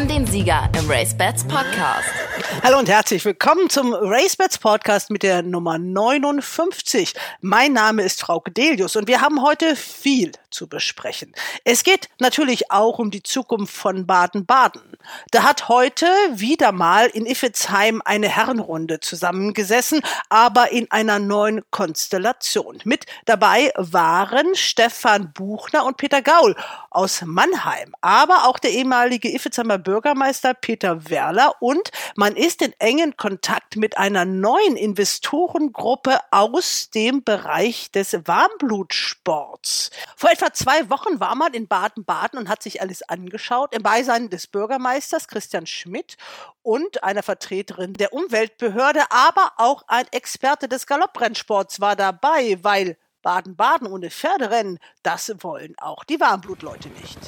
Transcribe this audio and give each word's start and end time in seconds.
haben 0.00 0.08
den 0.08 0.26
Sieger 0.26 0.68
im 0.78 0.90
RaceBets 0.90 1.44
Podcast. 1.44 2.19
Hallo 2.62 2.78
und 2.78 2.90
herzlich 2.90 3.24
willkommen 3.24 3.70
zum 3.70 3.94
RaceBets 3.94 4.58
Podcast 4.58 5.08
mit 5.08 5.22
der 5.22 5.42
Nummer 5.42 5.78
59. 5.78 7.14
Mein 7.40 7.72
Name 7.72 8.02
ist 8.02 8.20
Frau 8.20 8.42
Delius 8.46 8.96
und 8.96 9.08
wir 9.08 9.22
haben 9.22 9.42
heute 9.42 9.74
viel 9.76 10.32
zu 10.50 10.68
besprechen. 10.68 11.32
Es 11.64 11.84
geht 11.84 12.08
natürlich 12.18 12.70
auch 12.70 12.98
um 12.98 13.10
die 13.10 13.22
Zukunft 13.22 13.74
von 13.74 14.06
Baden-Baden. 14.06 14.82
Da 15.30 15.44
hat 15.44 15.68
heute 15.68 16.06
wieder 16.32 16.72
mal 16.72 17.06
in 17.06 17.24
Iffezheim 17.24 18.02
eine 18.04 18.28
Herrenrunde 18.28 19.00
zusammengesessen, 19.00 20.02
aber 20.28 20.70
in 20.70 20.90
einer 20.90 21.18
neuen 21.18 21.62
Konstellation. 21.70 22.80
Mit 22.84 23.06
dabei 23.24 23.72
waren 23.76 24.54
Stefan 24.54 25.32
Buchner 25.32 25.86
und 25.86 25.96
Peter 25.96 26.20
Gaul 26.20 26.56
aus 26.90 27.22
Mannheim, 27.24 27.94
aber 28.00 28.48
auch 28.48 28.58
der 28.58 28.72
ehemalige 28.72 29.32
Iffezheimer 29.32 29.78
Bürgermeister 29.78 30.52
Peter 30.52 31.08
Werler 31.08 31.54
und 31.60 31.90
man 32.16 32.34
ist 32.34 32.49
in 32.58 32.72
engen 32.78 33.16
Kontakt 33.16 33.76
mit 33.76 33.96
einer 33.96 34.24
neuen 34.24 34.76
Investorengruppe 34.76 36.18
aus 36.30 36.90
dem 36.90 37.22
Bereich 37.22 37.90
des 37.92 38.12
Warmblutsports. 38.12 39.90
Vor 40.16 40.30
etwa 40.30 40.52
zwei 40.52 40.90
Wochen 40.90 41.20
war 41.20 41.34
man 41.34 41.54
in 41.54 41.68
Baden-Baden 41.68 42.38
und 42.38 42.48
hat 42.48 42.62
sich 42.62 42.80
alles 42.80 43.02
angeschaut 43.02 43.74
im 43.74 43.82
Beisein 43.82 44.28
des 44.28 44.48
Bürgermeisters 44.48 45.28
Christian 45.28 45.66
Schmidt 45.66 46.16
und 46.62 47.04
einer 47.04 47.22
Vertreterin 47.22 47.94
der 47.94 48.12
Umweltbehörde, 48.12 49.02
aber 49.10 49.52
auch 49.56 49.84
ein 49.86 50.06
Experte 50.10 50.68
des 50.68 50.86
Galopprennsports 50.86 51.80
war 51.80 51.94
dabei, 51.94 52.58
weil 52.62 52.96
Baden-Baden 53.22 53.86
ohne 53.86 54.10
Pferderennen, 54.10 54.78
das 55.02 55.32
wollen 55.38 55.74
auch 55.78 56.04
die 56.04 56.20
Warmblutleute 56.20 56.88
nicht. 56.88 57.18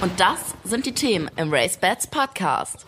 Und 0.00 0.18
das 0.20 0.40
sind 0.64 0.84
die 0.84 0.94
Themen 0.94 1.30
im 1.36 1.52
RaceBets 1.52 2.08
Podcast 2.08 2.84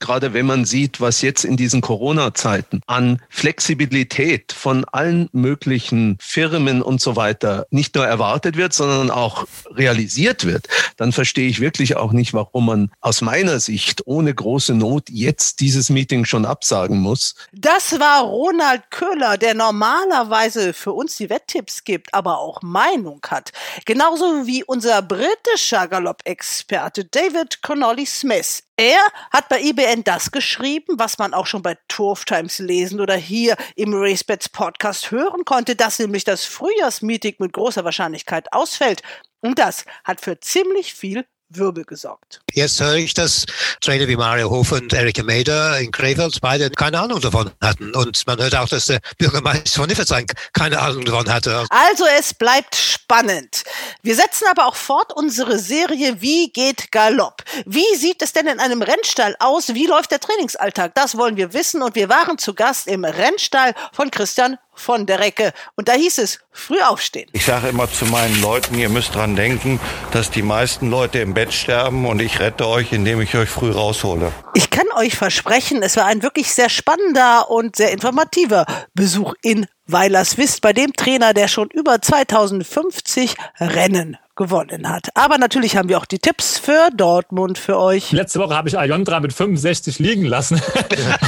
gerade 0.00 0.34
wenn 0.34 0.46
man 0.46 0.64
sieht, 0.64 1.00
was 1.00 1.22
jetzt 1.22 1.44
in 1.44 1.56
diesen 1.56 1.80
Corona-Zeiten 1.80 2.80
an 2.86 3.20
Flexibilität 3.28 4.52
von 4.52 4.84
allen 4.86 5.28
möglichen 5.32 6.16
Firmen 6.20 6.82
und 6.82 7.00
so 7.00 7.16
weiter 7.16 7.66
nicht 7.70 7.94
nur 7.94 8.06
erwartet 8.06 8.56
wird, 8.56 8.72
sondern 8.72 9.10
auch 9.10 9.46
realisiert 9.70 10.44
wird, 10.44 10.68
dann 10.96 11.12
verstehe 11.12 11.48
ich 11.48 11.60
wirklich 11.60 11.96
auch 11.96 12.12
nicht, 12.12 12.34
warum 12.34 12.66
man 12.66 12.90
aus 13.00 13.20
meiner 13.20 13.60
Sicht 13.60 14.06
ohne 14.06 14.34
große 14.34 14.74
Not 14.74 15.10
jetzt 15.10 15.60
dieses 15.60 15.90
Meeting 15.90 16.24
schon 16.24 16.44
absagen 16.44 16.98
muss. 16.98 17.34
Das 17.52 17.98
war 17.98 18.22
Ronald 18.22 18.90
Köhler, 18.90 19.38
der 19.38 19.54
normalerweise 19.54 20.72
für 20.72 20.92
uns 20.92 21.16
die 21.16 21.30
Wetttipps 21.30 21.84
gibt, 21.84 22.12
aber 22.14 22.38
auch 22.38 22.62
Meinung 22.62 23.20
hat. 23.28 23.52
Genauso 23.84 24.46
wie 24.46 24.64
unser 24.64 25.02
britischer 25.02 25.88
Galopp-Experte 25.88 27.04
David 27.04 27.62
Connolly 27.62 28.06
Smith. 28.06 28.62
Er 28.80 29.00
hat 29.32 29.48
bei 29.48 29.60
IBN 29.60 30.04
das 30.04 30.30
geschrieben, 30.30 31.00
was 31.00 31.18
man 31.18 31.34
auch 31.34 31.46
schon 31.46 31.62
bei 31.62 31.76
Turf 31.88 32.24
Times 32.24 32.60
lesen 32.60 33.00
oder 33.00 33.16
hier 33.16 33.56
im 33.74 33.92
RaceBets 33.92 34.50
Podcast 34.50 35.10
hören 35.10 35.44
konnte, 35.44 35.74
dass 35.74 35.98
nämlich 35.98 36.22
das 36.22 36.44
Frühjahrsmeeting 36.44 37.34
mit 37.40 37.54
großer 37.54 37.84
Wahrscheinlichkeit 37.84 38.52
ausfällt. 38.52 39.02
Und 39.40 39.58
das 39.58 39.84
hat 40.04 40.20
für 40.20 40.38
ziemlich 40.38 40.94
viel 40.94 41.26
Wirbel 41.50 41.84
gesorgt. 41.84 42.40
Jetzt 42.52 42.80
höre 42.80 42.96
ich, 42.96 43.14
dass 43.14 43.46
Trainer 43.80 44.06
wie 44.08 44.16
Mario 44.16 44.50
Hof 44.50 44.72
und 44.72 44.92
Erika 44.92 45.22
Meder 45.22 45.78
in 45.78 45.90
Krefeld 45.90 46.40
beide 46.40 46.70
keine 46.70 47.00
Ahnung 47.00 47.20
davon 47.20 47.50
hatten. 47.60 47.94
Und 47.94 48.26
man 48.26 48.38
hört 48.38 48.54
auch, 48.54 48.68
dass 48.68 48.86
der 48.86 49.00
Bürgermeister 49.18 49.80
von 49.80 49.88
Niffertsheim 49.88 50.26
keine 50.52 50.78
Ahnung 50.78 51.04
davon 51.04 51.32
hatte. 51.32 51.64
Also 51.70 52.04
es 52.18 52.34
bleibt 52.34 52.76
spannend. 52.76 53.64
Wir 54.02 54.14
setzen 54.14 54.46
aber 54.50 54.66
auch 54.66 54.76
fort 54.76 55.12
unsere 55.14 55.58
Serie 55.58 56.20
Wie 56.20 56.50
geht 56.52 56.92
Galopp? 56.92 57.42
Wie 57.64 57.96
sieht 57.96 58.22
es 58.22 58.32
denn 58.32 58.46
in 58.46 58.60
einem 58.60 58.82
Rennstall 58.82 59.36
aus? 59.38 59.68
Wie 59.74 59.86
läuft 59.86 60.10
der 60.10 60.20
Trainingsalltag? 60.20 60.94
Das 60.94 61.16
wollen 61.16 61.36
wir 61.36 61.54
wissen 61.54 61.82
und 61.82 61.94
wir 61.94 62.08
waren 62.08 62.38
zu 62.38 62.54
Gast 62.54 62.86
im 62.86 63.04
Rennstall 63.04 63.74
von 63.92 64.10
Christian 64.10 64.58
von 64.78 65.06
der 65.06 65.20
Recke. 65.20 65.52
Und 65.76 65.88
da 65.88 65.92
hieß 65.92 66.18
es, 66.18 66.40
früh 66.52 66.80
aufstehen. 66.80 67.28
Ich 67.32 67.44
sage 67.44 67.68
immer 67.68 67.90
zu 67.90 68.06
meinen 68.06 68.40
Leuten, 68.40 68.78
ihr 68.78 68.88
müsst 68.88 69.14
dran 69.14 69.36
denken, 69.36 69.80
dass 70.12 70.30
die 70.30 70.42
meisten 70.42 70.90
Leute 70.90 71.18
im 71.20 71.34
Bett 71.34 71.52
sterben 71.52 72.06
und 72.06 72.20
ich 72.20 72.40
rette 72.40 72.66
euch, 72.66 72.92
indem 72.92 73.20
ich 73.20 73.34
euch 73.36 73.48
früh 73.48 73.70
raushole. 73.70 74.32
Ich 74.54 74.70
kann 74.70 74.86
euch 74.96 75.16
versprechen, 75.16 75.82
es 75.82 75.96
war 75.96 76.06
ein 76.06 76.22
wirklich 76.22 76.52
sehr 76.52 76.68
spannender 76.68 77.50
und 77.50 77.76
sehr 77.76 77.92
informativer 77.92 78.66
Besuch 78.94 79.34
in 79.42 79.66
Weilerswist 79.86 80.60
bei 80.60 80.72
dem 80.72 80.92
Trainer, 80.92 81.32
der 81.32 81.48
schon 81.48 81.68
über 81.70 82.00
2050 82.00 83.34
Rennen 83.58 84.18
gewonnen 84.38 84.88
hat. 84.88 85.08
Aber 85.14 85.36
natürlich 85.36 85.76
haben 85.76 85.90
wir 85.90 85.98
auch 85.98 86.06
die 86.06 86.18
Tipps 86.18 86.58
für 86.58 86.88
Dortmund 86.94 87.58
für 87.58 87.78
euch. 87.78 88.12
Letzte 88.12 88.38
Woche 88.38 88.54
habe 88.54 88.70
ich 88.70 88.78
Ayondra 88.78 89.20
mit 89.20 89.34
65 89.34 89.98
liegen 89.98 90.24
lassen. 90.24 90.62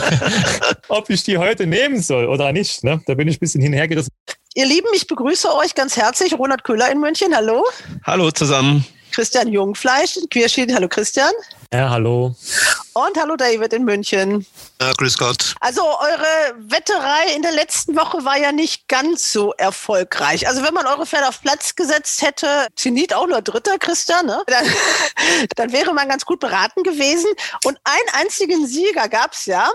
Ob 0.88 1.10
ich 1.10 1.22
die 1.24 1.36
heute 1.36 1.66
nehmen 1.66 2.00
soll 2.00 2.26
oder 2.26 2.52
nicht, 2.52 2.84
ne? 2.84 3.02
da 3.06 3.14
bin 3.14 3.28
ich 3.28 3.36
ein 3.36 3.40
bisschen 3.40 3.60
hinhergerissen. 3.60 4.10
Ihr 4.54 4.66
Lieben, 4.66 4.88
ich 4.94 5.06
begrüße 5.06 5.54
euch 5.54 5.74
ganz 5.74 5.96
herzlich. 5.96 6.38
Ronald 6.38 6.64
Köhler 6.64 6.90
in 6.90 7.00
München, 7.00 7.34
hallo. 7.34 7.64
Hallo 8.04 8.30
zusammen. 8.30 8.86
Christian 9.12 9.48
Jungfleisch 9.48 10.16
in 10.16 10.28
Queerschied. 10.28 10.72
Hallo 10.72 10.88
Christian. 10.88 11.32
Ja, 11.72 11.90
hallo. 11.90 12.34
Und 13.06 13.16
hallo 13.18 13.34
David 13.36 13.72
in 13.72 13.84
München. 13.86 14.44
Ja, 14.78 14.92
grüß 14.92 15.16
Gott. 15.16 15.54
Also 15.60 15.80
eure 15.80 16.54
Wetterei 16.68 17.34
in 17.34 17.40
der 17.40 17.52
letzten 17.52 17.96
Woche 17.96 18.26
war 18.26 18.36
ja 18.36 18.52
nicht 18.52 18.88
ganz 18.88 19.32
so 19.32 19.54
erfolgreich. 19.54 20.46
Also 20.46 20.62
wenn 20.62 20.74
man 20.74 20.86
eure 20.86 21.06
Pferde 21.06 21.28
auf 21.28 21.40
Platz 21.40 21.74
gesetzt 21.74 22.20
hätte, 22.20 22.46
Zenit 22.76 23.14
auch 23.14 23.26
nur 23.26 23.40
Dritter, 23.40 23.78
Christian, 23.78 24.26
ne? 24.26 24.42
dann, 24.46 24.64
dann 25.56 25.72
wäre 25.72 25.94
man 25.94 26.10
ganz 26.10 26.26
gut 26.26 26.40
beraten 26.40 26.82
gewesen. 26.82 27.30
Und 27.64 27.78
einen 27.84 28.22
einzigen 28.22 28.66
Sieger 28.66 29.08
gab's 29.08 29.46
ja, 29.46 29.70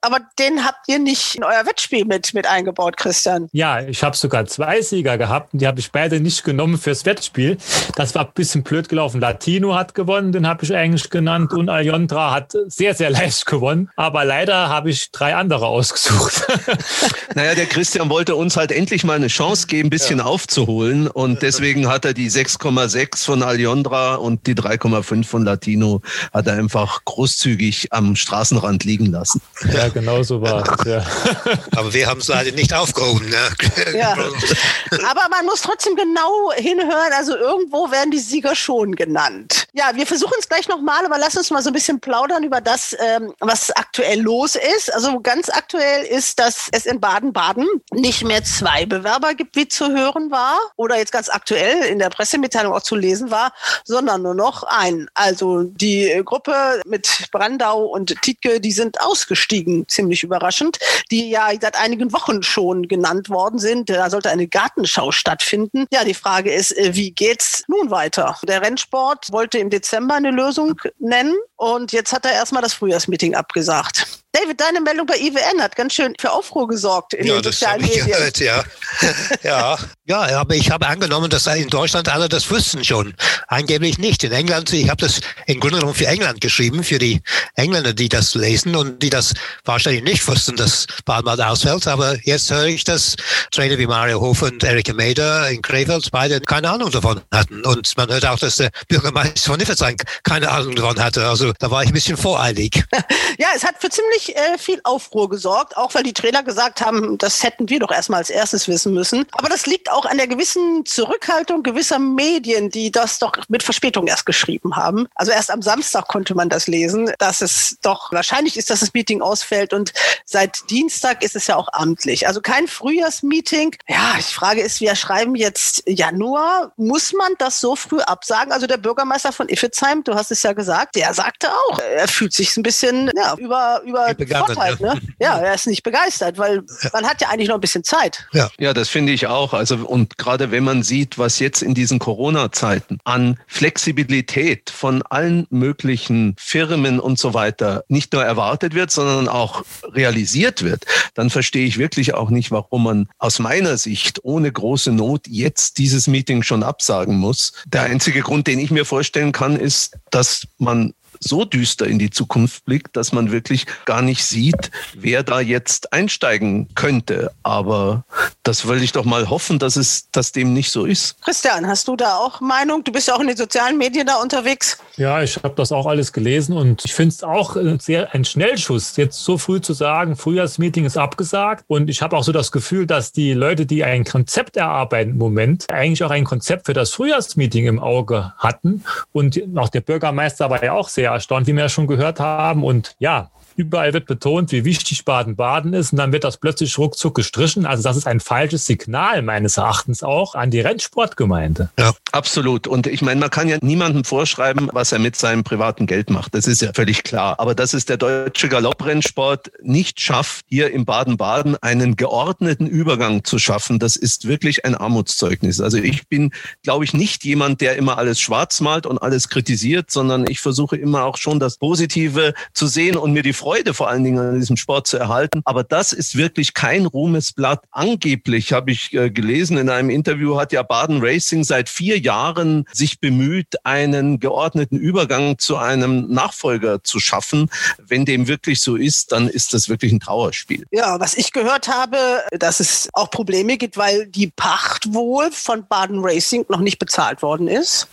aber 0.00 0.20
den 0.38 0.64
habt 0.64 0.88
ihr 0.88 0.98
nicht 0.98 1.34
in 1.34 1.44
euer 1.44 1.66
Wettspiel 1.66 2.06
mit, 2.06 2.32
mit 2.32 2.46
eingebaut, 2.46 2.96
Christian. 2.96 3.50
Ja, 3.52 3.80
ich 3.80 4.02
habe 4.02 4.16
sogar 4.16 4.46
zwei 4.46 4.80
Sieger 4.80 5.18
gehabt 5.18 5.52
und 5.52 5.60
die 5.60 5.66
habe 5.66 5.80
ich 5.80 5.92
beide 5.92 6.20
nicht 6.20 6.44
genommen 6.44 6.78
fürs 6.78 7.04
Wettspiel. 7.04 7.58
Das 7.96 8.14
war 8.14 8.24
ein 8.24 8.32
bisschen 8.34 8.62
blöd 8.62 8.88
gelaufen. 8.88 9.20
Latino 9.20 9.74
hat 9.74 9.94
gewonnen, 9.94 10.32
den 10.32 10.46
habe 10.46 10.64
ich 10.64 10.74
eigentlich 10.74 11.10
genannt 11.10 11.52
und 11.52 11.68
Aljontra 11.68 12.32
hat 12.32 12.54
sehr, 12.70 12.94
sehr 12.94 13.10
leicht 13.20 13.46
gewonnen. 13.46 13.90
Aber 13.96 14.24
leider 14.24 14.68
habe 14.68 14.90
ich 14.90 15.10
drei 15.10 15.34
andere 15.34 15.66
ausgesucht. 15.66 16.46
naja, 17.34 17.54
der 17.54 17.66
Christian 17.66 18.08
wollte 18.08 18.34
uns 18.36 18.56
halt 18.56 18.72
endlich 18.72 19.04
mal 19.04 19.16
eine 19.16 19.28
Chance 19.28 19.66
geben, 19.66 19.88
ein 19.88 19.90
bisschen 19.90 20.18
ja. 20.18 20.24
aufzuholen. 20.24 21.08
Und 21.08 21.42
deswegen 21.42 21.88
hat 21.88 22.04
er 22.04 22.14
die 22.14 22.30
6,6 22.30 23.24
von 23.24 23.42
Aljondra 23.42 24.14
und 24.14 24.46
die 24.46 24.54
3,5 24.54 25.24
von 25.24 25.44
Latino 25.44 26.02
hat 26.32 26.46
er 26.46 26.54
einfach 26.54 27.04
großzügig 27.04 27.88
am 27.92 28.16
Straßenrand 28.16 28.84
liegen 28.84 29.06
lassen. 29.06 29.40
Ja, 29.72 29.88
genau 29.88 30.22
so 30.22 30.40
war 30.40 30.62
es. 30.78 30.84
Ja. 30.86 31.04
Aber 31.76 31.92
wir 31.92 32.06
haben 32.06 32.20
es 32.20 32.28
leider 32.28 32.52
nicht 32.52 32.72
aufgehoben. 32.72 33.28
Ne? 33.28 33.96
Ja. 33.96 34.12
Aber 34.12 35.28
man 35.30 35.46
muss 35.46 35.62
trotzdem 35.62 35.96
genau 35.96 36.52
hinhören. 36.54 37.12
Also 37.16 37.36
irgendwo 37.36 37.90
werden 37.90 38.10
die 38.10 38.18
Sieger 38.18 38.54
schon 38.54 38.94
genannt. 38.94 39.66
Ja, 39.72 39.92
wir 39.94 40.06
versuchen 40.06 40.34
es 40.38 40.48
gleich 40.48 40.68
nochmal, 40.68 41.04
aber 41.06 41.18
lass 41.18 41.36
uns 41.36 41.50
mal 41.50 41.62
so 41.62 41.70
ein 41.70 41.72
bisschen 41.72 42.00
plaudern 42.00 42.42
über 42.50 42.60
das, 42.60 42.96
ähm, 42.98 43.32
was 43.38 43.70
aktuell 43.70 44.20
los 44.20 44.56
ist. 44.56 44.92
Also 44.92 45.20
ganz 45.20 45.48
aktuell 45.48 46.04
ist, 46.04 46.40
dass 46.40 46.68
es 46.72 46.84
in 46.84 46.98
Baden-Baden 46.98 47.64
nicht 47.92 48.24
mehr 48.24 48.42
zwei 48.42 48.86
Bewerber 48.86 49.34
gibt, 49.34 49.54
wie 49.54 49.68
zu 49.68 49.88
hören 49.94 50.32
war, 50.32 50.58
oder 50.74 50.98
jetzt 50.98 51.12
ganz 51.12 51.28
aktuell 51.28 51.84
in 51.84 52.00
der 52.00 52.10
Pressemitteilung 52.10 52.72
auch 52.72 52.82
zu 52.82 52.96
lesen 52.96 53.30
war, 53.30 53.52
sondern 53.84 54.22
nur 54.22 54.34
noch 54.34 54.64
einen. 54.64 55.06
Also 55.14 55.62
die 55.62 56.20
Gruppe 56.24 56.80
mit 56.86 57.28
Brandau 57.30 57.84
und 57.84 58.20
Tietke, 58.20 58.60
die 58.60 58.72
sind 58.72 59.00
ausgestiegen, 59.00 59.86
ziemlich 59.86 60.24
überraschend, 60.24 60.80
die 61.12 61.30
ja 61.30 61.50
seit 61.60 61.76
einigen 61.76 62.12
Wochen 62.12 62.42
schon 62.42 62.88
genannt 62.88 63.30
worden 63.30 63.60
sind. 63.60 63.90
Da 63.90 64.10
sollte 64.10 64.30
eine 64.30 64.48
Gartenschau 64.48 65.12
stattfinden. 65.12 65.86
Ja, 65.92 66.02
die 66.02 66.14
Frage 66.14 66.52
ist, 66.52 66.76
äh, 66.76 66.96
wie 66.96 67.12
geht's 67.12 67.62
nun 67.68 67.92
weiter? 67.92 68.36
Der 68.42 68.60
Rennsport 68.60 69.30
wollte 69.30 69.58
im 69.58 69.70
Dezember 69.70 70.14
eine 70.14 70.32
Lösung 70.32 70.74
nennen 70.98 71.36
und 71.60 71.92
jetzt 71.92 72.14
hat 72.14 72.24
er 72.24 72.32
erstmal 72.32 72.62
das 72.62 72.72
Frühjahrsmeeting 72.72 73.34
abgesagt. 73.34 74.06
David, 74.32 74.58
deine 74.58 74.80
Meldung 74.80 75.04
bei 75.04 75.18
IWN 75.18 75.60
hat 75.60 75.76
ganz 75.76 75.92
schön 75.92 76.14
für 76.18 76.32
Aufruhr 76.32 76.66
gesorgt 76.66 77.12
in 77.12 77.26
ja, 77.26 77.34
den 77.34 77.44
sozialen 77.44 77.82
Medien. 77.82 78.06
Gehört, 78.06 78.38
ja. 78.38 78.64
ja. 79.42 79.78
Ja, 80.10 80.40
aber 80.40 80.54
ich 80.54 80.70
habe 80.70 80.86
angenommen, 80.86 81.30
dass 81.30 81.46
in 81.46 81.68
Deutschland 81.68 82.08
alle 82.08 82.28
das 82.28 82.50
wüssten 82.50 82.84
schon. 82.84 83.14
Angeblich 83.48 83.98
nicht. 83.98 84.22
In 84.24 84.32
England, 84.32 84.72
ich 84.72 84.88
habe 84.88 85.00
das 85.00 85.20
im 85.46 85.60
Grunde 85.60 85.78
genommen 85.78 85.94
für 85.94 86.06
England 86.06 86.40
geschrieben, 86.40 86.84
für 86.84 86.98
die 86.98 87.22
Engländer, 87.54 87.92
die 87.92 88.08
das 88.08 88.34
lesen 88.34 88.76
und 88.76 89.02
die 89.02 89.10
das 89.10 89.32
wahrscheinlich 89.64 90.02
nicht 90.02 90.26
wussten, 90.28 90.56
dass 90.56 90.86
Baden 91.04 91.40
ausfällt. 91.40 91.86
Aber 91.86 92.16
jetzt 92.24 92.50
höre 92.50 92.66
ich, 92.66 92.84
dass 92.84 93.16
Trainer 93.50 93.78
wie 93.78 93.86
Mario 93.86 94.20
Hof 94.20 94.42
und 94.42 94.62
Erika 94.62 94.92
Meder 94.92 95.48
in 95.48 95.62
Krefeld 95.62 96.10
beide 96.10 96.40
keine 96.40 96.70
Ahnung 96.70 96.90
davon 96.90 97.20
hatten. 97.32 97.64
Und 97.64 97.96
man 97.96 98.08
hört 98.10 98.26
auch, 98.26 98.38
dass 98.38 98.56
der 98.56 98.70
Bürgermeister 98.88 99.50
von 99.50 99.58
Niffertsheim 99.58 99.96
keine 100.24 100.50
Ahnung 100.50 100.74
davon 100.74 101.02
hatte. 101.02 101.26
Also 101.26 101.52
da 101.58 101.70
war 101.70 101.82
ich 101.82 101.88
ein 101.88 101.94
bisschen 101.94 102.16
voreilig. 102.16 102.84
ja, 103.38 103.48
es 103.54 103.64
hat 103.64 103.76
für 103.80 103.88
ziemlich 103.88 104.10
ziemlich 104.10 104.36
äh, 104.36 104.58
viel 104.58 104.80
Aufruhr 104.84 105.28
gesorgt, 105.28 105.76
auch 105.76 105.94
weil 105.94 106.02
die 106.02 106.12
Trainer 106.12 106.42
gesagt 106.42 106.80
haben, 106.80 107.18
das 107.18 107.42
hätten 107.42 107.68
wir 107.68 107.80
doch 107.80 107.90
erstmal 107.90 108.18
als 108.18 108.30
erstes 108.30 108.68
wissen 108.68 108.92
müssen. 108.94 109.26
Aber 109.32 109.48
das 109.48 109.66
liegt 109.66 109.90
auch 109.90 109.99
an 110.04 110.16
der 110.16 110.26
gewissen 110.26 110.84
Zurückhaltung 110.86 111.62
gewisser 111.62 111.98
Medien, 111.98 112.70
die 112.70 112.90
das 112.90 113.18
doch 113.18 113.32
mit 113.48 113.62
Verspätung 113.62 114.06
erst 114.06 114.26
geschrieben 114.26 114.76
haben. 114.76 115.06
Also 115.14 115.32
erst 115.32 115.50
am 115.50 115.62
Samstag 115.62 116.08
konnte 116.08 116.34
man 116.34 116.48
das 116.48 116.66
lesen, 116.66 117.12
dass 117.18 117.40
es 117.40 117.78
doch 117.82 118.12
wahrscheinlich 118.12 118.56
ist, 118.56 118.70
dass 118.70 118.80
das 118.80 118.94
Meeting 118.94 119.22
ausfällt 119.22 119.72
und 119.72 119.92
seit 120.24 120.70
Dienstag 120.70 121.22
ist 121.22 121.36
es 121.36 121.46
ja 121.46 121.56
auch 121.56 121.68
amtlich. 121.72 122.26
Also 122.26 122.40
kein 122.40 122.68
Frühjahrsmeeting. 122.68 123.76
Ja, 123.88 124.14
die 124.18 124.22
Frage 124.22 124.60
ist, 124.60 124.80
wir 124.80 124.94
schreiben 124.94 125.34
jetzt 125.34 125.82
Januar. 125.86 126.72
Muss 126.76 127.12
man 127.12 127.32
das 127.38 127.60
so 127.60 127.76
früh 127.76 128.00
absagen? 128.00 128.52
Also 128.52 128.66
der 128.66 128.76
Bürgermeister 128.76 129.32
von 129.32 129.48
Iffezheim, 129.48 130.04
du 130.04 130.14
hast 130.14 130.30
es 130.30 130.42
ja 130.42 130.52
gesagt, 130.52 130.96
der 130.96 131.12
sagte 131.14 131.48
auch, 131.48 131.78
er 131.78 132.08
fühlt 132.08 132.32
sich 132.32 132.56
ein 132.56 132.62
bisschen 132.62 133.10
ja, 133.16 133.34
über, 133.36 133.82
über 133.84 134.14
Vorteil. 134.26 134.76
Ja. 134.80 134.94
Ne? 134.94 135.00
ja, 135.18 135.38
er 135.38 135.54
ist 135.54 135.66
nicht 135.66 135.82
begeistert, 135.82 136.38
weil 136.38 136.62
man 136.92 137.06
hat 137.06 137.20
ja 137.20 137.28
eigentlich 137.28 137.48
noch 137.48 137.56
ein 137.56 137.60
bisschen 137.60 137.84
Zeit. 137.84 138.26
Ja, 138.32 138.50
ja 138.58 138.72
das 138.72 138.88
finde 138.88 139.12
ich 139.12 139.26
auch. 139.26 139.52
Also 139.52 139.76
und 139.90 140.18
gerade 140.18 140.52
wenn 140.52 140.62
man 140.62 140.82
sieht, 140.84 141.18
was 141.18 141.40
jetzt 141.40 141.62
in 141.62 141.74
diesen 141.74 141.98
Corona-Zeiten 141.98 142.98
an 143.04 143.38
Flexibilität 143.48 144.70
von 144.70 145.02
allen 145.02 145.46
möglichen 145.50 146.34
Firmen 146.38 147.00
und 147.00 147.18
so 147.18 147.34
weiter 147.34 147.84
nicht 147.88 148.12
nur 148.12 148.24
erwartet 148.24 148.74
wird, 148.74 148.92
sondern 148.92 149.28
auch 149.28 149.64
realisiert 149.92 150.62
wird, 150.62 150.86
dann 151.14 151.28
verstehe 151.28 151.66
ich 151.66 151.78
wirklich 151.78 152.14
auch 152.14 152.30
nicht, 152.30 152.52
warum 152.52 152.84
man 152.84 153.08
aus 153.18 153.40
meiner 153.40 153.76
Sicht 153.76 154.20
ohne 154.22 154.52
große 154.52 154.92
Not 154.92 155.26
jetzt 155.26 155.78
dieses 155.78 156.06
Meeting 156.06 156.44
schon 156.44 156.62
absagen 156.62 157.16
muss. 157.16 157.52
Der 157.66 157.82
einzige 157.82 158.20
Grund, 158.20 158.46
den 158.46 158.60
ich 158.60 158.70
mir 158.70 158.84
vorstellen 158.84 159.32
kann, 159.32 159.56
ist, 159.56 159.98
dass 160.10 160.46
man 160.58 160.94
so 161.20 161.44
düster 161.44 161.86
in 161.86 161.98
die 161.98 162.10
Zukunft 162.10 162.64
blickt, 162.64 162.96
dass 162.96 163.12
man 163.12 163.30
wirklich 163.30 163.66
gar 163.84 164.02
nicht 164.02 164.24
sieht, 164.24 164.70
wer 164.94 165.22
da 165.22 165.40
jetzt 165.40 165.92
einsteigen 165.92 166.68
könnte. 166.74 167.30
Aber 167.42 168.04
das 168.42 168.66
will 168.66 168.82
ich 168.82 168.92
doch 168.92 169.04
mal 169.04 169.28
hoffen, 169.28 169.58
dass 169.58 169.76
es, 169.76 170.10
dass 170.10 170.32
dem 170.32 170.54
nicht 170.54 170.70
so 170.70 170.86
ist. 170.86 171.20
Christian, 171.22 171.66
hast 171.66 171.88
du 171.88 171.96
da 171.96 172.16
auch 172.16 172.40
Meinung? 172.40 172.82
Du 172.84 172.92
bist 172.92 173.08
ja 173.08 173.14
auch 173.14 173.20
in 173.20 173.28
den 173.28 173.36
sozialen 173.36 173.76
Medien 173.76 174.06
da 174.06 174.16
unterwegs. 174.16 174.78
Ja, 174.96 175.22
ich 175.22 175.36
habe 175.36 175.54
das 175.56 175.72
auch 175.72 175.86
alles 175.86 176.12
gelesen 176.12 176.56
und 176.56 176.84
ich 176.84 176.94
finde 176.94 177.14
es 177.14 177.22
auch 177.22 177.56
sehr 177.78 178.14
ein 178.14 178.24
Schnellschuss, 178.24 178.96
jetzt 178.96 179.22
so 179.22 179.38
früh 179.38 179.60
zu 179.60 179.72
sagen, 179.74 180.16
Frühjahrsmeeting 180.16 180.84
ist 180.86 180.96
abgesagt. 180.96 181.64
Und 181.68 181.90
ich 181.90 182.02
habe 182.02 182.16
auch 182.16 182.24
so 182.24 182.32
das 182.32 182.50
Gefühl, 182.50 182.86
dass 182.86 183.12
die 183.12 183.32
Leute, 183.32 183.66
die 183.66 183.84
ein 183.84 184.04
Konzept 184.04 184.56
erarbeiten 184.56 185.10
im 185.10 185.18
Moment, 185.18 185.70
eigentlich 185.70 186.02
auch 186.02 186.10
ein 186.10 186.24
Konzept 186.24 186.66
für 186.66 186.74
das 186.74 186.90
Frühjahrsmeeting 186.90 187.66
im 187.66 187.78
Auge 187.78 188.32
hatten. 188.38 188.84
Und 189.12 189.40
auch 189.56 189.68
der 189.68 189.80
Bürgermeister 189.82 190.50
war 190.50 190.62
ja 190.62 190.72
auch 190.72 190.88
sehr 190.88 191.09
erstaunt, 191.14 191.46
wie 191.46 191.52
wir 191.54 191.62
ja 191.62 191.68
schon 191.68 191.86
gehört 191.86 192.20
haben. 192.20 192.64
Und 192.64 192.94
ja, 192.98 193.30
Überall 193.60 193.92
wird 193.92 194.06
betont, 194.06 194.52
wie 194.52 194.64
wichtig 194.64 195.04
Baden-Baden 195.04 195.74
ist 195.74 195.92
und 195.92 195.98
dann 195.98 196.12
wird 196.12 196.24
das 196.24 196.38
plötzlich 196.38 196.78
ruckzuck 196.78 197.14
gestrichen. 197.14 197.66
Also 197.66 197.82
das 197.82 197.98
ist 197.98 198.06
ein 198.06 198.18
falsches 198.18 198.64
Signal 198.64 199.20
meines 199.20 199.58
Erachtens 199.58 200.02
auch 200.02 200.34
an 200.34 200.50
die 200.50 200.60
Rennsportgemeinde. 200.60 201.68
Ja, 201.78 201.92
absolut. 202.10 202.66
Und 202.66 202.86
ich 202.86 203.02
meine, 203.02 203.20
man 203.20 203.28
kann 203.28 203.48
ja 203.48 203.58
niemandem 203.60 204.04
vorschreiben, 204.04 204.70
was 204.72 204.92
er 204.92 204.98
mit 204.98 205.14
seinem 205.14 205.44
privaten 205.44 205.86
Geld 205.86 206.08
macht. 206.08 206.34
Das 206.34 206.46
ist 206.46 206.62
ja 206.62 206.72
völlig 206.74 207.02
klar. 207.02 207.38
Aber 207.38 207.54
dass 207.54 207.74
es 207.74 207.84
der 207.84 207.98
deutsche 207.98 208.48
Galopprennsport 208.48 209.52
nicht 209.62 210.00
schafft, 210.00 210.46
hier 210.48 210.70
in 210.70 210.86
Baden-Baden 210.86 211.58
einen 211.60 211.96
geordneten 211.96 212.66
Übergang 212.66 213.24
zu 213.24 213.38
schaffen, 213.38 213.78
das 213.78 213.96
ist 213.96 214.26
wirklich 214.26 214.64
ein 214.64 214.74
Armutszeugnis. 214.74 215.60
Also 215.60 215.76
ich 215.76 216.08
bin, 216.08 216.32
glaube 216.62 216.86
ich, 216.86 216.94
nicht 216.94 217.24
jemand, 217.24 217.60
der 217.60 217.76
immer 217.76 217.98
alles 217.98 218.20
schwarz 218.20 218.62
malt 218.62 218.86
und 218.86 218.96
alles 218.96 219.28
kritisiert, 219.28 219.90
sondern 219.90 220.24
ich 220.26 220.40
versuche 220.40 220.78
immer 220.78 221.04
auch 221.04 221.18
schon 221.18 221.38
das 221.38 221.58
Positive 221.58 222.32
zu 222.54 222.66
sehen 222.66 222.96
und 222.96 223.12
mir 223.12 223.22
die 223.22 223.34
Freude 223.34 223.49
Freude 223.50 223.74
vor 223.74 223.88
allen 223.88 224.04
Dingen 224.04 224.20
an 224.20 224.38
diesem 224.38 224.56
Sport 224.56 224.86
zu 224.86 224.96
erhalten. 224.96 225.42
Aber 225.44 225.64
das 225.64 225.92
ist 225.92 226.16
wirklich 226.16 226.54
kein 226.54 226.86
Ruhmesblatt. 226.86 227.64
Angeblich 227.72 228.52
habe 228.52 228.70
ich 228.70 228.94
äh, 228.94 229.10
gelesen 229.10 229.58
in 229.58 229.68
einem 229.68 229.90
Interview, 229.90 230.38
hat 230.38 230.52
ja 230.52 230.62
Baden 230.62 231.00
Racing 231.02 231.42
seit 231.42 231.68
vier 231.68 231.98
Jahren 231.98 232.64
sich 232.72 233.00
bemüht, 233.00 233.56
einen 233.64 234.20
geordneten 234.20 234.76
Übergang 234.76 235.36
zu 235.38 235.56
einem 235.56 236.06
Nachfolger 236.12 236.84
zu 236.84 237.00
schaffen. 237.00 237.50
Wenn 237.84 238.04
dem 238.04 238.28
wirklich 238.28 238.60
so 238.60 238.76
ist, 238.76 239.10
dann 239.10 239.26
ist 239.26 239.52
das 239.52 239.68
wirklich 239.68 239.90
ein 239.90 239.98
Trauerspiel. 239.98 240.64
Ja, 240.70 241.00
was 241.00 241.14
ich 241.14 241.32
gehört 241.32 241.66
habe, 241.66 241.98
dass 242.30 242.60
es 242.60 242.88
auch 242.92 243.10
Probleme 243.10 243.58
gibt, 243.58 243.76
weil 243.76 244.06
die 244.06 244.28
Pacht 244.28 244.94
wohl 244.94 245.28
von 245.32 245.66
Baden 245.66 245.98
Racing 246.04 246.46
noch 246.48 246.60
nicht 246.60 246.78
bezahlt 246.78 247.20
worden 247.20 247.48
ist 247.48 247.88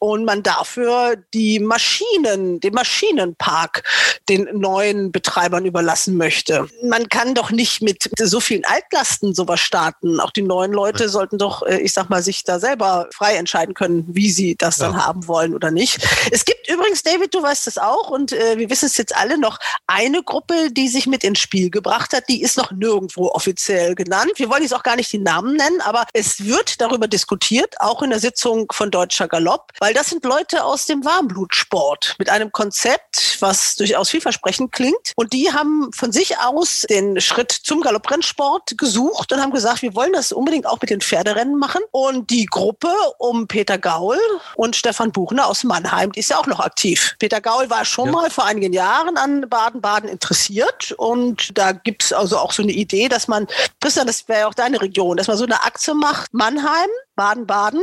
und 0.00 0.24
man 0.24 0.42
dafür 0.42 1.16
die 1.34 1.60
Maschinen, 1.60 2.58
den 2.58 2.74
Maschinenpark 2.74 3.84
den 4.28 4.48
neuen 4.52 5.12
Betreibern 5.12 5.66
überlassen 5.66 6.16
möchte. 6.16 6.68
Man 6.82 7.08
kann 7.08 7.34
doch 7.34 7.50
nicht 7.50 7.82
mit 7.82 8.10
so 8.18 8.40
vielen 8.40 8.64
Altlasten 8.64 9.34
sowas 9.34 9.60
starten. 9.60 10.18
Auch 10.18 10.30
die 10.30 10.42
neuen 10.42 10.72
Leute 10.72 11.08
sollten 11.08 11.36
doch, 11.36 11.62
äh, 11.62 11.80
ich 11.80 11.92
sag 11.92 12.08
mal, 12.08 12.22
sich 12.22 12.44
da 12.44 12.58
selber 12.58 13.08
frei 13.14 13.34
entscheiden 13.34 13.74
können, 13.74 14.06
wie 14.08 14.30
sie 14.30 14.56
das 14.56 14.78
ja. 14.78 14.86
dann 14.86 15.04
haben 15.04 15.28
wollen 15.28 15.54
oder 15.54 15.70
nicht. 15.70 15.98
Es 16.30 16.44
gibt 16.44 16.68
übrigens, 16.68 17.02
David, 17.02 17.34
du 17.34 17.42
weißt 17.42 17.66
es 17.66 17.76
auch 17.76 18.10
und 18.10 18.32
äh, 18.32 18.56
wir 18.56 18.70
wissen 18.70 18.86
es 18.86 18.96
jetzt 18.96 19.14
alle 19.14 19.36
noch, 19.38 19.58
eine 19.86 20.22
Gruppe, 20.22 20.70
die 20.70 20.88
sich 20.88 21.06
mit 21.06 21.24
ins 21.24 21.40
Spiel 21.40 21.70
gebracht 21.70 22.12
hat, 22.14 22.28
die 22.28 22.42
ist 22.42 22.56
noch 22.56 22.70
nirgendwo 22.70 23.28
offiziell 23.28 23.94
genannt. 23.94 24.32
Wir 24.36 24.48
wollen 24.48 24.62
jetzt 24.62 24.74
auch 24.74 24.82
gar 24.82 24.96
nicht 24.96 25.12
die 25.12 25.18
Namen 25.18 25.56
nennen, 25.56 25.80
aber 25.82 26.06
es 26.14 26.44
wird 26.44 26.80
darüber 26.80 27.08
diskutiert, 27.08 27.74
auch 27.80 28.02
in 28.02 28.10
der 28.10 28.20
Sitzung 28.20 28.66
von 28.72 28.90
Deutscher 28.90 29.28
Galopp, 29.28 29.72
weil 29.78 29.89
weil 29.90 29.94
das 29.94 30.10
sind 30.10 30.24
Leute 30.24 30.62
aus 30.62 30.86
dem 30.86 31.04
Warmblutsport 31.04 32.14
mit 32.20 32.30
einem 32.30 32.52
Konzept, 32.52 33.38
was 33.40 33.74
durchaus 33.74 34.08
vielversprechend 34.08 34.70
klingt. 34.70 35.14
Und 35.16 35.32
die 35.32 35.52
haben 35.52 35.90
von 35.92 36.12
sich 36.12 36.38
aus 36.38 36.86
den 36.88 37.20
Schritt 37.20 37.50
zum 37.50 37.80
Galopprennsport 37.80 38.78
gesucht 38.78 39.32
und 39.32 39.40
haben 39.40 39.50
gesagt, 39.50 39.82
wir 39.82 39.96
wollen 39.96 40.12
das 40.12 40.30
unbedingt 40.30 40.64
auch 40.64 40.80
mit 40.80 40.90
den 40.90 41.00
Pferderennen 41.00 41.58
machen. 41.58 41.82
Und 41.90 42.30
die 42.30 42.46
Gruppe 42.46 42.92
um 43.18 43.48
Peter 43.48 43.78
Gaul 43.78 44.16
und 44.54 44.76
Stefan 44.76 45.10
Buchner 45.10 45.48
aus 45.48 45.64
Mannheim, 45.64 46.12
die 46.12 46.20
ist 46.20 46.30
ja 46.30 46.38
auch 46.38 46.46
noch 46.46 46.60
aktiv. 46.60 47.16
Peter 47.18 47.40
Gaul 47.40 47.68
war 47.68 47.84
schon 47.84 48.06
ja. 48.06 48.12
mal 48.12 48.30
vor 48.30 48.44
einigen 48.44 48.72
Jahren 48.72 49.16
an 49.16 49.48
Baden-Baden 49.48 50.08
interessiert 50.08 50.92
und 50.92 51.58
da 51.58 51.72
gibt 51.72 52.04
es 52.04 52.12
also 52.12 52.38
auch 52.38 52.52
so 52.52 52.62
eine 52.62 52.70
Idee, 52.70 53.08
dass 53.08 53.26
man, 53.26 53.48
Christian, 53.80 54.06
das 54.06 54.28
wäre 54.28 54.42
ja 54.42 54.46
auch 54.46 54.54
deine 54.54 54.80
Region, 54.80 55.16
dass 55.16 55.26
man 55.26 55.36
so 55.36 55.42
eine 55.42 55.64
Aktie 55.64 55.94
macht, 55.94 56.32
Mannheim, 56.32 56.90
Baden-Baden. 57.20 57.82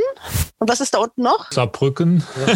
Und 0.60 0.68
was 0.68 0.82
ist 0.82 0.96
da 0.96 0.98
unten 0.98 1.22
noch? 1.22 1.52
Saarbrücken. 1.52 2.24
Ja. 2.48 2.54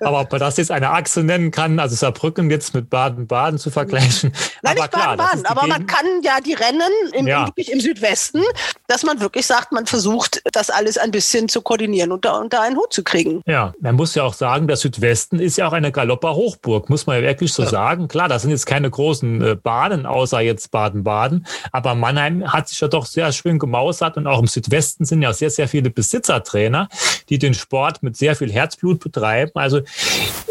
Aber 0.06 0.20
ob 0.20 0.30
man 0.30 0.38
das 0.38 0.58
jetzt 0.58 0.70
eine 0.70 0.90
Achse 0.90 1.24
nennen 1.24 1.50
kann, 1.50 1.80
also 1.80 1.96
Saarbrücken 1.96 2.48
jetzt 2.50 2.72
mit 2.72 2.88
Baden-Baden 2.88 3.58
zu 3.58 3.72
vergleichen. 3.72 4.32
Nein, 4.62 4.78
aber 4.78 4.82
nicht 4.82 4.90
Baden-Baden, 4.92 5.46
aber 5.46 5.66
man 5.66 5.86
kann 5.86 6.06
ja 6.22 6.38
die 6.40 6.52
Rennen 6.52 6.92
im, 7.12 7.26
ja. 7.26 7.50
im, 7.56 7.64
im, 7.66 7.80
Südwesten, 7.80 8.42
dass 8.86 9.02
man 9.02 9.20
wirklich 9.20 9.46
sagt, 9.46 9.72
man 9.72 9.86
versucht, 9.86 10.40
das 10.52 10.70
alles 10.70 10.98
ein 10.98 11.10
bisschen 11.10 11.48
zu 11.48 11.62
koordinieren 11.62 12.12
und 12.12 12.24
da 12.24 12.38
unter 12.38 12.60
einen 12.60 12.76
Hut 12.76 12.92
zu 12.92 13.02
kriegen. 13.02 13.42
Ja, 13.46 13.74
man 13.80 13.96
muss 13.96 14.14
ja 14.14 14.22
auch 14.22 14.34
sagen, 14.34 14.68
der 14.68 14.76
Südwesten 14.76 15.40
ist 15.40 15.56
ja 15.56 15.66
auch 15.66 15.72
eine 15.72 15.90
Galopper-Hochburg, 15.90 16.88
muss 16.88 17.06
man 17.06 17.16
ja 17.16 17.22
wirklich 17.22 17.52
so 17.52 17.64
ja. 17.64 17.68
sagen. 17.68 18.06
Klar, 18.06 18.28
das 18.28 18.42
sind 18.42 18.52
jetzt 18.52 18.66
keine 18.66 18.88
großen 18.88 19.42
äh, 19.42 19.56
Bahnen, 19.56 20.06
außer 20.06 20.40
jetzt 20.40 20.70
Baden-Baden, 20.70 21.46
aber 21.72 21.96
Mannheim 21.96 22.52
hat 22.52 22.68
sich 22.68 22.80
ja 22.80 22.86
doch 22.86 23.06
sehr 23.06 23.32
schön 23.32 23.58
gemausert 23.58 24.16
und 24.16 24.28
auch 24.28 24.38
im 24.38 24.46
Südwesten 24.46 25.04
sind 25.04 25.22
ja 25.22 25.32
sehr, 25.32 25.50
sehr 25.50 25.66
viele 25.66 25.90
Besitzer 25.90 26.19
Besitzertrainer, 26.20 26.88
die 27.28 27.38
den 27.38 27.54
Sport 27.54 28.02
mit 28.02 28.16
sehr 28.16 28.36
viel 28.36 28.52
Herzblut 28.52 29.00
betreiben. 29.00 29.52
Also 29.54 29.80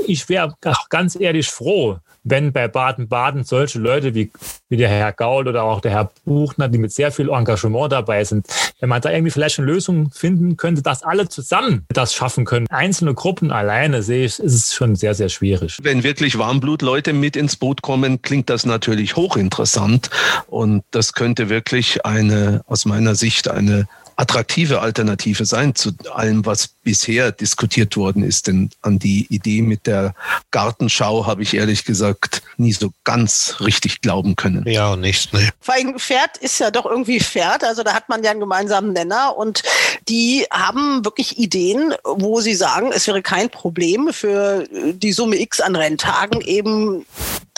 ich 0.08 0.28
wäre 0.30 0.56
ganz 0.90 1.16
ehrlich 1.20 1.50
froh, 1.50 2.00
wenn 2.24 2.52
bei 2.52 2.68
Baden-Baden 2.68 3.44
solche 3.44 3.80
Leute 3.80 4.14
wie, 4.14 4.32
wie 4.68 4.78
der 4.78 4.90
Herr 4.90 5.14
Gaul 5.14 5.48
oder 5.48 5.64
auch 5.64 5.82
der 5.82 5.92
Herr 5.92 6.12
Buchner, 6.26 6.68
die 6.68 6.78
mit 6.78 6.92
sehr 6.92 7.12
viel 7.12 7.30
Engagement 7.30 7.92
dabei 7.92 8.24
sind, 8.24 8.46
wenn 8.80 8.90
man 8.90 9.02
da 9.02 9.10
irgendwie 9.12 9.32
vielleicht 9.32 9.60
eine 9.60 9.72
Lösung 9.72 10.12
finden 10.12 10.58
könnte, 10.58 10.82
dass 10.82 11.04
alle 11.04 11.30
zusammen 11.30 11.86
das 11.90 12.14
schaffen 12.14 12.46
können. 12.46 12.68
Einzelne 12.70 13.14
Gruppen 13.14 13.52
alleine 13.52 14.04
sehe 14.04 14.26
ich, 14.26 14.40
ist 14.40 14.54
es 14.54 14.74
schon 14.74 14.96
sehr, 14.96 15.14
sehr 15.14 15.30
schwierig. 15.30 15.78
Wenn 15.82 16.04
wirklich 16.04 16.38
Warmblutleute 16.38 17.14
mit 17.14 17.36
ins 17.36 17.56
Boot 17.56 17.82
kommen, 17.82 18.22
klingt 18.22 18.50
das 18.50 18.66
natürlich 18.66 19.16
hochinteressant 19.16 20.10
und 20.48 20.84
das 20.92 21.14
könnte 21.14 21.50
wirklich 21.50 22.06
eine, 22.06 22.62
aus 22.68 22.86
meiner 22.86 23.16
Sicht, 23.16 23.50
eine 23.50 23.88
attraktive 24.20 24.82
Alternative 24.82 25.46
sein 25.46 25.76
zu 25.76 25.92
allem, 26.12 26.46
was 26.46 26.76
bisher 26.84 27.32
diskutiert 27.32 27.98
worden 27.98 28.24
ist. 28.24 28.48
Denn 28.48 28.70
an 28.82 29.00
die 29.00 29.28
Idee 29.30 29.62
mit 29.62 29.88
der 29.88 30.16
Gartenschau 30.52 31.26
habe 31.26 31.44
ich 31.44 31.54
ehrlich 31.54 31.86
gesagt 31.86 32.42
nie 32.58 32.74
so 32.74 32.92
ganz 33.04 33.58
richtig 33.60 34.02
glauben 34.02 34.36
können. 34.36 34.68
Ja, 34.68 34.94
und 34.94 35.02
nicht. 35.02 35.34
Nee. 35.34 35.50
Vor 35.60 35.74
allem 35.76 36.00
Pferd 36.00 36.38
ist 36.38 36.60
ja 36.60 36.72
doch 36.72 36.86
irgendwie 36.86 37.20
Pferd. 37.20 37.64
Also 37.64 37.84
da 37.84 37.94
hat 37.94 38.10
man 38.10 38.24
ja 38.24 38.32
einen 38.32 38.40
gemeinsamen 38.40 38.94
Nenner 38.94 39.38
und 39.38 39.64
die 40.08 40.46
haben 40.52 41.04
wirklich 41.06 41.38
Ideen, 41.38 41.94
wo 42.04 42.42
sie 42.42 42.56
sagen, 42.56 42.92
es 42.94 43.08
wäre 43.08 43.22
kein 43.22 43.50
Problem 43.50 44.12
für 44.12 44.68
die 44.72 45.12
Summe 45.12 45.40
X 45.40 45.62
an 45.62 45.76
Renntagen 45.76 46.42
eben 46.42 47.06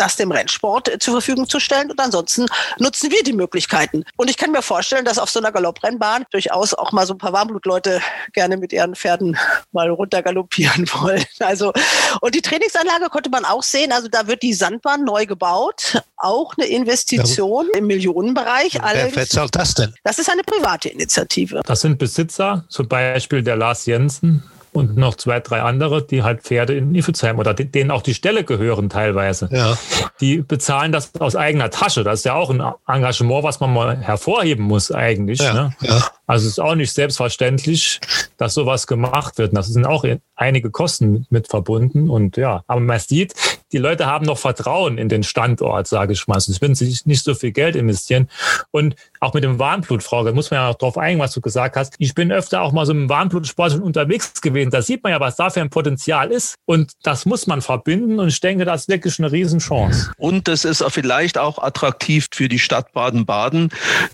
das 0.02 0.16
dem 0.16 0.32
Rennsport 0.32 0.92
zur 1.00 1.14
Verfügung 1.14 1.48
zu 1.48 1.60
stellen. 1.60 1.92
Und 1.92 2.00
ansonsten 2.00 2.48
nutzen 2.80 3.12
wir 3.12 3.24
die 3.24 3.34
Möglichkeiten. 3.34 4.04
Und 4.18 4.30
ich 4.30 4.38
kann 4.38 4.52
mir 4.52 4.62
vorstellen, 4.62 5.06
dass 5.06 5.20
auf 5.20 5.30
so 5.30 5.40
einer 5.40 5.52
Galopprennbahn 5.52 6.26
durchaus 6.32 6.74
auch 6.74 6.92
mal 6.92 7.06
so 7.06 7.14
ein 7.14 7.20
paar 7.20 7.34
Warmblutleute 7.34 8.02
gerne 8.34 8.58
mit 8.58 8.74
ihren 8.74 8.96
Pferden 8.96 9.21
Pferden 9.22 9.38
mal 9.72 9.90
runtergaloppieren 9.90 10.88
wollen. 10.94 11.24
Also, 11.40 11.74
und 12.22 12.36
die 12.36 12.42
Trainingsanlage 12.42 13.10
konnte 13.10 13.30
man 13.30 13.46
auch 13.46 13.64
sehen. 13.64 13.92
Also 13.92 14.08
da 14.10 14.28
wird 14.28 14.44
die 14.44 14.54
Sandbahn 14.54 15.04
neu 15.04 15.26
gebaut. 15.26 16.02
Auch 16.18 16.54
eine 16.58 16.68
Investition 16.68 17.68
ja. 17.74 17.80
im 17.80 17.88
Millionenbereich. 17.88 18.80
Wer 19.14 19.28
zahlt 19.28 19.56
das 19.56 19.76
denn? 19.76 19.94
Das 20.04 20.20
ist 20.20 20.30
eine 20.30 20.44
private 20.44 20.90
Initiative. 20.90 21.62
Das 21.66 21.82
sind 21.82 21.98
Besitzer, 21.98 22.66
zum 22.70 22.88
Beispiel 22.88 23.44
der 23.44 23.56
Lars 23.56 23.86
Jensen, 23.86 24.44
und 24.74 24.96
noch 24.96 25.16
zwei, 25.16 25.40
drei 25.40 25.62
andere, 25.62 26.06
die 26.06 26.24
halt 26.24 26.44
Pferde 26.44 26.76
in 26.76 26.96
Iffelsheim 26.96 27.40
oder 27.40 27.54
denen 27.54 27.92
auch 27.92 28.02
die 28.02 28.14
Ställe 28.14 28.44
gehören 28.44 28.90
teilweise. 28.90 29.50
Ja. 29.52 29.78
Die 30.22 30.38
bezahlen 30.38 30.92
das 30.92 31.12
aus 31.20 31.36
eigener 31.36 31.70
Tasche. 31.70 32.04
Das 32.04 32.20
ist 32.20 32.26
ja 32.26 32.36
auch 32.36 32.50
ein 32.50 32.62
Engagement, 32.88 33.44
was 33.44 33.60
man 33.60 33.74
mal 33.74 33.98
hervorheben 33.98 34.64
muss 34.64 34.92
eigentlich. 34.92 35.40
Ja, 35.40 35.54
ne? 35.54 35.76
ja. 35.82 36.02
Also 36.32 36.46
es 36.46 36.54
ist 36.54 36.60
auch 36.60 36.76
nicht 36.76 36.94
selbstverständlich, 36.94 38.00
dass 38.38 38.54
sowas 38.54 38.88
gemacht 38.88 39.38
wird. 39.38 39.54
Das 39.54 39.68
sind 39.68 39.86
auch 39.86 40.06
einige 40.38 40.72
Kosten 40.72 41.28
mit 41.30 41.50
verbunden. 41.50 42.10
Und 42.10 42.38
ja, 42.38 42.64
aber 42.68 42.80
man 42.80 43.00
sieht, 43.00 43.34
die 43.74 43.78
Leute 43.78 44.06
haben 44.06 44.26
noch 44.26 44.38
Vertrauen 44.38 44.98
in 44.98 45.10
den 45.10 45.24
Standort, 45.24 45.88
sage 45.88 46.14
ich 46.14 46.28
mal. 46.28 46.38
Es 46.38 46.62
werden 46.62 46.74
sich 46.74 47.06
nicht 47.06 47.26
so 47.26 47.36
viel 47.36 47.52
Geld 47.52 47.76
investieren. 47.76 48.30
Und 48.72 48.96
auch 49.20 49.34
mit 49.34 49.44
dem 49.44 49.60
Warmblutfrau, 49.60 50.24
da 50.24 50.32
muss 50.32 50.52
man 50.52 50.62
ja 50.62 50.70
auch 50.70 50.76
drauf 50.76 50.98
eingehen, 50.98 51.20
was 51.20 51.34
du 51.34 51.42
gesagt 51.42 51.76
hast. 51.76 51.96
Ich 51.98 52.14
bin 52.14 52.32
öfter 52.32 52.62
auch 52.62 52.72
mal 52.72 52.86
so 52.86 52.94
im 52.94 53.10
Warmblutsport 53.10 53.82
unterwegs 53.82 54.40
gewesen. 54.40 54.72
Da 54.72 54.82
sieht 54.82 55.04
man 55.04 55.12
ja, 55.12 55.20
was 55.20 55.36
da 55.36 55.50
für 55.50 55.60
ein 55.60 55.70
Potenzial 55.70 56.32
ist. 56.32 56.56
Und 56.64 56.94
das 57.04 57.26
muss 57.26 57.46
man 57.46 57.62
verbinden. 57.62 58.22
Und 58.22 58.30
ich 58.30 58.40
denke, 58.40 58.64
das 58.64 58.84
ist 58.84 58.88
wirklich 58.88 59.20
eine 59.20 59.34
Riesenchance. 59.34 60.14
Und 60.18 60.48
das 60.48 60.64
ist 60.64 60.82
vielleicht 60.92 61.38
auch 61.38 61.60
attraktiv 61.60 62.30
für 62.34 62.48
die 62.48 62.60
Stadt 62.60 62.94
Baden-Baden, 62.94 63.70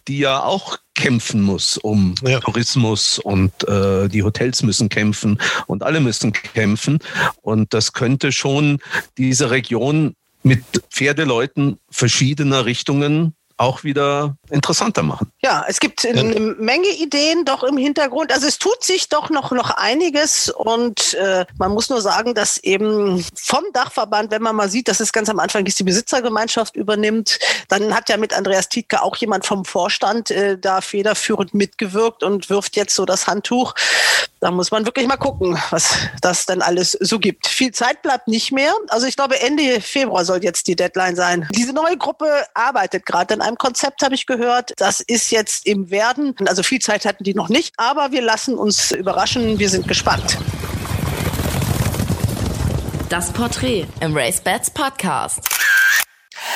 die 0.08 0.18
ja 0.18 0.42
auch 0.42 0.80
kämpfen 0.98 1.42
muss 1.42 1.78
um 1.78 2.16
ja. 2.24 2.42
Tourismus 2.42 3.20
und 3.20 3.52
äh, 3.68 4.10
die 4.10 4.24
Hotels 4.24 4.64
müssen 4.64 4.90
kämpfen 4.90 5.40
und 5.68 5.84
alle 5.84 6.02
müssen 6.02 6.34
kämpfen. 6.34 7.00
Und 7.42 7.74
das 7.74 7.94
könnte 7.94 8.34
schon 8.34 8.80
diese 9.18 9.52
Region 9.52 10.16
mit 10.44 10.64
Pferdeleuten 10.90 11.78
verschiedener 11.90 12.66
Richtungen 12.66 13.34
auch 13.58 13.84
wieder 13.84 14.38
interessanter 14.50 15.04
machen. 15.04 15.32
Ja, 15.42 15.66
es 15.68 15.80
gibt 15.80 16.06
eine 16.06 16.40
Menge 16.60 16.90
Ideen 16.90 17.44
doch 17.44 17.64
im 17.64 17.78
Hintergrund. 17.78 18.32
Also 18.32 18.48
es 18.48 18.60
tut 18.60 18.84
sich 18.84 19.10
doch 19.10 19.30
noch, 19.30 19.52
noch 19.52 19.72
einiges 19.72 20.50
und 20.50 21.16
äh, 21.16 21.46
man 21.58 21.72
muss 21.72 21.90
nur 21.90 22.02
sagen, 22.02 22.36
dass 22.36 22.58
eben 22.60 23.26
vom 23.36 23.64
Dachverband, 23.74 24.32
wenn 24.32 24.44
man 24.44 24.56
mal 24.56 24.70
sieht, 24.70 24.88
dass 24.88 25.00
es 25.00 25.12
ganz 25.12 25.30
am 25.30 25.40
Anfang 25.40 25.66
die 25.66 25.84
Besitzergemeinschaft 25.84 26.76
übernimmt, 26.76 27.40
dann 27.68 27.96
hat 27.96 28.10
ja 28.10 28.18
mit 28.18 28.34
Andreas 28.34 28.70
Tietke 28.70 29.02
auch 29.02 29.16
jemand 29.18 29.46
vom 29.46 29.66
Vorstand 29.66 30.32
äh, 30.32 30.58
da 30.58 30.82
federführend 30.82 31.54
mitgewirkt 31.54 32.24
und 32.24 32.50
wirft 32.50 32.76
jetzt 32.76 32.96
so 32.96 33.06
das 33.06 33.28
Handtuch. 33.28 33.74
Da 34.40 34.52
muss 34.52 34.70
man 34.70 34.86
wirklich 34.86 35.08
mal 35.08 35.18
gucken, 35.18 35.58
was 35.72 35.98
das 36.22 36.46
denn 36.46 36.62
alles 36.62 36.92
so 36.92 37.18
gibt. 37.18 37.48
Viel 37.48 37.72
Zeit 37.72 38.04
bleibt 38.04 38.28
nicht 38.28 38.52
mehr. 38.52 38.72
Also 38.90 39.08
ich 39.08 39.16
glaube, 39.16 39.40
Ende 39.42 39.82
Februar 39.82 40.26
soll 40.26 40.44
jetzt 40.44 40.68
die 40.68 40.76
Deadline 40.76 41.16
sein. 41.16 41.48
Diese 41.56 41.74
neue 41.74 41.98
Gruppe 41.98 42.46
arbeitet 42.54 43.06
gerade 43.08 43.34
an 43.34 43.42
einem 43.42 43.58
Konzept, 43.58 44.04
habe 44.04 44.14
ich 44.14 44.28
gehört. 44.28 44.74
Das 44.78 45.00
ist 45.00 45.32
jetzt 45.32 45.66
im 45.66 45.90
Werden. 45.90 46.36
Also 46.46 46.62
viel 46.62 46.80
Zeit 46.80 47.06
hatten 47.06 47.24
die 47.24 47.34
noch 47.34 47.50
nicht, 47.50 47.74
aber 47.78 48.12
wir 48.12 48.22
lassen 48.22 48.56
uns 48.56 48.92
überraschen. 48.92 49.58
Wir 49.58 49.70
sind 49.70 49.88
gespannt. 49.88 50.38
Das 53.10 53.32
Porträt 53.32 53.86
im 54.02 54.16
Race 54.16 54.42
Bats 54.42 54.70
Podcast. 54.70 55.40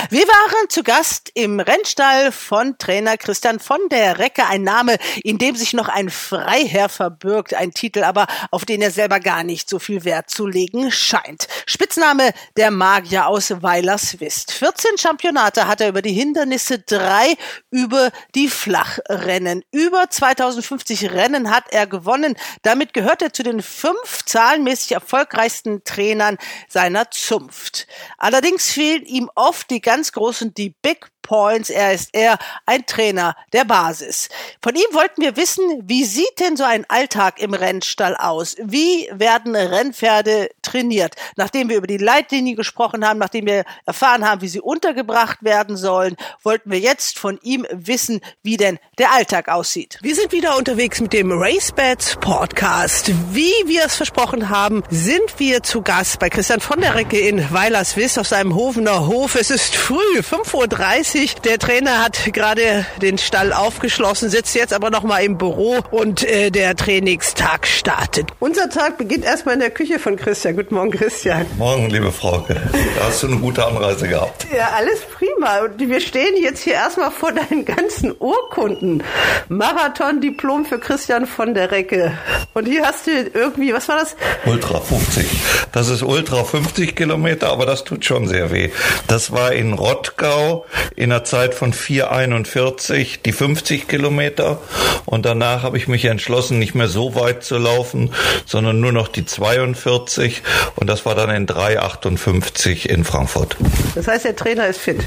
Wir 0.09 0.27
waren 0.27 0.69
zu 0.69 0.83
Gast 0.83 1.31
im 1.33 1.59
Rennstall 1.59 2.31
von 2.31 2.77
Trainer 2.77 3.17
Christian 3.17 3.59
von 3.59 3.79
der 3.89 4.19
Recke, 4.19 4.45
ein 4.47 4.63
Name, 4.63 4.97
in 5.23 5.37
dem 5.37 5.55
sich 5.55 5.73
noch 5.73 5.89
ein 5.89 6.09
Freiherr 6.09 6.89
verbirgt, 6.89 7.53
ein 7.53 7.71
Titel 7.73 8.03
aber, 8.03 8.27
auf 8.51 8.65
den 8.65 8.81
er 8.81 8.91
selber 8.91 9.19
gar 9.19 9.43
nicht 9.43 9.69
so 9.69 9.79
viel 9.79 10.03
Wert 10.03 10.29
zu 10.29 10.47
legen 10.47 10.91
scheint. 10.91 11.47
Spitzname 11.65 12.31
der 12.57 12.71
Magier 12.71 13.27
aus 13.27 13.61
Weilerswist. 13.61 14.51
14 14.51 14.97
Championate 14.97 15.67
hat 15.67 15.81
er 15.81 15.89
über 15.89 16.01
die 16.01 16.13
Hindernisse, 16.13 16.79
drei 16.79 17.35
über 17.69 18.11
die 18.35 18.47
Flachrennen. 18.47 19.63
Über 19.71 20.09
2050 20.09 21.11
Rennen 21.11 21.51
hat 21.51 21.65
er 21.71 21.87
gewonnen. 21.87 22.35
Damit 22.61 22.93
gehört 22.93 23.21
er 23.21 23.33
zu 23.33 23.43
den 23.43 23.61
fünf 23.61 24.25
zahlenmäßig 24.25 24.93
erfolgreichsten 24.93 25.83
Trainern 25.83 26.37
seiner 26.69 27.11
Zunft. 27.11 27.87
Allerdings 28.17 28.71
fehlen 28.71 29.05
ihm 29.05 29.29
oft 29.35 29.69
die 29.69 29.80
ganz 29.81 30.11
großen, 30.11 30.53
die 30.53 30.75
Big 30.81 31.07
Points. 31.21 31.69
Er 31.69 31.93
ist 31.93 32.09
eher 32.13 32.37
ein 32.65 32.85
Trainer 32.85 33.35
der 33.53 33.65
Basis. 33.65 34.29
Von 34.61 34.75
ihm 34.75 34.93
wollten 34.93 35.21
wir 35.21 35.35
wissen, 35.35 35.63
wie 35.83 36.03
sieht 36.03 36.39
denn 36.39 36.57
so 36.57 36.63
ein 36.63 36.85
Alltag 36.89 37.39
im 37.39 37.53
Rennstall 37.53 38.15
aus? 38.15 38.55
Wie 38.61 39.09
werden 39.11 39.55
Rennpferde 39.55 40.49
trainiert? 40.61 41.15
Nachdem 41.35 41.69
wir 41.69 41.77
über 41.77 41.87
die 41.87 41.97
Leitlinie 41.97 42.55
gesprochen 42.55 43.07
haben, 43.07 43.19
nachdem 43.19 43.45
wir 43.45 43.63
erfahren 43.85 44.27
haben, 44.27 44.41
wie 44.41 44.47
sie 44.47 44.61
untergebracht 44.61 45.43
werden 45.43 45.77
sollen, 45.77 46.15
wollten 46.43 46.71
wir 46.71 46.79
jetzt 46.79 47.19
von 47.19 47.39
ihm 47.41 47.65
wissen, 47.71 48.21
wie 48.43 48.57
denn 48.57 48.79
der 48.97 49.13
Alltag 49.13 49.47
aussieht. 49.47 49.99
Wir 50.01 50.15
sind 50.15 50.31
wieder 50.31 50.57
unterwegs 50.57 50.99
mit 51.01 51.13
dem 51.13 51.31
RaceBets 51.31 52.17
Podcast. 52.19 53.11
Wie 53.31 53.53
wir 53.65 53.85
es 53.85 53.95
versprochen 53.95 54.49
haben, 54.49 54.83
sind 54.89 55.39
wir 55.39 55.63
zu 55.63 55.81
Gast 55.81 56.19
bei 56.19 56.29
Christian 56.29 56.59
von 56.59 56.81
der 56.81 56.95
Recke 56.95 57.19
in 57.19 57.51
Weilerswiss 57.51 58.17
auf 58.17 58.27
seinem 58.27 58.55
Hofener 58.55 59.07
Hof. 59.07 59.35
Es 59.35 59.51
ist 59.51 59.75
früh, 59.75 60.19
5.30 60.19 60.53
Uhr 60.55 60.67
der 61.13 61.59
Trainer 61.59 62.01
hat 62.01 62.31
gerade 62.31 62.85
den 63.01 63.17
Stall 63.17 63.51
aufgeschlossen, 63.51 64.29
sitzt 64.29 64.55
jetzt 64.55 64.73
aber 64.73 64.89
noch 64.89 65.03
mal 65.03 65.19
im 65.19 65.37
Büro 65.37 65.79
und 65.91 66.23
äh, 66.23 66.51
der 66.51 66.73
Trainingstag 66.73 67.67
startet. 67.67 68.27
Unser 68.39 68.69
Tag 68.69 68.97
beginnt 68.97 69.25
erstmal 69.25 69.55
in 69.55 69.59
der 69.59 69.71
Küche 69.71 69.99
von 69.99 70.15
Christian. 70.15 70.55
Guten 70.55 70.75
Morgen, 70.75 70.91
Christian. 70.91 71.45
Morgen, 71.57 71.89
liebe 71.89 72.11
Frauke. 72.11 72.55
Da 72.97 73.07
hast 73.07 73.23
du 73.23 73.27
eine 73.27 73.37
gute 73.37 73.65
Anreise 73.65 74.07
gehabt. 74.07 74.45
Ja, 74.55 74.71
alles 74.75 74.99
prima. 74.99 75.65
Und 75.65 75.79
wir 75.79 76.01
stehen 76.01 76.35
jetzt 76.41 76.61
hier 76.61 76.73
erstmal 76.73 77.09
vor 77.09 77.31
deinen 77.31 77.65
ganzen 77.65 78.13
Urkunden. 78.17 79.03
Marathon-Diplom 79.49 80.65
für 80.65 80.77
Christian 80.77 81.25
von 81.25 81.53
der 81.53 81.71
Recke. 81.71 82.13
Und 82.53 82.65
hier 82.65 82.85
hast 82.85 83.07
du 83.07 83.11
irgendwie, 83.11 83.73
was 83.73 83.87
war 83.87 83.97
das? 83.97 84.15
Ultra 84.45 84.79
50. 84.79 85.25
Das 85.71 85.89
ist 85.89 86.03
Ultra 86.03 86.43
50 86.43 86.95
Kilometer, 86.95 87.49
aber 87.49 87.65
das 87.65 87.83
tut 87.83 88.05
schon 88.05 88.27
sehr 88.27 88.51
weh. 88.51 88.71
Das 89.07 89.31
war 89.31 89.53
in 89.53 89.73
Rottgau 89.73 90.65
in 91.01 91.11
einer 91.11 91.23
Zeit 91.23 91.55
von 91.55 91.73
4,41 91.73 93.23
die 93.25 93.31
50 93.31 93.87
Kilometer 93.87 94.61
und 95.05 95.25
danach 95.25 95.63
habe 95.63 95.75
ich 95.75 95.87
mich 95.87 96.05
entschlossen, 96.05 96.59
nicht 96.59 96.75
mehr 96.75 96.87
so 96.87 97.15
weit 97.15 97.43
zu 97.43 97.57
laufen, 97.57 98.13
sondern 98.45 98.79
nur 98.79 98.91
noch 98.91 99.07
die 99.07 99.25
42 99.25 100.43
und 100.75 100.87
das 100.87 101.03
war 101.03 101.15
dann 101.15 101.31
in 101.31 101.47
3,58 101.47 102.85
in 102.85 103.03
Frankfurt. 103.03 103.57
Das 103.95 104.07
heißt, 104.07 104.25
der 104.25 104.35
Trainer 104.35 104.67
ist 104.67 104.79
fit? 104.79 104.99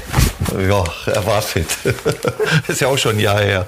Ja, 0.67 0.83
er 1.05 1.25
war 1.25 1.41
fit. 1.41 1.67
ist 2.67 2.81
ja 2.81 2.89
auch 2.89 2.97
schon 2.97 3.15
ein 3.15 3.21
Jahr 3.21 3.39
her. 3.39 3.67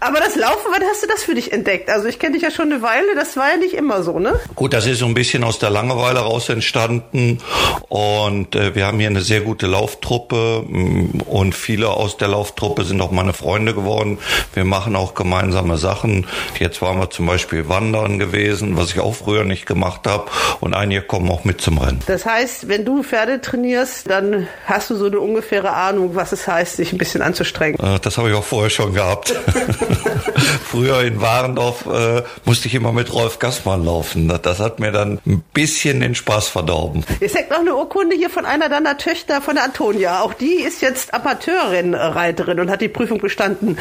Aber 0.00 0.18
das 0.20 0.34
Laufen, 0.34 0.66
wann 0.70 0.82
hast 0.82 1.02
du 1.02 1.06
das 1.06 1.24
für 1.24 1.34
dich 1.34 1.52
entdeckt? 1.52 1.90
Also 1.90 2.08
ich 2.08 2.18
kenne 2.18 2.34
dich 2.34 2.42
ja 2.42 2.50
schon 2.50 2.72
eine 2.72 2.80
Weile, 2.80 3.14
das 3.14 3.36
war 3.36 3.50
ja 3.50 3.56
nicht 3.58 3.74
immer 3.74 4.02
so, 4.02 4.18
ne? 4.18 4.40
Gut, 4.54 4.72
das 4.72 4.86
ist 4.86 5.00
so 5.00 5.06
ein 5.06 5.14
bisschen 5.14 5.44
aus 5.44 5.58
der 5.58 5.68
Langeweile 5.68 6.20
raus 6.20 6.48
entstanden 6.48 7.42
und 7.90 8.54
äh, 8.54 8.74
wir 8.74 8.86
haben 8.86 8.98
hier 8.98 9.08
eine 9.08 9.20
sehr 9.20 9.42
gute 9.42 9.66
Lauftruppe 9.66 10.53
und 10.60 11.54
viele 11.54 11.88
aus 11.88 12.16
der 12.16 12.28
Lauftruppe 12.28 12.84
sind 12.84 13.00
auch 13.00 13.10
meine 13.10 13.32
Freunde 13.32 13.74
geworden. 13.74 14.18
Wir 14.52 14.64
machen 14.64 14.96
auch 14.96 15.14
gemeinsame 15.14 15.76
Sachen. 15.76 16.26
Jetzt 16.58 16.82
waren 16.82 16.98
wir 16.98 17.10
zum 17.10 17.26
Beispiel 17.26 17.68
wandern 17.68 18.18
gewesen, 18.18 18.76
was 18.76 18.90
ich 18.90 19.00
auch 19.00 19.14
früher 19.14 19.44
nicht 19.44 19.66
gemacht 19.66 20.06
habe. 20.06 20.30
Und 20.60 20.74
einige 20.74 21.02
kommen 21.02 21.30
auch 21.30 21.44
mit 21.44 21.60
zum 21.60 21.78
Rennen. 21.78 22.00
Das 22.06 22.26
heißt, 22.26 22.68
wenn 22.68 22.84
du 22.84 23.02
Pferde 23.02 23.40
trainierst, 23.40 24.10
dann 24.10 24.48
hast 24.66 24.90
du 24.90 24.96
so 24.96 25.06
eine 25.06 25.20
ungefähre 25.20 25.72
Ahnung, 25.72 26.14
was 26.14 26.32
es 26.32 26.46
heißt, 26.46 26.76
sich 26.76 26.92
ein 26.92 26.98
bisschen 26.98 27.22
anzustrengen. 27.22 27.78
Äh, 27.80 27.98
das 28.00 28.18
habe 28.18 28.30
ich 28.30 28.34
auch 28.34 28.44
vorher 28.44 28.70
schon 28.70 28.94
gehabt. 28.94 29.34
früher 30.64 31.02
in 31.02 31.20
Warendorf 31.20 31.86
äh, 31.86 32.22
musste 32.44 32.68
ich 32.68 32.74
immer 32.74 32.92
mit 32.92 33.12
Rolf 33.12 33.38
Gassmann 33.38 33.84
laufen. 33.84 34.32
Das 34.42 34.58
hat 34.58 34.80
mir 34.80 34.92
dann 34.92 35.20
ein 35.26 35.42
bisschen 35.52 36.00
den 36.00 36.14
Spaß 36.14 36.48
verdorben. 36.48 37.04
Es 37.20 37.34
hängt 37.34 37.50
noch 37.50 37.60
eine 37.60 37.74
Urkunde 37.74 38.16
hier 38.16 38.30
von 38.30 38.44
einer 38.44 38.68
deiner 38.68 38.98
Töchter, 38.98 39.40
von 39.40 39.54
der 39.54 39.64
Antonia. 39.64 40.20
Auch 40.20 40.34
die 40.34 40.43
ist 40.52 40.82
jetzt 40.82 41.14
Amateurrennreiterin 41.14 42.60
und 42.60 42.70
hat 42.70 42.80
die 42.80 42.88
Prüfung 42.88 43.18
bestanden. 43.18 43.78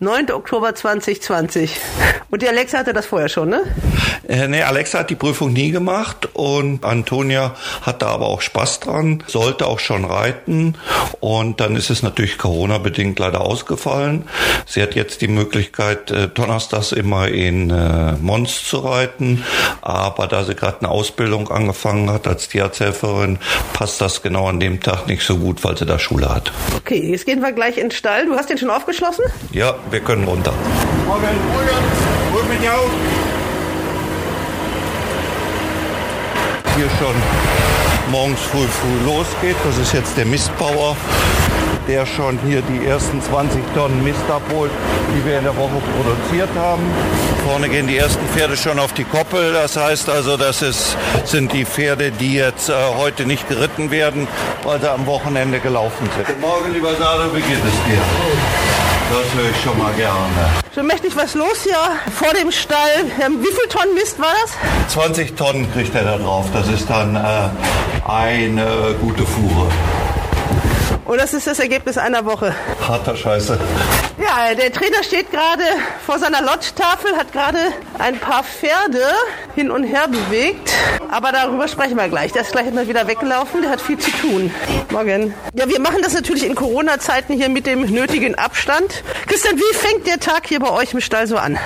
9. 0.00 0.30
Oktober 0.32 0.74
2020. 0.74 1.76
Und 2.30 2.42
die 2.42 2.48
Alexa 2.48 2.78
hatte 2.78 2.92
das 2.92 3.06
vorher 3.06 3.28
schon, 3.28 3.48
ne? 3.48 3.62
Äh, 4.28 4.48
nee, 4.48 4.62
Alexa 4.62 5.00
hat 5.00 5.10
die 5.10 5.16
Prüfung 5.16 5.52
nie 5.52 5.70
gemacht 5.70 6.28
und 6.32 6.84
Antonia 6.84 7.54
hat 7.82 8.02
da 8.02 8.08
aber 8.08 8.26
auch 8.26 8.40
Spaß 8.40 8.80
dran, 8.80 9.22
sollte 9.26 9.66
auch 9.66 9.78
schon 9.78 10.04
reiten 10.04 10.76
und 11.20 11.60
dann 11.60 11.76
ist 11.76 11.90
es 11.90 12.02
natürlich 12.02 12.38
Corona-bedingt 12.38 13.18
leider 13.18 13.42
ausgefallen. 13.42 14.28
Sie 14.66 14.82
hat 14.82 14.94
jetzt 14.94 15.20
die 15.20 15.28
Möglichkeit, 15.28 16.10
äh, 16.10 16.28
donnerstags 16.28 16.92
immer 16.92 17.28
in 17.28 17.70
äh, 17.70 18.12
Mons 18.12 18.64
zu 18.64 18.78
reiten, 18.78 19.44
aber 19.82 20.26
da 20.26 20.44
sie 20.44 20.54
gerade 20.54 20.78
eine 20.80 20.88
Ausbildung 20.88 21.50
angefangen 21.50 22.10
hat 22.10 22.26
als 22.26 22.48
Tierarzthelferin, 22.48 23.38
passt 23.72 24.00
das 24.00 24.22
genau 24.22 24.48
an 24.48 24.60
dem 24.60 24.80
Tag 24.80 25.06
nicht 25.06 25.22
so 25.22 25.36
gut, 25.36 25.64
weil 25.64 25.76
sie 25.76 25.86
da 25.86 25.98
Schule 26.04 26.28
hat. 26.32 26.52
Okay, 26.76 27.10
jetzt 27.10 27.24
gehen 27.24 27.40
wir 27.40 27.52
gleich 27.52 27.78
in 27.78 27.90
Stall. 27.90 28.26
Du 28.26 28.36
hast 28.36 28.50
den 28.50 28.58
schon 28.58 28.70
aufgeschlossen? 28.70 29.24
Ja, 29.52 29.74
wir 29.90 30.00
können 30.00 30.24
runter. 30.24 30.52
Morgen, 31.06 31.22
morgen, 31.22 32.34
hol 32.34 32.42
mich 32.44 32.68
auf. 32.68 32.90
Hier 36.76 36.90
schon 36.98 37.14
morgens 38.10 38.40
früh 38.40 38.66
früh 38.66 39.06
losgeht. 39.06 39.56
Das 39.64 39.78
ist 39.78 39.92
jetzt 39.94 40.16
der 40.16 40.26
Mistbauer 40.26 40.96
der 41.88 42.06
schon 42.06 42.38
hier 42.46 42.62
die 42.62 42.86
ersten 42.86 43.20
20 43.20 43.62
Tonnen 43.74 44.02
Mist 44.02 44.28
abholt, 44.30 44.70
die 45.14 45.24
wir 45.24 45.38
in 45.38 45.44
der 45.44 45.56
Woche 45.56 45.80
produziert 45.96 46.48
haben. 46.56 46.82
Vorne 47.46 47.68
gehen 47.68 47.86
die 47.86 47.98
ersten 47.98 48.26
Pferde 48.28 48.56
schon 48.56 48.78
auf 48.78 48.92
die 48.92 49.04
Koppel. 49.04 49.52
Das 49.52 49.76
heißt 49.76 50.08
also, 50.08 50.36
das 50.36 50.62
ist, 50.62 50.96
sind 51.24 51.52
die 51.52 51.64
Pferde, 51.64 52.10
die 52.10 52.34
jetzt 52.34 52.68
äh, 52.68 52.74
heute 52.96 53.26
nicht 53.26 53.48
geritten 53.48 53.90
werden, 53.90 54.26
weil 54.62 54.80
sie 54.80 54.90
am 54.90 55.06
Wochenende 55.06 55.60
gelaufen 55.60 56.08
sind. 56.16 56.26
Guten 56.26 56.40
Morgen, 56.40 56.72
lieber 56.72 56.94
Sado, 56.94 57.34
wie 57.34 57.40
geht 57.40 57.58
es 57.58 57.92
dir? 57.92 58.02
Das 59.10 59.34
höre 59.34 59.50
ich 59.50 59.62
schon 59.62 59.78
mal 59.78 59.92
gerne. 59.92 60.24
So 60.74 60.82
mächtig 60.82 61.14
was 61.14 61.34
los 61.34 61.62
hier 61.62 61.76
vor 62.18 62.32
dem 62.32 62.50
Stall. 62.50 63.04
Ähm, 63.24 63.38
Wie 63.40 63.52
viel 63.52 63.68
Tonnen 63.68 63.94
Mist 63.94 64.18
war 64.18 64.32
das? 64.42 64.92
20 64.92 65.36
Tonnen 65.36 65.70
kriegt 65.72 65.94
er 65.94 66.04
da 66.04 66.16
drauf. 66.16 66.46
Das 66.52 66.66
ist 66.68 66.88
dann 66.88 67.14
äh, 67.14 68.10
eine 68.10 68.94
gute 69.00 69.24
Fuhre. 69.24 69.68
Und 71.04 71.20
das 71.20 71.34
ist 71.34 71.46
das 71.46 71.58
Ergebnis 71.58 71.98
einer 71.98 72.24
Woche. 72.24 72.54
Harter 72.80 73.16
Scheiße. 73.16 73.58
Ja, 74.16 74.54
der 74.54 74.72
Trainer 74.72 75.02
steht 75.02 75.30
gerade 75.32 75.64
vor 76.06 76.18
seiner 76.18 76.40
Lodge-Tafel, 76.40 77.16
hat 77.16 77.32
gerade 77.32 77.58
ein 77.98 78.18
paar 78.18 78.44
Pferde 78.44 79.02
hin 79.56 79.70
und 79.70 79.82
her 79.82 80.06
bewegt. 80.06 80.72
Aber 81.10 81.32
darüber 81.32 81.66
sprechen 81.66 81.96
wir 81.96 82.08
gleich. 82.08 82.32
Der 82.32 82.42
ist 82.42 82.52
gleich 82.52 82.72
mal 82.72 82.86
wieder 82.86 83.08
weggelaufen, 83.08 83.62
der 83.62 83.70
hat 83.72 83.80
viel 83.80 83.98
zu 83.98 84.10
tun. 84.12 84.52
Morgen. 84.90 85.34
Ja, 85.54 85.68
wir 85.68 85.80
machen 85.80 86.00
das 86.02 86.14
natürlich 86.14 86.44
in 86.44 86.54
Corona-Zeiten 86.54 87.34
hier 87.34 87.48
mit 87.48 87.66
dem 87.66 87.82
nötigen 87.82 88.36
Abstand. 88.36 89.02
Christian, 89.26 89.56
wie 89.56 89.76
fängt 89.76 90.06
der 90.06 90.20
Tag 90.20 90.46
hier 90.46 90.60
bei 90.60 90.70
euch 90.70 90.92
im 90.92 91.00
Stall 91.00 91.26
so 91.26 91.36
an? 91.36 91.58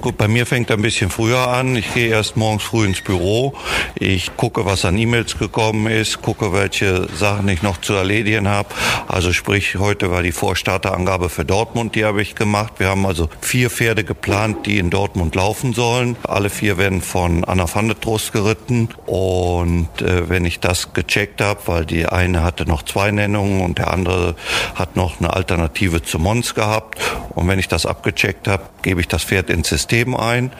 Gut, 0.00 0.16
bei 0.16 0.28
mir 0.28 0.46
fängt 0.46 0.70
er 0.70 0.76
ein 0.76 0.82
bisschen 0.82 1.10
früher 1.10 1.48
an. 1.48 1.74
Ich 1.74 1.92
gehe 1.92 2.08
erst 2.08 2.36
morgens 2.36 2.62
früh 2.62 2.86
ins 2.86 3.00
Büro. 3.00 3.54
Ich 3.96 4.36
gucke, 4.36 4.64
was 4.64 4.84
an 4.84 4.96
E-Mails 4.96 5.38
gekommen 5.38 5.88
ist, 5.88 6.22
gucke, 6.22 6.52
welche 6.52 7.08
Sachen 7.14 7.48
ich 7.48 7.62
noch 7.62 7.80
zu 7.80 7.94
erledigen 7.94 8.46
habe. 8.46 8.68
Also 9.08 9.32
sprich, 9.32 9.76
heute 9.76 10.10
war 10.12 10.22
die 10.22 10.30
Vorstarterangabe 10.30 11.28
für 11.28 11.44
Dortmund, 11.44 11.77
die 11.84 12.04
habe 12.04 12.22
ich 12.22 12.34
gemacht. 12.34 12.74
Wir 12.78 12.88
haben 12.88 13.06
also 13.06 13.28
vier 13.40 13.70
Pferde 13.70 14.04
geplant, 14.04 14.66
die 14.66 14.78
in 14.78 14.90
Dortmund 14.90 15.34
laufen 15.34 15.72
sollen. 15.72 16.16
Alle 16.24 16.50
vier 16.50 16.78
werden 16.78 17.02
von 17.02 17.44
Anna 17.44 17.72
van 17.72 17.88
der 17.88 18.00
Trost 18.00 18.32
geritten. 18.32 18.88
Und 19.06 20.02
äh, 20.02 20.28
wenn 20.28 20.44
ich 20.44 20.60
das 20.60 20.92
gecheckt 20.92 21.40
habe, 21.40 21.60
weil 21.66 21.86
die 21.86 22.06
eine 22.06 22.42
hatte 22.42 22.66
noch 22.66 22.82
zwei 22.82 23.10
Nennungen 23.10 23.62
und 23.62 23.78
der 23.78 23.92
andere 23.92 24.34
hat 24.74 24.96
noch 24.96 25.20
eine 25.20 25.32
Alternative 25.32 26.02
zu 26.02 26.18
Mons 26.18 26.54
gehabt. 26.54 26.98
Und 27.34 27.48
wenn 27.48 27.58
ich 27.58 27.68
das 27.68 27.86
abgecheckt 27.86 28.48
habe, 28.48 28.64
gebe 28.82 29.00
ich 29.00 29.08
das 29.08 29.24
Pferd 29.24 29.50
ins 29.50 29.68
System 29.68 30.14
ein. 30.16 30.52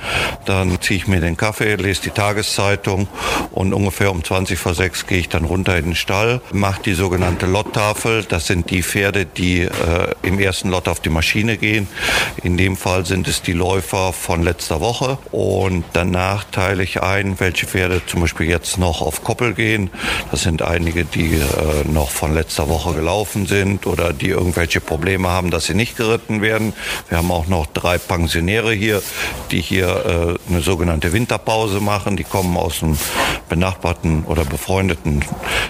Dann 0.45 0.81
ziehe 0.81 0.99
ich 0.99 1.07
mir 1.07 1.21
den 1.21 1.37
Kaffee, 1.37 1.77
lese 1.77 2.03
die 2.03 2.11
Tageszeitung 2.11 3.09
und 3.53 3.73
ungefähr 3.73 4.11
um 4.11 4.23
20 4.23 4.59
vor 4.59 4.75
6 4.75 5.07
gehe 5.07 5.19
ich 5.19 5.29
dann 5.29 5.45
runter 5.45 5.77
in 5.77 5.87
den 5.87 5.95
Stall, 5.95 6.41
mache 6.53 6.83
die 6.83 6.95
sogenannte 6.95 7.47
Lotttafel. 7.47 8.25
Das 8.25 8.47
sind 8.47 8.71
die 8.71 8.83
Pferde, 8.83 9.27
die 9.27 9.63
äh, 9.63 9.71
im 10.23 10.39
ersten 10.39 10.71
Lot 10.71 10.89
auf 10.89 11.01
die 11.01 11.08
Maschine 11.11 11.57
gehen. 11.57 11.89
In 12.43 12.57
dem 12.57 12.77
Fall 12.77 13.07
sind 13.07 13.29
es 13.29 13.43
die 13.43 13.53
Läufer 13.53 14.13
von 14.13 14.43
letzter 14.43 14.81
Woche. 14.81 15.19
Und 15.33 15.85
danach 15.93 16.45
teile 16.45 16.83
ich 16.83 17.03
ein, 17.03 17.41
welche 17.41 17.67
Pferde 17.67 18.03
zum 18.07 18.21
Beispiel 18.21 18.49
jetzt 18.49 18.79
noch 18.79 19.01
auf 19.03 19.25
Koppel 19.25 19.55
gehen. 19.55 19.91
Das 20.31 20.43
sind 20.43 20.63
einige, 20.63 21.05
die 21.05 21.35
äh, 21.35 21.89
noch 21.89 22.11
von 22.11 22.35
letzter 22.35 22.69
Woche 22.69 22.95
gelaufen 22.95 23.47
sind 23.47 23.87
oder 23.87 24.13
die 24.13 24.29
irgendwelche 24.29 24.81
Probleme 24.81 25.29
haben, 25.29 25.51
dass 25.51 25.67
sie 25.67 25.75
nicht 25.75 25.97
geritten 25.97 26.43
werden. 26.43 26.73
Wir 27.09 27.19
haben 27.19 27.31
auch 27.31 27.47
noch 27.47 27.67
drei 27.67 27.99
Pensionäre 27.99 28.73
hier, 28.73 29.03
die 29.51 29.61
hier 29.61 30.39
äh, 30.49 30.51
eine 30.53 30.63
sogenannte 30.63 31.13
Winterpause 31.13 31.81
machen. 31.81 32.17
Die 32.17 32.25
kommen 32.25 32.57
aus 32.57 32.83
einem 32.83 32.99
benachbarten 33.49 34.25
oder 34.25 34.45
befreundeten 34.45 35.25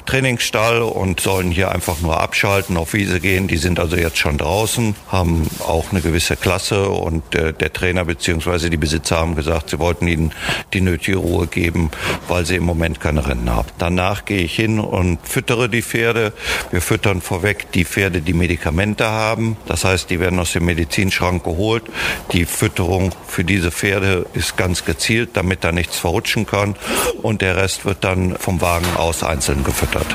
Trainingsstall 0.06 0.82
und 0.82 1.20
sollen 1.20 1.50
hier 1.50 1.70
einfach 1.70 2.00
nur 2.00 2.20
abschalten, 2.20 2.76
auf 2.76 2.94
Wiese 2.94 3.20
gehen. 3.20 3.48
Die 3.48 3.56
sind 3.56 3.78
also 3.78 3.96
jetzt 3.96 4.18
schon 4.18 4.38
draußen, 4.38 4.96
haben 5.08 5.27
auch 5.66 5.90
eine 5.90 6.00
gewisse 6.00 6.36
Klasse 6.36 6.88
und 6.88 7.34
äh, 7.34 7.52
der 7.52 7.72
Trainer 7.72 8.04
bzw. 8.04 8.68
die 8.68 8.76
Besitzer 8.76 9.16
haben 9.16 9.36
gesagt, 9.36 9.70
sie 9.70 9.78
wollten 9.78 10.06
ihnen 10.06 10.32
die 10.72 10.80
nötige 10.80 11.18
Ruhe 11.18 11.46
geben, 11.46 11.90
weil 12.28 12.46
sie 12.46 12.56
im 12.56 12.64
Moment 12.64 13.00
keine 13.00 13.26
Rennen 13.26 13.50
haben. 13.50 13.68
Danach 13.78 14.24
gehe 14.24 14.42
ich 14.42 14.54
hin 14.54 14.78
und 14.80 15.18
füttere 15.26 15.68
die 15.68 15.82
Pferde. 15.82 16.32
Wir 16.70 16.80
füttern 16.80 17.20
vorweg 17.20 17.72
die 17.72 17.84
Pferde, 17.84 18.20
die 18.20 18.32
Medikamente 18.32 19.06
haben. 19.06 19.56
Das 19.66 19.84
heißt, 19.84 20.10
die 20.10 20.20
werden 20.20 20.38
aus 20.38 20.52
dem 20.52 20.64
Medizinschrank 20.64 21.44
geholt. 21.44 21.84
Die 22.32 22.44
Fütterung 22.44 23.12
für 23.26 23.44
diese 23.44 23.70
Pferde 23.70 24.26
ist 24.34 24.56
ganz 24.56 24.84
gezielt, 24.84 25.30
damit 25.34 25.64
da 25.64 25.72
nichts 25.72 25.98
verrutschen 25.98 26.46
kann. 26.46 26.76
Und 27.22 27.42
der 27.42 27.56
Rest 27.56 27.84
wird 27.84 28.04
dann 28.04 28.36
vom 28.38 28.60
Wagen 28.60 28.96
aus 28.96 29.22
einzeln 29.22 29.64
gefüttert. 29.64 30.06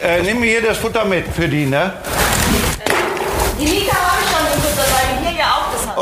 Äh, 0.00 0.22
nimm 0.22 0.40
mir 0.40 0.50
hier 0.50 0.62
das 0.62 0.78
Futter 0.78 1.04
mit 1.04 1.26
für 1.28 1.48
die, 1.48 1.66
ne? 1.66 1.92
Die 3.58 3.64
Mika 3.64 3.94
habe 3.94 4.22
ich 4.24 4.31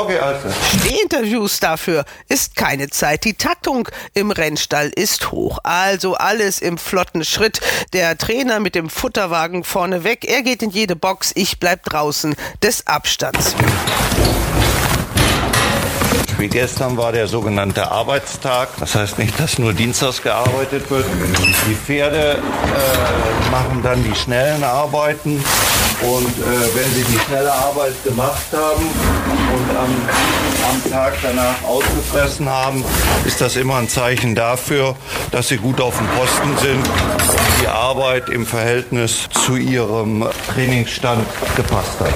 Okay, 0.01 0.19
alles. 0.19 0.41
Die 0.85 0.99
Interviews 1.03 1.61
dafür 1.61 2.07
ist 2.27 2.57
keine 2.57 2.89
Zeit. 2.89 3.25
Die 3.25 3.35
Taktung 3.35 3.87
im 4.15 4.31
Rennstall 4.31 4.89
ist 4.89 5.31
hoch. 5.31 5.59
Also 5.63 6.15
alles 6.15 6.63
im 6.63 6.79
flotten 6.79 7.23
Schritt. 7.23 7.61
Der 7.93 8.17
Trainer 8.17 8.61
mit 8.61 8.75
dem 8.75 8.89
Futterwagen 8.89 9.63
vorne 9.63 10.03
weg. 10.03 10.25
Er 10.25 10.43
geht 10.43 10.63
in 10.63 10.71
jede 10.71 10.97
Box. 10.97 11.33
Ich 11.35 11.61
bleib 11.61 11.85
draußen 11.85 12.35
des 12.63 12.87
Abstands. 12.87 13.55
Wie 16.41 16.49
gestern 16.49 16.97
war 16.97 17.13
der 17.13 17.29
sogenannte 17.29 17.91
Arbeitstag. 17.91 18.71
Das 18.81 18.95
heißt 18.95 19.19
nicht, 19.19 19.39
dass 19.39 19.59
nur 19.59 19.75
dienstags 19.75 20.23
gearbeitet 20.23 20.91
wird. 20.91 21.05
Die 21.69 21.75
Pferde 21.75 22.39
äh, 22.39 23.51
machen 23.51 23.83
dann 23.83 24.03
die 24.03 24.15
schnellen 24.15 24.65
Arbeiten. 24.65 25.33
Und 26.01 26.29
äh, 26.29 26.75
wenn 26.75 26.95
sie 26.95 27.05
die 27.13 27.19
schnelle 27.19 27.53
Arbeit 27.53 27.93
gemacht 28.05 28.47
haben 28.55 28.87
und 29.53 29.77
am, 29.77 30.71
am 30.71 30.91
Tag 30.91 31.13
danach 31.21 31.63
ausgefressen 31.63 32.49
haben, 32.49 32.87
ist 33.27 33.43
das 33.43 33.57
immer 33.57 33.77
ein 33.77 33.91
Zeichen 33.91 34.35
dafür, 34.35 34.97
dass 35.33 35.49
sie 35.49 35.59
gut 35.59 35.79
auf 35.79 35.99
dem 35.99 36.07
Posten 36.07 36.57
sind 36.57 36.89
und 36.89 37.63
die 37.63 37.69
Arbeit 37.69 38.31
im 38.31 38.47
Verhältnis 38.47 39.29
zu 39.45 39.57
ihrem 39.57 40.25
Trainingsstand 40.55 41.27
gepasst 41.55 42.01
hat. 42.01 42.15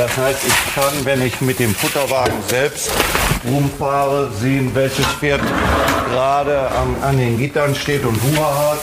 Das 0.00 0.16
heißt, 0.16 0.38
ich 0.46 0.74
kann, 0.74 1.04
wenn 1.04 1.20
ich 1.20 1.42
mit 1.42 1.58
dem 1.58 1.74
Futterwagen 1.74 2.38
selbst 2.48 2.90
rumfahre, 3.46 4.30
sehen, 4.40 4.70
welches 4.72 5.04
Pferd 5.04 5.42
gerade 6.10 6.70
am, 6.70 6.96
an 7.02 7.18
den 7.18 7.36
Gittern 7.36 7.74
steht 7.74 8.06
und 8.06 8.18
Hunger 8.22 8.70
hat 8.70 8.78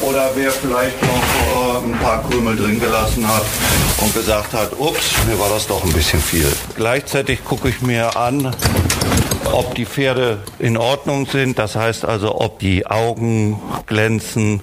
oder 0.00 0.28
wer 0.34 0.50
vielleicht 0.50 1.00
noch 1.00 1.10
äh, 1.10 1.86
ein 1.86 1.96
paar 2.00 2.28
Krümel 2.28 2.56
drin 2.56 2.80
gelassen 2.80 3.24
hat 3.28 3.44
und 3.98 4.12
gesagt 4.12 4.52
hat, 4.52 4.72
ups, 4.76 5.12
mir 5.28 5.38
war 5.38 5.48
das 5.48 5.68
doch 5.68 5.84
ein 5.84 5.92
bisschen 5.92 6.20
viel. 6.20 6.52
Gleichzeitig 6.74 7.44
gucke 7.44 7.68
ich 7.68 7.80
mir 7.80 8.16
an, 8.16 8.52
ob 9.52 9.74
die 9.74 9.86
Pferde 9.86 10.38
in 10.58 10.76
Ordnung 10.76 11.26
sind. 11.26 11.58
Das 11.58 11.76
heißt 11.76 12.04
also, 12.04 12.40
ob 12.40 12.58
die 12.58 12.86
Augen 12.86 13.60
glänzen, 13.86 14.60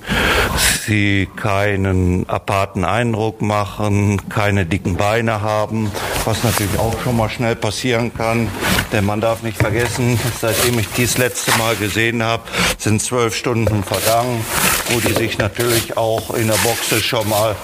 sie 0.86 1.28
keinen 1.36 2.30
aparten 2.30 2.86
Eindruck 2.86 3.42
machen, 3.42 4.30
keine 4.30 4.66
dicken 4.66 4.96
Beine 4.98 5.42
haben, 5.42 5.92
was 6.26 6.44
natürlich 6.44 6.78
auch 6.80 6.96
schon 7.04 7.18
mal 7.18 7.30
schnell 7.30 7.56
passieren 7.56 8.14
kann. 8.14 8.50
Denn 8.92 9.06
man 9.06 9.22
darf 9.22 9.44
nicht 9.44 9.58
vergessen, 9.58 10.20
seitdem 10.40 10.80
ich 10.80 10.88
dies 10.96 11.18
letzte 11.18 11.52
Mal 11.58 11.76
gesehen 11.76 12.24
habe, 12.24 12.44
sind 12.78 13.02
zwölf 13.02 13.36
Stunden 13.36 13.84
vergangen, 13.84 14.46
wo 14.90 15.00
die 15.00 15.14
sich 15.14 15.38
natürlich 15.38 15.98
auch 15.98 16.34
in 16.34 16.48
der 16.48 16.58
Boxe 16.64 17.02
schon 17.02 17.28
mal 17.30 17.56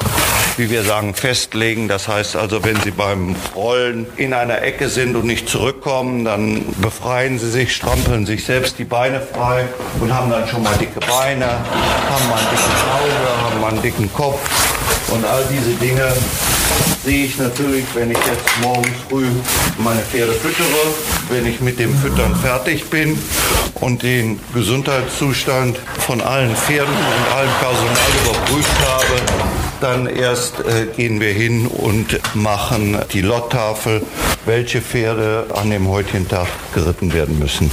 wie 0.58 0.70
wir 0.70 0.84
sagen, 0.84 1.14
festlegen. 1.14 1.88
Das 1.88 2.08
heißt 2.08 2.36
also, 2.36 2.64
wenn 2.64 2.80
Sie 2.82 2.92
beim 2.92 3.36
Rollen 3.56 4.08
in 4.18 4.34
einer 4.34 4.62
Ecke 4.62 4.90
sind 4.90 5.16
und 5.16 5.26
nicht 5.26 5.50
zurückkommen, 5.50 6.26
dann 6.26 6.66
befreien 6.82 7.40
Sie 7.40 7.50
sich, 7.50 7.76
strampeln 7.76 8.26
sich 8.26 8.46
selbst 8.46 8.78
die 8.78 8.84
Beine 8.84 9.22
frei 9.22 9.66
und 10.00 10.14
haben 10.14 10.30
dann 10.30 10.48
schon 10.48 10.64
mal 10.64 10.76
dicke 10.78 11.00
Beine, 11.00 11.48
haben 11.48 12.30
mal 12.30 12.38
ein 12.38 12.48
dickes 12.52 12.66
Auge, 12.94 13.44
haben 13.44 13.62
mal 13.62 13.72
einen 13.72 13.82
dicken 13.82 14.14
Kopf 14.14 14.40
und 15.12 15.26
all 15.26 15.44
diese 15.50 15.76
Dinge 15.76 16.14
sehe 17.04 17.26
ich 17.26 17.38
natürlich, 17.38 17.86
wenn 17.94 18.12
ich 18.12 18.18
jetzt 18.18 18.50
morgens 18.62 18.96
früh 19.10 19.28
meine 19.78 20.02
Pferde 20.02 20.34
füttere, 20.34 20.68
wenn 21.30 21.46
ich 21.46 21.60
mit 21.62 21.80
dem 21.80 21.96
Füttern 21.98 22.36
fertig 22.36 22.90
bin 22.90 23.18
und 23.76 24.04
den 24.04 24.40
Gesundheitszustand 24.54 25.78
von 26.00 26.22
allen 26.22 26.56
Pferden 26.56 26.94
und 26.94 27.36
allem 27.36 27.52
Personal 27.60 27.98
überprüft 28.24 28.80
habe, 28.88 29.51
dann 29.82 30.08
erst 30.08 30.60
äh, 30.60 30.86
gehen 30.96 31.20
wir 31.20 31.34
hin 31.34 31.68
und 31.68 32.20
machen 32.36 33.00
die 33.14 33.22
Lotttafel, 33.22 34.02
welche 34.46 34.82
Pferde 34.82 35.46
an 35.56 35.70
dem 35.70 35.88
heutigen 35.88 36.28
Tag 36.28 36.48
geritten 36.74 37.14
werden 37.14 37.40
müssen. 37.40 37.72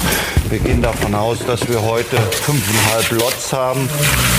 Wir 0.49 0.59
gehen 0.59 0.83
davon 0.83 1.15
aus, 1.15 1.39
dass 1.47 1.69
wir 1.69 1.83
heute 1.83 2.17
fünfeinhalb 2.17 3.11
Lots 3.13 3.53
haben. 3.53 3.89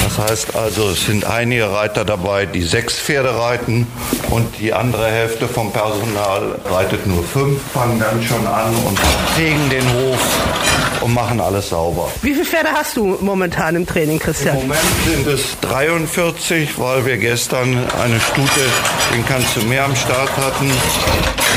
Das 0.03 0.29
heißt 0.29 0.55
also, 0.55 0.89
es 0.89 1.05
sind 1.05 1.25
einige 1.25 1.71
Reiter 1.71 2.05
dabei, 2.05 2.45
die 2.45 2.63
sechs 2.63 2.97
Pferde 2.99 3.37
reiten 3.37 3.87
und 4.29 4.47
die 4.59 4.73
andere 4.73 5.07
Hälfte 5.07 5.47
vom 5.47 5.71
Personal 5.71 6.59
reitet 6.65 7.05
nur 7.05 7.23
fünf, 7.23 7.61
fangen 7.73 7.99
dann 7.99 8.23
schon 8.23 8.45
an 8.47 8.75
und 8.85 8.99
prägen 9.35 9.69
den 9.69 9.85
Hof 9.93 10.88
und 11.01 11.13
machen 11.13 11.39
alles 11.39 11.69
sauber. 11.69 12.09
Wie 12.21 12.33
viele 12.33 12.45
Pferde 12.45 12.69
hast 12.73 12.97
du 12.97 13.17
momentan 13.21 13.75
im 13.75 13.85
Training, 13.85 14.19
Christian? 14.19 14.55
Im 14.55 14.67
Moment 14.67 14.81
sind 15.05 15.27
es 15.27 15.59
43, 15.61 16.79
weil 16.79 17.05
wir 17.05 17.17
gestern 17.17 17.77
eine 18.01 18.19
Stute 18.19 18.61
in 19.15 19.69
mehr 19.69 19.85
am 19.85 19.95
Start 19.95 20.35
hatten, 20.37 20.71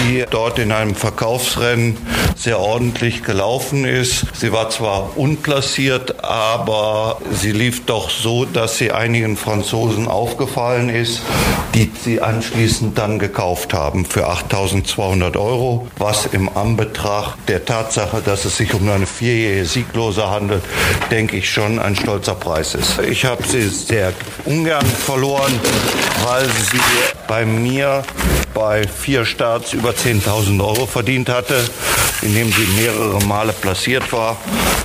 die 0.04 0.24
dort 0.30 0.58
in 0.58 0.72
einem 0.72 0.94
Verkaufsrennen 0.94 1.96
sehr 2.36 2.58
ordentlich 2.58 3.22
gelaufen 3.22 3.84
ist. 3.84 4.26
Sie 4.34 4.52
war 4.52 4.70
zwar 4.70 5.16
unklassiert, 5.16 6.24
aber 6.24 7.18
sie 7.30 7.52
lief 7.52 7.86
doch 7.86 8.10
so, 8.10 8.44
dass 8.44 8.78
sie 8.78 8.92
einigen 8.92 9.36
Franzosen 9.36 10.08
aufgefallen 10.08 10.88
ist, 10.88 11.22
die 11.74 11.90
sie 12.02 12.20
anschließend 12.20 12.98
dann 12.98 13.18
gekauft 13.18 13.74
haben 13.74 14.04
für 14.04 14.26
8200 14.26 15.36
Euro, 15.36 15.88
was 15.98 16.26
im 16.26 16.48
Anbetracht 16.56 17.38
der 17.48 17.64
Tatsache, 17.64 18.22
dass 18.24 18.44
es 18.44 18.56
sich 18.56 18.74
um 18.74 18.88
eine 18.88 19.06
vierjährige 19.32 19.64
Sieglose 19.64 20.28
handelt, 20.28 20.62
denke 21.10 21.36
ich 21.36 21.50
schon 21.50 21.78
ein 21.78 21.96
stolzer 21.96 22.34
Preis 22.34 22.74
ist. 22.74 22.98
Ich 22.98 23.24
habe 23.24 23.42
sie 23.42 23.66
sehr 23.68 24.12
ungern 24.44 24.84
verloren, 24.84 25.58
weil 26.24 26.44
sie 26.44 26.80
bei 27.32 27.46
mir 27.46 28.02
bei 28.52 28.86
vier 28.86 29.24
Starts 29.24 29.72
über 29.72 29.92
10.000 29.92 30.62
Euro 30.62 30.84
verdient 30.84 31.30
hatte, 31.30 31.64
indem 32.20 32.52
sie 32.52 32.66
mehrere 32.78 33.24
Male 33.24 33.54
platziert 33.54 34.12
war, 34.12 34.36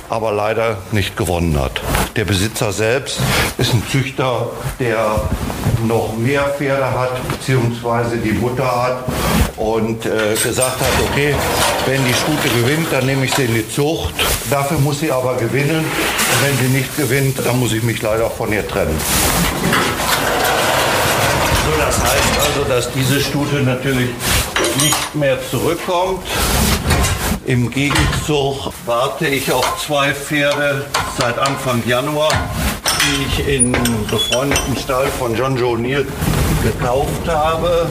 aber 0.08 0.32
leider 0.32 0.78
nicht 0.90 1.14
gewonnen 1.14 1.60
hat. 1.60 1.82
Der 2.16 2.24
Besitzer 2.24 2.72
selbst 2.72 3.20
ist 3.58 3.74
ein 3.74 3.82
Züchter, 3.92 4.46
der 4.80 5.28
noch 5.86 6.16
mehr 6.16 6.44
Pferde 6.56 6.90
hat, 6.90 7.20
beziehungsweise 7.28 8.16
die 8.16 8.32
Mutter 8.32 8.64
hat 8.64 9.04
und 9.58 10.06
äh, 10.06 10.34
gesagt 10.42 10.80
hat, 10.80 11.10
okay, 11.10 11.34
wenn 11.84 12.02
die 12.06 12.14
Stute 12.14 12.48
gewinnt, 12.62 12.86
dann 12.90 13.04
nehme 13.04 13.26
ich 13.26 13.34
sie 13.34 13.44
in 13.44 13.56
die 13.56 13.68
Zucht. 13.68 14.14
Dafür 14.48 14.78
muss 14.78 15.00
sie 15.00 15.12
aber 15.12 15.34
gewinnen. 15.36 15.84
Und 15.84 16.42
wenn 16.42 16.56
sie 16.56 16.74
nicht 16.74 16.96
gewinnt, 16.96 17.40
dann 17.44 17.60
muss 17.60 17.74
ich 17.74 17.82
mich 17.82 18.00
leider 18.00 18.30
von 18.30 18.50
ihr 18.50 18.66
trennen. 18.66 18.96
Das 22.00 22.12
heißt 22.12 22.40
also, 22.46 22.68
dass 22.68 22.92
diese 22.92 23.20
Stute 23.20 23.56
natürlich 23.62 24.10
nicht 24.80 25.14
mehr 25.14 25.38
zurückkommt. 25.50 26.24
Im 27.44 27.70
Gegenzug 27.70 28.72
warte 28.86 29.26
ich 29.26 29.50
auf 29.50 29.84
zwei 29.84 30.14
Pferde 30.14 30.84
seit 31.18 31.38
Anfang 31.38 31.82
Januar, 31.86 32.30
die 32.84 33.42
ich 33.42 33.48
in 33.48 33.72
befreundeten 34.10 34.76
Stall 34.76 35.06
von 35.18 35.34
John 35.34 35.56
Joe 35.56 35.78
Neal 35.78 36.06
gekauft 36.62 37.26
habe. 37.26 37.88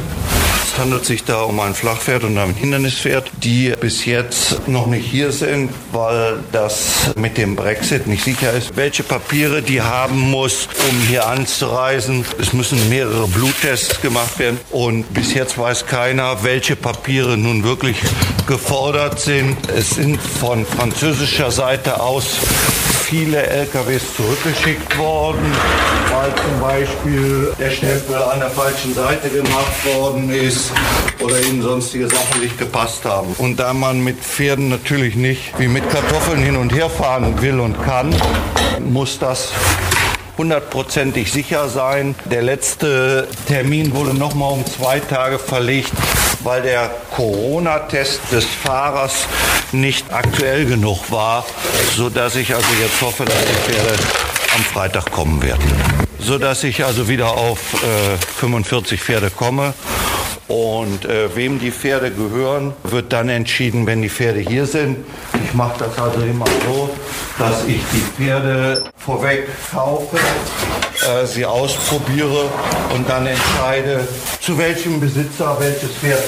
Handelt 0.78 1.06
sich 1.06 1.24
da 1.24 1.42
um 1.42 1.60
ein 1.60 1.74
Flachpferd 1.74 2.24
und 2.24 2.38
ein 2.38 2.54
Hindernispferd, 2.54 3.32
die 3.44 3.74
bis 3.80 4.06
jetzt 4.06 4.68
noch 4.68 4.86
nicht 4.86 5.06
hier 5.06 5.32
sind, 5.32 5.72
weil 5.92 6.38
das 6.52 7.14
mit 7.16 7.38
dem 7.38 7.56
Brexit 7.56 8.06
nicht 8.06 8.24
sicher 8.24 8.54
ist, 8.54 8.76
welche 8.76 9.02
Papiere 9.02 9.64
die 9.64 9.82
haben 9.82 10.20
muss, 10.20 10.70
um 10.90 11.08
hier 11.08 11.26
anzureisen. 11.26 12.26
Es 12.40 12.54
müssen 12.54 12.90
mehrere 12.90 13.28
Bluttests 13.28 14.02
gemacht 14.02 14.38
werden 14.38 14.60
und 14.70 15.12
bis 15.16 15.34
jetzt 15.34 15.58
weiß 15.58 15.88
keiner, 15.88 16.44
welche 16.44 16.76
Papiere 16.76 17.38
nun 17.38 17.64
wirklich 17.64 17.98
gefordert 18.46 19.20
sind. 19.20 19.58
Es 19.76 19.96
sind 19.96 20.22
von 20.22 20.64
französischer 20.64 21.50
Seite 21.50 22.02
aus 22.02 22.38
viele 23.08 23.42
LKWs 23.42 24.16
zurückgeschickt 24.18 24.98
worden, 24.98 25.40
weil 26.12 26.30
zum 26.36 26.60
Beispiel 26.60 27.54
der 27.58 27.72
Stempel 27.72 28.16
an 28.16 28.40
der 28.40 28.50
falschen 28.50 28.94
Seite 28.94 29.30
gemacht 29.30 29.86
worden 29.96 30.30
ist 30.30 30.74
oder 31.22 31.42
ihnen 31.44 31.62
sonstige 31.62 32.10
Sachen 32.10 32.42
nicht 32.42 32.58
gepasst 32.58 33.06
haben. 33.06 33.34
Und 33.38 33.62
da 33.62 33.74
man 33.74 34.04
mit 34.04 34.20
Pferden 34.20 34.68
natürlich 34.68 35.16
nicht 35.16 35.58
wie 35.58 35.70
mit 35.70 35.90
Kartoffeln 35.90 36.40
hin 36.40 36.58
und 36.58 36.74
her 36.74 36.90
fahren 36.90 37.42
will 37.42 37.62
und 37.62 37.82
kann, 37.82 38.14
muss 38.82 39.18
das 39.20 39.54
hundertprozentig 40.38 41.32
sicher 41.32 41.70
sein. 41.70 42.14
Der 42.26 42.42
letzte 42.42 43.30
Termin 43.48 43.96
wurde 43.96 44.14
nochmal 44.16 44.52
um 44.52 44.66
zwei 44.66 45.00
Tage 45.00 45.40
verlegt, 45.40 45.94
weil 46.44 46.62
der 46.62 46.92
Corona-Test 47.16 48.20
des 48.34 48.44
Fahrers 48.44 49.28
nicht 49.72 50.12
aktuell 50.12 50.66
genug 50.66 51.12
war, 51.12 51.46
sodass 51.96 52.36
ich 52.36 52.54
also 52.56 52.68
jetzt 52.82 53.02
hoffe, 53.02 53.26
dass 53.26 53.36
die 53.36 53.72
Pferde 53.72 53.94
am 54.56 54.64
Freitag 54.64 55.12
kommen 55.12 55.42
werden. 55.42 55.64
Sodass 56.20 56.64
ich 56.64 56.84
also 56.84 57.08
wieder 57.08 57.32
auf 57.32 57.60
äh, 57.74 58.18
45 58.40 59.02
Pferde 59.02 59.30
komme. 59.30 59.74
Und 60.48 61.04
äh, 61.04 61.36
wem 61.36 61.60
die 61.60 61.72
Pferde 61.72 62.10
gehören, 62.10 62.74
wird 62.84 63.12
dann 63.12 63.28
entschieden, 63.28 63.86
wenn 63.86 64.02
die 64.02 64.10
Pferde 64.10 64.40
hier 64.40 64.66
sind. 64.66 65.06
Ich 65.46 65.54
mache 65.54 65.80
das 65.80 65.98
also 66.00 66.22
immer 66.22 66.46
so, 66.66 66.90
dass 67.38 67.66
ich 67.66 67.82
die 67.92 68.04
Pferde 68.16 68.86
vorweg 68.98 69.50
kaufe, 69.70 70.18
äh, 70.18 71.26
sie 71.26 71.46
ausprobiere 71.46 72.46
und 72.96 73.10
dann 73.10 73.28
entscheide, 73.28 74.08
zu 74.40 74.58
welchem 74.58 75.02
Besitzer 75.02 75.58
welches 75.60 75.92
Pferd 75.92 76.24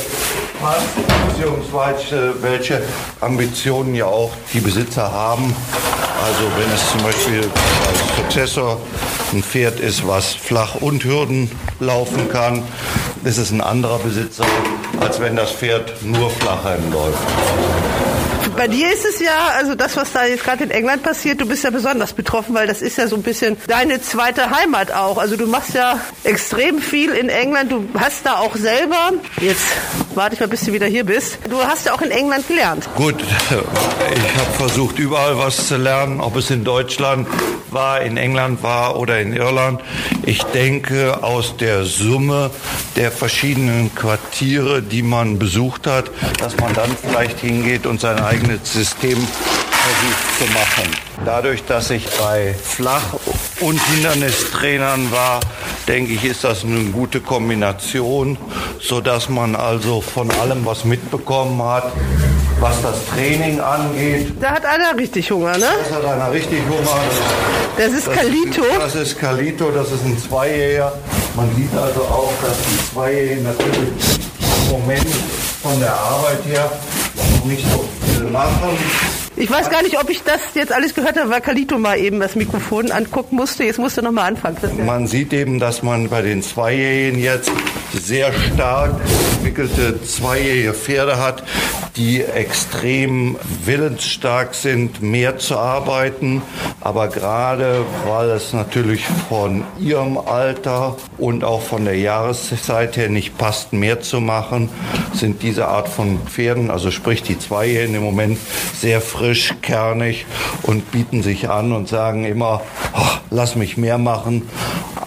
beziehungsweise 1.28 2.34
welche 2.42 2.82
Ambitionen 3.22 3.96
ja 3.96 4.06
auch 4.06 4.32
die 4.54 4.60
Besitzer 4.60 5.12
haben. 5.12 5.56
Also 6.26 6.44
wenn 6.58 6.72
es 6.74 6.92
zum 6.92 7.04
Beispiel 7.04 7.50
als 7.88 8.18
Successor 8.18 8.80
ein 9.32 9.44
Pferd 9.44 9.80
ist, 9.80 10.06
was 10.08 10.34
flach 10.34 10.76
und 10.76 11.04
Hürden 11.04 11.50
laufen 11.80 12.30
kann, 12.30 12.64
ist 13.24 13.38
es 13.38 13.52
ein 13.52 13.62
anderer 13.62 14.00
Besitzer, 14.00 14.46
als 15.00 15.20
wenn 15.20 15.36
das 15.36 15.52
Pferd 15.52 16.02
nur 16.04 16.30
Flachheim 16.30 16.92
läuft. 16.92 17.79
Bei 18.60 18.68
dir 18.68 18.92
ist 18.92 19.06
es 19.06 19.22
ja, 19.22 19.54
also 19.56 19.74
das, 19.74 19.96
was 19.96 20.12
da 20.12 20.26
jetzt 20.26 20.44
gerade 20.44 20.66
in 20.66 20.70
England 20.70 21.02
passiert, 21.02 21.40
du 21.40 21.46
bist 21.46 21.64
ja 21.64 21.70
besonders 21.70 22.12
betroffen, 22.12 22.54
weil 22.54 22.68
das 22.68 22.82
ist 22.82 22.98
ja 22.98 23.08
so 23.08 23.16
ein 23.16 23.24
bisschen 23.24 23.56
deine 23.68 24.02
zweite 24.02 24.50
Heimat 24.50 24.92
auch. 24.92 25.18
Also 25.18 25.38
du 25.38 25.48
machst 25.48 25.76
ja 25.76 25.98
extrem 26.26 26.80
viel 26.80 27.12
in 27.12 27.30
England. 27.30 27.72
Du 27.72 27.88
hast 27.98 28.26
da 28.26 28.40
auch 28.40 28.58
selber, 28.58 29.14
jetzt 29.40 29.64
warte 30.14 30.34
ich 30.34 30.42
mal, 30.42 30.50
bis 30.50 30.66
du 30.66 30.74
wieder 30.74 30.88
hier 30.88 31.06
bist. 31.06 31.40
Du 31.50 31.64
hast 31.64 31.86
ja 31.86 31.94
auch 31.94 32.02
in 32.02 32.12
England 32.12 32.50
gelernt. 32.50 32.90
Gut, 32.96 33.16
ich 33.22 33.50
habe 33.50 34.52
versucht, 34.58 35.00
überall 35.00 35.38
was 35.38 35.70
zu 35.70 35.78
lernen, 35.78 36.20
ob 36.20 36.36
es 36.36 36.52
in 36.52 36.66
Deutschland 36.66 37.30
war, 37.72 38.02
in 38.02 38.18
England 38.18 38.62
war 38.62 39.00
oder 39.00 39.22
in 39.22 39.32
Irland. 39.32 39.80
Ich 40.24 40.44
denke, 40.44 41.24
aus 41.24 41.56
der 41.56 41.86
Summe 41.86 42.52
der 42.98 43.12
verschiedenen 43.12 43.96
Quartiere, 43.96 44.82
die 44.82 45.04
man 45.04 45.40
besucht 45.40 45.88
hat, 45.88 46.12
dass 46.40 46.58
man 46.58 46.74
dann 46.74 46.96
vielleicht 47.02 47.40
hingeht 47.40 47.86
und 47.86 48.02
sein 48.02 48.20
eigenes 48.20 48.49
System 48.58 49.18
versucht 49.90 50.40
zu 50.40 50.46
machen. 50.54 50.96
Dadurch, 51.26 51.64
dass 51.66 51.90
ich 51.90 52.08
bei 52.18 52.56
Flach- 52.62 53.14
und 53.60 53.80
Hindernistrainern 53.80 55.12
war, 55.12 55.40
denke 55.88 56.14
ich, 56.14 56.24
ist 56.26 56.44
das 56.44 56.64
eine 56.64 56.84
gute 56.92 57.22
Kombination, 57.22 58.38
so 58.80 59.02
dass 59.02 59.30
man 59.30 59.56
also 59.56 60.02
von 60.02 60.32
allem 60.32 60.66
was 60.66 60.86
mitbekommen 60.86 61.62
hat, 61.62 61.92
was 62.60 62.82
das 62.82 63.06
Training 63.14 63.60
angeht. 63.60 64.34
Da 64.40 64.52
hat 64.52 64.66
einer 64.66 64.98
richtig 64.98 65.32
Hunger, 65.32 65.58
ne? 65.58 65.68
Das 65.84 65.98
hat 65.98 66.06
einer 66.06 66.32
richtig 66.32 66.60
Hunger. 66.68 67.00
Das 67.78 67.92
ist 67.94 68.12
Kalito. 68.12 68.64
Das 68.78 68.96
ist 68.96 69.20
Kalito, 69.20 69.72
das 69.72 69.92
ist 69.92 70.06
ein 70.06 70.18
Zweijäger. 70.18 70.94
Man 71.36 71.56
sieht 71.56 71.74
also 71.74 72.02
auch, 72.02 72.34
dass 72.42 72.58
die 72.58 72.94
Zweijäger 72.94 73.42
natürlich 73.42 73.90
im 74.66 74.72
Moment 74.72 75.08
von 75.62 75.80
der 75.80 75.94
Arbeit 75.94 76.40
her 76.46 76.70
Ich 79.36 79.50
weiß 79.50 79.70
gar 79.70 79.82
nicht, 79.82 80.00
ob 80.00 80.10
ich 80.10 80.22
das 80.24 80.40
jetzt 80.54 80.72
alles 80.72 80.94
gehört 80.94 81.18
habe, 81.18 81.30
weil 81.30 81.42
Kalito 81.42 81.78
mal 81.80 81.98
eben 81.98 82.20
das 82.20 82.36
Mikrofon 82.36 82.92
angucken 82.92 83.38
musste. 83.38 83.64
Jetzt 83.64 83.80
musst 83.80 83.98
du 83.98 84.02
noch 84.02 84.12
mal 84.12 84.26
anfangen. 84.26 84.58
Man 84.86 85.08
sieht 85.08 85.32
eben, 85.34 85.60
dass 85.60 85.82
man 85.82 86.10
bei 86.10 86.22
den 86.22 86.44
Zweijährigen 86.44 87.22
jetzt 87.22 87.52
sehr 87.94 88.32
stark 88.34 88.96
entwickelte 89.40 90.02
zweijährige 90.04 90.74
Pferde 90.74 91.18
hat, 91.18 91.44
die 91.96 92.22
extrem 92.22 93.38
willensstark 93.66 94.54
sind, 94.54 95.02
mehr 95.02 95.38
zu 95.38 95.58
arbeiten. 95.58 96.42
Aber 96.82 97.08
gerade 97.08 97.86
weil 98.06 98.30
es 98.32 98.54
natürlich 98.54 99.06
von 99.28 99.64
ihrem 99.80 100.18
Alter 100.18 100.98
und 101.18 101.44
auch 101.44 101.62
von 101.62 101.86
der 101.86 101.98
Jahreszeit 101.98 102.98
her 102.98 103.10
nicht 103.10 103.38
passt, 103.38 103.74
mehr 103.74 104.02
zu 104.02 104.20
machen, 104.20 104.70
sind 105.14 105.42
diese 105.42 105.68
Art 105.68 105.90
von 105.90 106.20
Pferden, 106.28 106.70
also 106.72 106.92
sprich 106.92 107.24
die 107.24 107.40
Zweijährigen 107.40 107.96
im 107.96 108.04
Moment 108.04 108.38
sehr 108.74 109.02
frisch, 109.02 109.54
kernig 109.62 110.26
und 110.64 110.92
bieten 110.92 111.24
sich 111.24 111.50
an 111.50 111.72
und 111.72 111.88
sagen 111.88 112.26
immer, 112.26 112.62
oh, 112.94 113.18
lass 113.30 113.56
mich 113.56 113.78
mehr 113.78 113.98
machen. 113.98 114.48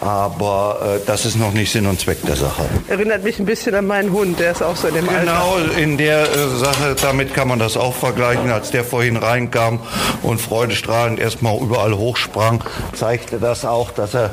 Aber 0.01 0.97
äh, 0.97 1.07
das 1.07 1.27
ist 1.27 1.37
noch 1.37 1.53
nicht 1.53 1.71
Sinn 1.71 1.87
und 1.87 2.01
Zweck 2.01 2.23
der 2.27 2.37
Sache. 2.37 2.72
Erinnert 2.89 3.25
mich 3.25 3.39
ein 3.39 3.47
bisschen 3.47 3.75
an 3.75 3.87
meinen 3.87 4.13
Hund, 4.13 4.39
der 4.39 4.53
ist 4.53 4.63
auch 4.63 4.77
so 4.77 4.89
in 4.89 4.95
dem 4.95 5.09
Alter. 5.09 5.21
Genau, 5.21 5.57
in 5.79 5.97
der 5.97 6.23
äh, 6.23 6.49
Sache, 6.59 6.97
damit 7.01 7.35
kann 7.35 7.49
man 7.49 7.59
das 7.59 7.77
auch 7.77 7.95
vergleichen. 7.95 8.51
Als 8.51 8.71
der 8.71 8.85
vorhin 8.85 9.17
reinkam 9.17 9.81
und 10.23 10.41
freudestrahlend 10.41 11.19
erstmal 11.19 11.59
überall 11.59 11.95
hochsprang, 11.95 12.63
zeigte 12.95 13.39
das 13.39 13.65
auch, 13.65 13.91
dass 13.91 14.15
er 14.15 14.31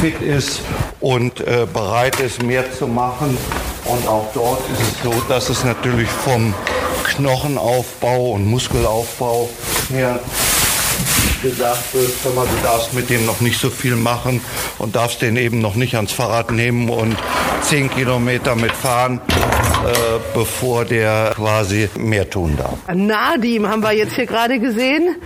fit 0.00 0.20
ist 0.22 0.60
und 1.00 1.40
äh, 1.40 1.66
bereit 1.72 2.20
ist, 2.20 2.42
mehr 2.42 2.64
zu 2.72 2.86
machen. 2.86 3.36
Und 3.84 4.06
auch 4.06 4.28
dort 4.34 4.60
ist 4.70 4.80
es 4.80 5.02
so, 5.02 5.14
dass 5.28 5.48
es 5.48 5.64
natürlich 5.64 6.08
vom 6.08 6.54
Knochenaufbau 7.04 8.32
und 8.32 8.46
Muskelaufbau 8.46 9.48
her 9.90 10.20
gesagt 11.42 11.94
wird, 11.94 12.10
hör 12.22 12.32
mal, 12.32 12.46
du 12.46 12.62
darfst 12.62 12.92
mit 12.94 13.10
dem 13.10 13.26
noch 13.26 13.40
nicht 13.40 13.60
so 13.60 13.70
viel 13.70 13.96
machen 13.96 14.40
und 14.78 14.96
darfst 14.96 15.22
den 15.22 15.36
eben 15.36 15.60
noch 15.60 15.74
nicht 15.74 15.94
ans 15.94 16.12
Fahrrad 16.12 16.50
nehmen 16.50 16.88
und 16.90 17.16
zehn 17.62 17.90
Kilometer 17.90 18.54
mitfahren, 18.54 19.20
äh, 19.20 20.18
bevor 20.34 20.84
der 20.84 21.32
quasi 21.34 21.88
mehr 21.96 22.28
tun 22.28 22.56
darf. 22.56 22.78
Nadim 22.92 23.66
haben 23.66 23.82
wir 23.82 23.92
jetzt 23.92 24.14
hier 24.14 24.26
gerade 24.26 24.58
gesehen 24.58 25.16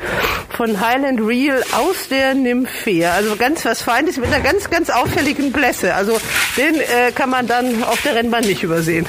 von 0.57 0.81
Highland 0.81 1.21
Real 1.21 1.63
aus 1.73 2.09
der 2.11 2.35
Nymphea. 2.35 3.13
Also 3.13 3.37
ganz 3.37 3.65
was 3.65 3.83
Feines 3.83 4.17
mit 4.17 4.27
einer 4.27 4.41
ganz, 4.41 4.71
ganz 4.71 4.91
auffälligen 4.91 5.53
Blässe. 5.53 5.95
Also 5.95 6.19
den 6.57 6.75
äh, 6.77 7.13
kann 7.15 7.31
man 7.31 7.47
dann 7.47 7.83
auf 7.85 8.01
der 8.03 8.15
Rennbahn 8.15 8.45
nicht 8.45 8.63
übersehen. 8.63 9.07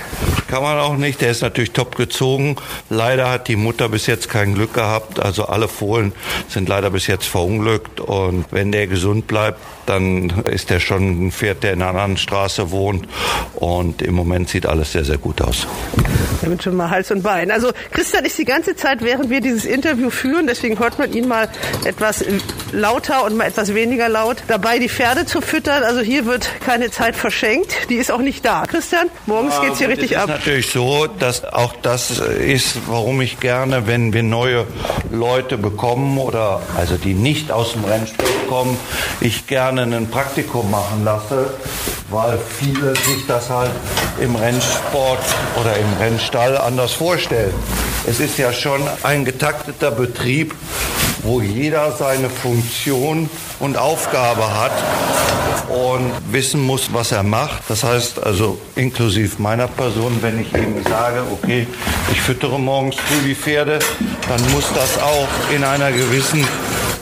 Kann 0.54 0.62
man 0.62 0.78
auch 0.78 0.98
nicht. 0.98 1.20
Der 1.20 1.32
ist 1.32 1.42
natürlich 1.42 1.72
top 1.72 1.96
gezogen. 1.96 2.58
Leider 2.88 3.28
hat 3.28 3.48
die 3.48 3.56
Mutter 3.56 3.90
bis 3.90 4.06
jetzt 4.06 4.30
kein 4.30 4.54
Glück 4.54 4.76
gehabt. 4.76 5.20
Also 5.20 5.46
alle 5.46 5.68
Fohlen 5.68 6.12
sind 6.48 6.70
leider 6.70 6.92
bis 6.92 7.08
jetzt 7.08 7.26
verunglückt. 7.26 8.00
Und 8.00 8.46
wenn 8.52 8.72
der 8.72 8.86
gesund 8.86 9.26
bleibt, 9.26 9.60
dann 9.86 10.30
ist 10.46 10.70
der 10.70 10.80
schon 10.80 11.28
ein 11.28 11.32
Pferd, 11.32 11.64
der 11.64 11.74
in 11.74 11.82
einer 11.82 11.90
anderen 11.90 12.18
Straße 12.18 12.72
wohnt. 12.72 13.08
Und 13.56 14.02
im 14.02 14.14
Moment 14.14 14.50
sieht 14.50 14.66
alles 14.66 14.92
sehr, 14.92 15.06
sehr 15.06 15.18
gut 15.18 15.42
aus. 15.42 15.66
Damit 16.42 16.64
schon 16.64 16.76
mal 16.76 16.90
Hals 16.90 17.10
und 17.12 17.24
Bein. 17.24 17.52
Also 17.52 17.72
Christian 17.92 18.26
ist 18.26 18.38
die 18.38 18.46
ganze 18.46 18.76
Zeit, 18.76 19.02
während 19.02 19.30
wir 19.30 19.42
dieses 19.42 19.66
Interview 19.66 20.10
führen, 20.10 20.48
deswegen 20.48 20.78
hört 20.80 21.00
man 21.00 21.14
ihn 21.14 21.28
mal 21.28 21.48
etwas 21.86 22.24
lauter 22.72 23.24
und 23.26 23.38
mal 23.38 23.46
etwas 23.46 23.74
weniger 23.74 24.10
laut, 24.10 24.44
dabei 24.48 24.80
die 24.80 24.90
Pferde 24.90 25.26
zu 25.26 25.42
füttern. 25.42 25.84
Also 25.84 26.02
hier 26.02 26.26
wird 26.26 26.50
keine 26.66 26.92
Zeit 26.92 27.16
verschenkt. 27.16 27.90
Die 27.90 27.96
ist 27.96 28.12
auch 28.12 28.20
nicht 28.20 28.46
da. 28.46 28.66
Christian, 28.68 29.08
morgens 29.26 29.60
geht's 29.62 29.80
hier 29.80 29.90
richtig 29.90 30.18
ab 30.18 30.30
natürlich 30.44 30.72
so, 30.72 31.08
dass 31.08 31.46
auch 31.46 31.74
das 31.82 32.20
ist, 32.20 32.88
warum 32.88 33.22
ich 33.22 33.40
gerne, 33.40 33.88
wenn 33.88 34.14
wir 34.14 34.24
neue 34.24 34.68
Leute 35.12 35.58
bekommen 35.58 36.18
oder 36.18 36.62
also 36.78 36.98
die 36.98 37.14
nicht 37.14 37.52
aus 37.52 37.74
dem 37.74 37.86
Rennsport 37.86 38.48
kommen, 38.48 38.78
ich 39.22 39.48
gerne 39.48 39.73
ein 39.80 40.10
Praktikum 40.10 40.70
machen 40.72 41.04
lasse, 41.04 41.52
weil 42.10 42.38
viele 42.60 42.96
sich 42.96 43.26
das 43.28 43.50
halt 43.50 43.72
im 44.20 44.36
Rennsport 44.36 45.20
oder 45.60 45.76
im 45.78 45.94
Rennstall 46.00 46.58
anders 46.58 46.94
vorstellen. 46.94 47.54
Es 48.06 48.20
ist 48.20 48.38
ja 48.38 48.52
schon 48.52 48.82
ein 49.04 49.26
getakteter 49.26 49.92
Betrieb, 49.92 50.54
wo 51.24 51.42
jeder 51.42 51.92
seine 51.94 52.30
Funktion 52.30 53.30
und 53.60 53.78
Aufgabe 53.78 54.44
hat 54.60 54.74
und 55.70 56.12
wissen 56.32 56.62
muss, 56.62 56.94
was 56.94 57.12
er 57.12 57.24
macht. 57.24 57.64
Das 57.70 57.84
heißt 57.84 58.22
also 58.22 58.60
inklusive 58.76 59.42
meiner 59.42 59.68
Person, 59.68 60.18
wenn 60.22 60.42
ich 60.42 60.54
eben 60.54 60.84
sage, 60.84 61.24
okay, 61.32 61.66
ich 62.12 62.22
füttere 62.22 62.60
morgens 62.60 62.96
früh 62.96 63.30
die 63.30 63.36
Pferde, 63.36 63.80
dann 64.28 64.52
muss 64.52 64.66
das 64.76 65.02
auch 65.02 65.28
in 65.56 65.64
einer 65.64 65.92
gewissen 65.92 66.46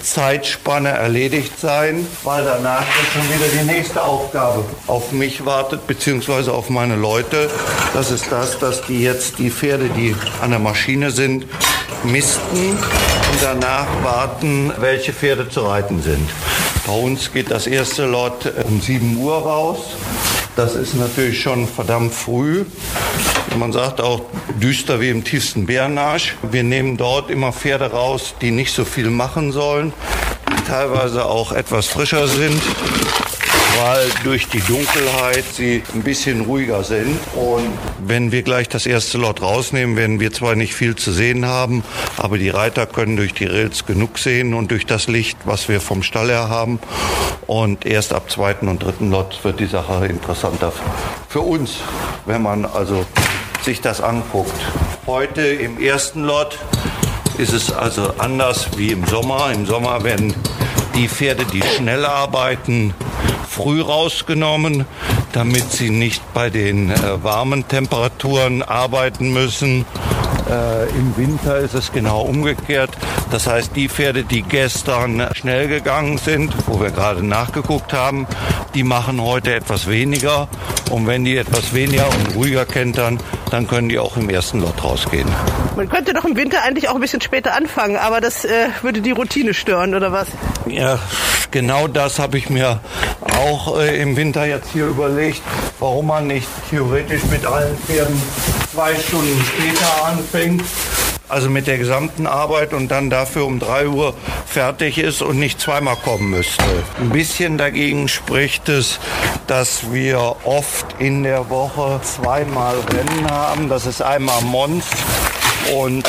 Zeitspanne 0.04 0.90
erledigt 0.90 1.60
sein, 1.60 2.08
weil 2.24 2.44
danach 2.44 2.84
schon 3.14 3.24
wieder 3.30 3.48
die 3.62 3.66
nächste 3.66 4.04
Aufgabe 4.04 4.64
auf 4.88 5.12
mich 5.12 5.46
wartet, 5.46 5.88
beziehungsweise 5.88 6.54
auf 6.54 6.70
meine 6.70 6.96
Leute. 6.96 7.50
Das 7.94 8.12
ist 8.12 8.32
das, 8.32 8.60
dass 8.60 8.82
die 8.86 9.02
jetzt 9.02 9.40
die 9.40 9.50
Pferde, 9.50 9.90
die 9.90 10.16
an 10.42 10.52
der 10.52 10.60
Maschine 10.60 11.12
sind, 11.12 11.46
misten 12.04 12.72
und 12.72 13.42
danach 13.42 13.88
warten, 14.04 14.72
welche 14.78 15.14
Pferde 15.14 15.50
zu 15.50 15.62
reiten 15.62 16.02
sind. 16.02 16.30
Bei 16.88 16.94
uns 16.94 17.32
geht 17.32 17.52
das 17.52 17.68
erste 17.68 18.06
Lot 18.06 18.52
um 18.68 18.82
7 18.82 19.18
Uhr 19.18 19.38
raus. 19.38 19.78
Das 20.56 20.76
ist 20.76 20.96
natürlich 20.96 21.42
schon 21.42 21.68
verdammt 21.68 22.14
früh. 22.14 22.66
Man 23.58 23.72
sagt 23.72 24.02
auch 24.02 24.22
düster 24.62 25.02
wie 25.02 25.10
im 25.10 25.24
tiefsten 25.24 25.66
Bärenarsch. 25.66 26.36
Wir 26.50 26.64
nehmen 26.64 26.98
dort 26.98 27.30
immer 27.30 27.52
Pferde 27.52 27.92
raus, 27.92 28.34
die 28.42 28.52
nicht 28.52 28.74
so 28.74 28.86
viel 28.86 29.10
machen 29.10 29.52
sollen, 29.52 29.94
die 30.50 30.64
teilweise 30.64 31.26
auch 31.26 31.52
etwas 31.52 31.88
frischer 31.88 32.28
sind 32.28 32.62
weil 33.84 34.10
durch 34.24 34.48
die 34.48 34.60
Dunkelheit 34.60 35.44
sie 35.54 35.84
ein 35.94 36.04
bisschen 36.04 36.42
ruhiger 36.42 36.84
sind. 36.84 37.20
Und 37.36 37.70
wenn 38.06 38.32
wir 38.32 38.44
gleich 38.44 38.70
das 38.70 38.86
erste 38.86 39.18
Lot 39.18 39.42
rausnehmen, 39.42 39.96
werden 39.96 40.20
wir 40.20 40.32
zwar 40.32 40.56
nicht 40.56 40.74
viel 40.74 40.96
zu 40.96 41.12
sehen 41.12 41.46
haben, 41.46 41.84
aber 42.18 42.38
die 42.38 42.50
Reiter 42.50 42.86
können 42.86 43.18
durch 43.18 43.34
die 43.34 43.46
Rails 43.46 43.86
genug 43.86 44.18
sehen 44.18 44.54
und 44.54 44.72
durch 44.72 44.86
das 44.86 45.08
Licht, 45.08 45.38
was 45.46 45.70
wir 45.70 45.82
vom 45.82 46.04
Stall 46.04 46.30
her 46.30 46.50
haben. 46.50 46.80
Und 47.48 47.86
erst 47.86 48.14
ab 48.14 48.30
zweiten 48.30 48.68
und 48.68 48.84
dritten 48.84 49.10
Lot 49.10 49.44
wird 49.44 49.60
die 49.60 49.66
Sache 49.66 50.06
interessanter 50.06 50.72
für 51.28 51.42
uns, 51.42 51.78
wenn 52.26 52.42
man 52.42 52.66
also 52.66 53.06
sich 53.64 53.82
das 53.82 54.02
anguckt. 54.02 54.54
Heute 55.08 55.42
im 55.42 55.80
ersten 55.80 56.24
Lot 56.24 56.58
ist 57.38 57.54
es 57.54 57.72
also 57.72 58.14
anders 58.18 58.68
wie 58.78 58.92
im 58.92 59.06
Sommer. 59.06 59.52
Im 59.52 59.66
Sommer 59.66 60.04
werden 60.04 60.34
die 60.96 61.08
Pferde, 61.08 61.46
die 61.46 61.62
schnell 61.62 62.06
arbeiten, 62.06 62.94
früh 63.48 63.82
rausgenommen, 63.82 64.86
damit 65.34 65.72
sie 65.72 65.90
nicht 65.90 66.22
bei 66.34 66.50
den 66.50 66.92
äh, 66.92 67.24
warmen 67.24 67.68
Temperaturen 67.68 68.64
arbeiten 68.64 69.34
müssen. 69.34 69.86
Äh, 70.50 70.90
Im 70.90 71.16
Winter 71.18 71.58
ist 71.58 71.74
es 71.74 71.92
genau 71.92 72.22
umgekehrt. 72.22 72.92
Das 73.32 73.48
heißt, 73.48 73.76
die 73.76 73.88
Pferde, 73.88 74.24
die 74.24 74.42
gestern 74.42 75.26
schnell 75.34 75.68
gegangen 75.68 76.18
sind, 76.18 76.54
wo 76.68 76.82
wir 76.82 76.92
gerade 76.92 77.26
nachgeguckt 77.26 77.94
haben, 77.94 78.28
die 78.74 78.84
machen 78.84 79.22
heute 79.22 79.54
etwas 79.54 79.88
weniger. 79.88 80.48
Und 80.90 81.08
wenn 81.08 81.24
die 81.24 81.38
etwas 81.38 81.74
weniger 81.74 82.08
und 82.10 82.36
ruhiger 82.36 82.66
kentern, 82.66 83.20
dann 83.52 83.68
können 83.68 83.90
die 83.90 84.00
auch 84.00 84.18
im 84.18 84.30
ersten 84.30 84.62
Lot 84.62 84.84
rausgehen. 84.84 85.30
Man 85.76 85.90
könnte 85.90 86.14
doch 86.14 86.26
im 86.26 86.36
Winter 86.36 86.64
eigentlich 86.64 86.90
auch 86.90 86.96
ein 86.96 87.02
bisschen 87.02 87.22
später 87.22 87.54
anfangen, 87.54 87.98
aber 87.98 88.22
das 88.22 88.46
äh, 88.46 88.70
würde 88.82 89.02
die 89.02 89.12
Routine 89.12 89.54
stören, 89.54 89.94
oder 89.94 90.12
was? 90.12 90.28
Ja, 90.68 91.00
genau 91.52 91.88
das 91.88 92.18
habe 92.20 92.38
ich 92.38 92.50
mir 92.50 92.80
auch 93.40 93.78
äh, 93.78 94.02
im 94.02 94.16
Winter 94.16 94.46
jetzt 94.46 94.70
hier 94.72 94.88
überlegt, 94.88 95.42
warum 95.80 96.08
man 96.08 96.28
nicht 96.28 96.48
theoretisch 96.70 97.24
mit 97.26 97.46
allen 97.46 97.78
Pferden 97.78 98.22
zwei 98.72 98.96
Stunden 98.96 99.44
später 99.44 100.06
anfängt. 100.06 100.64
Also 101.32 101.50
mit 101.50 101.66
der 101.66 101.78
gesamten 101.78 102.28
Arbeit 102.28 102.74
und 102.74 102.90
dann 102.90 103.10
dafür 103.10 103.46
um 103.46 103.58
drei 103.58 103.88
Uhr 103.88 104.14
fertig 104.46 104.98
ist 104.98 105.22
und 105.22 105.40
nicht 105.40 105.62
zweimal 105.62 105.96
kommen 105.96 106.30
müsste. 106.30 106.66
Ein 107.00 107.10
bisschen 107.10 107.58
dagegen 107.58 108.10
spricht 108.10 108.68
es, 108.68 109.00
dass 109.48 109.94
wir 109.94 110.36
oft 110.44 110.88
in 111.00 111.24
der 111.24 111.50
Woche 111.50 112.02
zweimal 112.04 112.76
Rennen 112.82 113.32
haben. 113.32 113.70
Das 113.70 113.86
ist 113.86 114.02
einmal 114.02 114.42
Mons 114.42 114.84
und 115.74 116.04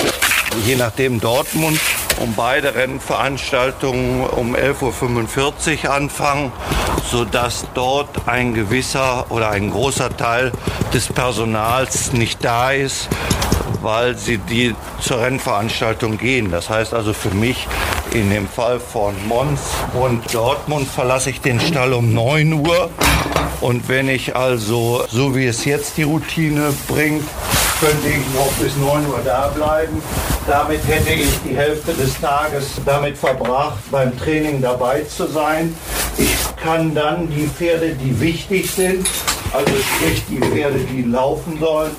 je 0.66 0.74
nachdem 0.74 1.20
Dortmund 1.20 1.78
um 2.18 2.34
beide 2.34 2.74
Rennveranstaltungen 2.74 4.26
um 4.26 4.56
11.45 4.56 5.84
Uhr 5.84 5.94
anfangen, 5.94 6.50
sodass 7.08 7.64
dort 7.74 8.26
ein 8.26 8.54
gewisser 8.54 9.30
oder 9.30 9.50
ein 9.50 9.70
großer 9.70 10.16
Teil 10.16 10.50
des 10.92 11.06
Personals 11.06 12.12
nicht 12.12 12.44
da 12.44 12.72
ist, 12.72 13.08
weil 13.82 14.16
sie 14.16 14.38
die 14.38 14.74
zur 15.00 15.20
Rennveranstaltung 15.20 16.18
gehen. 16.18 16.50
Das 16.50 16.70
heißt 16.70 16.94
also 16.94 17.12
für 17.12 17.30
mich 17.30 17.66
in 18.12 18.30
dem 18.30 18.48
Fall 18.48 18.80
von 18.80 19.14
Mons 19.26 19.60
und 19.94 20.34
Dortmund 20.34 20.88
verlasse 20.88 21.30
ich 21.30 21.40
den 21.40 21.60
Stall 21.60 21.92
um 21.92 22.12
9 22.12 22.52
Uhr. 22.52 22.90
Und 23.60 23.88
wenn 23.88 24.08
ich 24.08 24.34
also, 24.34 25.04
so 25.08 25.36
wie 25.36 25.46
es 25.46 25.64
jetzt 25.64 25.96
die 25.96 26.02
Routine 26.02 26.72
bringt, 26.88 27.24
könnte 27.80 28.08
ich 28.08 28.34
noch 28.34 28.52
bis 28.60 28.76
9 28.76 29.06
Uhr 29.06 29.20
da 29.24 29.48
bleiben. 29.48 30.02
Damit 30.46 30.86
hätte 30.86 31.12
ich 31.12 31.28
die 31.44 31.56
Hälfte 31.56 31.92
des 31.94 32.20
Tages 32.20 32.80
damit 32.84 33.16
verbracht, 33.16 33.78
beim 33.90 34.16
Training 34.18 34.60
dabei 34.60 35.02
zu 35.02 35.26
sein. 35.26 35.74
Ich 36.18 36.34
kann 36.62 36.94
dann 36.94 37.28
die 37.28 37.48
Pferde, 37.48 37.94
die 37.94 38.20
wichtig 38.20 38.70
sind, 38.70 39.08
also 39.52 39.72
sprich 39.72 40.22
die 40.28 40.38
Pferde, 40.38 40.78
die 40.78 41.02
laufen 41.02 41.58
sollen, 41.58 41.90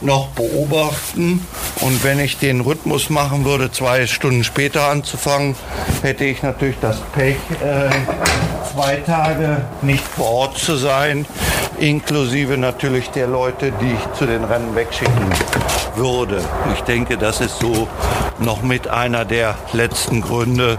noch 0.00 0.28
beobachten. 0.28 1.46
Und 1.80 2.04
wenn 2.04 2.18
ich 2.18 2.38
den 2.38 2.60
Rhythmus 2.60 3.10
machen 3.10 3.44
würde, 3.44 3.70
zwei 3.70 4.06
Stunden 4.06 4.44
später 4.44 4.88
anzufangen, 4.88 5.56
hätte 6.02 6.24
ich 6.24 6.42
natürlich 6.42 6.76
das 6.80 7.00
Pech, 7.12 7.36
äh, 7.62 7.90
zwei 8.74 8.96
Tage 8.96 9.62
nicht 9.82 10.04
vor 10.04 10.30
Ort 10.30 10.58
zu 10.58 10.76
sein, 10.76 11.26
inklusive 11.78 12.56
natürlich 12.56 13.10
der 13.10 13.26
Leute, 13.26 13.72
die 13.80 13.92
ich 13.92 14.18
zu 14.18 14.26
den 14.26 14.44
Rennen 14.44 14.74
wegschicken 14.74 15.30
würde. 15.96 16.42
Ich 16.74 16.80
denke, 16.82 17.16
das 17.16 17.40
ist 17.40 17.58
so 17.58 17.88
noch 18.38 18.62
mit 18.62 18.88
einer 18.88 19.24
der 19.24 19.56
letzten 19.72 20.20
Gründe, 20.20 20.78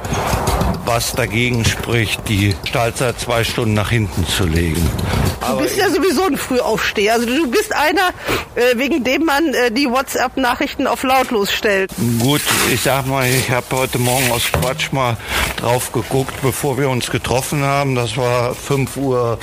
was 0.93 1.13
dagegen 1.13 1.63
spricht, 1.63 2.27
die 2.27 2.54
Startzeit 2.65 3.17
zwei 3.17 3.45
Stunden 3.45 3.73
nach 3.73 3.91
hinten 3.91 4.27
zu 4.27 4.45
legen. 4.45 4.89
Du 5.49 5.58
bist 5.58 5.77
ja 5.77 5.89
sowieso 5.89 6.25
ein 6.25 6.36
Frühaufsteher. 6.36 7.13
Also 7.13 7.27
du 7.27 7.49
bist 7.49 7.73
einer, 7.73 8.10
äh, 8.56 8.77
wegen 8.77 9.06
dem 9.06 9.23
man 9.23 9.54
äh, 9.54 9.71
die 9.71 9.89
WhatsApp-Nachrichten 9.89 10.88
auf 10.88 11.04
lautlos 11.04 11.54
stellt. 11.54 11.91
Gut, 12.19 12.41
ich 12.73 12.82
sag 12.82 13.08
mal, 13.08 13.25
ich 13.25 13.49
habe 13.49 13.65
heute 13.71 13.99
Morgen 13.99 14.30
aus 14.32 14.51
Quatsch 14.51 14.91
mal 14.91 15.15
drauf 15.56 15.93
geguckt, 15.93 16.34
bevor 16.41 16.77
wir 16.77 16.89
uns 16.89 17.10
getroffen 17.10 17.63
haben. 17.63 17.95
Das 17.95 18.17
war 18.17 18.51
5.35 18.51 18.97
Uhr, 18.97 19.39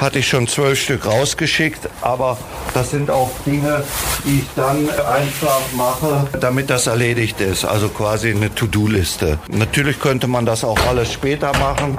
hatte 0.00 0.20
ich 0.20 0.28
schon 0.28 0.46
zwölf 0.46 0.80
Stück 0.80 1.04
rausgeschickt. 1.04 1.88
Aber 2.00 2.38
das 2.74 2.92
sind 2.92 3.10
auch 3.10 3.30
Dinge, 3.44 3.82
die 4.24 4.38
ich 4.38 4.46
dann 4.54 4.88
einfach 4.88 5.60
mache, 5.74 6.28
damit 6.40 6.70
das 6.70 6.86
erledigt 6.86 7.40
ist. 7.40 7.64
Also 7.64 7.88
quasi 7.88 8.30
eine 8.30 8.54
To-Do-Liste. 8.54 9.38
Natürlich 9.48 9.98
könnte 9.98 10.26
man 10.26 10.44
das 10.44 10.62
auch 10.62 10.78
alles 10.86 11.12
später 11.12 11.52
machen. 11.58 11.98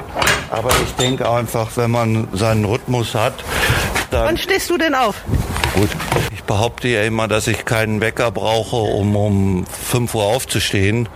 Aber 0.52 0.70
ich 0.84 0.94
denke 0.96 1.30
einfach, 1.30 1.70
wenn 1.76 1.92
man 1.92 2.28
seinen 2.34 2.66
Rhythmus 2.66 3.16
hat, 3.16 3.34
dann... 4.12 4.26
Wann 4.26 4.38
stehst 4.38 4.70
du 4.70 4.78
denn 4.78 4.96
auf? 4.96 5.16
Gut, 5.76 5.90
ich 6.34 6.44
behaupte 6.44 6.88
ja 6.88 7.04
immer, 7.04 7.28
dass 7.28 7.48
ich 7.48 7.66
keinen 7.66 8.02
Wecker 8.02 8.32
brauche, 8.32 8.76
um 8.76 9.16
um 9.16 9.66
5 9.66 10.16
Uhr 10.16 10.24
aufzustehen. 10.24 11.08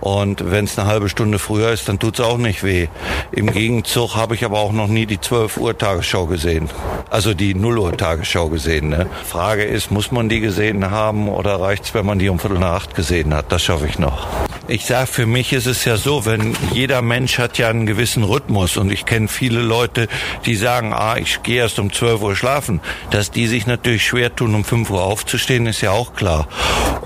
Und 0.00 0.50
wenn 0.50 0.66
es 0.66 0.78
eine 0.78 0.88
halbe 0.88 1.08
Stunde 1.08 1.38
früher 1.38 1.72
ist, 1.72 1.88
dann 1.88 1.98
tut 1.98 2.18
es 2.18 2.24
auch 2.24 2.36
nicht 2.36 2.62
weh. 2.62 2.88
Im 3.32 3.50
Gegenzug 3.50 4.14
habe 4.14 4.34
ich 4.34 4.44
aber 4.44 4.58
auch 4.58 4.72
noch 4.72 4.88
nie 4.88 5.06
die 5.06 5.20
12 5.20 5.56
Uhr 5.56 5.78
Tagesschau 5.78 6.26
gesehen. 6.26 6.68
Also 7.08 7.32
die 7.32 7.54
0 7.54 7.78
Uhr 7.78 7.96
Tagesschau 7.96 8.48
gesehen. 8.48 8.90
Ne? 8.90 9.06
Frage 9.24 9.64
ist, 9.64 9.90
muss 9.90 10.12
man 10.12 10.28
die 10.28 10.40
gesehen 10.40 10.90
haben 10.90 11.28
oder 11.28 11.60
reicht 11.60 11.84
es, 11.84 11.94
wenn 11.94 12.04
man 12.04 12.18
die 12.18 12.28
um 12.28 12.38
Viertel 12.38 12.58
nach 12.58 12.74
acht 12.74 12.94
gesehen 12.94 13.32
hat? 13.32 13.50
Das 13.50 13.62
schaffe 13.62 13.86
ich 13.86 13.98
noch. 13.98 14.26
Ich 14.66 14.86
sage, 14.86 15.06
für 15.06 15.26
mich 15.26 15.52
ist 15.52 15.66
es 15.66 15.84
ja 15.84 15.96
so, 15.98 16.24
wenn 16.24 16.56
jeder 16.72 17.02
Mensch 17.02 17.38
hat 17.38 17.58
ja 17.58 17.68
einen 17.68 17.84
gewissen 17.84 18.24
Rhythmus 18.24 18.78
und 18.78 18.90
ich 18.90 19.04
kenne 19.04 19.28
viele 19.28 19.60
Leute, 19.60 20.08
die 20.46 20.54
sagen, 20.54 20.92
ah, 20.94 21.16
ich 21.18 21.42
gehe 21.42 21.58
erst 21.58 21.78
um 21.78 21.92
12 21.92 22.22
Uhr 22.22 22.36
schlafen. 22.36 22.80
Dass 23.10 23.30
die 23.30 23.46
sich 23.46 23.66
natürlich 23.66 23.93
schwer 24.02 24.34
tun, 24.34 24.54
um 24.54 24.64
5 24.64 24.90
Uhr 24.90 25.02
aufzustehen, 25.02 25.66
ist 25.66 25.80
ja 25.80 25.92
auch 25.92 26.14
klar. 26.14 26.48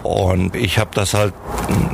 Und 0.02 0.56
ich 0.56 0.78
habe 0.78 0.90
das 0.94 1.14
halt 1.14 1.34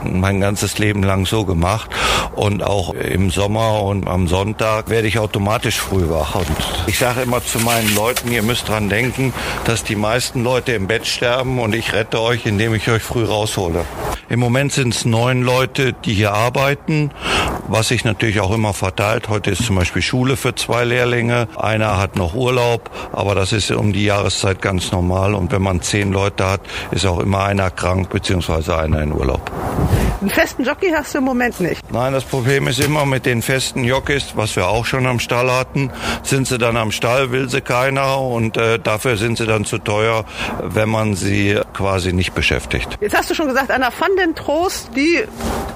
mein 0.04 0.40
ganzes 0.40 0.78
Leben 0.78 1.02
lang 1.02 1.26
so 1.26 1.44
gemacht. 1.44 1.90
Und 2.34 2.62
auch 2.62 2.94
im 2.94 3.30
Sommer 3.30 3.82
und 3.82 4.06
am 4.06 4.28
Sonntag 4.28 4.90
werde 4.90 5.08
ich 5.08 5.18
automatisch 5.18 5.78
früh 5.78 6.08
wach. 6.08 6.34
Und 6.34 6.46
ich 6.86 6.98
sage 6.98 7.22
immer 7.22 7.44
zu 7.44 7.58
meinen 7.60 7.94
Leuten, 7.94 8.30
ihr 8.30 8.42
müsst 8.42 8.68
dran 8.68 8.88
denken, 8.88 9.32
dass 9.64 9.84
die 9.84 9.96
meisten 9.96 10.42
Leute 10.44 10.72
im 10.72 10.86
Bett 10.86 11.06
sterben 11.06 11.58
und 11.58 11.74
ich 11.74 11.92
rette 11.92 12.20
euch, 12.20 12.46
indem 12.46 12.74
ich 12.74 12.88
euch 12.88 13.02
früh 13.02 13.24
raushole. 13.24 13.84
Im 14.28 14.40
Moment 14.40 14.72
sind 14.72 14.94
es 14.94 15.04
neun 15.04 15.42
Leute, 15.42 15.92
die 15.92 16.14
hier 16.14 16.32
arbeiten, 16.32 17.10
was 17.68 17.88
sich 17.88 18.04
natürlich 18.04 18.40
auch 18.40 18.52
immer 18.52 18.72
verteilt. 18.72 19.28
Heute 19.28 19.50
ist 19.50 19.64
zum 19.64 19.76
Beispiel 19.76 20.02
Schule 20.02 20.36
für 20.36 20.54
zwei 20.54 20.84
Lehrlinge. 20.84 21.46
Einer 21.56 21.98
hat 21.98 22.16
noch 22.16 22.34
Urlaub, 22.34 22.90
aber 23.12 23.34
das 23.34 23.52
ist 23.52 23.70
um 23.70 23.92
die 23.92 24.04
Jahreszeit 24.04 24.62
ganz 24.62 24.83
normal. 24.92 25.34
Und 25.34 25.52
wenn 25.52 25.62
man 25.62 25.80
zehn 25.80 26.12
Leute 26.12 26.48
hat, 26.48 26.60
ist 26.90 27.06
auch 27.06 27.20
immer 27.20 27.44
einer 27.44 27.70
krank 27.70 28.10
beziehungsweise 28.10 28.76
einer 28.76 29.02
in 29.02 29.12
Urlaub. 29.12 29.50
Einen 30.20 30.30
festen 30.30 30.64
Jockey 30.64 30.90
hast 30.90 31.14
du 31.14 31.18
im 31.18 31.24
Moment 31.24 31.60
nicht. 31.60 31.82
Nein, 31.92 32.12
das 32.12 32.24
Problem 32.24 32.66
ist 32.68 32.80
immer 32.80 33.04
mit 33.04 33.26
den 33.26 33.42
festen 33.42 33.84
Jockeys, 33.84 34.32
was 34.36 34.56
wir 34.56 34.68
auch 34.68 34.86
schon 34.86 35.06
am 35.06 35.18
Stall 35.20 35.50
hatten, 35.50 35.90
sind 36.22 36.46
sie 36.46 36.56
dann 36.56 36.76
am 36.76 36.92
Stall, 36.92 37.30
will 37.30 37.50
sie 37.50 37.60
keiner 37.60 38.20
und 38.20 38.56
äh, 38.56 38.78
dafür 38.78 39.16
sind 39.16 39.36
sie 39.36 39.46
dann 39.46 39.64
zu 39.64 39.78
teuer, 39.78 40.24
wenn 40.62 40.88
man 40.88 41.14
sie 41.14 41.60
quasi 41.74 42.12
nicht 42.12 42.34
beschäftigt. 42.34 42.96
Jetzt 43.00 43.16
hast 43.16 43.30
du 43.30 43.34
schon 43.34 43.48
gesagt, 43.48 43.70
Anna 43.70 43.90
van 43.98 44.16
den 44.16 44.34
Trost, 44.34 44.90
die 44.96 45.22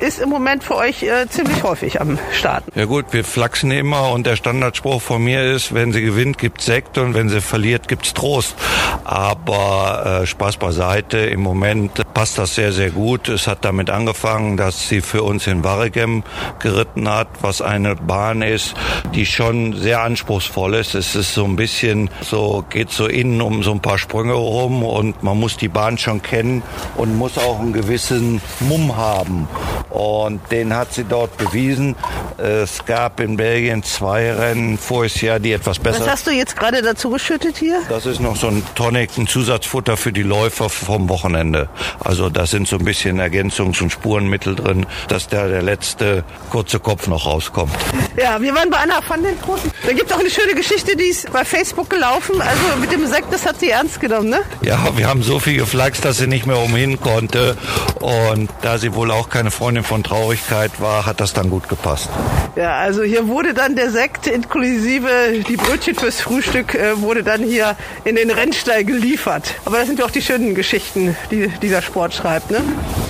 ist 0.01 0.19
im 0.19 0.29
Moment 0.29 0.65
für 0.65 0.77
euch 0.77 1.03
äh, 1.03 1.29
ziemlich 1.29 1.63
häufig 1.63 2.01
am 2.01 2.19
Starten. 2.33 2.71
Ja 2.75 2.87
gut, 2.87 3.07
wir 3.11 3.25
flachsen 3.25 3.71
immer 3.71 4.13
und 4.13 4.27
der 4.27 4.37
Standardspruch 4.37 5.03
von 5.03 5.23
mir 5.23 5.53
ist, 5.53 5.75
wenn 5.75 5.93
sie 5.93 6.03
gewinnt, 6.03 6.39
gibt's 6.39 6.65
Sekt 6.65 6.99
und 6.99 7.15
wenn 7.15 7.29
sie 7.29 7.41
verliert, 7.41 7.89
gibt's 7.89 8.15
Trost. 8.15 8.55
Aber 9.05 10.21
äh, 10.23 10.27
Spaß 10.27 10.57
beiseite, 10.57 11.19
im 11.19 11.41
Moment 11.41 12.03
passt 12.15 12.39
das 12.39 12.55
sehr, 12.55 12.73
sehr 12.73 12.91
gut. 12.91 13.29
Es 13.29 13.47
hat 13.47 13.65
damit 13.65 13.91
angefangen, 13.91 14.57
dass 14.57 14.89
sie 14.89 15.01
für 15.01 15.23
uns 15.23 15.47
in 15.47 15.65
Waregem 15.65 16.23
geritten 16.59 17.09
hat, 17.09 17.29
was 17.41 17.63
eine 17.63 17.97
Bahn 17.97 18.43
ist, 18.43 18.75
die 19.15 19.27
schon 19.27 19.77
sehr 19.77 20.03
anspruchsvoll 20.03 20.75
ist. 20.75 20.95
Es 20.95 21.15
ist 21.15 21.35
so 21.35 21.45
ein 21.45 21.57
bisschen 21.57 22.11
so, 22.21 22.65
geht 22.69 22.91
so 22.91 23.07
innen 23.07 23.41
um 23.41 23.63
so 23.63 23.73
ein 23.73 23.81
paar 23.81 23.99
Sprünge 23.99 24.35
rum 24.35 24.83
und 24.83 25.23
man 25.23 25.39
muss 25.39 25.57
die 25.57 25.69
Bahn 25.69 25.99
schon 25.99 26.23
kennen 26.23 26.63
und 26.97 27.17
muss 27.17 27.39
auch 27.39 27.61
einen 27.61 27.73
gewissen 27.73 28.41
Mumm 28.61 28.97
haben. 28.97 29.49
Und 29.91 30.41
den 30.51 30.75
hat 30.75 30.93
sie 30.93 31.05
dort 31.05 31.37
bewiesen. 31.37 31.97
Es 32.37 32.85
gab 32.85 33.21
in 33.21 33.37
Belgien 33.37 33.83
zwei 33.83 34.33
Rennen 34.33 34.79
voriges 34.79 35.21
Jahr, 35.21 35.41
die 35.41 35.53
etwas 35.53 35.79
besser. 35.79 36.01
Was 36.01 36.09
hast 36.09 36.27
du 36.27 36.31
jetzt 36.31 36.57
gerade 36.57 36.83
dazu 36.83 37.11
geschüttet 37.11 37.57
hier? 37.57 37.81
Das 37.89 38.07
ist 38.07 38.21
noch 38.21 38.37
so 38.37 38.49
ein 38.49 38.63
Tonic, 38.75 39.17
ein 39.17 39.27
Zusatzfutter 39.27 39.97
für 39.97 40.13
die 40.13 40.23
Läufer 40.23 40.69
vom 40.69 41.09
Wochenende. 41.09 41.69
Also 42.03 42.31
da 42.31 42.47
sind 42.47 42.69
so 42.69 42.77
ein 42.77 42.85
bisschen 42.85 43.21
Ergänzungs- 43.21 43.83
und 43.83 43.91
Spurenmittel 43.91 44.55
drin, 44.55 44.87
dass 45.09 45.29
der, 45.29 45.49
der 45.49 45.63
letzte 45.63 46.25
kurze 46.51 46.79
Kopf 46.81 47.07
noch 47.07 47.27
rauskommt. 47.27 47.73
Ja, 48.17 48.41
wir 48.41 48.55
waren 48.55 48.71
bei 48.71 48.79
Anna 48.79 49.01
van 49.07 49.23
den 49.23 49.41
Großen. 49.41 49.71
Da 49.87 49.93
gibt 49.93 50.13
auch 50.13 50.19
eine 50.19 50.31
schöne 50.31 50.55
Geschichte, 50.55 50.97
die 50.97 51.05
ist 51.05 51.33
bei 51.33 51.45
Facebook 51.45 51.91
gelaufen. 51.91 52.41
Also 52.41 52.81
mit 52.81 52.93
dem 52.93 53.07
Sekt, 53.07 53.33
das 53.33 53.47
hat 53.47 53.61
sie 53.61 53.71
ernst 53.71 54.01
genommen, 54.01 54.31
ne? 54.31 54.41
Ja, 54.63 54.79
wir 54.97 55.09
haben 55.09 55.23
so 55.23 55.39
viel 55.39 55.59
geflaxt, 55.59 56.05
dass 56.05 56.19
sie 56.19 56.27
nicht 56.27 56.47
mehr 56.47 56.59
umhin 56.59 57.01
konnte. 57.01 57.57
Und 58.01 58.51
da 58.63 58.79
sie 58.79 58.95
wohl 58.95 59.11
auch 59.11 59.29
keine 59.29 59.51
Freundin 59.51 59.85
von 59.85 60.03
Traurigkeit 60.03 60.81
war, 60.81 61.07
hat 61.07 61.21
das 61.21 61.33
dann 61.33 61.51
gut 61.51 61.69
gepasst. 61.69 62.09
Ja, 62.57 62.77
also 62.79 63.03
hier 63.03 63.29
wurde 63.29 63.55
dann 63.55 63.77
der 63.77 63.91
Sekt 63.91 64.27
inklusive 64.27 65.09
die 65.49 65.57
Brötchen 65.57 65.95
fürs 65.95 66.21
Frühstück 66.21 66.75
äh, 66.75 67.01
wurde 67.01 67.23
dann 67.23 67.43
hier 67.43 67.77
in 68.05 68.17
den 68.17 68.31
Rennstall 68.31 68.85
geliefert. 68.85 69.55
Aber 69.65 69.79
das 69.79 69.87
sind 69.87 69.99
ja 69.99 70.05
auch 70.05 70.11
die 70.11 70.23
schönen 70.23 70.55
Geschichten, 70.55 71.17
die 71.31 71.49
dieser 71.63 71.83
Sport 71.89 72.13
schreibt, 72.13 72.51
ne? 72.51 72.63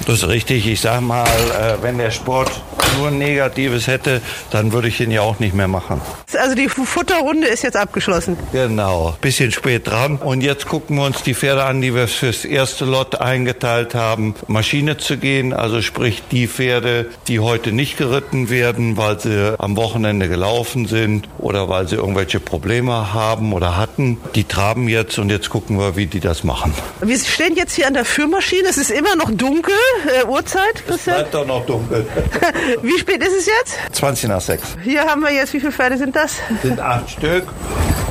Das 0.06 0.22
ist 0.22 0.28
richtig. 0.28 0.66
Ich 0.66 0.80
sag 0.80 1.00
mal, 1.00 1.24
äh, 1.26 1.82
wenn 1.82 1.98
der 1.98 2.12
Sport 2.12 2.50
nur 2.96 3.10
Negatives 3.10 3.86
hätte, 3.86 4.20
dann 4.50 4.72
würde 4.72 4.88
ich 4.88 5.00
ihn 5.00 5.10
ja 5.10 5.22
auch 5.22 5.38
nicht 5.38 5.54
mehr 5.54 5.68
machen. 5.68 6.00
Also 6.38 6.54
die 6.54 6.68
Futterrunde 6.68 7.46
ist 7.46 7.62
jetzt 7.62 7.76
abgeschlossen. 7.76 8.36
Genau, 8.52 9.16
bisschen 9.20 9.50
spät 9.52 9.86
dran. 9.86 10.16
Und 10.16 10.42
jetzt 10.42 10.66
gucken 10.66 10.96
wir 10.96 11.04
uns 11.04 11.22
die 11.22 11.34
Pferde 11.34 11.64
an, 11.64 11.80
die 11.80 11.94
wir 11.94 12.08
fürs 12.08 12.44
erste 12.44 12.84
Lot 12.84 13.20
eingeteilt 13.20 13.94
haben, 13.94 14.34
Maschine 14.46 14.98
zu 14.98 15.16
gehen. 15.16 15.52
Also 15.52 15.82
sprich 15.82 16.22
die 16.30 16.46
Pferde, 16.48 17.06
die 17.28 17.40
heute 17.40 17.72
nicht 17.72 17.96
geritten 17.96 18.50
werden, 18.50 18.96
weil 18.96 19.18
sie 19.20 19.54
am 19.58 19.76
Wochenende 19.76 20.28
gelaufen 20.28 20.86
sind 20.86 21.28
oder 21.38 21.68
weil 21.68 21.88
sie 21.88 21.96
irgendwelche 21.96 22.40
Probleme 22.40 23.12
haben 23.12 23.52
oder 23.52 23.76
hatten. 23.76 24.18
Die 24.34 24.44
traben 24.44 24.88
jetzt 24.88 25.18
und 25.18 25.30
jetzt 25.30 25.50
gucken 25.50 25.78
wir, 25.78 25.96
wie 25.96 26.06
die 26.06 26.20
das 26.20 26.44
machen. 26.44 26.74
Wir 27.00 27.18
stehen 27.18 27.56
jetzt 27.56 27.74
hier 27.74 27.86
an 27.86 27.94
der 27.94 28.04
Führmaschine. 28.04 28.68
Es 28.68 28.76
ist 28.76 28.90
immer 28.90 29.16
noch 29.16 29.30
dunkel. 29.30 29.74
Äh, 30.20 30.26
Uhrzeit, 30.26 30.86
Christian? 30.86 31.16
Bleibt 31.16 31.34
doch 31.34 31.46
noch 31.46 31.66
dunkel. 31.66 32.06
Wie 32.82 32.98
spät 32.98 33.22
ist 33.22 33.34
es 33.38 33.46
jetzt? 33.46 33.78
20 33.92 34.28
nach 34.28 34.40
6. 34.40 34.76
Hier 34.82 35.04
haben 35.04 35.22
wir 35.22 35.32
jetzt, 35.32 35.52
wie 35.52 35.60
viele 35.60 35.72
Pferde 35.72 35.98
sind 35.98 36.14
das? 36.14 36.36
Sind 36.62 36.80
acht 36.80 37.10
Stück. 37.10 37.44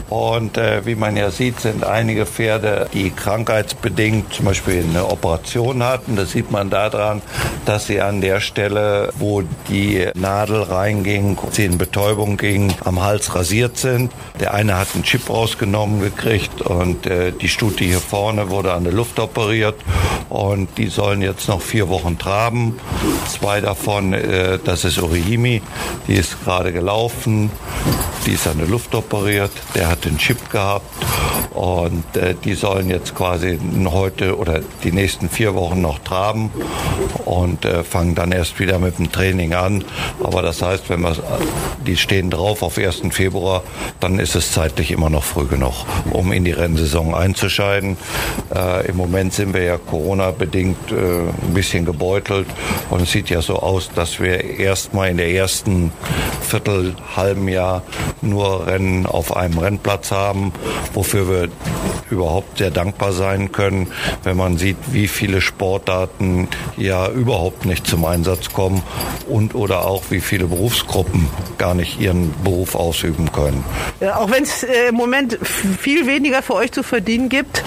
Und 0.09 0.57
äh, 0.57 0.85
wie 0.85 0.95
man 0.95 1.17
ja 1.17 1.31
sieht, 1.31 1.59
sind 1.59 1.83
einige 1.83 2.25
Pferde, 2.25 2.87
die 2.93 3.09
krankheitsbedingt 3.09 4.33
zum 4.33 4.45
Beispiel 4.45 4.85
eine 4.89 5.09
Operation 5.09 5.83
hatten. 5.83 6.15
Das 6.15 6.31
sieht 6.31 6.49
man 6.49 6.69
daran, 6.69 7.21
dass 7.65 7.87
sie 7.87 7.99
an 7.99 8.21
der 8.21 8.39
Stelle, 8.39 9.11
wo 9.17 9.43
die 9.67 10.07
Nadel 10.15 10.63
reinging, 10.63 11.37
sie 11.51 11.65
in 11.65 11.77
Betäubung 11.77 12.37
ging, 12.37 12.73
am 12.85 13.03
Hals 13.03 13.35
rasiert 13.35 13.77
sind. 13.77 14.13
Der 14.39 14.53
eine 14.53 14.77
hat 14.77 14.87
einen 14.93 15.03
Chip 15.03 15.29
rausgenommen 15.29 15.99
gekriegt 15.99 16.61
und 16.61 17.05
äh, 17.05 17.33
die 17.33 17.49
Stute 17.49 17.83
hier 17.83 17.99
vorne 17.99 18.49
wurde 18.49 18.71
an 18.73 18.85
der 18.85 18.93
Luft 18.93 19.19
operiert 19.19 19.75
und 20.29 20.77
die 20.77 20.87
sollen 20.87 21.21
jetzt 21.21 21.49
noch 21.49 21.61
vier 21.61 21.89
Wochen 21.89 22.17
traben. 22.17 22.79
Zwei 23.27 23.59
davon, 23.59 24.13
äh, 24.13 24.56
das 24.63 24.85
ist 24.85 24.99
Orihimi, 24.99 25.61
die 26.07 26.15
ist 26.15 26.43
gerade 26.43 26.71
gelaufen, 26.71 27.51
die 28.25 28.31
ist 28.31 28.47
an 28.47 28.57
der 28.57 28.67
Luft 28.67 28.93
operiert, 28.95 29.51
der 29.75 29.89
hat 29.89 30.05
den 30.05 30.17
Chip 30.17 30.49
gehabt 30.49 30.85
und 31.57 32.15
äh, 32.17 32.35
die 32.43 32.53
sollen 32.53 32.89
jetzt 32.89 33.15
quasi 33.15 33.57
heute 33.85 34.37
oder 34.37 34.61
die 34.83 34.91
nächsten 34.91 35.29
vier 35.29 35.55
Wochen 35.55 35.81
noch 35.81 35.99
traben 35.99 36.51
und 37.25 37.65
äh, 37.65 37.83
fangen 37.83 38.13
dann 38.15 38.31
erst 38.31 38.59
wieder 38.59 38.77
mit 38.79 38.99
dem 38.99 39.11
Training 39.11 39.53
an. 39.53 39.83
Aber 40.23 40.41
das 40.41 40.61
heißt, 40.61 40.89
wenn 40.89 41.01
wir, 41.01 41.15
die 41.85 41.97
stehen 41.97 42.29
drauf 42.29 42.61
auf 42.61 42.77
1. 42.77 43.01
Februar, 43.09 43.63
dann 43.99 44.19
ist 44.19 44.35
es 44.35 44.51
zeitlich 44.51 44.91
immer 44.91 45.09
noch 45.09 45.23
früh 45.23 45.45
genug, 45.45 45.73
um 46.11 46.31
in 46.31 46.45
die 46.45 46.51
Rennsaison 46.51 47.15
einzuscheiden. 47.15 47.97
Äh, 48.53 48.87
Im 48.87 48.97
Moment 48.97 49.33
sind 49.33 49.53
wir 49.53 49.63
ja 49.63 49.77
Corona-bedingt 49.77 50.91
äh, 50.91 50.95
ein 50.95 51.53
bisschen 51.53 51.85
gebeutelt 51.85 52.47
und 52.89 53.01
es 53.01 53.11
sieht 53.11 53.29
ja 53.29 53.41
so 53.41 53.57
aus, 53.57 53.89
dass 53.95 54.19
wir 54.19 54.43
erstmal 54.47 55.09
in 55.09 55.17
der 55.17 55.29
ersten 55.29 55.91
Viertel, 56.41 56.95
halben 57.15 57.47
Jahr 57.47 57.83
nur 58.21 58.67
Rennen 58.67 59.05
auf 59.05 59.35
einem 59.35 59.57
Rennplatz 59.57 60.11
haben, 60.11 60.53
wofür 60.93 61.29
wir 61.29 61.49
überhaupt 62.09 62.57
sehr 62.59 62.71
dankbar 62.71 63.11
sein 63.11 63.51
können, 63.51 63.91
wenn 64.23 64.37
man 64.37 64.57
sieht, 64.57 64.77
wie 64.91 65.07
viele 65.07 65.41
Sportarten 65.41 66.47
ja 66.77 67.09
überhaupt 67.09 67.65
nicht 67.65 67.85
zum 67.85 68.05
Einsatz 68.05 68.53
kommen 68.53 68.81
und 69.27 69.55
oder 69.55 69.85
auch 69.85 70.03
wie 70.09 70.21
viele 70.21 70.45
Berufsgruppen 70.45 71.27
gar 71.57 71.73
nicht 71.73 71.99
ihren 71.99 72.33
Beruf 72.43 72.75
ausüben 72.75 73.31
können. 73.31 73.63
Ja, 73.99 74.17
auch 74.17 74.31
wenn 74.31 74.43
es 74.43 74.63
äh, 74.63 74.89
im 74.89 74.95
Moment 74.95 75.37
viel 75.43 76.07
weniger 76.07 76.41
für 76.41 76.55
euch 76.55 76.71
zu 76.71 76.83
verdienen 76.83 77.29
gibt, 77.29 77.63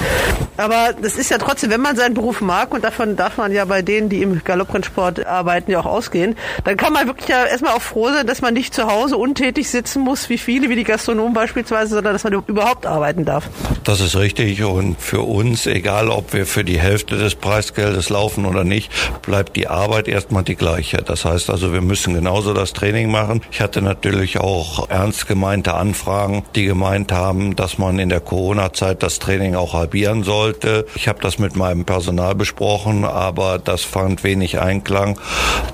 aber 0.56 0.94
das 1.00 1.16
ist 1.16 1.30
ja 1.30 1.38
trotzdem, 1.38 1.70
wenn 1.70 1.80
man 1.80 1.96
seinen 1.96 2.14
Beruf 2.14 2.40
mag 2.40 2.72
und 2.72 2.84
davon 2.84 3.16
darf 3.16 3.38
man 3.38 3.52
ja 3.52 3.64
bei 3.64 3.82
denen, 3.82 4.08
die 4.08 4.22
im 4.22 4.42
Galopprennsport 4.44 5.26
arbeiten, 5.26 5.70
ja 5.70 5.80
auch 5.80 5.86
ausgehen, 5.86 6.36
dann 6.70 6.76
kann 6.76 6.92
man 6.92 7.08
wirklich 7.08 7.28
ja 7.28 7.46
erstmal 7.46 7.74
auch 7.74 7.82
froh 7.82 8.12
sein, 8.12 8.28
dass 8.28 8.42
man 8.42 8.54
nicht 8.54 8.72
zu 8.72 8.86
Hause 8.86 9.16
untätig 9.16 9.68
sitzen 9.68 10.02
muss, 10.02 10.28
wie 10.28 10.38
viele, 10.38 10.68
wie 10.68 10.76
die 10.76 10.84
Gastronomen 10.84 11.34
beispielsweise, 11.34 11.96
sondern 11.96 12.12
dass 12.12 12.22
man 12.22 12.32
überhaupt 12.32 12.86
arbeiten 12.86 13.24
darf. 13.24 13.50
Das 13.82 13.98
ist 13.98 14.14
richtig 14.14 14.62
und 14.62 15.00
für 15.00 15.22
uns, 15.22 15.66
egal 15.66 16.10
ob 16.10 16.32
wir 16.32 16.46
für 16.46 16.62
die 16.62 16.78
Hälfte 16.78 17.16
des 17.18 17.34
Preisgeldes 17.34 18.08
laufen 18.08 18.46
oder 18.46 18.62
nicht, 18.62 18.92
bleibt 19.22 19.56
die 19.56 19.66
Arbeit 19.66 20.06
erstmal 20.06 20.44
die 20.44 20.54
gleiche. 20.54 20.98
Das 20.98 21.24
heißt 21.24 21.50
also, 21.50 21.72
wir 21.72 21.80
müssen 21.80 22.14
genauso 22.14 22.54
das 22.54 22.72
Training 22.72 23.10
machen. 23.10 23.40
Ich 23.50 23.60
hatte 23.60 23.82
natürlich 23.82 24.38
auch 24.38 24.88
ernst 24.90 25.26
gemeinte 25.26 25.74
Anfragen, 25.74 26.44
die 26.54 26.66
gemeint 26.66 27.10
haben, 27.10 27.56
dass 27.56 27.78
man 27.78 27.98
in 27.98 28.10
der 28.10 28.20
Corona-Zeit 28.20 29.02
das 29.02 29.18
Training 29.18 29.56
auch 29.56 29.74
halbieren 29.74 30.22
sollte. 30.22 30.86
Ich 30.94 31.08
habe 31.08 31.18
das 31.20 31.40
mit 31.40 31.56
meinem 31.56 31.84
Personal 31.84 32.36
besprochen, 32.36 33.04
aber 33.04 33.58
das 33.58 33.82
fand 33.82 34.22
wenig 34.22 34.60
Einklang, 34.60 35.18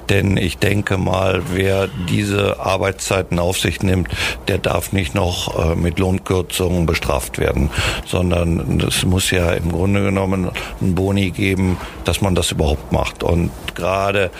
denn 0.09 0.39
ich 0.39 0.57
denke 0.57 0.86
mal, 0.91 1.43
wer 1.53 1.89
diese 2.09 2.61
Arbeitszeiten 2.61 3.39
auf 3.39 3.59
sich 3.59 3.83
nimmt, 3.83 4.09
der 4.49 4.59
darf 4.59 4.93
nicht 4.93 5.15
noch 5.15 5.59
äh, 5.59 5.75
mit 5.75 5.99
Lohnkürzungen 5.99 6.87
bestraft 6.87 7.39
werden, 7.39 7.71
sondern 8.07 8.81
es 8.87 9.05
muss 9.05 9.31
ja 9.31 9.53
im 9.53 9.73
Grunde 9.73 10.03
genommen 10.03 10.51
einen 10.81 10.95
Boni 10.95 11.31
geben, 11.31 11.79
dass 12.05 12.21
man 12.21 12.35
das 12.35 12.53
überhaupt 12.53 12.93
macht. 12.93 13.23
Und 13.23 13.51
gerade 13.75 14.31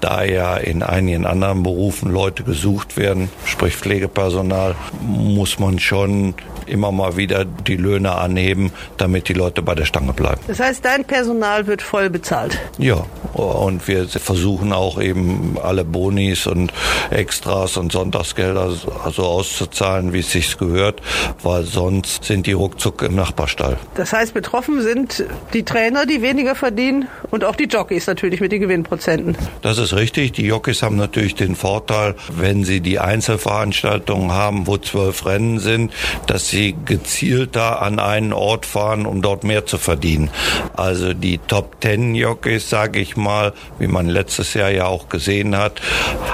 da 0.00 0.24
ja 0.24 0.56
in 0.56 0.82
einigen 0.82 1.26
anderen 1.26 1.62
Berufen 1.62 2.10
Leute 2.10 2.42
gesucht 2.42 2.96
werden, 2.96 3.30
sprich 3.44 3.76
Pflegepersonal, 3.76 4.74
muss 5.00 5.58
man 5.58 5.78
schon 5.78 6.34
immer 6.66 6.92
mal 6.92 7.16
wieder 7.16 7.44
die 7.44 7.76
Löhne 7.76 8.12
anheben, 8.14 8.72
damit 8.96 9.28
die 9.28 9.34
Leute 9.34 9.62
bei 9.62 9.74
der 9.74 9.84
Stange 9.84 10.12
bleiben. 10.12 10.40
Das 10.46 10.60
heißt, 10.60 10.84
dein 10.84 11.04
Personal 11.04 11.66
wird 11.66 11.82
voll 11.82 12.10
bezahlt? 12.10 12.58
Ja, 12.78 13.04
und 13.34 13.86
wir 13.88 14.08
versuchen 14.08 14.72
auch 14.72 15.00
eben 15.00 15.56
alle 15.62 15.83
Bonis 15.84 16.46
und 16.46 16.72
Extras 17.10 17.76
und 17.76 17.92
Sonntagsgelder 17.92 18.70
so 18.70 19.22
auszuzahlen, 19.22 20.12
wie 20.12 20.20
es 20.20 20.32
sich 20.32 20.58
gehört, 20.58 21.00
weil 21.42 21.64
sonst 21.64 22.24
sind 22.24 22.46
die 22.46 22.52
ruckzuck 22.52 23.02
im 23.02 23.14
Nachbarstall. 23.14 23.78
Das 23.94 24.12
heißt, 24.12 24.34
betroffen 24.34 24.82
sind 24.82 25.24
die 25.52 25.64
Trainer, 25.64 26.06
die 26.06 26.22
weniger 26.22 26.54
verdienen 26.54 27.08
und 27.30 27.44
auch 27.44 27.56
die 27.56 27.64
Jockeys 27.64 28.06
natürlich 28.06 28.40
mit 28.40 28.52
den 28.52 28.60
Gewinnprozenten. 28.60 29.36
Das 29.62 29.78
ist 29.78 29.94
richtig. 29.94 30.32
Die 30.32 30.46
Jockeys 30.46 30.82
haben 30.82 30.96
natürlich 30.96 31.34
den 31.34 31.56
Vorteil, 31.56 32.14
wenn 32.36 32.64
sie 32.64 32.80
die 32.80 32.98
Einzelveranstaltungen 32.98 34.32
haben, 34.32 34.66
wo 34.66 34.76
zwölf 34.78 35.26
Rennen 35.26 35.58
sind, 35.58 35.92
dass 36.26 36.48
sie 36.48 36.74
gezielter 36.84 37.82
an 37.82 37.98
einen 37.98 38.32
Ort 38.32 38.66
fahren, 38.66 39.06
um 39.06 39.22
dort 39.22 39.44
mehr 39.44 39.66
zu 39.66 39.78
verdienen. 39.78 40.30
Also 40.76 41.14
die 41.14 41.38
Top 41.38 41.80
Ten 41.80 42.14
Jockeys, 42.14 42.68
sage 42.70 43.00
ich 43.00 43.16
mal, 43.16 43.52
wie 43.78 43.86
man 43.86 44.08
letztes 44.08 44.54
Jahr 44.54 44.70
ja 44.70 44.86
auch 44.86 45.08
gesehen 45.08 45.56
hat, 45.56 45.63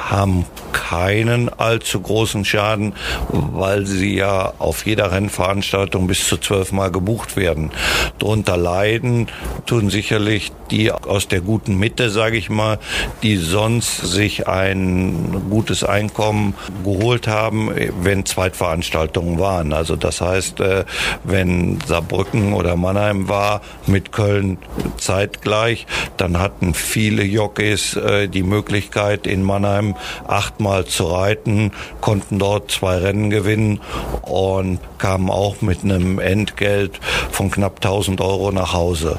haben 0.08 0.44
keinen 0.72 1.48
allzu 1.48 2.00
großen 2.00 2.44
Schaden, 2.44 2.94
weil 3.28 3.86
sie 3.86 4.16
ja 4.16 4.52
auf 4.58 4.86
jeder 4.86 5.12
Rennveranstaltung 5.12 6.06
bis 6.06 6.26
zu 6.26 6.36
zwölfmal 6.36 6.90
gebucht 6.90 7.36
werden. 7.36 7.70
Darunter 8.18 8.56
leiden 8.56 9.28
tun 9.66 9.90
sicherlich 9.90 10.52
die 10.70 10.92
aus 10.92 11.28
der 11.28 11.40
guten 11.40 11.76
Mitte, 11.76 12.10
sage 12.10 12.36
ich 12.36 12.50
mal, 12.50 12.78
die 13.22 13.36
sonst 13.36 13.98
sich 13.98 14.46
ein 14.46 15.44
gutes 15.50 15.84
Einkommen 15.84 16.54
geholt 16.84 17.26
haben, 17.26 17.70
wenn 18.02 18.24
Zweitveranstaltungen 18.24 19.38
waren. 19.38 19.72
Also 19.72 19.96
das 19.96 20.20
heißt, 20.20 20.60
äh, 20.60 20.84
wenn 21.24 21.78
Saarbrücken 21.86 22.52
oder 22.52 22.76
Mannheim 22.76 23.28
war 23.28 23.62
mit 23.86 24.12
Köln 24.12 24.58
zeitgleich, 24.96 25.86
dann 26.16 26.38
hatten 26.38 26.74
viele 26.74 27.24
Jockeys 27.24 27.96
äh, 27.96 28.28
die 28.28 28.42
Möglichkeit 28.42 29.19
in 29.26 29.42
Mannheim 29.42 29.94
achtmal 30.26 30.84
zu 30.84 31.04
reiten, 31.04 31.72
konnten 32.00 32.38
dort 32.38 32.70
zwei 32.70 32.96
Rennen 32.98 33.30
gewinnen 33.30 33.80
und 34.22 34.78
kamen 34.98 35.30
auch 35.30 35.60
mit 35.62 35.82
einem 35.82 36.18
Entgelt 36.18 37.00
von 37.30 37.50
knapp 37.50 37.76
1000 37.76 38.20
Euro 38.20 38.52
nach 38.52 38.72
Hause. 38.72 39.18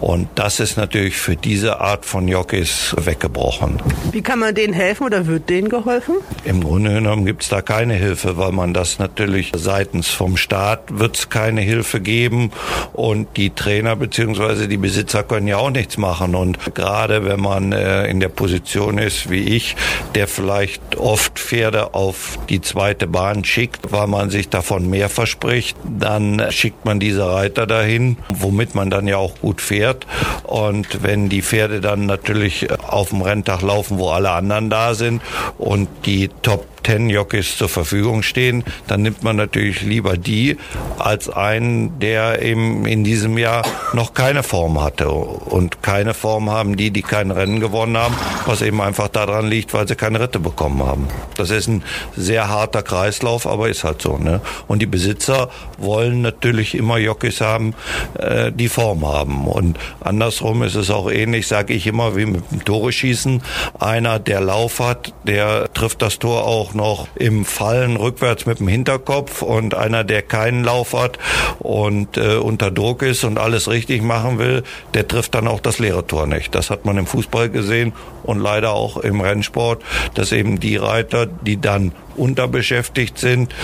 Und 0.00 0.28
das 0.34 0.60
ist 0.60 0.76
natürlich 0.76 1.16
für 1.16 1.36
diese 1.36 1.80
Art 1.80 2.04
von 2.04 2.28
Jockeys 2.28 2.94
weggebrochen. 2.98 3.82
Wie 4.12 4.22
kann 4.22 4.38
man 4.38 4.54
denen 4.54 4.74
helfen 4.74 5.04
oder 5.04 5.26
wird 5.26 5.48
denen 5.48 5.68
geholfen? 5.68 6.16
Im 6.44 6.62
Grunde 6.62 6.92
genommen 6.92 7.24
gibt 7.24 7.42
es 7.42 7.48
da 7.48 7.62
keine 7.62 7.94
Hilfe, 7.94 8.36
weil 8.36 8.52
man 8.52 8.74
das 8.74 8.98
natürlich 8.98 9.52
seitens 9.56 10.08
vom 10.08 10.36
Staat 10.36 10.98
wird 10.98 11.16
es 11.16 11.28
keine 11.30 11.60
Hilfe 11.60 12.00
geben 12.00 12.50
und 12.92 13.36
die 13.36 13.50
Trainer 13.50 13.96
bzw. 13.96 14.66
die 14.66 14.76
Besitzer 14.76 15.22
können 15.22 15.48
ja 15.48 15.56
auch 15.56 15.70
nichts 15.70 15.96
machen. 15.96 16.34
Und 16.34 16.74
gerade 16.74 17.24
wenn 17.24 17.40
man 17.40 17.72
äh, 17.72 18.06
in 18.06 18.20
der 18.20 18.28
Position 18.28 18.98
ist 18.98 19.30
wie 19.30 19.35
ich, 19.40 19.76
der 20.14 20.28
vielleicht 20.28 20.96
oft 20.96 21.38
Pferde 21.38 21.94
auf 21.94 22.38
die 22.48 22.60
zweite 22.60 23.06
Bahn 23.06 23.44
schickt, 23.44 23.92
weil 23.92 24.06
man 24.06 24.30
sich 24.30 24.48
davon 24.48 24.88
mehr 24.88 25.08
verspricht, 25.08 25.76
dann 25.84 26.44
schickt 26.50 26.84
man 26.84 27.00
diese 27.00 27.28
Reiter 27.28 27.66
dahin, 27.66 28.16
womit 28.34 28.74
man 28.74 28.90
dann 28.90 29.06
ja 29.06 29.16
auch 29.16 29.38
gut 29.40 29.60
fährt. 29.60 30.06
Und 30.44 31.02
wenn 31.02 31.28
die 31.28 31.42
Pferde 31.42 31.80
dann 31.80 32.06
natürlich 32.06 32.68
auf 32.70 33.10
dem 33.10 33.22
Renntag 33.22 33.62
laufen, 33.62 33.98
wo 33.98 34.10
alle 34.10 34.30
anderen 34.30 34.70
da 34.70 34.94
sind 34.94 35.22
und 35.58 35.88
die 36.04 36.28
Top 36.42 36.66
Ten 36.86 37.10
Jockeys 37.10 37.56
zur 37.56 37.68
Verfügung 37.68 38.22
stehen, 38.22 38.62
dann 38.86 39.02
nimmt 39.02 39.24
man 39.24 39.34
natürlich 39.34 39.82
lieber 39.82 40.16
die 40.16 40.56
als 41.00 41.28
einen, 41.28 41.98
der 41.98 42.42
eben 42.42 42.86
in 42.86 43.02
diesem 43.02 43.38
Jahr 43.38 43.64
noch 43.92 44.14
keine 44.14 44.44
Form 44.44 44.80
hatte. 44.80 45.10
Und 45.10 45.82
keine 45.82 46.14
Form 46.14 46.48
haben 46.48 46.76
die, 46.76 46.92
die 46.92 47.02
kein 47.02 47.32
Rennen 47.32 47.58
gewonnen 47.58 47.96
haben, 47.96 48.14
was 48.44 48.62
eben 48.62 48.80
einfach 48.80 49.08
daran 49.08 49.48
liegt, 49.48 49.74
weil 49.74 49.88
sie 49.88 49.96
keine 49.96 50.20
Ritte 50.20 50.38
bekommen 50.38 50.80
haben. 50.86 51.08
Das 51.36 51.50
ist 51.50 51.66
ein 51.66 51.82
sehr 52.14 52.48
harter 52.48 52.84
Kreislauf, 52.84 53.48
aber 53.48 53.68
ist 53.68 53.82
halt 53.82 54.00
so. 54.00 54.16
Ne? 54.16 54.40
Und 54.68 54.80
die 54.80 54.86
Besitzer 54.86 55.50
wollen 55.78 56.22
natürlich 56.22 56.76
immer 56.76 56.98
Jockeys 56.98 57.40
haben, 57.40 57.74
äh, 58.16 58.52
die 58.52 58.68
Form 58.68 59.04
haben. 59.04 59.48
Und 59.48 59.76
andersrum 59.98 60.62
ist 60.62 60.76
es 60.76 60.92
auch 60.92 61.10
ähnlich, 61.10 61.48
sage 61.48 61.74
ich 61.74 61.88
immer, 61.88 62.14
wie 62.14 62.26
mit 62.26 62.48
dem 62.52 62.64
Tore 62.64 62.92
schießen. 62.92 63.42
Einer, 63.80 64.20
der 64.20 64.40
Lauf 64.40 64.78
hat, 64.78 65.12
der 65.24 65.72
trifft 65.74 66.00
das 66.00 66.20
Tor 66.20 66.44
auch 66.44 66.75
noch 66.76 67.08
im 67.14 67.44
Fallen 67.44 67.96
rückwärts 67.96 68.46
mit 68.46 68.60
dem 68.60 68.68
Hinterkopf 68.68 69.42
und 69.42 69.74
einer, 69.74 70.04
der 70.04 70.22
keinen 70.22 70.62
Lauf 70.62 70.92
hat 70.92 71.18
und 71.58 72.16
äh, 72.16 72.36
unter 72.36 72.70
Druck 72.70 73.02
ist 73.02 73.24
und 73.24 73.38
alles 73.38 73.68
richtig 73.68 74.02
machen 74.02 74.38
will, 74.38 74.62
der 74.94 75.08
trifft 75.08 75.34
dann 75.34 75.48
auch 75.48 75.60
das 75.60 75.78
leere 75.78 76.06
Tor 76.06 76.26
nicht. 76.26 76.54
Das 76.54 76.70
hat 76.70 76.84
man 76.84 76.98
im 76.98 77.06
Fußball 77.06 77.48
gesehen 77.50 77.92
und 78.22 78.38
leider 78.38 78.72
auch 78.72 78.98
im 78.98 79.20
Rennsport, 79.20 79.82
dass 80.14 80.32
eben 80.32 80.60
die 80.60 80.76
Reiter, 80.76 81.26
die 81.26 81.60
dann 81.60 81.92
unterbeschäftigt 82.16 83.18
sind, 83.18 83.54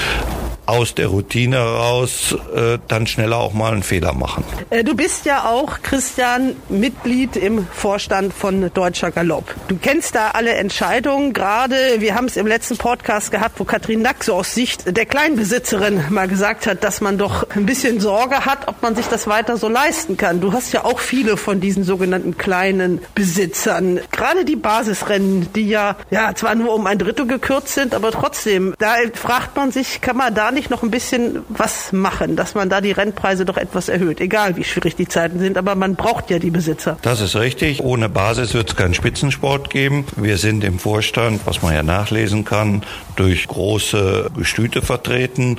aus 0.66 0.94
der 0.94 1.08
Routine 1.08 1.56
heraus 1.56 2.36
äh, 2.54 2.78
dann 2.88 3.06
schneller 3.06 3.38
auch 3.38 3.52
mal 3.52 3.72
einen 3.72 3.82
Fehler 3.82 4.12
machen. 4.14 4.44
Äh, 4.70 4.84
du 4.84 4.94
bist 4.94 5.26
ja 5.26 5.44
auch, 5.44 5.82
Christian, 5.82 6.54
Mitglied 6.68 7.36
im 7.36 7.66
Vorstand 7.72 8.32
von 8.32 8.70
Deutscher 8.72 9.10
Galopp. 9.10 9.54
Du 9.68 9.76
kennst 9.76 10.14
da 10.14 10.30
alle 10.30 10.52
Entscheidungen. 10.52 11.32
Gerade, 11.32 11.76
wir 11.98 12.14
haben 12.14 12.26
es 12.26 12.36
im 12.36 12.46
letzten 12.46 12.76
Podcast 12.76 13.30
gehabt, 13.30 13.58
wo 13.58 13.64
Katrin 13.64 14.02
Nack 14.02 14.22
so 14.22 14.34
aus 14.34 14.54
Sicht 14.54 14.96
der 14.96 15.06
Kleinbesitzerin 15.06 16.04
mal 16.10 16.28
gesagt 16.28 16.66
hat, 16.66 16.84
dass 16.84 17.00
man 17.00 17.18
doch 17.18 17.48
ein 17.50 17.66
bisschen 17.66 18.00
Sorge 18.00 18.44
hat, 18.44 18.68
ob 18.68 18.82
man 18.82 18.94
sich 18.94 19.06
das 19.06 19.26
weiter 19.26 19.56
so 19.56 19.68
leisten 19.68 20.16
kann. 20.16 20.40
Du 20.40 20.52
hast 20.52 20.72
ja 20.72 20.84
auch 20.84 21.00
viele 21.00 21.36
von 21.36 21.60
diesen 21.60 21.82
sogenannten 21.82 22.36
kleinen 22.36 23.00
Besitzern. 23.14 24.00
Gerade 24.12 24.44
die 24.44 24.56
Basisrennen, 24.56 25.52
die 25.54 25.68
ja, 25.68 25.96
ja 26.10 26.34
zwar 26.34 26.54
nur 26.54 26.74
um 26.74 26.86
ein 26.86 26.98
Drittel 26.98 27.26
gekürzt 27.26 27.74
sind, 27.74 27.94
aber 27.94 28.12
trotzdem, 28.12 28.74
da 28.78 28.94
fragt 29.14 29.56
man 29.56 29.72
sich, 29.72 30.00
kann 30.00 30.16
man 30.16 30.34
da 30.34 30.51
nicht 30.52 30.70
noch 30.70 30.82
ein 30.82 30.90
bisschen 30.90 31.40
was 31.48 31.92
machen, 31.92 32.36
dass 32.36 32.54
man 32.54 32.68
da 32.68 32.80
die 32.80 32.92
Rennpreise 32.92 33.44
doch 33.44 33.56
etwas 33.56 33.88
erhöht, 33.88 34.20
egal 34.20 34.56
wie 34.56 34.64
schwierig 34.64 34.96
die 34.96 35.08
Zeiten 35.08 35.38
sind, 35.38 35.58
aber 35.58 35.74
man 35.74 35.96
braucht 35.96 36.30
ja 36.30 36.38
die 36.38 36.50
Besitzer. 36.50 36.98
Das 37.02 37.20
ist 37.20 37.36
richtig. 37.36 37.80
Ohne 37.82 38.08
Basis 38.08 38.54
wird 38.54 38.70
es 38.70 38.76
keinen 38.76 38.94
Spitzensport 38.94 39.70
geben. 39.70 40.04
Wir 40.16 40.38
sind 40.38 40.64
im 40.64 40.78
Vorstand, 40.78 41.40
was 41.44 41.62
man 41.62 41.74
ja 41.74 41.82
nachlesen 41.82 42.44
kann, 42.44 42.82
durch 43.16 43.48
große 43.48 44.30
Gestüte 44.36 44.82
vertreten. 44.82 45.58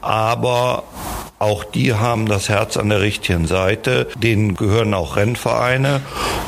Aber 0.00 0.84
Auch 1.38 1.64
die 1.64 1.92
haben 1.92 2.26
das 2.26 2.48
Herz 2.48 2.78
an 2.78 2.88
der 2.88 3.02
richtigen 3.02 3.46
Seite. 3.46 4.08
Denen 4.16 4.54
gehören 4.56 4.94
auch 4.94 5.16
Rennvereine. 5.16 6.00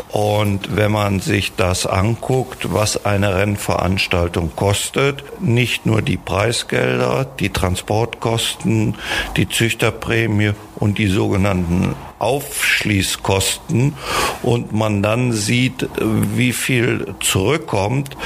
Und 0.09 0.77
wenn 0.77 0.91
man 0.91 1.21
sich 1.21 1.53
das 1.57 1.85
anguckt, 1.85 2.73
was 2.73 3.05
eine 3.05 3.35
Rennveranstaltung 3.37 4.57
kostet, 4.57 5.23
nicht 5.43 5.85
nur 5.85 6.01
die 6.01 6.17
Preisgelder, 6.17 7.27
die 7.39 7.51
Transportkosten, 7.79 8.97
die 9.37 9.49
Züchterprämie 9.49 10.53
und 10.79 10.99
die 10.99 11.09
sogenannten 11.09 11.95
Aufschließkosten 12.19 13.95
und 14.43 14.73
man 14.73 15.03
dann 15.03 15.33
sieht, 15.33 15.89
wie 16.01 16.53
viel 16.53 17.15
zurückkommt, 17.21 18.17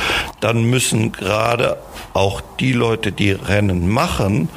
dann 0.41 0.65
müssen 0.65 1.13
gerade 1.13 1.79
auch 2.15 2.43
die 2.61 2.73
Leute, 2.73 3.13
die 3.13 3.33
Rennen 3.33 3.89
machen, 3.89 4.49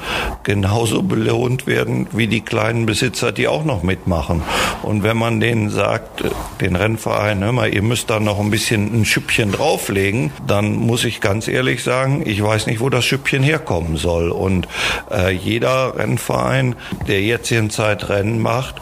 genauso 0.43 1.04
belohnt 1.04 1.68
werden 1.68 2.08
wie 2.12 2.28
die 2.28 2.41
kleinen 2.41 2.86
Besitzer, 2.86 3.32
die 3.32 3.48
auch 3.48 3.64
noch 3.64 3.84
mitmachen. 3.84 4.43
Und 4.84 5.04
wenn 5.04 5.18
man 5.18 5.39
denen 5.39 5.70
sagt, 5.70 6.24
den 6.62 6.76
Rennverein, 6.76 7.43
hör 7.43 7.52
mal, 7.52 7.74
ihr 7.74 7.82
müsst 7.82 8.10
da 8.10 8.20
noch 8.20 8.39
ein 8.39 8.52
bisschen 8.52 9.02
ein 9.02 9.06
Schüppchen 9.06 9.52
drauflegen, 9.52 10.32
dann 10.46 10.76
muss 10.76 11.06
ich 11.06 11.22
ganz 11.22 11.48
ehrlich 11.48 11.84
sagen, 11.84 12.24
ich 12.26 12.43
weiß 12.43 12.68
nicht, 12.68 12.80
wo 12.80 12.89
das 12.89 13.06
Schüppchen 13.06 13.43
herkommen 13.43 13.98
soll. 13.98 14.32
Und 14.32 14.68
äh, 15.12 15.32
jeder 15.32 15.98
Rennverein, 15.98 16.76
der 17.08 17.22
jetzt 17.22 17.52
in 17.52 17.70
Zeit 17.70 17.84
Rennen 17.93 18.41
macht, 18.41 18.75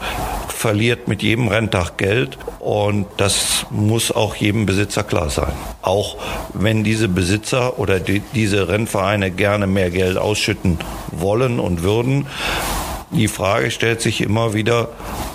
verliert 0.48 1.08
mit 1.08 1.22
jedem 1.22 1.48
Renntag 1.48 1.98
Geld 1.98 2.38
und 2.58 3.06
das 3.18 3.66
muss 3.70 4.10
auch 4.10 4.34
jedem 4.34 4.64
Besitzer 4.64 5.02
klar 5.02 5.28
sein. 5.28 5.52
Auch 5.82 6.16
wenn 6.54 6.84
diese 6.84 7.08
Besitzer 7.08 7.78
oder 7.78 8.00
die, 8.00 8.20
diese 8.34 8.68
Rennvereine 8.68 9.30
gerne 9.30 9.66
mehr 9.66 9.90
Geld 9.90 10.16
ausschütten 10.16 10.78
wollen 11.12 11.60
und 11.60 11.82
würden, 11.82 12.26
die 13.14 13.28
Frage 13.28 13.70
stellt 13.70 14.00
sich 14.00 14.20
immer 14.20 14.54
wieder, 14.54 14.90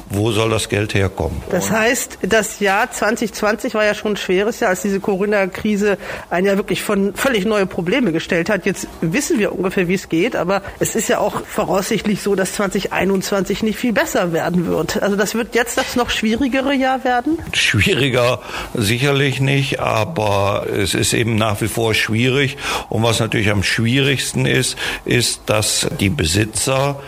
wo 0.10 0.32
soll 0.32 0.50
das 0.50 0.70
Geld 0.70 0.96
herkommen? 0.96 1.42
Das 1.52 1.70
heißt, 1.70 2.20
das 2.24 2.60
Jahr 2.60 2.92
2020 2.92 3.76
war 3.76 3.86
ja 3.86 3.94
schon 3.94 4.14
ein 4.14 4.18
schweres 4.18 4.60
Jahr, 4.60 4.72
als 4.72 4.82
diese 4.82 5.00
Corona-Krise 5.00 5.98
ein 6.30 6.46
ja 6.46 6.58
wirklich 6.58 6.82
von 6.82 7.14
völlig 7.14 7.46
neue 7.46 7.68
Probleme 7.68 8.12
gestellt 8.12 8.50
hat. 8.50 8.66
Jetzt 8.66 8.88
wissen 9.02 9.38
wir 9.38 9.54
ungefähr, 9.54 9.88
wie 9.88 9.94
es 9.94 10.10
geht, 10.10 10.36
aber 10.36 10.64
es 10.80 10.96
ist 10.96 11.10
ja 11.10 11.20
auch 11.20 11.46
voraussichtlich 11.46 12.22
so, 12.22 12.36
dass 12.36 12.54
2021 12.54 13.62
nicht 13.62 13.78
viel 13.78 13.94
besser 13.94 14.34
werden 14.34 14.66
wird. 14.66 15.02
Also 15.02 15.16
das 15.16 15.36
wird 15.36 15.54
jetzt 15.54 15.78
das 15.78 15.96
noch 15.96 16.10
schwierigere 16.10 16.74
Jahr 16.74 17.04
werden? 17.04 17.38
Schwieriger 17.54 18.42
sicherlich 18.74 19.40
nicht, 19.40 19.80
aber 19.80 20.66
es 20.72 20.96
ist 20.96 21.14
eben 21.14 21.36
nach 21.36 21.62
wie 21.62 21.68
vor 21.68 21.94
schwierig. 21.94 22.58
Und 22.90 23.04
was 23.04 23.20
natürlich 23.20 23.52
am 23.52 23.62
schwierigsten 23.62 24.48
ist, 24.48 24.76
ist, 25.06 25.42
dass 25.46 25.88
die 26.00 26.10
Besitzer, 26.10 27.00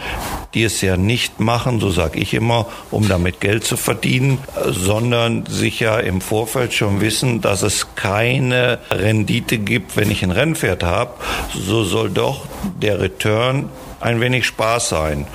die 0.53 0.60
es 0.63 0.81
ja 0.81 0.97
nicht 0.97 1.39
machen, 1.39 1.79
so 1.79 1.89
sage 1.89 2.19
ich 2.19 2.33
immer, 2.33 2.67
um 2.89 3.07
damit 3.07 3.39
Geld 3.39 3.63
zu 3.63 3.77
verdienen, 3.77 4.39
sondern 4.67 5.45
sicher 5.47 6.03
im 6.03 6.21
Vorfeld 6.21 6.73
schon 6.73 7.01
wissen, 7.01 7.41
dass 7.41 7.61
es 7.61 7.95
keine 7.95 8.79
Rendite 8.91 9.57
gibt, 9.57 9.97
wenn 9.97 10.11
ich 10.11 10.23
ein 10.23 10.31
Rennpferd 10.31 10.83
habe, 10.83 11.13
so 11.53 11.83
soll 11.83 12.09
doch 12.09 12.45
der 12.81 12.99
Return 12.99 13.69
ein 14.01 14.19
wenig 14.21 14.45
Spaß 14.45 14.89
sein. 14.89 15.27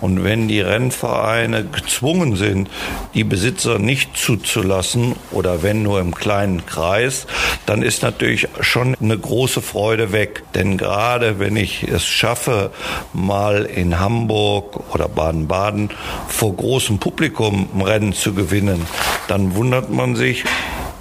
Und 0.00 0.24
wenn 0.24 0.48
die 0.48 0.60
Rennvereine 0.60 1.64
gezwungen 1.64 2.36
sind, 2.36 2.68
die 3.14 3.24
Besitzer 3.24 3.78
nicht 3.78 4.16
zuzulassen 4.16 5.16
oder 5.30 5.62
wenn 5.62 5.82
nur 5.82 6.00
im 6.00 6.14
kleinen 6.14 6.66
Kreis, 6.66 7.26
dann 7.66 7.82
ist 7.82 8.02
natürlich 8.02 8.48
schon 8.60 8.96
eine 9.00 9.18
große 9.18 9.62
Freude 9.62 10.12
weg. 10.12 10.42
Denn 10.54 10.76
gerade 10.76 11.38
wenn 11.38 11.56
ich 11.56 11.84
es 11.84 12.04
schaffe, 12.04 12.70
mal 13.12 13.64
in 13.64 13.98
Hamburg 13.98 14.92
oder 14.94 15.08
Baden-Baden 15.08 15.90
vor 16.28 16.56
großem 16.56 16.98
Publikum 16.98 17.68
ein 17.74 17.82
Rennen 17.82 18.12
zu 18.12 18.34
gewinnen, 18.34 18.86
dann 19.28 19.54
wundert 19.54 19.90
man 19.90 20.16
sich, 20.16 20.44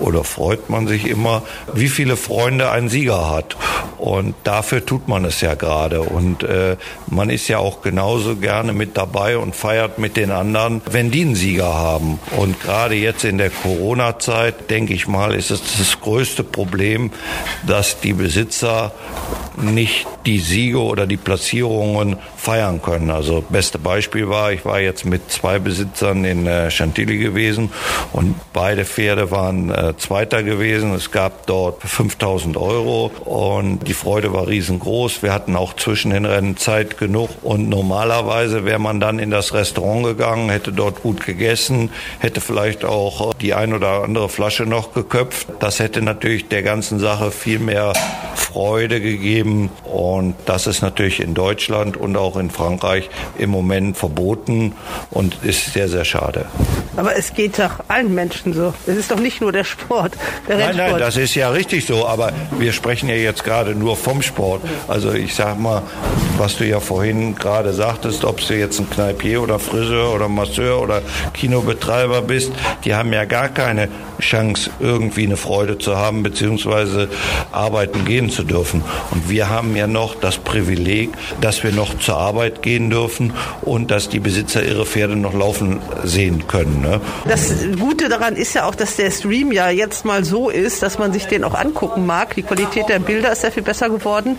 oder 0.02 0.24
freut 0.24 0.70
man 0.70 0.88
sich 0.88 1.08
immer, 1.08 1.44
wie 1.74 1.88
viele 1.88 2.18
Freunde 2.18 2.72
ein 2.72 2.90
Sieger 2.90 3.30
hat. 3.30 3.56
Und 3.98 4.36
dafür 4.44 4.86
tut 4.86 5.08
man 5.08 5.26
es 5.26 5.42
ja 5.42 5.54
gerade. 5.54 6.02
Und 6.02 6.44
äh, 6.44 6.76
man 7.08 7.30
ist 7.30 7.48
ja 7.48 7.60
auch 7.60 7.82
genauso 7.82 8.36
gerne 8.36 8.74
mit 8.74 8.98
dabei 8.98 9.38
und 9.38 9.56
feiert 9.56 10.00
mit 10.00 10.18
den 10.18 10.32
anderen, 10.32 10.82
wenn 10.90 11.12
die 11.12 11.22
einen 11.22 11.36
Sieger 11.36 11.74
haben. 11.74 12.20
Und 12.38 12.60
gerade 12.62 12.96
jetzt 12.96 13.24
in 13.24 13.38
der 13.38 13.52
Corona-Zeit, 13.52 14.70
denke 14.70 14.94
ich 14.94 15.08
mal, 15.08 15.36
ist 15.36 15.52
es 15.52 15.62
das 15.78 16.00
größte 16.02 16.44
Problem, 16.44 17.12
dass 17.68 18.00
die 18.00 18.14
Besitzer 18.14 18.92
nicht 19.58 20.08
die 20.26 20.40
Siege 20.40 20.82
oder 20.82 21.08
die 21.08 21.18
Platzierungen 21.18 22.18
feiern 22.38 22.82
können. 22.82 23.10
Also 23.10 23.44
beste 23.48 23.80
Beispiel 23.80 24.30
war, 24.30 24.52
ich 24.52 24.66
war 24.66 24.80
jetzt 24.80 25.06
mit 25.06 25.32
zwei 25.32 25.60
Besitzern 25.60 26.26
in 26.26 26.48
äh, 26.48 26.72
Chantilly 26.72 27.18
gewesen 27.18 27.72
und 28.14 28.36
beide 28.54 28.86
Pferde 28.86 29.32
waren 29.32 29.70
äh, 29.70 29.91
Zweiter 29.98 30.44
gewesen. 30.44 30.94
Es 30.94 31.12
gab 31.12 31.46
dort 31.48 31.82
5000 31.82 32.58
Euro 32.58 33.12
und 33.26 33.88
die 33.88 33.94
Freude 33.94 34.34
war 34.34 34.48
riesengroß. 34.48 35.24
Wir 35.24 35.34
hatten 35.34 35.56
auch 35.56 35.76
zwischen 35.76 36.12
den 36.12 36.26
Rennen 36.26 36.58
Zeit 36.58 36.98
genug 36.98 37.30
und 37.42 37.70
normalerweise 37.70 38.66
wäre 38.66 38.80
man 38.80 39.00
dann 39.00 39.20
in 39.20 39.32
das 39.32 39.54
Restaurant 39.54 40.04
gegangen, 40.06 40.50
hätte 40.50 40.72
dort 40.72 41.02
gut 41.02 41.26
gegessen, 41.26 41.90
hätte 42.20 42.42
vielleicht 42.42 42.86
auch 42.86 43.34
die 43.36 43.54
ein 43.54 43.74
oder 43.74 44.04
andere 44.04 44.30
Flasche 44.30 44.66
noch 44.66 44.94
geköpft. 44.94 45.48
Das 45.60 45.80
hätte 45.80 46.02
natürlich 46.02 46.48
der 46.48 46.64
ganzen 46.64 47.00
Sache 47.00 47.32
viel 47.32 47.60
mehr 47.60 47.94
Freude 48.36 49.00
gegeben 49.00 49.70
und 49.84 50.36
das 50.46 50.68
ist 50.68 50.82
natürlich 50.82 51.20
in 51.22 51.34
Deutschland 51.34 51.96
und 51.96 52.18
auch 52.18 52.38
in 52.38 52.50
Frankreich 52.50 53.10
im 53.38 53.50
Moment 53.50 53.98
verboten 53.98 54.74
und 55.10 55.38
ist 55.44 55.74
sehr, 55.74 55.88
sehr 55.88 56.06
schade. 56.06 56.46
Aber 56.98 57.16
es 57.16 57.34
geht 57.34 57.58
doch 57.58 57.80
allen 57.88 58.14
Menschen 58.14 58.54
so. 58.54 58.74
Es 58.86 58.98
ist 58.98 59.12
doch 59.12 59.20
nicht 59.20 59.40
nur 59.40 59.52
der 59.52 59.64
Sport, 59.64 59.81
der 59.90 60.58
Nein, 60.58 60.68
Rennsport. 60.68 60.92
nein, 60.92 61.00
das 61.00 61.18
ist 61.18 61.36
ja 61.36 61.50
richtig 61.50 61.86
so, 61.86 62.08
aber 62.08 62.32
wir 62.58 62.74
sprechen 62.74 63.10
ja 63.10 63.16
jetzt 63.16 63.44
gerade 63.44 63.76
nur 63.76 63.98
vom 63.98 64.22
Sport. 64.22 64.62
Also 64.88 65.14
ich 65.14 65.36
sag 65.36 65.60
mal, 65.60 65.84
was 66.38 66.58
du 66.58 66.66
ja 66.66 66.80
vorhin 66.80 67.36
gerade 67.36 67.74
sagtest, 67.74 68.26
ob 68.26 68.46
du 68.46 68.56
jetzt 68.56 68.80
ein 68.80 68.90
Kneipier 68.90 69.42
oder 69.42 69.60
Friseur 69.60 70.14
oder 70.14 70.28
Masseur 70.28 70.82
oder 70.82 71.02
Kinobetreiber 71.34 72.22
bist, 72.22 72.52
die 72.84 72.96
haben 72.96 73.14
ja 73.14 73.26
gar 73.26 73.50
keine 73.50 73.90
Chance, 74.20 74.70
irgendwie 74.80 75.26
eine 75.26 75.38
Freude 75.38 75.78
zu 75.78 75.98
haben, 75.98 76.24
beziehungsweise 76.24 77.10
arbeiten 77.52 78.06
gehen 78.06 78.30
zu 78.30 78.44
dürfen. 78.44 78.84
Und 79.12 79.30
wir 79.30 79.50
haben 79.50 79.76
ja 79.76 79.88
noch 79.88 80.16
das 80.16 80.38
Privileg, 80.38 81.10
dass 81.42 81.64
wir 81.64 81.72
noch 81.72 81.98
zur 82.00 82.18
Arbeit 82.18 82.62
gehen 82.62 82.90
dürfen 82.90 83.34
und 83.62 83.92
dass 83.92 84.10
die 84.10 84.20
Besitzer 84.20 84.64
ihre 84.64 84.86
Pferde 84.86 85.16
noch 85.16 85.34
laufen 85.34 85.80
sehen 86.04 86.48
können. 86.48 86.82
Ne? 86.82 87.02
Das 87.28 87.52
Gute 87.80 88.10
daran 88.10 88.36
ist 88.36 88.54
ja 88.54 88.66
auch, 88.66 88.76
dass 88.76 88.96
der 88.96 89.12
Stream 89.12 89.52
ja 89.52 89.61
jetzt 89.70 90.06
mal 90.06 90.24
so 90.24 90.50
ist, 90.50 90.82
dass 90.82 90.98
man 90.98 91.14
sich 91.14 91.28
den 91.28 91.44
auch 91.44 91.54
angucken 91.54 92.06
mag. 92.06 92.36
Die 92.36 92.44
Qualität 92.44 92.90
der 92.90 93.00
Bilder 93.00 93.32
ist 93.32 93.42
sehr 93.42 93.52
viel 93.52 93.64
besser 93.64 93.90
geworden. 93.90 94.38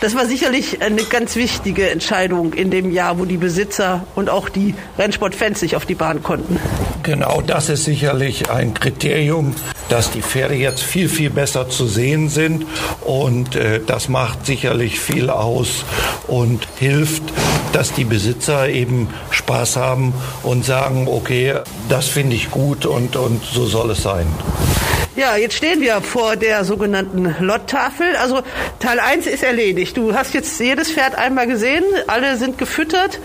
Das 0.00 0.14
war 0.14 0.26
sicherlich 0.26 0.82
eine 0.82 1.02
ganz 1.04 1.36
wichtige 1.36 1.90
Entscheidung 1.90 2.52
in 2.54 2.70
dem 2.70 2.90
Jahr, 2.90 3.18
wo 3.18 3.24
die 3.24 3.36
Besitzer 3.36 4.06
und 4.14 4.30
auch 4.30 4.48
die 4.48 4.74
Rennsportfans 4.98 5.60
sich 5.60 5.76
auf 5.76 5.86
die 5.86 5.94
Bahn 5.94 6.22
konnten. 6.22 6.58
Genau, 7.02 7.40
das 7.40 7.68
ist 7.68 7.84
sicherlich 7.84 8.50
ein 8.50 8.74
Kriterium, 8.74 9.54
dass 9.88 10.10
die 10.10 10.22
Pferde 10.22 10.54
jetzt 10.54 10.82
viel, 10.82 11.08
viel 11.08 11.30
besser 11.30 11.68
zu 11.68 11.86
sehen 11.86 12.28
sind. 12.28 12.66
Und 13.02 13.56
äh, 13.56 13.80
das 13.84 14.08
macht 14.08 14.46
sicherlich 14.46 15.00
viel 15.00 15.30
aus 15.30 15.84
und 16.26 16.66
hilft, 16.78 17.22
dass 17.72 17.92
die 17.92 18.04
Besitzer 18.04 18.68
eben 18.68 19.08
Spaß 19.30 19.76
haben 19.76 20.14
und 20.42 20.64
sagen, 20.64 21.08
okay, 21.08 21.54
das 21.88 22.08
finde 22.08 22.36
ich 22.36 22.50
gut 22.50 22.86
und, 22.86 23.16
und 23.16 23.44
so 23.44 23.66
soll 23.66 23.90
es 23.90 24.02
sein. 24.02 24.26
Ja, 25.16 25.34
jetzt 25.34 25.54
stehen 25.54 25.80
wir 25.80 26.02
vor 26.02 26.36
der 26.36 26.62
sogenannten 26.66 27.34
Lotttafel. 27.40 28.06
Also 28.20 28.42
Teil 28.80 29.00
1 29.00 29.26
ist 29.26 29.42
erledigt. 29.42 29.96
Du 29.96 30.14
hast 30.14 30.34
jetzt 30.34 30.60
jedes 30.60 30.92
Pferd 30.92 31.14
einmal 31.14 31.46
gesehen, 31.46 31.84
alle 32.06 32.36
sind 32.36 32.58
gefüttert 32.58 33.18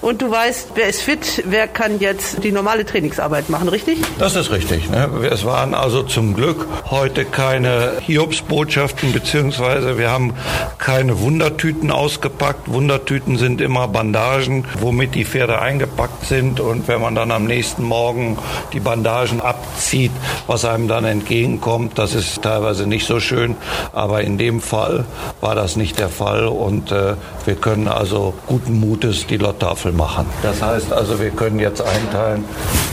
und 0.00 0.20
du 0.20 0.32
weißt, 0.32 0.70
wer 0.74 0.88
ist 0.88 1.00
fit, 1.00 1.44
wer 1.46 1.68
kann 1.68 2.00
jetzt 2.00 2.42
die 2.42 2.50
normale 2.50 2.84
Trainingsarbeit 2.84 3.50
machen, 3.50 3.68
richtig? 3.68 3.98
Das 4.18 4.34
ist 4.34 4.50
richtig. 4.50 4.90
Ne? 4.90 5.08
Es 5.30 5.44
waren 5.44 5.74
also 5.74 6.02
zum 6.02 6.34
Glück 6.34 6.66
heute 6.90 7.24
keine 7.24 7.92
Hiobsbotschaften, 8.00 9.12
beziehungsweise 9.12 9.96
wir 9.96 10.10
haben 10.10 10.34
keine 10.78 11.20
Wundertüten 11.20 11.92
ausgepackt. 11.92 12.66
Wundertüten 12.66 13.38
sind 13.38 13.60
immer 13.60 13.86
Bandagen, 13.86 14.64
womit 14.80 15.14
die 15.14 15.24
Pferde 15.24 15.60
eingepackt 15.60 16.26
sind 16.26 16.58
und 16.58 16.88
wenn 16.88 17.00
man 17.00 17.14
dann 17.14 17.30
am 17.30 17.44
nächsten 17.44 17.84
Morgen 17.84 18.38
die 18.72 18.80
Bandagen 18.80 19.40
abzieht, 19.40 20.10
was 20.48 20.64
einem 20.64 20.88
dann 20.88 21.04
entgeht, 21.04 21.27
entgegenkommt. 21.28 21.98
Das 21.98 22.14
ist 22.14 22.42
teilweise 22.42 22.86
nicht 22.86 23.06
so 23.06 23.20
schön, 23.20 23.56
aber 23.92 24.22
in 24.22 24.38
dem 24.38 24.60
Fall 24.60 25.04
war 25.40 25.54
das 25.54 25.76
nicht 25.76 25.98
der 25.98 26.08
Fall 26.08 26.46
und 26.46 26.90
äh, 26.92 27.14
wir 27.44 27.54
können 27.54 27.88
also 27.88 28.34
guten 28.46 28.80
Mutes 28.80 29.26
die 29.26 29.36
Lotttafel 29.36 29.92
machen. 29.92 30.26
Das 30.42 30.62
heißt 30.62 30.92
also, 30.92 31.20
wir 31.20 31.30
können 31.30 31.58
jetzt 31.58 31.80
einteilen, 31.80 32.44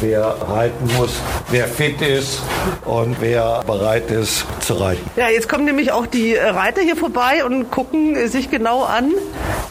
wer 0.02 0.36
reiten 0.48 0.90
muss, 0.98 1.12
wer 1.50 1.68
fit 1.68 2.02
ist 2.02 2.42
und 2.86 3.18
wer 3.20 3.62
bereit 3.66 4.12
ist 4.12 4.46
zu 4.60 4.76
reiten. 4.76 5.10
Ja, 5.16 5.30
jetzt 5.30 5.50
kommen 5.50 5.66
nämlich 5.66 5.92
auch 5.92 6.06
die 6.06 6.36
Reiter 6.36 6.82
hier 6.82 6.96
vorbei 6.96 7.44
und 7.46 7.72
gucken 7.72 8.28
sich 8.28 8.52
genau 8.52 8.84
an, 8.84 9.12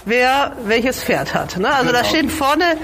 wer 0.04 0.52
welches 0.66 1.02
Pferd 1.02 1.34
hat. 1.34 1.56
Ne? 1.56 1.72
Also 1.72 1.92
da 1.92 2.04
stehen 2.04 2.30
vorne 2.30 2.76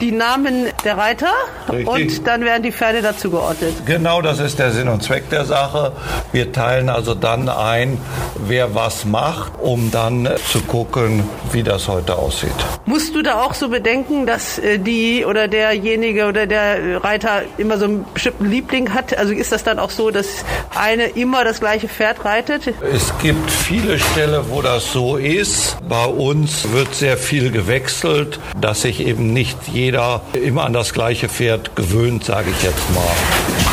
die 0.00 0.12
Namen 0.12 0.66
der 0.84 0.96
Reiter 0.96 1.32
Richtig. 1.68 1.88
und 1.88 2.26
dann 2.26 2.44
werden 2.44 2.62
die 2.62 2.72
Pferde 2.72 3.02
dazu 3.02 3.30
geordnet. 3.30 3.74
Genau, 3.86 4.22
das 4.22 4.38
ist 4.38 4.58
der 4.58 4.70
Sinn 4.72 4.88
und 4.88 5.02
Zweck 5.02 5.30
der 5.30 5.44
Sache. 5.44 5.92
Wir 6.32 6.52
teilen 6.52 6.88
also 6.88 7.14
dann 7.14 7.48
ein, 7.48 7.98
wer 8.36 8.74
was 8.74 9.04
macht, 9.04 9.27
um 9.60 9.90
dann 9.90 10.28
zu 10.50 10.60
gucken, 10.60 11.24
wie 11.52 11.62
das 11.62 11.88
heute 11.88 12.16
aussieht. 12.16 12.50
Musst 12.86 13.14
du 13.14 13.22
da 13.22 13.42
auch 13.42 13.54
so 13.54 13.68
bedenken, 13.68 14.26
dass 14.26 14.58
äh, 14.58 14.78
die 14.78 15.24
oder 15.24 15.48
derjenige 15.48 16.26
oder 16.26 16.46
der 16.46 17.02
Reiter 17.02 17.42
immer 17.56 17.78
so 17.78 17.84
einen 17.84 18.04
bestimmten 18.14 18.46
Liebling 18.50 18.94
hat? 18.94 19.16
Also 19.16 19.32
ist 19.32 19.52
das 19.52 19.64
dann 19.64 19.78
auch 19.78 19.90
so, 19.90 20.10
dass 20.10 20.26
eine 20.74 21.04
immer 21.04 21.44
das 21.44 21.60
gleiche 21.60 21.88
Pferd 21.88 22.24
reitet? 22.24 22.74
Es 22.92 23.12
gibt 23.20 23.50
viele 23.50 23.98
Stellen, 23.98 24.44
wo 24.48 24.62
das 24.62 24.92
so 24.92 25.16
ist. 25.16 25.76
Bei 25.88 26.06
uns 26.06 26.70
wird 26.72 26.94
sehr 26.94 27.16
viel 27.16 27.50
gewechselt, 27.50 28.40
dass 28.60 28.82
sich 28.82 29.06
eben 29.06 29.32
nicht 29.32 29.58
jeder 29.72 30.22
immer 30.32 30.64
an 30.64 30.72
das 30.72 30.92
gleiche 30.92 31.28
Pferd 31.28 31.76
gewöhnt, 31.76 32.24
sage 32.24 32.50
ich 32.50 32.62
jetzt 32.62 32.94
mal. 32.94 33.02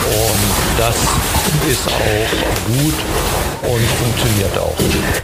Und 0.05 0.79
das 0.79 0.95
ist 1.69 1.87
auch 1.87 2.73
gut 2.73 2.93
und 3.67 3.81
funktioniert 3.81 4.57
auch. 4.57 4.75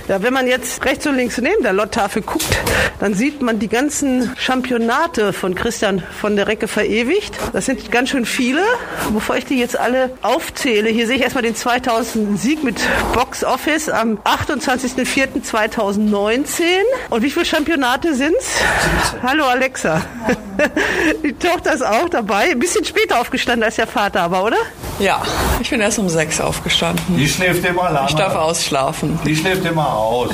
Ja, 0.07 0.21
wenn 0.23 0.33
man 0.33 0.47
jetzt 0.47 0.83
rechts 0.83 1.05
und 1.07 1.15
links 1.15 1.37
neben 1.37 1.63
der 1.63 1.73
Lotttafel 1.73 2.21
guckt, 2.21 2.57
dann 2.99 3.13
sieht 3.13 3.41
man 3.41 3.59
die 3.59 3.67
ganzen 3.67 4.31
Championate 4.37 5.33
von 5.33 5.55
Christian 5.55 6.03
von 6.19 6.35
der 6.35 6.47
Recke 6.47 6.67
verewigt. 6.67 7.33
Das 7.53 7.65
sind 7.65 7.91
ganz 7.91 8.09
schön 8.09 8.25
viele. 8.25 8.61
Bevor 9.13 9.37
ich 9.37 9.45
die 9.45 9.59
jetzt 9.59 9.79
alle 9.79 10.11
aufzähle, 10.21 10.89
hier 10.89 11.07
sehe 11.07 11.17
ich 11.17 11.23
erstmal 11.23 11.43
den 11.43 11.55
2000 11.55 12.39
Sieg 12.39 12.63
mit 12.63 12.79
Box 13.13 13.43
Office 13.43 13.89
am 13.89 14.17
28.04.2019. 14.19 16.61
Und 17.09 17.23
wie 17.23 17.31
viele 17.31 17.45
Championate 17.45 18.15
sind's? 18.15 18.55
Hallo 19.23 19.45
Alexa. 19.45 20.01
Die 21.23 21.33
Tochter 21.33 21.73
ist 21.73 21.85
auch 21.85 22.09
dabei. 22.09 22.51
Ein 22.51 22.59
bisschen 22.59 22.85
später 22.85 23.19
aufgestanden 23.19 23.63
als 23.63 23.75
der 23.75 23.87
Vater 23.87 24.21
aber, 24.21 24.43
oder? 24.43 24.57
Ja, 24.99 25.21
ich 25.59 25.69
bin 25.69 25.81
erst 25.81 25.97
um 25.97 26.09
sechs 26.09 26.39
aufgestanden. 26.39 27.17
Die 27.17 27.27
schläft 27.27 27.65
immer 27.65 27.89
lange. 27.89 28.07
Darf 28.33 28.49
ausschlafen. 28.49 29.19
Die 29.25 29.35
schläft 29.35 29.65
immer 29.65 29.93
aus. 29.93 30.31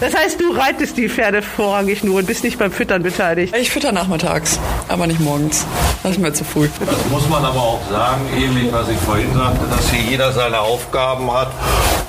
Das 0.00 0.14
heißt, 0.14 0.40
du 0.40 0.52
reitest 0.52 0.96
die 0.96 1.08
Pferde 1.08 1.42
vorrangig 1.42 2.04
nur 2.04 2.18
und 2.18 2.26
bist 2.26 2.44
nicht 2.44 2.58
beim 2.58 2.70
Füttern 2.70 3.02
beteiligt. 3.02 3.54
Ich 3.56 3.70
fütter 3.70 3.92
nachmittags, 3.92 4.58
aber 4.88 5.06
nicht 5.06 5.20
morgens. 5.20 5.66
Das 6.02 6.12
ist 6.12 6.18
mir 6.18 6.32
zu 6.32 6.44
früh. 6.44 6.68
Das 6.78 7.10
muss 7.10 7.28
man 7.28 7.44
aber 7.44 7.60
auch 7.60 7.80
sagen, 7.90 8.22
ähnlich 8.36 8.72
was 8.72 8.88
ich 8.88 8.98
vorhin 8.98 9.32
sagte, 9.34 9.66
dass 9.70 9.90
hier 9.90 10.10
jeder 10.10 10.32
seine 10.32 10.60
Aufgaben 10.60 11.32
hat. 11.32 11.50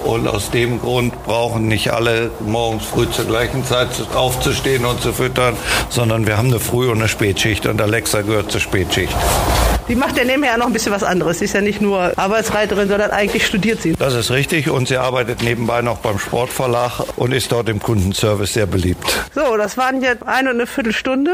Und 0.03 0.27
aus 0.27 0.49
dem 0.51 0.79
Grund 0.79 1.23
brauchen 1.25 1.67
nicht 1.67 1.91
alle 1.91 2.31
morgens 2.39 2.85
früh 2.85 3.09
zur 3.09 3.25
gleichen 3.25 3.65
Zeit 3.65 3.89
aufzustehen 4.13 4.85
und 4.85 5.01
zu 5.01 5.11
füttern, 5.11 5.55
sondern 5.89 6.25
wir 6.25 6.37
haben 6.37 6.47
eine 6.47 6.59
Früh- 6.59 6.89
und 6.89 6.99
eine 6.99 7.07
Spätschicht 7.07 7.65
und 7.65 7.81
Alexa 7.81 8.21
gehört 8.21 8.51
zur 8.51 8.61
Spätschicht. 8.61 9.15
Die 9.89 9.95
macht 9.95 10.17
ja 10.17 10.23
nebenher 10.23 10.55
noch 10.55 10.67
ein 10.67 10.73
bisschen 10.73 10.91
was 10.91 11.03
anderes. 11.03 11.39
Sie 11.39 11.45
ist 11.45 11.53
ja 11.53 11.61
nicht 11.61 11.81
nur 11.81 12.13
Arbeitsreiterin, 12.15 12.87
sondern 12.87 13.09
eigentlich 13.09 13.43
studiert 13.47 13.81
sie. 13.81 13.93
Das 13.93 14.13
ist 14.13 14.29
richtig 14.29 14.69
und 14.69 14.87
sie 14.87 14.97
arbeitet 14.97 15.41
nebenbei 15.41 15.81
noch 15.81 15.97
beim 15.97 16.19
Sportverlag 16.19 17.01
und 17.15 17.33
ist 17.33 17.51
dort 17.51 17.69
im 17.69 17.79
Kundenservice 17.79 18.53
sehr 18.53 18.67
beliebt. 18.67 19.19
So, 19.33 19.57
das 19.57 19.77
waren 19.77 20.03
jetzt 20.03 20.21
eine 20.27 20.51
und 20.51 20.57
eine 20.57 20.67
Viertelstunde, 20.67 21.31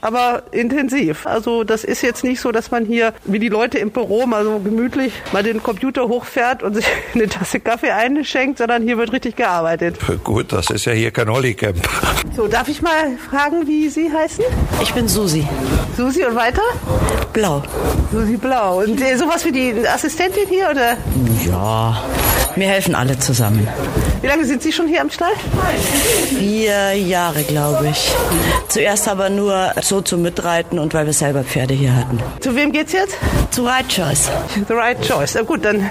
aber 0.00 0.44
intensiv. 0.52 1.26
Also 1.26 1.64
das 1.64 1.84
ist 1.84 2.00
jetzt 2.00 2.24
nicht 2.24 2.40
so, 2.40 2.50
dass 2.50 2.70
man 2.70 2.86
hier 2.86 3.12
wie 3.24 3.38
die 3.38 3.50
Leute 3.50 3.76
im 3.76 3.90
Büro 3.90 4.24
mal 4.24 4.42
so 4.42 4.58
gemütlich 4.60 5.12
mal 5.32 5.42
den 5.42 5.62
Computer 5.62 6.08
hochfährt 6.08 6.62
und 6.62 6.72
sich 6.72 6.86
eine 7.14 7.28
Tasse 7.28 7.60
Kaffee 7.60 7.90
einschenkt, 7.90 8.56
sondern 8.56 8.84
hier 8.84 8.96
wird 8.96 9.12
richtig 9.12 9.36
gearbeitet. 9.36 9.98
Gut, 10.24 10.50
das 10.50 10.70
ist 10.70 10.86
ja 10.86 10.92
hier 10.92 11.10
kein 11.10 11.28
Hollycamp. 11.28 11.76
So, 12.34 12.48
darf 12.48 12.68
ich 12.68 12.80
mal 12.80 13.18
fragen, 13.30 13.66
wie 13.66 13.90
Sie 13.90 14.10
heißen? 14.10 14.44
Ich 14.82 14.94
bin 14.94 15.08
Susi. 15.08 15.46
Susi 15.94 16.24
und 16.24 16.36
weiter? 16.36 16.62
Blau. 17.34 17.62
Susi 18.10 18.36
Blau. 18.36 18.80
Und 18.80 19.00
äh, 19.00 19.16
sowas 19.16 19.44
wie 19.44 19.52
die 19.52 19.88
Assistentin 19.88 20.48
hier 20.48 20.70
oder? 20.70 20.96
Ja, 21.46 22.02
wir 22.54 22.66
helfen 22.66 22.94
alle 22.94 23.18
zusammen. 23.18 23.66
Wie 24.20 24.26
lange 24.26 24.44
sind 24.44 24.62
Sie 24.62 24.72
schon 24.72 24.86
hier 24.86 25.00
am 25.00 25.10
Stall? 25.10 25.32
Vier 26.28 26.94
Jahre, 26.94 27.42
glaube 27.42 27.88
ich. 27.88 28.12
Zuerst 28.68 29.08
aber 29.08 29.30
nur 29.30 29.72
so 29.80 30.00
zum 30.00 30.22
Mitreiten 30.22 30.78
und 30.78 30.94
weil 30.94 31.06
wir 31.06 31.12
selber 31.12 31.42
Pferde 31.42 31.74
hier 31.74 31.96
hatten. 31.96 32.20
Zu 32.40 32.54
wem 32.54 32.72
geht's 32.72 32.92
jetzt? 32.92 33.16
Zu 33.50 33.62
Ride 33.62 33.88
Choice. 33.88 34.30
The 34.68 34.74
right 34.74 35.00
choice. 35.02 35.34
Na 35.34 35.42
gut, 35.42 35.64
dann 35.64 35.90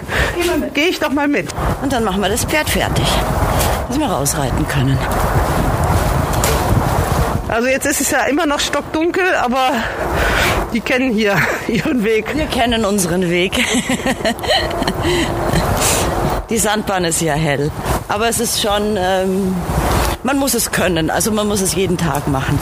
gehe 0.73 0.87
ich 0.87 0.99
doch 0.99 1.11
mal 1.11 1.27
mit. 1.27 1.49
Und 1.81 1.91
dann 1.91 2.03
machen 2.03 2.21
wir 2.21 2.29
das 2.29 2.45
Pferd 2.45 2.69
fertig, 2.69 3.07
dass 3.87 3.99
wir 3.99 4.07
rausreiten 4.07 4.67
können. 4.67 4.97
Also 7.47 7.67
jetzt 7.67 7.85
ist 7.85 7.99
es 7.99 8.11
ja 8.11 8.23
immer 8.23 8.45
noch 8.45 8.61
stockdunkel, 8.61 9.35
aber 9.35 9.71
die 10.73 10.81
kennen 10.81 11.11
hier 11.13 11.37
ihren 11.67 12.03
Weg. 12.03 12.35
Wir 12.35 12.45
kennen 12.45 12.85
unseren 12.85 13.29
Weg. 13.29 13.63
Die 16.49 16.57
Sandbahn 16.57 17.05
ist 17.05 17.21
ja 17.21 17.33
hell. 17.33 17.71
Aber 18.07 18.27
es 18.27 18.39
ist 18.39 18.61
schon, 18.61 18.97
ähm, 18.97 19.55
man 20.23 20.37
muss 20.37 20.53
es 20.53 20.71
können. 20.71 21.09
Also 21.09 21.31
man 21.31 21.47
muss 21.47 21.61
es 21.61 21.75
jeden 21.75 21.97
Tag 21.97 22.27
machen. 22.27 22.59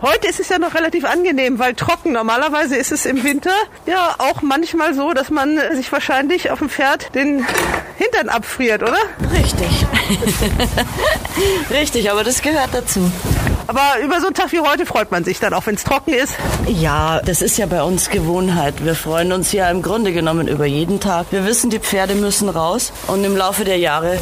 Heute 0.00 0.28
ist 0.28 0.38
es 0.38 0.48
ja 0.48 0.60
noch 0.60 0.74
relativ 0.74 1.04
angenehm, 1.04 1.58
weil 1.58 1.74
trocken. 1.74 2.12
Normalerweise 2.12 2.76
ist 2.76 2.92
es 2.92 3.04
im 3.04 3.24
Winter 3.24 3.50
ja 3.86 4.14
auch 4.18 4.42
manchmal 4.42 4.94
so, 4.94 5.12
dass 5.12 5.30
man 5.30 5.58
sich 5.74 5.90
wahrscheinlich 5.90 6.52
auf 6.52 6.60
dem 6.60 6.68
Pferd 6.68 7.12
den 7.16 7.44
Hintern 7.96 8.28
abfriert, 8.28 8.82
oder? 8.82 8.98
Richtig. 9.32 9.86
Richtig, 11.70 12.10
aber 12.12 12.22
das 12.22 12.42
gehört 12.42 12.70
dazu. 12.72 13.10
Aber 13.68 14.02
über 14.02 14.18
so 14.18 14.28
einen 14.28 14.34
Tag 14.34 14.50
wie 14.52 14.60
heute 14.60 14.86
freut 14.86 15.10
man 15.10 15.24
sich 15.24 15.40
dann, 15.40 15.52
auch 15.52 15.66
wenn 15.66 15.74
es 15.74 15.84
trocken 15.84 16.14
ist. 16.14 16.34
Ja, 16.66 17.20
das 17.20 17.42
ist 17.42 17.58
ja 17.58 17.66
bei 17.66 17.82
uns 17.82 18.08
Gewohnheit. 18.08 18.82
Wir 18.82 18.94
freuen 18.94 19.30
uns 19.30 19.52
ja 19.52 19.70
im 19.70 19.82
Grunde 19.82 20.14
genommen 20.14 20.48
über 20.48 20.64
jeden 20.64 21.00
Tag. 21.00 21.26
Wir 21.32 21.44
wissen, 21.44 21.68
die 21.68 21.78
Pferde 21.78 22.14
müssen 22.14 22.48
raus 22.48 22.92
und 23.08 23.22
im 23.24 23.36
Laufe 23.36 23.64
der 23.64 23.76
Jahre 23.76 24.20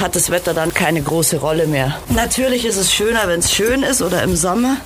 hat 0.00 0.14
das 0.14 0.30
Wetter 0.30 0.54
dann 0.54 0.72
keine 0.72 1.02
große 1.02 1.38
Rolle 1.38 1.66
mehr. 1.66 1.96
Natürlich 2.10 2.64
ist 2.64 2.76
es 2.76 2.94
schöner, 2.94 3.26
wenn 3.26 3.40
es 3.40 3.52
schön 3.52 3.82
ist 3.82 4.02
oder 4.02 4.22
im 4.22 4.36
Sommer, 4.36 4.76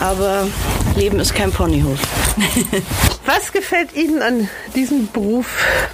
aber 0.00 0.48
Leben 0.96 1.20
ist 1.20 1.36
kein 1.36 1.52
Ponyhof. 1.52 2.00
Was 3.26 3.52
gefällt 3.52 3.94
Ihnen 3.94 4.22
an 4.22 4.48
diesem 4.74 5.08
Beruf 5.12 5.46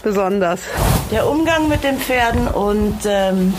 besonders? 0.03 0.61
Der 1.11 1.29
Umgang 1.29 1.68
mit 1.68 1.85
den 1.85 1.99
Pferden 1.99 2.49
und 2.49 3.01
ähm, 3.05 3.53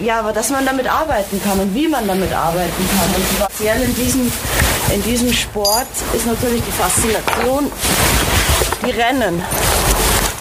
ja, 0.00 0.20
aber 0.20 0.32
dass 0.32 0.50
man 0.50 0.64
damit 0.64 0.86
arbeiten 0.86 1.40
kann 1.42 1.58
und 1.58 1.74
wie 1.74 1.88
man 1.88 2.06
damit 2.06 2.32
arbeiten 2.32 2.88
kann. 2.96 3.14
Und 3.14 3.24
speziell 3.36 3.82
in 3.82 3.94
diesem, 3.94 4.32
in 4.94 5.02
diesem 5.02 5.32
Sport 5.32 5.88
ist 6.14 6.26
natürlich 6.26 6.62
die 6.64 6.72
Faszination, 6.72 7.70
die 8.86 8.90
Rennen 8.90 9.42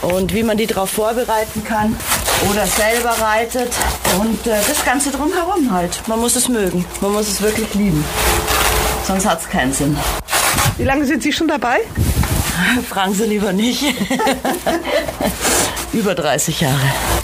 und 0.02 0.34
wie 0.34 0.44
man 0.44 0.58
die 0.58 0.68
darauf 0.68 0.90
vorbereiten 0.90 1.64
kann 1.64 1.96
oder 2.52 2.68
selber 2.68 3.16
reitet 3.20 3.72
und 4.20 4.46
äh, 4.46 4.58
das 4.68 4.86
Ganze 4.86 5.12
drumherum 5.12 5.72
halt. 5.72 6.08
Man 6.08 6.20
muss 6.20 6.36
es 6.36 6.48
mögen, 6.50 6.86
man 7.02 7.14
muss 7.14 7.28
es 7.28 7.42
wirklich 7.42 7.74
lieben, 7.74 8.04
sonst 9.06 9.26
hat 9.26 9.42
es 9.42 9.50
keinen 9.50 9.74
Sinn. 9.74 9.98
Wie 10.78 10.84
lange 10.84 11.06
sind 11.06 11.24
Sie 11.24 11.34
schon 11.34 11.48
dabei? 11.48 11.80
Fragen 12.90 13.14
Sie 13.16 13.26
lieber 13.26 13.54
nicht. 13.54 13.84
Über 15.94 16.16
30 16.16 16.62
Jahre. 16.62 16.82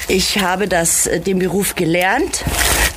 Ich 0.08 0.40
habe 0.40 0.68
das, 0.68 1.08
äh, 1.08 1.20
den 1.20 1.40
Beruf 1.40 1.76
gelernt, 1.76 2.44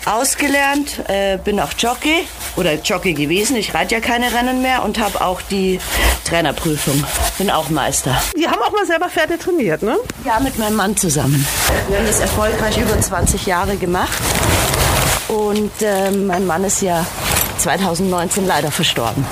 ausgelernt, 0.04 1.00
äh, 1.08 1.38
bin 1.38 1.58
auch 1.60 1.72
Jockey 1.76 2.26
oder 2.56 2.74
Jockey 2.74 3.14
gewesen. 3.14 3.56
Ich 3.56 3.74
reite 3.74 3.96
ja 3.96 4.00
keine 4.00 4.32
Rennen 4.32 4.62
mehr 4.62 4.84
und 4.84 4.98
habe 4.98 5.20
auch 5.20 5.42
die 5.42 5.80
Trainerprüfung. 6.24 7.02
Bin 7.38 7.50
auch 7.50 7.68
Meister. 7.68 8.22
Sie 8.34 8.46
haben 8.46 8.62
auch 8.62 8.72
mal 8.72 8.86
selber 8.86 9.08
Pferde 9.08 9.38
trainiert, 9.38 9.82
ne? 9.82 9.96
Ja, 10.24 10.38
mit 10.40 10.58
meinem 10.58 10.76
Mann 10.76 10.96
zusammen. 10.96 11.46
Wir 11.88 11.98
haben 11.98 12.06
das 12.06 12.20
erfolgreich 12.20 12.78
über 12.78 13.00
20 13.00 13.46
Jahre 13.46 13.76
gemacht. 13.76 14.12
Und 15.28 15.72
äh, 15.82 16.10
mein 16.12 16.46
Mann 16.46 16.62
ist 16.64 16.80
ja 16.82 17.04
2019 17.58 18.46
leider 18.46 18.70
verstorben. 18.70 19.26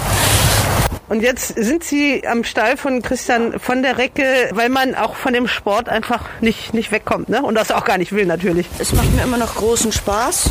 Und 1.09 1.21
jetzt 1.21 1.49
sind 1.49 1.85
Sie 1.85 2.27
am 2.27 2.45
Stall 2.45 2.77
von 2.77 3.03
Christian 3.03 3.59
von 3.59 3.83
der 3.83 3.99
Recke, 3.99 4.51
weil 4.53 4.71
man 4.71 4.95
auch 4.95 5.17
von 5.17 5.35
dem 5.35 5.47
Sport 5.47 5.89
einfach 5.89 6.23
nicht, 6.41 6.73
nicht 6.73 6.93
wegkommt, 6.93 7.29
ne? 7.29 7.43
Und 7.43 7.55
das 7.57 7.71
auch 7.71 7.85
gar 7.85 7.99
nicht 7.99 8.13
will, 8.13 8.25
natürlich. 8.25 8.67
Es 8.79 8.93
macht 8.93 9.13
mir 9.15 9.23
immer 9.23 9.37
noch 9.37 9.55
großen 9.55 9.93
Spaß. 9.93 10.51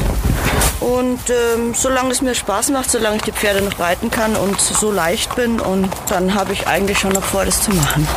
Und 0.79 1.21
ähm, 1.29 1.73
solange 1.73 2.11
es 2.11 2.21
mir 2.21 2.35
Spaß 2.35 2.69
macht, 2.69 2.91
solange 2.91 3.15
ich 3.15 3.21
die 3.23 3.31
Pferde 3.31 3.61
noch 3.61 3.79
reiten 3.79 4.11
kann 4.11 4.35
und 4.35 4.59
so 4.59 4.91
leicht 4.91 5.35
bin, 5.35 5.59
und 5.59 5.89
dann 6.09 6.35
habe 6.35 6.53
ich 6.53 6.67
eigentlich 6.67 6.99
schon 6.99 7.13
noch 7.13 7.23
vor, 7.23 7.45
das 7.45 7.61
zu 7.61 7.71
machen. 7.71 8.07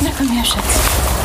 Na 0.00 0.10
komm 0.16 0.28
her, 0.30 0.44
Schatz. 0.44 1.21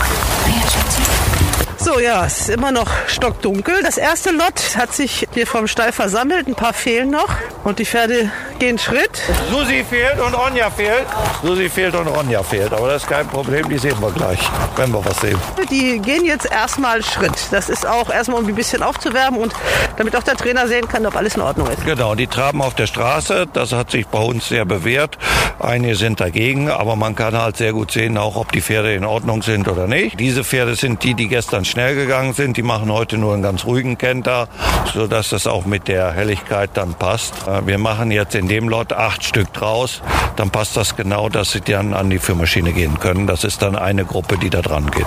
So, 1.88 2.02
ja, 2.02 2.26
es 2.26 2.42
ist 2.42 2.50
immer 2.50 2.74
noch 2.74 2.90
stockdunkel. 3.08 3.76
Das 3.82 3.98
erste 3.98 4.32
Lot 4.32 4.76
hat 4.76 4.94
sich 4.94 5.26
hier 5.34 5.48
vom 5.48 5.68
Stall 5.68 5.94
versammelt. 5.94 6.46
Ein 6.46 6.54
paar 6.54 6.74
fehlen 6.74 7.10
noch. 7.10 7.30
Und 7.64 7.80
die 7.80 7.86
Pferde 7.86 8.30
gehen 8.60 8.78
Schritt. 8.78 9.22
Susi 9.50 9.86
fehlt 9.90 10.20
und 10.20 10.34
Ronja 10.34 10.70
fehlt. 10.70 11.06
Susi 11.42 11.70
fehlt 11.70 11.96
und 11.96 12.08
Ronja 12.08 12.44
fehlt. 12.44 12.74
Aber 12.74 12.90
das 12.90 13.04
ist 13.04 13.10
kein 13.10 13.26
Problem, 13.28 13.70
die 13.70 13.78
sehen 13.78 13.96
wir 14.02 14.12
gleich, 14.12 14.40
wenn 14.76 14.92
wir 14.92 15.06
was 15.06 15.18
sehen. 15.22 15.40
Die 15.72 16.00
gehen 16.00 16.26
jetzt 16.26 16.52
erstmal 16.52 17.02
Schritt. 17.04 17.48
Das 17.52 17.70
ist 17.70 17.88
auch 17.88 18.10
erstmal, 18.10 18.42
um 18.42 18.48
ein 18.48 18.56
bisschen 18.56 18.84
aufzuwärmen 18.84 19.40
und 19.40 19.54
damit 19.96 20.14
auch 20.18 20.24
der 20.24 20.36
Trainer 20.36 20.68
sehen 20.68 20.90
kann, 20.90 21.06
ob 21.06 21.16
alles 21.16 21.36
in 21.36 21.42
Ordnung 21.42 21.68
ist. 21.70 21.86
Genau, 21.86 22.16
die 22.16 22.28
traben 22.28 22.62
auf 22.62 22.76
der 22.76 22.88
Straße. 22.88 23.48
Das 23.54 23.72
hat 23.72 23.92
sich 23.92 24.08
bei 24.08 24.20
uns 24.20 24.50
sehr 24.50 24.66
bewährt. 24.66 25.18
Einige 25.60 25.96
sind 25.96 26.20
dagegen, 26.20 26.70
aber 26.70 26.98
man 26.98 27.16
kann 27.16 27.38
halt 27.38 27.56
sehr 27.58 27.72
gut 27.72 27.92
sehen, 27.92 28.18
auch 28.18 28.36
ob 28.36 28.52
die 28.52 28.62
Pferde 28.62 28.94
in 28.94 29.06
Ordnung 29.06 29.42
sind 29.42 29.68
oder 29.70 29.88
nicht. 29.88 30.20
Diese 30.20 30.44
Pferde 30.44 30.76
sind 30.76 31.04
die, 31.04 31.14
die 31.14 31.28
gestern 31.28 31.66
schnell 31.78 31.94
gegangen 31.94 32.34
sind. 32.34 32.58
Die 32.58 32.64
machen 32.64 32.92
heute 32.92 33.20
nur 33.20 33.36
einen 33.36 33.44
ganz 33.44 33.64
ruhigen 33.66 34.00
Kenter, 34.00 34.48
sodass 34.96 35.30
das 35.30 35.46
auch 35.46 35.68
mit 35.68 35.88
der 35.88 36.12
Helligkeit 36.12 36.72
dann 36.74 36.96
passt. 36.96 37.36
Äh, 37.48 37.68
Wir 37.68 37.78
machen 37.78 38.10
jetzt 38.10 38.34
in 38.34 38.48
dem 38.48 38.68
Lot 38.68 38.94
acht 38.94 39.24
Stück 39.24 39.54
draus. 39.54 40.02
Dann 40.38 40.50
passt 40.50 40.76
das 40.76 40.96
genau, 40.96 41.30
dass 41.30 41.52
sie 41.52 41.62
dann 41.62 41.94
an 41.94 42.10
die 42.10 42.18
Führmaschine 42.18 42.74
gehen 42.74 42.98
können. 43.00 43.28
Das 43.28 43.44
ist 43.44 43.62
dann 43.62 43.76
eine 43.76 44.06
Gruppe, 44.06 44.40
die 44.40 44.50
da 44.50 44.64
dran 44.64 44.90
geht. 44.90 45.06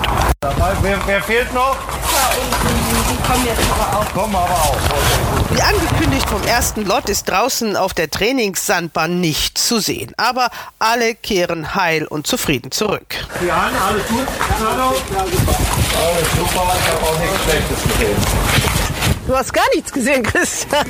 Wer, 0.81 0.97
wer 1.05 1.21
fehlt 1.21 1.53
noch? 1.53 1.75
Die 3.11 3.17
kommen 3.27 3.45
jetzt 3.45 3.59
aber 3.71 3.99
auch. 3.99 4.13
Kommen 4.13 4.35
aber 4.35 4.53
auch. 4.53 4.77
Wie 5.49 5.61
angekündigt 5.61 6.29
vom 6.29 6.41
ersten 6.43 6.85
Lot 6.85 7.09
ist 7.09 7.29
draußen 7.29 7.75
auf 7.75 7.93
der 7.93 8.09
Trainingssandbahn 8.09 9.19
nicht 9.19 9.57
zu 9.57 9.79
sehen. 9.79 10.13
Aber 10.15 10.49
alle 10.79 11.15
kehren 11.15 11.75
heil 11.75 12.05
und 12.05 12.25
zufrieden 12.25 12.71
zurück. 12.71 13.15
Jan, 13.45 13.75
alles 13.75 14.07
gut? 14.07 14.27
Hallo? 14.59 14.95
Alles 15.17 16.31
super, 16.37 16.73
ich 16.79 16.91
habe 16.91 17.05
auch 17.05 17.19
nichts 17.19 17.43
Schlechtes 17.43 17.83
gesehen. 17.83 18.80
Du 19.31 19.37
hast 19.37 19.53
gar 19.53 19.63
nichts 19.73 19.93
gesehen, 19.93 20.23
Christian. 20.23 20.85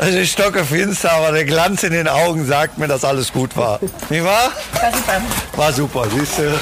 Es 0.00 0.14
ist 0.14 0.32
stockefinster, 0.32 1.12
aber 1.12 1.32
der 1.32 1.44
Glanz 1.44 1.82
in 1.82 1.92
den 1.92 2.08
Augen 2.08 2.46
sagt 2.46 2.78
mir, 2.78 2.88
dass 2.88 3.04
alles 3.04 3.34
gut 3.34 3.54
war. 3.54 3.78
Nicht 4.08 4.24
wahr? 4.24 4.50
War 4.72 4.90
super. 4.90 5.22
War 5.56 5.72
super, 5.74 6.06
siehst 6.10 6.38
du? 6.38 6.58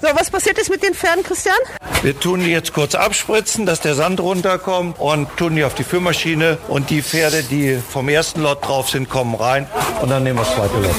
So, 0.00 0.08
was 0.14 0.30
passiert 0.30 0.56
ist 0.58 0.70
mit 0.70 0.84
den 0.84 0.94
Pferden, 0.94 1.24
Christian? 1.24 1.56
Wir 2.02 2.16
tun 2.20 2.44
die 2.44 2.50
jetzt 2.50 2.74
kurz 2.74 2.94
abspritzen, 2.94 3.66
dass 3.66 3.80
der 3.80 3.96
Sand 3.96 4.20
runterkommt 4.20 5.00
und 5.00 5.36
tun 5.36 5.56
die 5.56 5.64
auf 5.64 5.74
die 5.74 5.82
Führmaschine 5.82 6.56
und 6.68 6.88
die 6.88 7.02
Pferde, 7.02 7.42
die 7.42 7.80
vom 7.90 8.08
ersten 8.08 8.40
Lot 8.42 8.64
drauf 8.64 8.88
sind, 8.88 9.10
kommen 9.10 9.34
rein 9.34 9.66
und 10.00 10.10
dann 10.10 10.22
nehmen 10.22 10.38
wir 10.38 10.44
das 10.44 10.54
zweite 10.54 10.76
Lot. 10.76 10.94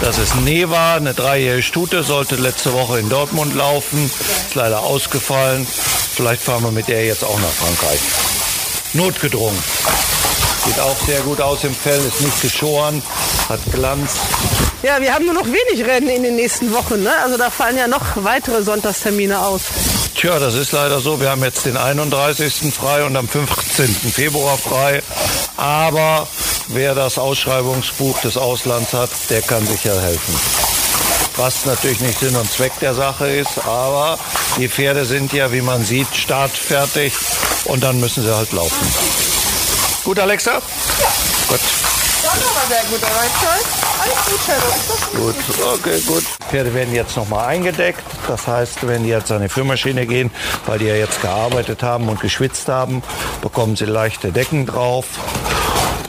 Das 0.00 0.16
ist 0.16 0.36
Neva, 0.36 0.94
eine 0.94 1.12
dreijährige 1.12 1.62
Stute, 1.62 2.02
sollte 2.02 2.36
letzte 2.36 2.72
Woche 2.72 2.98
in 3.00 3.10
Dortmund 3.10 3.54
laufen, 3.54 4.06
ist 4.06 4.54
leider 4.54 4.80
ausgefallen. 4.80 5.66
Vielleicht 5.66 6.42
fahren 6.42 6.62
wir 6.64 6.72
mit 6.72 6.77
der 6.86 7.04
jetzt 7.04 7.24
auch 7.24 7.38
nach 7.40 7.48
Frankreich. 7.48 8.00
Notgedrungen. 8.92 9.58
Sieht 10.64 10.78
auch 10.80 10.96
sehr 11.06 11.20
gut 11.20 11.40
aus 11.40 11.64
im 11.64 11.74
Fell, 11.74 11.98
ist 11.98 12.20
nicht 12.20 12.42
geschoren, 12.42 13.02
hat 13.48 13.60
Glanz. 13.72 14.12
Ja, 14.82 15.00
wir 15.00 15.12
haben 15.12 15.24
nur 15.24 15.34
noch 15.34 15.46
wenig 15.46 15.84
Rennen 15.84 16.08
in 16.08 16.22
den 16.22 16.36
nächsten 16.36 16.72
Wochen. 16.72 17.02
Ne? 17.02 17.10
Also 17.22 17.36
da 17.36 17.50
fallen 17.50 17.76
ja 17.76 17.88
noch 17.88 18.02
weitere 18.16 18.62
Sonntagstermine 18.62 19.40
aus. 19.40 19.62
Tja, 20.14 20.38
das 20.38 20.54
ist 20.54 20.72
leider 20.72 21.00
so. 21.00 21.20
Wir 21.20 21.30
haben 21.30 21.42
jetzt 21.42 21.66
den 21.66 21.76
31. 21.76 22.72
frei 22.72 23.04
und 23.04 23.16
am 23.16 23.28
15. 23.28 23.88
Februar 24.12 24.56
frei. 24.58 25.02
Aber 25.56 26.28
wer 26.68 26.94
das 26.94 27.18
Ausschreibungsbuch 27.18 28.20
des 28.20 28.36
Auslands 28.36 28.92
hat, 28.92 29.10
der 29.30 29.42
kann 29.42 29.66
sicher 29.66 30.00
helfen. 30.00 30.34
Was 31.38 31.66
natürlich 31.66 32.00
nicht 32.00 32.18
Sinn 32.18 32.34
und 32.34 32.50
Zweck 32.50 32.72
der 32.80 32.94
Sache 32.94 33.28
ist, 33.28 33.64
aber 33.64 34.18
die 34.56 34.68
Pferde 34.68 35.04
sind 35.04 35.32
ja, 35.32 35.52
wie 35.52 35.60
man 35.60 35.84
sieht, 35.84 36.08
startfertig 36.12 37.14
und 37.66 37.84
dann 37.84 38.00
müssen 38.00 38.24
sie 38.24 38.34
halt 38.34 38.52
laufen. 38.52 38.76
Gut, 40.02 40.18
Alexa? 40.18 40.54
Ja. 40.54 40.60
Gut. 41.48 41.60
Das 42.22 42.32
war 42.32 42.66
sehr 42.68 42.82
gut, 42.90 43.00
toll. 43.00 43.78
Alles 44.00 44.16
gut, 44.26 44.40
Shadow. 44.44 45.24
Gut, 45.24 45.34
okay, 45.74 46.00
gut. 46.08 46.24
Pferde 46.50 46.74
werden 46.74 46.92
jetzt 46.92 47.16
nochmal 47.16 47.46
eingedeckt. 47.46 48.02
Das 48.26 48.48
heißt, 48.48 48.84
wenn 48.88 49.04
die 49.04 49.10
jetzt 49.10 49.30
an 49.30 49.40
die 49.40 49.48
Führmaschine 49.48 50.06
gehen, 50.06 50.32
weil 50.66 50.80
die 50.80 50.86
ja 50.86 50.96
jetzt 50.96 51.22
gearbeitet 51.22 51.84
haben 51.84 52.08
und 52.08 52.20
geschwitzt 52.20 52.66
haben, 52.66 53.00
bekommen 53.42 53.76
sie 53.76 53.84
leichte 53.84 54.32
Decken 54.32 54.66
drauf 54.66 55.06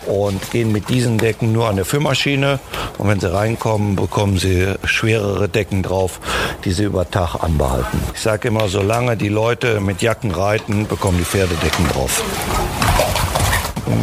und 0.09 0.51
gehen 0.51 0.71
mit 0.71 0.89
diesen 0.89 1.17
Decken 1.17 1.53
nur 1.53 1.69
an 1.69 1.75
der 1.75 1.85
Führmaschine. 1.85 2.59
Und 2.97 3.07
wenn 3.07 3.19
sie 3.19 3.31
reinkommen, 3.31 3.95
bekommen 3.95 4.37
sie 4.37 4.73
schwerere 4.83 5.47
Decken 5.47 5.83
drauf, 5.83 6.19
die 6.65 6.71
sie 6.71 6.83
über 6.83 7.09
Tag 7.09 7.35
anbehalten. 7.41 8.01
Ich 8.13 8.21
sage 8.21 8.47
immer, 8.47 8.67
solange 8.67 9.15
die 9.15 9.29
Leute 9.29 9.79
mit 9.79 10.01
Jacken 10.01 10.31
reiten, 10.31 10.87
bekommen 10.87 11.17
die 11.17 11.25
Pferde 11.25 11.55
Decken 11.55 11.87
drauf. 11.89 12.23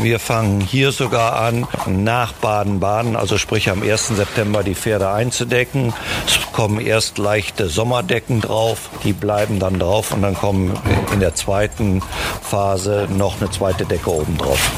Wir 0.02 0.18
fangen 0.18 0.60
hier 0.60 0.90
sogar 0.90 1.36
an, 1.36 1.66
nach 1.86 2.32
Baden-Baden, 2.32 3.14
also 3.14 3.38
sprich 3.38 3.70
am 3.70 3.82
1. 3.82 4.08
September 4.08 4.64
die 4.64 4.74
Pferde 4.74 5.10
einzudecken. 5.10 5.92
Es 6.26 6.40
kommen 6.52 6.80
erst 6.80 7.18
leichte 7.18 7.68
Sommerdecken 7.68 8.40
drauf, 8.40 8.90
die 9.04 9.12
bleiben 9.12 9.60
dann 9.60 9.78
drauf 9.78 10.12
und 10.12 10.22
dann 10.22 10.34
kommen 10.34 10.76
in 11.12 11.20
der 11.20 11.34
zweiten 11.34 12.02
Phase 12.42 13.06
noch 13.16 13.40
eine 13.40 13.50
zweite 13.50 13.84
Decke 13.84 14.10
oben 14.10 14.36
drauf. 14.38 14.70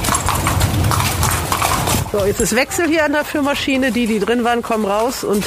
So, 2.11 2.25
jetzt 2.25 2.41
ist 2.41 2.57
Wechsel 2.57 2.89
hier 2.89 3.05
an 3.05 3.13
der 3.13 3.25
Führmaschine. 3.25 3.93
Die, 3.93 4.07
die 4.07 4.19
drin 4.19 4.43
waren, 4.43 4.63
kommen 4.63 4.87
raus 4.87 5.25
und 5.25 5.45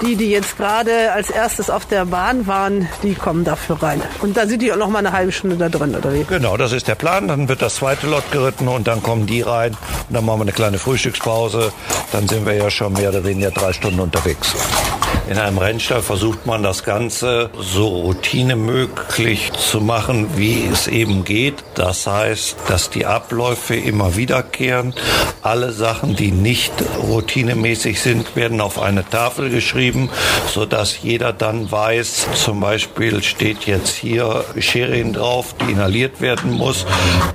die, 0.00 0.16
die 0.16 0.30
jetzt 0.30 0.56
gerade 0.56 1.12
als 1.12 1.28
erstes 1.28 1.68
auf 1.68 1.84
der 1.84 2.06
Bahn 2.06 2.46
waren, 2.46 2.88
die 3.02 3.14
kommen 3.14 3.44
dafür 3.44 3.82
rein. 3.82 4.00
Und 4.20 4.36
dann 4.38 4.48
sind 4.48 4.62
die 4.62 4.72
auch 4.72 4.76
noch 4.76 4.88
mal 4.88 5.00
eine 5.00 5.12
halbe 5.12 5.32
Stunde 5.32 5.56
da 5.56 5.68
drin, 5.68 5.94
oder 5.94 6.14
wie? 6.14 6.24
Genau, 6.24 6.56
das 6.56 6.72
ist 6.72 6.88
der 6.88 6.94
Plan. 6.94 7.28
Dann 7.28 7.48
wird 7.48 7.60
das 7.60 7.74
zweite 7.74 8.06
Lot 8.06 8.30
geritten 8.30 8.68
und 8.68 8.86
dann 8.86 9.02
kommen 9.02 9.26
die 9.26 9.42
rein. 9.42 9.72
Und 10.08 10.14
dann 10.14 10.24
machen 10.24 10.38
wir 10.38 10.44
eine 10.44 10.52
kleine 10.52 10.78
Frühstückspause. 10.78 11.72
Dann 12.12 12.26
sind 12.26 12.46
wir 12.46 12.54
ja 12.54 12.70
schon 12.70 12.94
mehr 12.94 13.10
oder 13.10 13.24
weniger 13.24 13.50
drei 13.50 13.74
Stunden 13.74 14.00
unterwegs. 14.00 14.54
In 15.28 15.36
einem 15.36 15.58
Rennstall 15.58 16.00
versucht 16.00 16.46
man 16.46 16.62
das 16.62 16.84
Ganze 16.84 17.50
so 17.60 17.88
routinemöglich 17.88 19.52
zu 19.52 19.82
machen, 19.82 20.38
wie 20.38 20.66
es 20.72 20.86
eben 20.86 21.22
geht. 21.22 21.62
Das 21.74 22.06
heißt, 22.06 22.56
dass 22.66 22.88
die 22.88 23.04
Abläufe 23.04 23.76
immer 23.76 24.16
wiederkehren. 24.16 24.94
Alle 25.42 25.72
Sachen, 25.72 26.16
die 26.16 26.30
nicht 26.30 26.72
routinemäßig 27.02 28.00
sind, 28.00 28.36
werden 28.36 28.62
auf 28.62 28.80
eine 28.80 29.06
Tafel 29.06 29.50
geschrieben, 29.50 30.08
sodass 30.50 31.02
jeder 31.02 31.34
dann 31.34 31.70
weiß, 31.70 32.28
zum 32.32 32.60
Beispiel 32.60 33.22
steht 33.22 33.66
jetzt 33.66 33.96
hier 33.96 34.46
Sherin 34.58 35.12
drauf, 35.12 35.54
die 35.60 35.72
inhaliert 35.72 36.22
werden 36.22 36.52
muss. 36.52 36.86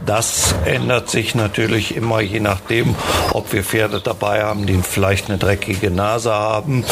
Das 0.04 0.56
ändert 0.66 1.12
sich 1.12 1.36
natürlich 1.36 1.96
immer 1.96 2.22
je 2.22 2.40
nachdem, 2.40 2.96
ob 3.34 3.54
wir 3.54 3.64
Pferde 3.64 4.02
dabei 4.02 4.44
haben, 4.44 4.66
die 4.66 4.80
vielleicht 4.82 5.30
eine 5.30 5.38
dreckige 5.38 5.92
Nase 5.92 6.34
haben 6.34 6.84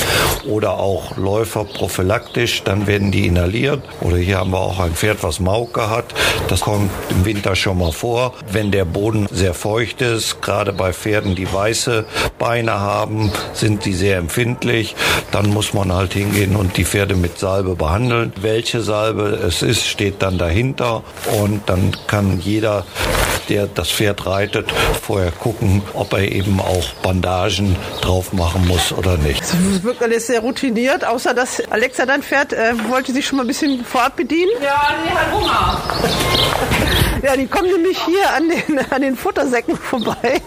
oder 0.45 0.73
auch 0.73 0.90
Läufer 1.17 1.65
prophylaktisch, 1.65 2.63
dann 2.63 2.87
werden 2.87 3.11
die 3.11 3.27
inhaliert. 3.27 3.81
Oder 4.01 4.17
hier 4.17 4.39
haben 4.39 4.51
wir 4.51 4.59
auch 4.59 4.79
ein 4.79 4.93
Pferd, 4.93 5.23
was 5.23 5.39
Mauke 5.39 5.89
hat. 5.89 6.05
Das 6.47 6.61
kommt 6.61 6.89
im 7.09 7.25
Winter 7.25 7.55
schon 7.55 7.77
mal 7.77 7.91
vor. 7.91 8.33
Wenn 8.51 8.71
der 8.71 8.85
Boden 8.85 9.27
sehr 9.31 9.53
feucht 9.53 10.01
ist, 10.01 10.41
gerade 10.41 10.73
bei 10.73 10.93
Pferden, 10.93 11.35
die 11.35 11.51
weiße 11.51 12.05
Beine 12.37 12.73
haben, 12.79 13.31
sind 13.53 13.85
die 13.85 13.93
sehr 13.93 14.17
empfindlich. 14.17 14.95
Dann 15.31 15.49
muss 15.49 15.73
man 15.73 15.93
halt 15.93 16.13
hingehen 16.13 16.55
und 16.55 16.77
die 16.77 16.85
Pferde 16.85 17.15
mit 17.15 17.39
Salbe 17.39 17.75
behandeln. 17.75 18.33
Welche 18.41 18.81
Salbe 18.81 19.39
es 19.47 19.61
ist, 19.61 19.85
steht 19.85 20.21
dann 20.21 20.37
dahinter. 20.37 21.03
Und 21.41 21.61
dann 21.67 21.95
kann 22.07 22.39
jeder 22.39 22.85
der 23.51 23.67
das 23.67 23.91
Pferd 23.91 24.25
reitet, 24.25 24.71
vorher 25.01 25.31
gucken, 25.31 25.81
ob 25.93 26.13
er 26.13 26.31
eben 26.31 26.59
auch 26.61 26.93
Bandagen 27.03 27.75
drauf 28.01 28.31
machen 28.31 28.65
muss 28.67 28.93
oder 28.93 29.17
nicht. 29.17 29.41
Das 29.41 29.83
wirkt 29.83 30.01
alles 30.01 30.27
sehr 30.27 30.39
routiniert, 30.39 30.80
außer 30.89 31.33
dass 31.33 31.61
Alexa, 31.69 32.05
dein 32.05 32.23
Pferd, 32.23 32.53
äh, 32.53 32.73
wollte 32.89 33.11
sich 33.13 33.25
schon 33.25 33.37
mal 33.37 33.43
ein 33.43 33.47
bisschen 33.47 33.83
vorab 33.85 34.15
bedienen. 34.15 34.51
Ja, 34.61 34.93
die 35.05 35.09
hat 35.11 35.31
Hunger. 35.31 35.81
Ja, 37.23 37.37
die 37.37 37.45
kommen 37.45 37.69
nämlich 37.71 37.99
hier 38.03 38.33
an 38.35 38.49
den, 38.49 38.79
an 38.89 39.01
den 39.01 39.15
Futtersäcken 39.15 39.77
vorbei. 39.77 40.41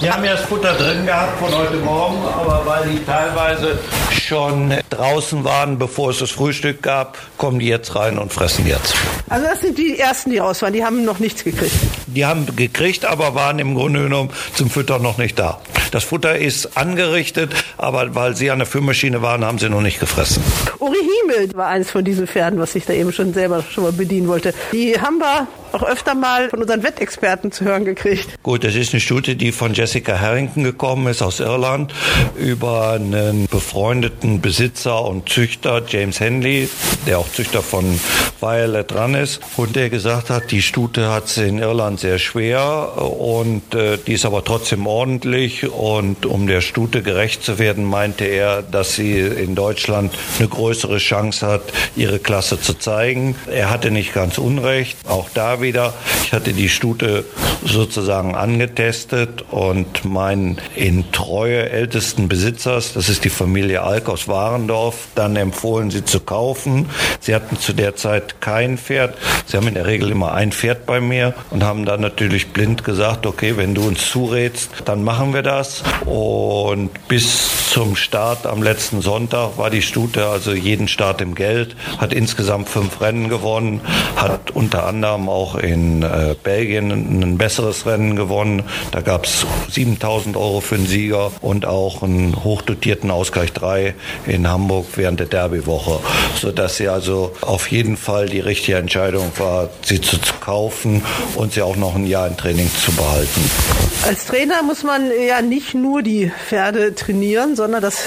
Die 0.00 0.10
haben 0.10 0.24
ja 0.24 0.32
das 0.32 0.40
Futter 0.46 0.72
drin 0.72 1.06
gehabt 1.06 1.38
von 1.38 1.56
heute 1.56 1.76
Morgen, 1.76 2.18
aber 2.26 2.62
weil 2.66 2.88
die 2.88 3.04
teilweise 3.04 3.78
schon 4.10 4.74
draußen 4.90 5.44
waren, 5.44 5.78
bevor 5.78 6.10
es 6.10 6.18
das 6.18 6.32
Frühstück 6.32 6.82
gab, 6.82 7.18
kommen 7.38 7.60
die 7.60 7.68
jetzt 7.68 7.94
rein 7.94 8.18
und 8.18 8.32
fressen 8.32 8.66
jetzt. 8.66 8.94
Also 9.28 9.46
das 9.46 9.60
sind 9.60 9.78
die 9.78 9.96
ersten, 9.96 10.30
die 10.30 10.38
raus 10.38 10.60
waren. 10.62 10.72
Die 10.72 10.84
haben 10.84 11.04
noch 11.04 11.20
nichts 11.20 11.44
gekriegt. 11.44 11.72
Die 12.06 12.26
haben 12.26 12.56
gekriegt, 12.56 13.04
aber 13.04 13.36
waren 13.36 13.60
im 13.60 13.76
Grunde 13.76 14.02
genommen 14.02 14.30
zum 14.54 14.70
Füttern 14.70 15.02
noch 15.02 15.18
nicht 15.18 15.38
da. 15.38 15.60
Das 15.92 16.02
Futter 16.02 16.36
ist 16.36 16.76
angerichtet, 16.76 17.52
aber 17.78 18.14
weil 18.14 18.34
sie 18.34 18.50
an 18.50 18.58
der 18.58 18.66
Führmaschine 18.66 19.22
waren, 19.22 19.44
haben 19.44 19.51
sie 19.58 19.68
noch 19.68 19.80
nicht 19.80 20.00
gefressen. 20.00 20.42
Uri 20.78 20.96
Himmel 20.96 21.54
war 21.54 21.68
eines 21.68 21.90
von 21.90 22.04
diesen 22.04 22.26
Pferden, 22.26 22.58
was 22.58 22.74
ich 22.74 22.86
da 22.86 22.92
eben 22.92 23.12
schon 23.12 23.32
selber 23.32 23.62
schon 23.62 23.84
mal 23.84 23.92
bedienen 23.92 24.28
wollte. 24.28 24.54
Die 24.72 25.00
haben 25.00 25.18
wir 25.18 25.46
auch 25.74 25.82
öfter 25.82 26.14
mal 26.14 26.50
von 26.50 26.60
unseren 26.60 26.82
Wettexperten 26.82 27.52
zu 27.52 27.64
hören 27.64 27.84
gekriegt. 27.84 28.42
Gut, 28.42 28.64
das 28.64 28.74
ist 28.74 28.92
eine 28.92 29.00
Studie, 29.00 29.34
die 29.36 29.52
von 29.52 29.74
Jessica 29.74 30.20
Harrington 30.20 30.64
gekommen 30.64 31.06
ist 31.06 31.22
aus 31.22 31.40
Irland 31.40 31.92
über 32.36 32.92
einen 32.92 33.46
befreundeten 33.46 34.40
Besitzer 34.40 35.04
und 35.04 35.28
Züchter, 35.28 35.82
James 35.86 36.20
Henley, 36.20 36.68
der 37.06 37.18
auch 37.18 37.28
Züchter 37.30 37.62
von 37.62 37.98
Violet 38.40 38.90
dran 38.90 39.14
ist 39.14 39.40
und 39.56 39.76
der 39.76 39.88
gesagt 39.88 40.30
hat, 40.30 40.50
die 40.50 40.62
Stute 40.62 41.10
hat 41.10 41.26
es 41.26 41.38
in 41.38 41.58
Irland 41.58 42.00
sehr 42.00 42.18
schwer 42.18 43.00
und 43.00 43.74
äh, 43.74 43.98
die 44.06 44.14
ist 44.14 44.24
aber 44.24 44.44
trotzdem 44.44 44.86
ordentlich 44.86 45.68
und 45.70 46.26
um 46.26 46.46
der 46.46 46.60
Stute 46.60 47.02
gerecht 47.02 47.44
zu 47.44 47.58
werden, 47.58 47.84
meinte 47.84 48.24
er, 48.24 48.62
dass 48.62 48.96
sie 48.96 49.18
in 49.20 49.54
Deutschland 49.54 50.12
eine 50.38 50.48
größere 50.48 50.98
Chance 50.98 51.46
hat, 51.46 51.62
ihre 51.96 52.18
Klasse 52.18 52.60
zu 52.60 52.74
zeigen. 52.74 53.36
Er 53.50 53.70
hatte 53.70 53.90
nicht 53.90 54.12
ganz 54.12 54.38
unrecht. 54.38 54.98
Auch 55.08 55.28
da 55.32 55.61
wieder, 55.62 55.94
ich 56.24 56.32
hatte 56.32 56.52
die 56.52 56.68
Stute 56.68 57.24
sozusagen 57.64 58.34
angetestet 58.34 59.44
und 59.50 60.04
meinen 60.04 60.58
in 60.74 61.10
Treue 61.12 61.70
ältesten 61.70 62.28
Besitzers, 62.28 62.92
das 62.92 63.08
ist 63.08 63.24
die 63.24 63.30
Familie 63.30 63.82
Alk 63.82 64.08
aus 64.08 64.28
Warendorf, 64.28 65.08
dann 65.14 65.36
empfohlen, 65.36 65.90
sie 65.90 66.04
zu 66.04 66.20
kaufen. 66.20 66.86
Sie 67.20 67.34
hatten 67.34 67.58
zu 67.58 67.72
der 67.72 67.96
Zeit 67.96 68.40
kein 68.40 68.78
Pferd. 68.78 69.16
Sie 69.46 69.56
haben 69.56 69.68
in 69.68 69.74
der 69.74 69.86
Regel 69.86 70.10
immer 70.10 70.32
ein 70.32 70.52
Pferd 70.52 70.86
bei 70.86 71.00
mir 71.00 71.34
und 71.50 71.62
haben 71.62 71.84
dann 71.84 72.00
natürlich 72.00 72.52
blind 72.52 72.84
gesagt, 72.84 73.26
okay, 73.26 73.56
wenn 73.56 73.74
du 73.74 73.86
uns 73.86 74.10
zurätst, 74.10 74.70
dann 74.84 75.04
machen 75.04 75.34
wir 75.34 75.42
das. 75.42 75.82
Und 76.04 76.90
bis 77.08 77.70
zum 77.70 77.96
Start 77.96 78.46
am 78.46 78.62
letzten 78.62 79.00
Sonntag 79.00 79.56
war 79.56 79.70
die 79.70 79.82
Stute 79.82 80.26
also 80.26 80.52
jeden 80.52 80.88
Start 80.88 81.20
im 81.20 81.34
Geld, 81.34 81.76
hat 81.98 82.12
insgesamt 82.12 82.68
fünf 82.68 83.00
Rennen 83.00 83.28
gewonnen, 83.28 83.80
hat 84.16 84.50
unter 84.50 84.86
anderem 84.86 85.28
auch 85.28 85.51
in 85.56 86.02
äh, 86.02 86.34
Belgien 86.42 86.90
ein 86.90 87.38
besseres 87.38 87.86
Rennen 87.86 88.16
gewonnen. 88.16 88.62
Da 88.90 89.00
gab 89.00 89.24
es 89.24 89.46
7000 89.70 90.36
Euro 90.36 90.60
für 90.60 90.76
den 90.76 90.86
Sieger 90.86 91.32
und 91.40 91.66
auch 91.66 92.02
einen 92.02 92.44
hochdotierten 92.44 93.10
Ausgleich 93.10 93.52
3 93.52 93.94
in 94.26 94.48
Hamburg 94.48 94.86
während 94.96 95.20
der 95.20 95.26
Derbywoche, 95.26 96.00
sodass 96.40 96.76
sie 96.76 96.88
also 96.88 97.32
auf 97.40 97.70
jeden 97.70 97.96
Fall 97.96 98.26
die 98.26 98.40
richtige 98.40 98.78
Entscheidung 98.78 99.32
war, 99.38 99.70
sie 99.82 100.00
zu, 100.00 100.18
zu 100.18 100.34
kaufen 100.40 101.02
und 101.36 101.52
sie 101.52 101.62
auch 101.62 101.76
noch 101.76 101.94
ein 101.94 102.06
Jahr 102.06 102.26
im 102.26 102.36
Training 102.36 102.70
zu 102.74 102.92
behalten. 102.92 103.91
Als 104.04 104.26
Trainer 104.26 104.64
muss 104.64 104.82
man 104.82 105.12
ja 105.28 105.42
nicht 105.42 105.74
nur 105.74 106.02
die 106.02 106.32
Pferde 106.48 106.92
trainieren, 106.92 107.54
sondern 107.54 107.80
das 107.80 107.98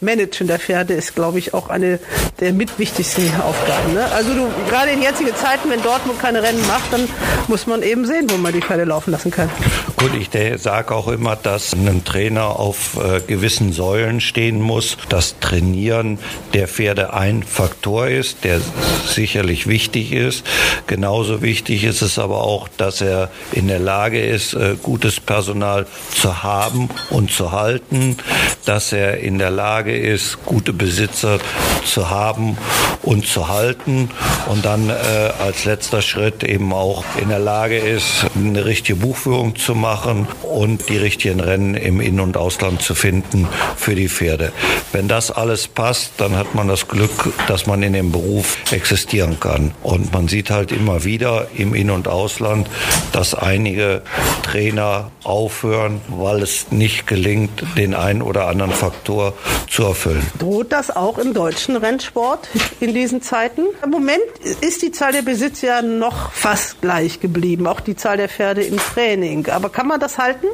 Managen 0.00 0.48
der 0.48 0.58
Pferde 0.58 0.94
ist, 0.94 1.14
glaube 1.14 1.38
ich, 1.38 1.54
auch 1.54 1.68
eine 1.68 2.00
der 2.40 2.52
mitwichtigsten 2.52 3.30
Aufgaben. 3.40 3.94
Ne? 3.94 4.04
Also 4.12 4.34
du, 4.34 4.48
gerade 4.68 4.90
in 4.90 5.02
jetzigen 5.02 5.34
Zeiten, 5.36 5.70
wenn 5.70 5.80
Dortmund 5.82 6.20
keine 6.20 6.42
Rennen 6.42 6.66
macht, 6.66 6.92
dann 6.92 7.08
muss 7.46 7.68
man 7.68 7.82
eben 7.82 8.06
sehen, 8.06 8.28
wo 8.28 8.36
man 8.38 8.52
die 8.52 8.60
Pferde 8.60 8.84
laufen 8.84 9.12
lassen 9.12 9.30
kann. 9.30 9.48
Gut, 9.96 10.10
ich 10.18 10.30
sage 10.60 10.92
auch 10.92 11.06
immer, 11.06 11.36
dass 11.36 11.72
ein 11.72 12.04
Trainer 12.04 12.58
auf 12.58 12.96
äh, 12.96 13.20
gewissen 13.20 13.72
Säulen 13.72 14.20
stehen 14.20 14.60
muss. 14.60 14.98
Das 15.08 15.38
Trainieren 15.38 16.18
der 16.54 16.66
Pferde 16.66 17.14
ein 17.14 17.44
Faktor 17.44 18.08
ist, 18.08 18.42
der 18.42 18.60
sicherlich 19.06 19.68
wichtig 19.68 20.12
ist. 20.12 20.44
Genauso 20.88 21.40
wichtig 21.40 21.84
ist 21.84 22.02
es 22.02 22.18
aber 22.18 22.42
auch, 22.42 22.68
dass 22.76 23.00
er 23.00 23.30
in 23.52 23.68
der 23.68 23.78
Lage 23.78 24.20
ist, 24.20 24.54
äh, 24.54 24.74
gutes 24.82 25.20
Personal 25.20 25.35
zu 25.42 26.42
haben 26.42 26.88
und 27.10 27.30
zu 27.30 27.52
halten, 27.52 28.16
dass 28.64 28.92
er 28.92 29.18
in 29.18 29.38
der 29.38 29.50
Lage 29.50 29.96
ist, 29.96 30.44
gute 30.44 30.72
Besitzer 30.72 31.38
zu 31.84 32.10
haben 32.10 32.56
und 33.02 33.26
zu 33.26 33.48
halten 33.48 34.10
und 34.48 34.64
dann 34.64 34.90
äh, 34.90 34.92
als 35.38 35.64
letzter 35.64 36.02
Schritt 36.02 36.42
eben 36.42 36.72
auch 36.72 37.04
in 37.20 37.28
der 37.28 37.38
Lage 37.38 37.78
ist, 37.78 38.26
eine 38.34 38.64
richtige 38.64 38.98
Buchführung 38.98 39.56
zu 39.56 39.74
machen 39.74 40.26
und 40.42 40.88
die 40.88 40.98
richtigen 40.98 41.40
Rennen 41.40 41.74
im 41.74 42.00
In- 42.00 42.20
und 42.20 42.36
Ausland 42.36 42.82
zu 42.82 42.94
finden 42.94 43.48
für 43.76 43.94
die 43.94 44.08
Pferde. 44.08 44.52
Wenn 44.92 45.08
das 45.08 45.30
alles 45.30 45.68
passt, 45.68 46.12
dann 46.18 46.36
hat 46.36 46.54
man 46.54 46.68
das 46.68 46.88
Glück, 46.88 47.32
dass 47.46 47.66
man 47.66 47.82
in 47.82 47.92
dem 47.92 48.12
Beruf 48.12 48.58
existieren 48.72 49.38
kann. 49.40 49.72
Und 49.82 50.12
man 50.12 50.28
sieht 50.28 50.50
halt 50.50 50.72
immer 50.72 51.04
wieder 51.04 51.48
im 51.56 51.74
In- 51.74 51.90
und 51.90 52.08
Ausland, 52.08 52.68
dass 53.12 53.34
einige 53.34 54.02
Trainer 54.42 55.10
aufhören, 55.26 56.00
weil 56.08 56.42
es 56.42 56.70
nicht 56.70 57.06
gelingt, 57.06 57.62
den 57.76 57.94
einen 57.94 58.22
oder 58.22 58.46
anderen 58.46 58.72
Faktor 58.72 59.34
zu 59.68 59.84
erfüllen. 59.84 60.24
Droht 60.38 60.72
das 60.72 60.94
auch 60.94 61.18
im 61.18 61.34
deutschen 61.34 61.76
Rennsport 61.76 62.48
in 62.80 62.94
diesen 62.94 63.22
Zeiten? 63.22 63.62
Im 63.82 63.90
Moment 63.90 64.22
ist 64.60 64.82
die 64.82 64.92
Zahl 64.92 65.12
der 65.12 65.22
Besitzer 65.22 65.66
ja 65.66 65.82
noch 65.82 66.32
fast 66.32 66.80
gleich 66.80 67.20
geblieben, 67.20 67.66
auch 67.66 67.80
die 67.80 67.96
Zahl 67.96 68.16
der 68.16 68.28
Pferde 68.28 68.62
im 68.62 68.76
Training. 68.76 69.48
Aber 69.48 69.68
kann 69.68 69.88
man 69.88 70.00
das 70.00 70.18
halten? 70.18 70.46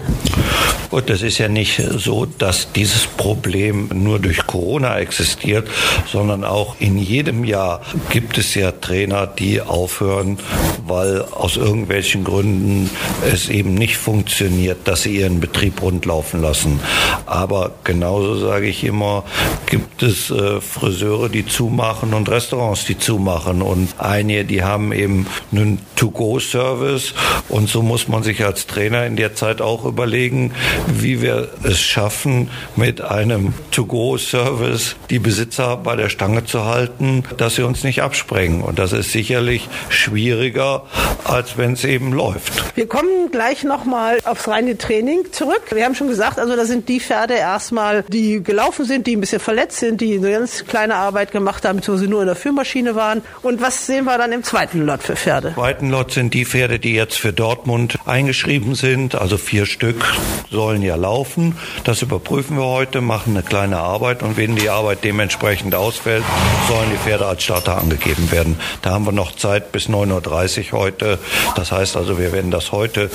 Und 0.93 1.09
es 1.09 1.23
ist 1.23 1.39
ja 1.39 1.49
nicht 1.49 1.81
so, 1.97 2.27
dass 2.27 2.71
dieses 2.73 3.07
Problem 3.07 3.89
nur 3.95 4.19
durch 4.19 4.47
Corona 4.47 4.99
existiert, 4.99 5.67
sondern 6.07 6.45
auch 6.45 6.77
in 6.81 6.99
jedem 6.99 7.45
Jahr 7.45 7.81
gibt 8.11 8.37
es 8.37 8.55
ja 8.55 8.73
Trainer, 8.73 9.27
die 9.27 9.63
aufhören, 9.63 10.39
weil 10.87 11.23
aus 11.23 11.57
irgendwelchen 11.57 12.25
Gründen 12.25 12.91
es 13.33 13.49
eben 13.49 13.73
nicht 13.73 13.97
funktioniert, 13.97 14.62
dass 14.85 15.03
sie 15.03 15.17
ihren 15.17 15.41
Betrieb 15.41 15.83
rundlaufen 15.83 16.41
lassen. 16.41 16.81
Aber 17.27 17.73
genauso 17.85 18.37
sage 18.37 18.67
ich 18.67 18.85
immer, 18.85 19.25
gibt 19.67 20.03
es 20.03 20.31
äh, 20.31 20.61
Friseure, 20.61 21.29
die 21.29 21.47
zumachen 21.47 22.15
und 22.15 22.29
Restaurants, 22.29 22.85
die 22.85 22.99
zumachen. 22.99 23.63
Und 23.63 23.95
einige, 23.99 24.45
die 24.45 24.63
haben 24.63 24.93
eben 24.93 25.27
einen 25.51 25.79
To-Go-Service. 25.97 27.15
Und 27.49 27.69
so 27.69 27.83
muss 27.83 28.09
man 28.09 28.23
sich 28.23 28.45
als 28.45 28.67
Trainer 28.67 29.07
in 29.07 29.17
der 29.17 29.35
Zeit 29.35 29.61
auch 29.61 29.85
überlegen, 29.85 30.53
wie 30.89 31.23
wir 31.23 31.49
es 31.63 31.81
schaffen, 31.81 32.51
mit 32.77 33.01
einem 33.01 33.55
To-Go-Service 33.71 34.97
die 35.11 35.19
Besitzer 35.19 35.77
bei 35.77 35.97
der 35.97 36.09
Stange 36.09 36.45
zu 36.45 36.65
halten, 36.65 37.25
dass 37.37 37.57
sie 37.57 37.63
uns 37.63 37.85
nicht 37.85 38.03
absprengen. 38.03 38.63
Und 38.63 38.79
das 38.79 38.93
ist 38.93 39.13
sicherlich 39.13 39.69
schwieriger, 39.89 40.85
als 41.25 41.57
wenn 41.57 41.73
es 41.73 41.85
eben 41.85 42.13
läuft. 42.13 42.77
Wir 42.77 42.87
kommen 42.87 43.31
gleich 43.31 43.65
nochmal 43.65 44.19
aufs 44.25 44.49
reine 44.53 44.77
Training 44.77 45.33
zurück. 45.33 45.63
Wir 45.73 45.85
haben 45.85 45.95
schon 45.95 46.09
gesagt, 46.09 46.39
also 46.39 46.55
da 46.55 46.67
sind 46.67 46.89
die 46.89 47.01
Pferde 47.01 47.35
erstmal, 47.35 48.05
die 48.09 48.43
gelaufen 48.43 48.85
sind, 48.85 49.07
die 49.07 49.17
ein 49.17 49.21
bisschen 49.21 49.41
verletzt 49.41 49.79
sind, 49.79 50.01
die 50.03 50.19
eine 50.19 50.31
ganz 50.31 50.67
kleine 50.67 50.97
Arbeit 50.97 51.33
gemacht 51.33 51.65
haben, 51.65 51.77
beziehungsweise 51.77 52.11
nur 52.11 52.21
in 52.21 52.27
der 52.27 52.37
Führmaschine 52.37 52.95
waren. 52.95 53.23
Und 53.41 53.63
was 53.63 53.87
sehen 53.87 54.05
wir 54.05 54.19
dann 54.19 54.31
im 54.31 54.43
zweiten 54.43 54.83
Lot 54.83 55.03
für 55.03 55.17
Pferde? 55.17 55.49
Im 55.49 55.55
zweiten 55.55 55.91
Lot 55.91 56.13
sind 56.13 56.35
die 56.35 56.45
Pferde, 56.45 56.79
die 56.79 56.93
jetzt 56.93 57.19
für 57.19 57.33
Dortmund 57.33 57.99
eingeschrieben 58.05 58.75
sind, 58.75 59.15
also 59.15 59.39
vier 59.39 59.65
Stück 59.65 60.05
sollen 60.51 60.83
ja 60.83 60.97
laufen. 60.97 61.57
Das 61.85 62.03
überprüfen 62.03 62.59
wir 62.59 62.67
heute, 62.67 63.01
machen 63.01 63.35
eine 63.35 63.43
kleine 63.43 63.79
Arbeit 63.79 64.23
und 64.23 64.37
wenn 64.37 64.57
die 64.57 64.69
Arbeit 64.69 65.03
dementsprechend 65.03 65.75
ausfällt, 65.75 66.25
sollen 66.69 66.91
die 66.91 66.99
Pferde 66.99 67.27
als 67.27 67.43
Starter 67.43 67.79
angegeben 67.79 68.31
werden. 68.31 68.59
Da 68.83 68.91
haben 68.91 69.07
wir 69.07 69.13
noch 69.13 69.35
Zeit 69.35 69.73
bis 69.73 69.89
9.30 69.89 70.73
Uhr 70.73 70.79
heute. 70.79 71.19
Das 71.57 71.73
heißt 71.73 71.97
also, 71.97 72.19
wir 72.19 72.33
werden 72.33 72.51
das 72.51 72.71
heute 72.71 73.11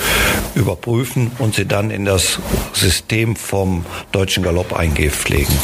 überprüfen 0.56 1.17
und 1.38 1.54
sie 1.54 1.66
dann 1.66 1.90
in 1.90 2.04
das 2.04 2.38
System 2.72 3.36
vom 3.36 3.84
Deutschen 4.12 4.42
Galopp 4.42 4.72
eingepflegen. 4.74 5.54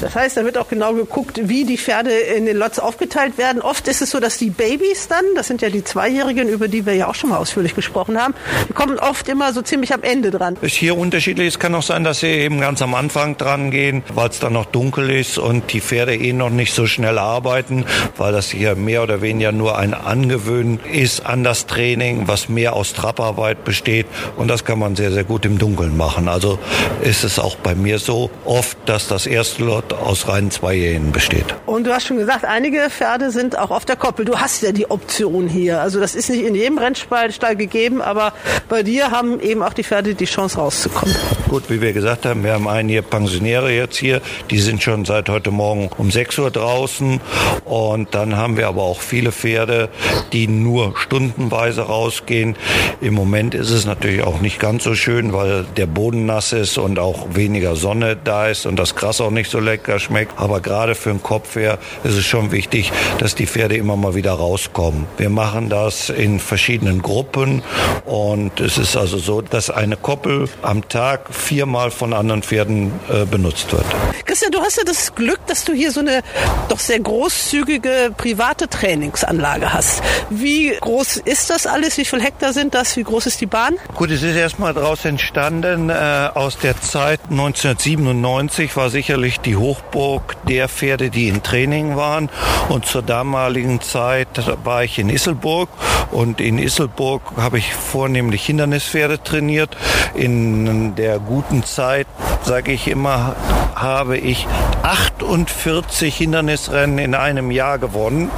Das 0.00 0.14
heißt, 0.14 0.36
da 0.36 0.44
wird 0.44 0.58
auch 0.58 0.68
genau 0.68 0.92
geguckt, 0.92 1.40
wie 1.44 1.64
die 1.64 1.78
Pferde 1.78 2.10
in 2.10 2.46
den 2.46 2.56
Lots 2.56 2.78
aufgeteilt 2.78 3.38
werden. 3.38 3.62
Oft 3.62 3.88
ist 3.88 4.02
es 4.02 4.10
so, 4.10 4.20
dass 4.20 4.36
die 4.36 4.50
Babys 4.50 5.08
dann, 5.08 5.24
das 5.34 5.46
sind 5.46 5.62
ja 5.62 5.70
die 5.70 5.84
Zweijährigen, 5.84 6.48
über 6.48 6.68
die 6.68 6.84
wir 6.84 6.94
ja 6.94 7.08
auch 7.08 7.14
schon 7.14 7.30
mal 7.30 7.38
ausführlich 7.38 7.74
gesprochen 7.74 8.20
haben, 8.20 8.34
die 8.68 8.72
kommen 8.72 8.98
oft 8.98 9.28
immer 9.28 9.52
so 9.52 9.62
ziemlich 9.62 9.94
am 9.94 10.02
Ende 10.02 10.30
dran. 10.30 10.56
Ist 10.60 10.74
hier 10.74 10.96
unterschiedlich. 10.96 11.48
Es 11.48 11.58
kann 11.58 11.74
auch 11.74 11.82
sein, 11.82 12.04
dass 12.04 12.20
sie 12.20 12.26
eben 12.26 12.60
ganz 12.60 12.82
am 12.82 12.94
Anfang 12.94 13.36
dran 13.36 13.70
gehen, 13.70 14.02
weil 14.14 14.28
es 14.28 14.38
dann 14.38 14.52
noch 14.52 14.66
dunkel 14.66 15.10
ist 15.10 15.38
und 15.38 15.72
die 15.72 15.80
Pferde 15.80 16.14
eh 16.14 16.32
noch 16.32 16.50
nicht 16.50 16.74
so 16.74 16.86
schnell 16.86 17.18
arbeiten, 17.18 17.84
weil 18.16 18.32
das 18.32 18.50
hier 18.50 18.74
mehr 18.74 19.02
oder 19.02 19.22
weniger 19.22 19.52
nur 19.52 19.78
ein 19.78 19.94
Angewöhnen 19.94 20.80
ist 20.92 21.24
an 21.24 21.44
das 21.44 21.66
Training, 21.66 22.28
was 22.28 22.48
mehr 22.48 22.74
aus 22.74 22.92
Trapparbeit 22.92 23.64
besteht. 23.64 24.06
Und 24.36 24.48
das 24.48 24.64
kann 24.64 24.78
man 24.78 24.95
sehr, 24.96 25.12
sehr 25.12 25.24
gut 25.24 25.44
im 25.44 25.58
Dunkeln 25.58 25.96
machen. 25.96 26.28
Also 26.28 26.58
ist 27.02 27.24
es 27.24 27.38
auch 27.38 27.56
bei 27.56 27.74
mir 27.74 27.98
so 27.98 28.30
oft, 28.44 28.76
dass 28.86 29.08
das 29.08 29.26
erste 29.26 29.64
Lot 29.64 29.92
aus 29.92 30.28
reinen 30.28 30.50
Zweijährigen 30.50 31.12
besteht. 31.12 31.54
Und 31.66 31.86
du 31.86 31.92
hast 31.92 32.06
schon 32.06 32.16
gesagt, 32.16 32.44
einige 32.44 32.88
Pferde 32.90 33.30
sind 33.30 33.58
auch 33.58 33.70
auf 33.70 33.84
der 33.84 33.96
Koppel. 33.96 34.24
Du 34.24 34.38
hast 34.38 34.62
ja 34.62 34.72
die 34.72 34.90
Option 34.90 35.48
hier. 35.48 35.80
Also 35.80 36.00
das 36.00 36.14
ist 36.14 36.30
nicht 36.30 36.44
in 36.44 36.54
jedem 36.54 36.78
Rennstall 36.78 37.56
gegeben, 37.56 38.00
aber 38.00 38.32
bei 38.68 38.82
dir 38.82 39.10
haben 39.10 39.40
eben 39.40 39.62
auch 39.62 39.72
die 39.72 39.84
Pferde 39.84 40.14
die 40.14 40.24
Chance 40.24 40.58
rauszukommen. 40.58 41.14
Gut, 41.48 41.64
wie 41.68 41.80
wir 41.80 41.92
gesagt 41.92 42.26
haben, 42.26 42.42
wir 42.42 42.54
haben 42.54 42.68
einige 42.68 43.02
Pensionäre 43.02 43.70
jetzt 43.72 43.96
hier, 43.96 44.20
die 44.50 44.58
sind 44.58 44.82
schon 44.82 45.04
seit 45.04 45.28
heute 45.28 45.50
Morgen 45.50 45.90
um 45.98 46.10
6 46.10 46.38
Uhr 46.38 46.50
draußen 46.50 47.20
und 47.64 48.14
dann 48.14 48.36
haben 48.36 48.56
wir 48.56 48.68
aber 48.68 48.82
auch 48.82 49.00
viele 49.00 49.32
Pferde, 49.32 49.88
die 50.32 50.48
nur 50.48 50.96
stundenweise 50.96 51.82
rausgehen. 51.82 52.56
Im 53.00 53.14
Moment 53.14 53.54
ist 53.54 53.70
es 53.70 53.86
natürlich 53.86 54.22
auch 54.22 54.40
nicht 54.40 54.58
ganz 54.58 54.85
so 54.86 54.94
schön, 54.94 55.32
weil 55.32 55.64
der 55.76 55.86
Boden 55.86 56.26
nass 56.26 56.52
ist 56.52 56.78
und 56.78 57.00
auch 57.00 57.34
weniger 57.34 57.74
Sonne 57.74 58.16
da 58.16 58.46
ist 58.46 58.66
und 58.66 58.76
das 58.76 58.94
Gras 58.94 59.20
auch 59.20 59.32
nicht 59.32 59.50
so 59.50 59.58
lecker 59.58 59.98
schmeckt. 59.98 60.38
Aber 60.38 60.60
gerade 60.60 60.94
für 60.94 61.10
den 61.10 61.24
Kopf 61.24 61.56
her 61.56 61.78
ist 62.04 62.14
es 62.14 62.24
schon 62.24 62.52
wichtig, 62.52 62.92
dass 63.18 63.34
die 63.34 63.48
Pferde 63.48 63.76
immer 63.76 63.96
mal 63.96 64.14
wieder 64.14 64.34
rauskommen. 64.34 65.06
Wir 65.16 65.28
machen 65.28 65.70
das 65.70 66.08
in 66.08 66.38
verschiedenen 66.38 67.02
Gruppen 67.02 67.62
und 68.04 68.60
es 68.60 68.78
ist 68.78 68.96
also 68.96 69.18
so, 69.18 69.40
dass 69.40 69.70
eine 69.70 69.96
Koppel 69.96 70.48
am 70.62 70.88
Tag 70.88 71.34
viermal 71.34 71.90
von 71.90 72.12
anderen 72.12 72.44
Pferden 72.44 72.92
äh, 73.08 73.24
benutzt 73.24 73.72
wird. 73.72 73.86
Christian, 74.24 74.52
du 74.52 74.60
hast 74.60 74.76
ja 74.76 74.84
das 74.84 75.16
Glück, 75.16 75.40
dass 75.48 75.64
du 75.64 75.72
hier 75.72 75.90
so 75.90 75.98
eine 75.98 76.22
doch 76.68 76.78
sehr 76.78 77.00
großzügige 77.00 78.12
private 78.16 78.68
Trainingsanlage 78.68 79.72
hast. 79.72 80.00
Wie 80.30 80.76
groß 80.80 81.16
ist 81.16 81.50
das 81.50 81.66
alles? 81.66 81.98
Wie 81.98 82.04
viele 82.04 82.22
Hektar 82.22 82.52
sind 82.52 82.76
das? 82.76 82.96
Wie 82.96 83.02
groß 83.02 83.26
ist 83.26 83.40
die 83.40 83.46
Bahn? 83.46 83.74
Gut, 83.96 84.12
es 84.12 84.22
ist 84.22 84.36
erstmal 84.36 84.75
daraus 84.76 85.04
entstanden, 85.06 85.88
äh, 85.88 86.28
aus 86.34 86.58
der 86.58 86.78
Zeit 86.80 87.20
1997 87.30 88.76
war 88.76 88.90
sicherlich 88.90 89.40
die 89.40 89.56
Hochburg 89.56 90.36
der 90.46 90.68
Pferde, 90.68 91.08
die 91.08 91.28
in 91.28 91.42
Training 91.42 91.96
waren. 91.96 92.28
Und 92.68 92.84
zur 92.84 93.02
damaligen 93.02 93.80
Zeit 93.80 94.28
war 94.64 94.84
ich 94.84 94.98
in 94.98 95.08
Isselburg 95.08 95.70
und 96.10 96.40
in 96.40 96.58
Isselburg 96.58 97.22
habe 97.38 97.58
ich 97.58 97.72
vornehmlich 97.72 98.44
Hindernispferde 98.44 99.22
trainiert. 99.22 99.76
In 100.14 100.94
der 100.94 101.18
guten 101.20 101.64
Zeit, 101.64 102.06
sage 102.44 102.72
ich 102.72 102.86
immer, 102.86 103.34
habe 103.74 104.18
ich 104.18 104.46
48 104.82 106.14
Hindernisrennen 106.14 106.98
in 106.98 107.14
einem 107.14 107.50
Jahr 107.50 107.78
gewonnen. 107.78 108.30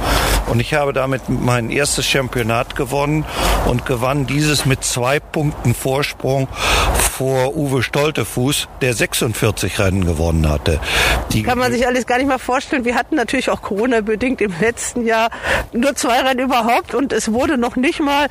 Und 0.47 0.59
ich 0.59 0.73
habe 0.73 0.93
damit 0.93 1.29
mein 1.29 1.69
erstes 1.69 2.07
Championat 2.07 2.75
gewonnen 2.75 3.23
und 3.67 3.85
gewann 3.85 4.25
dieses 4.25 4.65
mit 4.65 4.83
zwei 4.83 5.19
Punkten 5.19 5.75
Vorsprung 5.75 6.28
com 6.29 7.08
vor 7.19 7.53
Uwe 7.53 7.83
Stoltefuß, 7.83 8.69
der 8.79 8.93
46 8.93 9.77
Rennen 9.77 10.05
gewonnen 10.05 10.47
hatte. 10.47 10.79
Die 11.33 11.43
Kann 11.43 11.57
man 11.57 11.73
sich 11.73 11.85
alles 11.85 12.07
gar 12.07 12.17
nicht 12.17 12.29
mal 12.29 12.39
vorstellen. 12.39 12.85
Wir 12.85 12.95
hatten 12.95 13.17
natürlich 13.17 13.49
auch 13.49 13.61
Corona-bedingt 13.61 14.39
im 14.39 14.53
letzten 14.61 15.05
Jahr 15.05 15.29
nur 15.73 15.95
zwei 15.95 16.21
Rennen 16.21 16.39
überhaupt 16.39 16.95
und 16.95 17.11
es 17.11 17.33
wurde 17.33 17.57
noch 17.57 17.75
nicht 17.75 17.99
mal 17.99 18.27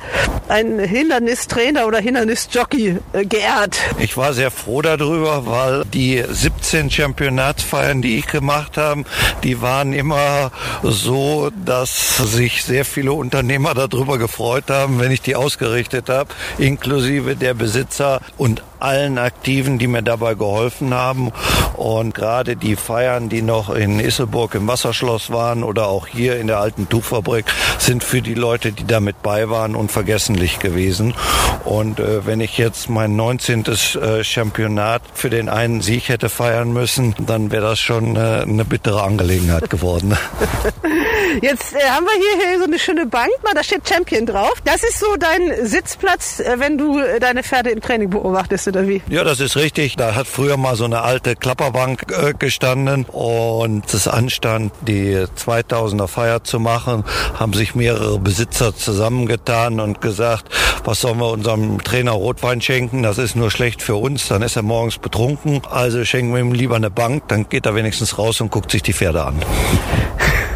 ein 0.47 0.79
Hindernistrainer 0.79 1.85
oder 1.85 1.99
Hindernisjockey 1.99 2.97
äh, 3.13 3.25
geehrt. 3.25 3.77
Ich 3.99 4.17
war 4.17 4.33
sehr 4.33 4.49
froh 4.49 4.81
darüber, 4.81 5.45
weil 5.45 5.85
die 5.85 6.23
17 6.27 6.89
Championatsfeiern, 6.89 8.01
die 8.01 8.17
ich 8.17 8.25
gemacht 8.25 8.77
habe, 8.77 9.03
die 9.43 9.61
waren 9.61 9.93
immer 9.93 10.49
so, 10.81 11.51
dass 11.63 12.17
sich 12.17 12.63
sehr 12.63 12.85
viele 12.85 13.13
Unternehmer 13.13 13.75
darüber 13.75 14.17
gefreut 14.17 14.71
haben, 14.71 14.99
wenn 14.99 15.11
ich 15.11 15.21
die 15.21 15.35
ausgerichtet 15.35 16.09
habe, 16.09 16.29
inklusive 16.57 17.35
der 17.35 17.53
Besitzer 17.53 18.21
und 18.39 18.63
allen 18.79 19.17
Aktiven, 19.17 19.79
die 19.79 19.87
mir 19.87 20.03
dabei 20.03 20.33
geholfen 20.35 20.93
haben. 20.93 21.31
Und 21.75 22.13
gerade 22.13 22.55
die 22.55 22.75
Feiern, 22.75 23.29
die 23.29 23.41
noch 23.41 23.69
in 23.69 23.99
Isselburg 23.99 24.55
im 24.55 24.67
Wasserschloss 24.67 25.31
waren 25.31 25.63
oder 25.63 25.87
auch 25.87 26.07
hier 26.07 26.39
in 26.39 26.47
der 26.47 26.59
alten 26.59 26.89
Tuchfabrik, 26.89 27.45
sind 27.77 28.03
für 28.03 28.21
die 28.21 28.33
Leute, 28.33 28.71
die 28.71 28.85
damit 28.85 29.21
bei 29.21 29.49
waren, 29.49 29.75
unvergessentlich 29.75 30.59
gewesen. 30.59 31.13
Und 31.65 31.99
äh, 31.99 32.25
wenn 32.25 32.41
ich 32.41 32.57
jetzt 32.57 32.89
mein 32.89 33.15
19. 33.15 33.65
Äh, 33.65 34.23
Championat 34.23 35.01
für 35.13 35.29
den 35.29 35.49
einen 35.49 35.81
Sieg 35.81 36.09
hätte 36.09 36.29
feiern 36.29 36.73
müssen, 36.73 37.15
dann 37.25 37.51
wäre 37.51 37.63
das 37.63 37.79
schon 37.79 38.15
äh, 38.15 38.41
eine 38.41 38.65
bittere 38.65 39.03
Angelegenheit 39.03 39.69
geworden. 39.69 40.17
Jetzt 41.41 41.73
äh, 41.73 41.79
haben 41.89 42.05
wir 42.05 42.13
hier, 42.13 42.49
hier 42.49 42.59
so 42.59 42.65
eine 42.65 42.79
schöne 42.79 43.05
Bank, 43.05 43.29
mal, 43.43 43.53
da 43.53 43.63
steht 43.63 43.87
Champion 43.87 44.25
drauf. 44.25 44.53
Das 44.65 44.83
ist 44.83 44.99
so 44.99 45.15
dein 45.17 45.65
Sitzplatz, 45.65 46.39
äh, 46.39 46.55
wenn 46.57 46.77
du 46.77 46.99
äh, 46.99 47.19
deine 47.19 47.43
Pferde 47.43 47.69
im 47.69 47.81
Training 47.81 48.09
beobachtest 48.09 48.67
oder 48.67 48.87
wie? 48.87 49.01
Ja, 49.09 49.23
das 49.23 49.39
ist 49.39 49.55
richtig. 49.55 49.95
Da 49.95 50.15
hat 50.15 50.27
früher 50.27 50.57
mal 50.57 50.75
so 50.75 50.85
eine 50.85 51.01
alte 51.01 51.35
Klapperbank 51.35 52.05
äh, 52.11 52.33
gestanden 52.33 53.05
und 53.05 53.93
es 53.93 54.07
anstand, 54.07 54.73
die 54.81 55.15
2000er 55.15 56.07
Feier 56.07 56.43
zu 56.43 56.59
machen, 56.59 57.03
haben 57.37 57.53
sich 57.53 57.75
mehrere 57.75 58.19
Besitzer 58.19 58.75
zusammengetan 58.75 59.79
und 59.79 60.01
gesagt, 60.01 60.49
was 60.83 61.01
sollen 61.01 61.19
wir 61.19 61.29
unserem 61.29 61.83
Trainer 61.83 62.11
Rotwein 62.11 62.61
schenken? 62.61 63.03
Das 63.03 63.17
ist 63.17 63.35
nur 63.35 63.51
schlecht 63.51 63.81
für 63.81 63.95
uns, 63.95 64.27
dann 64.27 64.41
ist 64.41 64.55
er 64.55 64.63
morgens 64.63 64.97
betrunken. 64.97 65.61
Also 65.69 66.03
schenken 66.05 66.33
wir 66.33 66.41
ihm 66.41 66.53
lieber 66.53 66.75
eine 66.75 66.89
Bank, 66.89 67.27
dann 67.27 67.47
geht 67.47 67.65
er 67.65 67.75
wenigstens 67.75 68.17
raus 68.17 68.41
und 68.41 68.51
guckt 68.51 68.71
sich 68.71 68.81
die 68.81 68.93
Pferde 68.93 69.23
an. 69.23 69.35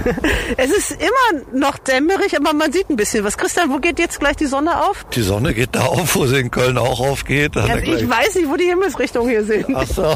es 0.58 0.72
ist 0.72 0.92
immer 0.92 1.42
noch 1.54 1.78
dämmerig, 1.78 2.36
aber 2.36 2.54
man 2.54 2.72
sieht 2.72 2.90
ein 2.90 2.96
bisschen 2.96 3.24
was. 3.24 3.38
Christian, 3.38 3.72
wo 3.72 3.78
geht 3.78 4.00
jetzt 4.00 4.20
gleich 4.20 4.36
die 4.36 4.46
Sonne 4.46 4.86
auf? 4.86 5.06
Die 5.14 5.22
Sonne 5.22 5.54
geht 5.54 5.70
da 5.74 5.86
auf, 5.86 6.16
wo 6.16 6.26
sie 6.26 6.40
in 6.40 6.52
Köln 6.52 6.78
auch 6.78 7.00
aufgeht. 7.00 7.56
Ja, 7.56 7.78
ich 7.78 8.10
weiß 8.10 8.36
nicht, 8.36 8.50
wo 8.50 8.56
die 8.56 8.66
Himmelsrichtungen 8.66 9.30
hier 9.30 9.44
sind. 9.44 9.66
Ach 9.74 9.88
so. 9.88 10.16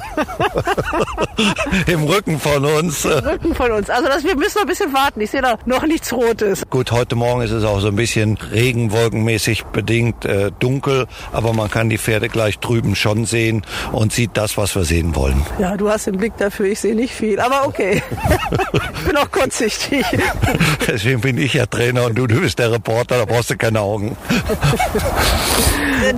Im 1.91 2.03
Rücken 2.03 2.39
von 2.39 2.65
uns. 2.65 3.05
Im 3.05 3.11
Rücken 3.11 3.55
von 3.55 3.71
uns. 3.71 3.89
Also 3.89 4.07
das, 4.07 4.23
wir 4.23 4.35
müssen 4.35 4.55
noch 4.55 4.63
ein 4.63 4.67
bisschen 4.67 4.93
warten. 4.93 5.21
Ich 5.21 5.31
sehe 5.31 5.41
da 5.41 5.57
noch 5.65 5.85
nichts 5.85 6.11
Rotes. 6.13 6.63
Gut, 6.69 6.91
heute 6.91 7.15
Morgen 7.15 7.41
ist 7.41 7.51
es 7.51 7.63
auch 7.63 7.79
so 7.79 7.87
ein 7.87 7.95
bisschen 7.95 8.37
regenwolkenmäßig 8.37 9.65
bedingt 9.65 10.25
äh, 10.25 10.51
dunkel, 10.59 11.07
aber 11.31 11.53
man 11.53 11.69
kann 11.69 11.89
die 11.89 11.97
Pferde 11.97 12.29
gleich 12.29 12.59
drüben 12.59 12.95
schon 12.95 13.25
sehen 13.25 13.65
und 13.91 14.13
sieht 14.13 14.31
das, 14.33 14.57
was 14.57 14.75
wir 14.75 14.83
sehen 14.83 15.15
wollen. 15.15 15.45
Ja, 15.59 15.77
du 15.77 15.89
hast 15.89 16.07
den 16.07 16.17
Blick 16.17 16.37
dafür. 16.37 16.67
Ich 16.67 16.79
sehe 16.79 16.95
nicht 16.95 17.13
viel, 17.13 17.39
aber 17.39 17.67
okay. 17.67 18.01
ich 18.73 19.05
bin 19.05 19.17
auch 19.17 19.31
kurzsichtig. 19.77 20.19
Deswegen 20.87 21.21
bin 21.21 21.37
ich 21.37 21.53
ja 21.53 21.65
Trainer 21.65 22.05
und 22.05 22.17
du, 22.17 22.27
du 22.27 22.41
bist 22.41 22.59
der 22.59 22.71
Reporter, 22.71 23.17
da 23.17 23.25
brauchst 23.25 23.49
du 23.49 23.57
keine 23.57 23.81
Augen. 23.81 24.17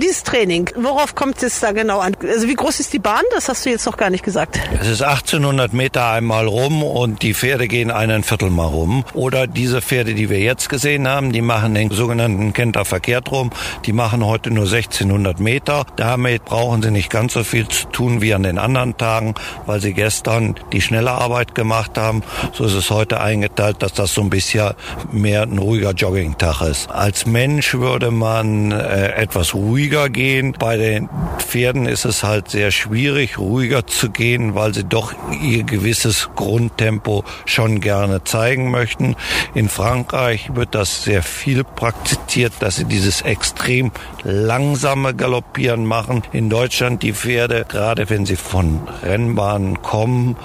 Dieses 0.00 0.22
Training, 0.22 0.70
worauf 0.76 1.14
kommt 1.14 1.42
es 1.42 1.60
da 1.60 1.72
genau 1.72 2.00
an? 2.00 2.14
Also 2.22 2.46
wie 2.48 2.54
groß 2.54 2.80
ist 2.80 2.92
die 2.92 2.98
Bahn? 2.98 3.22
Das 3.32 3.48
hast 3.48 3.64
du 3.64 3.70
jetzt 3.70 3.86
noch 3.86 3.96
gar 3.96 4.10
nicht 4.10 4.24
gesagt. 4.24 4.60
Es 4.80 4.88
ist 4.88 5.02
1800 5.02 5.72
Meter 5.72 6.10
einmal 6.10 6.46
rum 6.46 6.82
und 6.82 7.22
die 7.22 7.34
Pferde 7.34 7.66
gehen 7.66 7.90
einen 7.90 8.22
Viertel 8.22 8.50
mal 8.50 8.66
rum. 8.66 9.04
Oder 9.14 9.46
diese 9.46 9.80
Pferde, 9.80 10.14
die 10.14 10.28
wir 10.28 10.38
jetzt 10.38 10.68
gesehen 10.68 11.08
haben, 11.08 11.32
die 11.32 11.40
machen 11.40 11.74
den 11.74 11.90
sogenannten 11.90 12.52
Kenter 12.52 12.84
verkehrt 12.84 13.30
rum. 13.30 13.50
Die 13.86 13.92
machen 13.92 14.24
heute 14.24 14.50
nur 14.50 14.64
1600 14.64 15.40
Meter. 15.40 15.86
Damit 15.96 16.44
brauchen 16.44 16.82
sie 16.82 16.90
nicht 16.90 17.10
ganz 17.10 17.32
so 17.32 17.42
viel 17.42 17.66
zu 17.68 17.86
tun 17.88 18.20
wie 18.20 18.34
an 18.34 18.42
den 18.42 18.58
anderen 18.58 18.96
Tagen, 18.96 19.34
weil 19.66 19.80
sie 19.80 19.94
gestern 19.94 20.56
die 20.72 20.82
schnelle 20.82 21.12
Arbeit 21.12 21.54
gemacht 21.54 21.96
haben. 21.96 22.22
So 22.52 22.64
ist 22.64 22.74
es 22.74 22.90
heute 22.90 23.20
eingeteilt, 23.50 23.82
dass 23.82 23.92
das 23.92 24.14
so 24.14 24.20
ein 24.22 24.30
bisschen 24.30 24.70
mehr 25.12 25.42
ein 25.42 25.58
ruhiger 25.58 25.92
Joggingtag 25.92 26.62
ist. 26.62 26.90
Als 26.90 27.26
Mensch 27.26 27.74
würde 27.74 28.10
man 28.10 28.72
äh, 28.72 29.12
etwas 29.12 29.54
ruhiger 29.54 30.08
gehen. 30.08 30.54
Bei 30.58 30.76
den 30.76 31.08
Pferden 31.38 31.86
ist 31.86 32.04
es 32.04 32.22
halt 32.22 32.50
sehr 32.50 32.70
schwierig, 32.70 33.38
ruhiger 33.38 33.86
zu 33.86 34.10
gehen, 34.10 34.54
weil 34.54 34.74
sie 34.74 34.84
doch 34.84 35.12
ihr 35.42 35.64
gewisses 35.64 36.30
Grundtempo 36.36 37.24
schon 37.44 37.80
gerne 37.80 38.24
zeigen 38.24 38.70
möchten. 38.70 39.16
In 39.54 39.68
Frankreich 39.68 40.54
wird 40.54 40.74
das 40.74 41.04
sehr 41.04 41.22
viel 41.22 41.64
praktiziert, 41.64 42.52
dass 42.60 42.76
sie 42.76 42.84
dieses 42.84 43.22
extrem 43.22 43.90
langsame 44.22 45.14
Galoppieren 45.14 45.84
machen. 45.84 46.22
In 46.32 46.50
Deutschland 46.50 47.02
die 47.02 47.12
Pferde, 47.12 47.64
gerade 47.68 48.10
wenn 48.10 48.26
sie 48.26 48.36
von 48.36 48.80
Rennbahnen 49.02 49.82
kommen, 49.82 50.36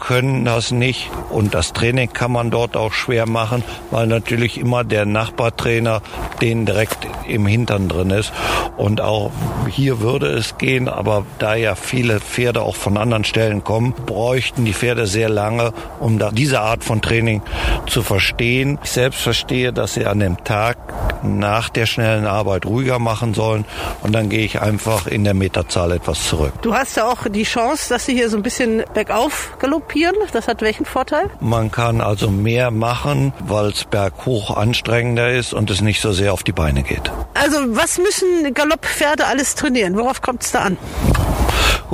können 0.00 0.44
das 0.44 0.70
nicht 0.70 1.10
und 1.30 1.54
das 1.54 1.72
Training 1.72 2.12
kann 2.12 2.30
man 2.30 2.43
dort 2.50 2.76
auch 2.76 2.92
schwer 2.92 3.26
machen, 3.26 3.62
weil 3.90 4.06
natürlich 4.06 4.58
immer 4.58 4.84
der 4.84 5.06
Nachbartrainer 5.06 6.02
den 6.40 6.66
direkt 6.66 7.06
im 7.28 7.46
Hintern 7.46 7.88
drin 7.88 8.10
ist 8.10 8.32
und 8.76 9.00
auch 9.00 9.30
hier 9.68 10.00
würde 10.00 10.26
es 10.26 10.58
gehen, 10.58 10.88
aber 10.88 11.24
da 11.38 11.54
ja 11.54 11.74
viele 11.74 12.20
Pferde 12.20 12.62
auch 12.62 12.76
von 12.76 12.96
anderen 12.96 13.24
Stellen 13.24 13.64
kommen, 13.64 13.92
bräuchten 13.92 14.64
die 14.64 14.74
Pferde 14.74 15.06
sehr 15.06 15.28
lange, 15.28 15.72
um 16.00 16.18
da 16.18 16.30
diese 16.30 16.60
Art 16.60 16.84
von 16.84 17.00
Training 17.00 17.42
zu 17.86 18.02
verstehen. 18.02 18.78
Ich 18.82 18.90
selbst 18.90 19.20
verstehe, 19.20 19.72
dass 19.72 19.94
sie 19.94 20.06
an 20.06 20.20
dem 20.20 20.42
Tag 20.44 20.76
nach 21.22 21.68
der 21.68 21.86
schnellen 21.86 22.26
Arbeit 22.26 22.66
ruhiger 22.66 22.98
machen 22.98 23.34
sollen 23.34 23.64
und 24.02 24.12
dann 24.12 24.28
gehe 24.28 24.44
ich 24.44 24.60
einfach 24.60 25.06
in 25.06 25.24
der 25.24 25.34
Meterzahl 25.34 25.92
etwas 25.92 26.28
zurück. 26.28 26.52
Du 26.62 26.74
hast 26.74 26.96
ja 26.96 27.08
auch 27.08 27.28
die 27.28 27.44
Chance, 27.44 27.88
dass 27.88 28.06
sie 28.06 28.14
hier 28.14 28.28
so 28.28 28.36
ein 28.36 28.42
bisschen 28.42 28.84
bergauf 28.92 29.56
galoppieren. 29.58 30.14
Das 30.32 30.48
hat 30.48 30.60
welchen 30.60 30.84
Vorteil? 30.84 31.30
Man 31.40 31.70
kann 31.70 32.00
also 32.00 32.30
mehr 32.42 32.70
machen, 32.70 33.32
weil 33.46 33.66
es 33.66 33.84
berghoch 33.84 34.56
anstrengender 34.56 35.32
ist 35.32 35.52
und 35.52 35.70
es 35.70 35.80
nicht 35.80 36.00
so 36.00 36.12
sehr 36.12 36.32
auf 36.32 36.42
die 36.42 36.52
Beine 36.52 36.82
geht. 36.82 37.10
Also 37.34 37.58
was 37.68 37.98
müssen 37.98 38.52
Galopppferde 38.52 39.26
alles 39.26 39.54
trainieren? 39.54 39.96
Worauf 39.96 40.20
kommt 40.22 40.42
es 40.42 40.52
da 40.52 40.60
an? 40.60 40.76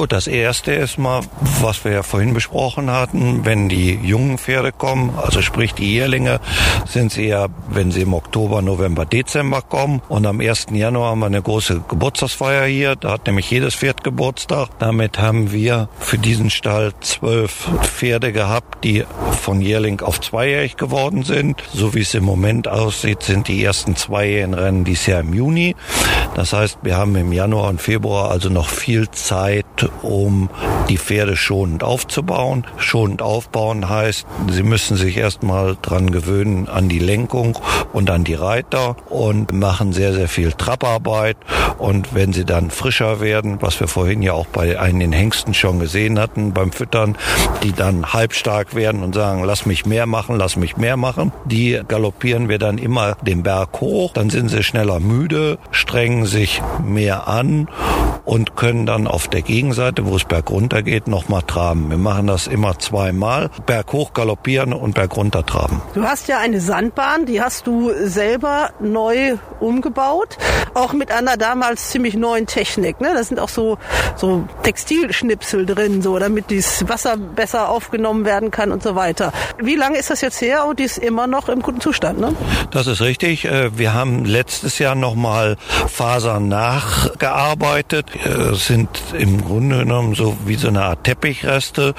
Gut, 0.00 0.12
das 0.12 0.28
erste 0.28 0.72
ist 0.72 0.96
mal, 0.96 1.20
was 1.60 1.84
wir 1.84 1.92
ja 1.92 2.02
vorhin 2.02 2.32
besprochen 2.32 2.90
hatten, 2.90 3.44
wenn 3.44 3.68
die 3.68 3.98
jungen 4.02 4.38
Pferde 4.38 4.72
kommen, 4.72 5.12
also 5.22 5.42
sprich 5.42 5.74
die 5.74 5.92
Jährlinge, 5.92 6.40
sind 6.86 7.12
sie 7.12 7.26
ja, 7.26 7.48
wenn 7.68 7.92
sie 7.92 8.00
im 8.00 8.14
Oktober, 8.14 8.62
November, 8.62 9.04
Dezember 9.04 9.60
kommen. 9.60 10.00
Und 10.08 10.24
am 10.24 10.40
1. 10.40 10.68
Januar 10.72 11.10
haben 11.10 11.18
wir 11.18 11.26
eine 11.26 11.42
große 11.42 11.82
Geburtstagsfeier 11.86 12.64
hier. 12.64 12.96
Da 12.96 13.10
hat 13.10 13.26
nämlich 13.26 13.50
jedes 13.50 13.74
Pferd 13.74 14.02
Geburtstag. 14.02 14.70
Damit 14.78 15.18
haben 15.18 15.52
wir 15.52 15.90
für 15.98 16.16
diesen 16.16 16.48
Stall 16.48 16.94
zwölf 17.02 17.68
Pferde 17.82 18.32
gehabt, 18.32 18.82
die 18.84 19.04
von 19.42 19.60
Jährling 19.60 20.00
auf 20.00 20.18
zweijährig 20.18 20.78
geworden 20.78 21.24
sind. 21.24 21.62
So 21.74 21.92
wie 21.92 22.00
es 22.00 22.14
im 22.14 22.24
Moment 22.24 22.68
aussieht, 22.68 23.22
sind 23.22 23.48
die 23.48 23.62
ersten 23.62 23.96
zweijährigen 23.96 24.54
Rennen 24.54 24.84
dieses 24.84 25.04
Jahr 25.04 25.20
im 25.20 25.34
Juni. 25.34 25.76
Das 26.34 26.54
heißt, 26.54 26.78
wir 26.82 26.96
haben 26.96 27.16
im 27.16 27.32
Januar 27.32 27.68
und 27.68 27.82
Februar 27.82 28.30
also 28.30 28.48
noch 28.48 28.70
viel 28.70 29.10
Zeit, 29.10 29.66
um 30.02 30.50
die 30.88 30.98
Pferde 30.98 31.36
schonend 31.36 31.84
aufzubauen. 31.84 32.66
Schonend 32.78 33.22
aufbauen 33.22 33.88
heißt, 33.88 34.26
sie 34.50 34.62
müssen 34.62 34.96
sich 34.96 35.16
erstmal 35.16 35.76
dran 35.80 36.10
gewöhnen 36.10 36.68
an 36.68 36.88
die 36.88 36.98
Lenkung 36.98 37.58
und 37.92 38.10
an 38.10 38.24
die 38.24 38.34
Reiter 38.34 38.96
und 39.08 39.52
machen 39.52 39.92
sehr, 39.92 40.12
sehr 40.12 40.28
viel 40.28 40.52
Trapparbeit. 40.52 41.36
Und 41.78 42.14
wenn 42.14 42.32
sie 42.32 42.44
dann 42.44 42.70
frischer 42.70 43.20
werden, 43.20 43.58
was 43.60 43.80
wir 43.80 43.88
vorhin 43.88 44.22
ja 44.22 44.32
auch 44.32 44.46
bei 44.46 44.78
einigen 44.78 45.12
Hengsten 45.12 45.54
schon 45.54 45.78
gesehen 45.78 46.18
hatten 46.18 46.52
beim 46.52 46.72
Füttern, 46.72 47.16
die 47.62 47.72
dann 47.72 48.12
halbstark 48.12 48.74
werden 48.74 49.02
und 49.02 49.14
sagen, 49.14 49.44
lass 49.44 49.66
mich 49.66 49.86
mehr 49.86 50.06
machen, 50.06 50.36
lass 50.36 50.56
mich 50.56 50.76
mehr 50.76 50.96
machen, 50.96 51.32
die 51.44 51.80
galoppieren 51.86 52.48
wir 52.48 52.58
dann 52.58 52.78
immer 52.78 53.16
den 53.22 53.42
Berg 53.42 53.80
hoch, 53.80 54.12
dann 54.12 54.30
sind 54.30 54.48
sie 54.48 54.62
schneller 54.62 55.00
müde, 55.00 55.58
strengen 55.70 56.26
sich 56.26 56.62
mehr 56.84 57.28
an 57.28 57.68
und 58.24 58.56
können 58.56 58.86
dann 58.86 59.06
auf 59.06 59.28
der 59.28 59.42
Gegenseite, 59.70 60.04
wo 60.04 60.16
es 60.16 60.24
bergunter 60.24 60.82
geht, 60.82 61.06
nochmal 61.06 61.42
traben. 61.42 61.90
Wir 61.90 61.96
machen 61.96 62.26
das 62.26 62.48
immer 62.48 62.76
zweimal. 62.80 63.50
Berg 63.66 63.92
hoch 63.92 64.12
galoppieren 64.14 64.72
und 64.72 64.96
berg 64.96 65.16
runter 65.16 65.46
traben. 65.46 65.80
Du 65.94 66.02
hast 66.02 66.26
ja 66.26 66.38
eine 66.38 66.60
Sandbahn, 66.60 67.24
die 67.24 67.40
hast 67.40 67.68
du 67.68 67.92
selber 68.02 68.70
neu 68.80 69.36
umgebaut. 69.60 70.38
Auch 70.74 70.92
mit 70.92 71.12
einer 71.12 71.36
damals 71.36 71.90
ziemlich 71.90 72.14
neuen 72.14 72.46
Technik. 72.46 73.00
Ne? 73.00 73.12
Da 73.14 73.22
sind 73.22 73.38
auch 73.38 73.48
so, 73.48 73.78
so 74.16 74.48
Textilschnipsel 74.64 75.66
drin, 75.66 76.02
so, 76.02 76.18
damit 76.18 76.50
das 76.50 76.88
Wasser 76.88 77.16
besser 77.16 77.68
aufgenommen 77.68 78.24
werden 78.24 78.50
kann 78.50 78.72
und 78.72 78.82
so 78.82 78.96
weiter. 78.96 79.32
Wie 79.62 79.76
lange 79.76 79.98
ist 79.98 80.10
das 80.10 80.20
jetzt 80.20 80.40
her 80.40 80.66
und 80.66 80.80
die 80.80 80.84
ist 80.84 80.98
immer 80.98 81.28
noch 81.28 81.48
im 81.48 81.62
guten 81.62 81.80
Zustand? 81.80 82.18
Ne? 82.18 82.34
Das 82.72 82.88
ist 82.88 83.02
richtig. 83.02 83.44
Äh, 83.44 83.78
wir 83.78 83.94
haben 83.94 84.24
letztes 84.24 84.80
Jahr 84.80 84.96
nochmal 84.96 85.56
Fasern 85.86 86.48
nachgearbeitet 86.48 88.06
äh, 88.24 88.54
sind 88.54 88.88
im 89.16 89.44
Grunde 89.44 89.59
genommen 89.68 90.14
so 90.14 90.36
wie 90.46 90.56
so 90.56 90.68
eine 90.68 90.82
Art 90.82 91.04
Teppichreste 91.04 91.94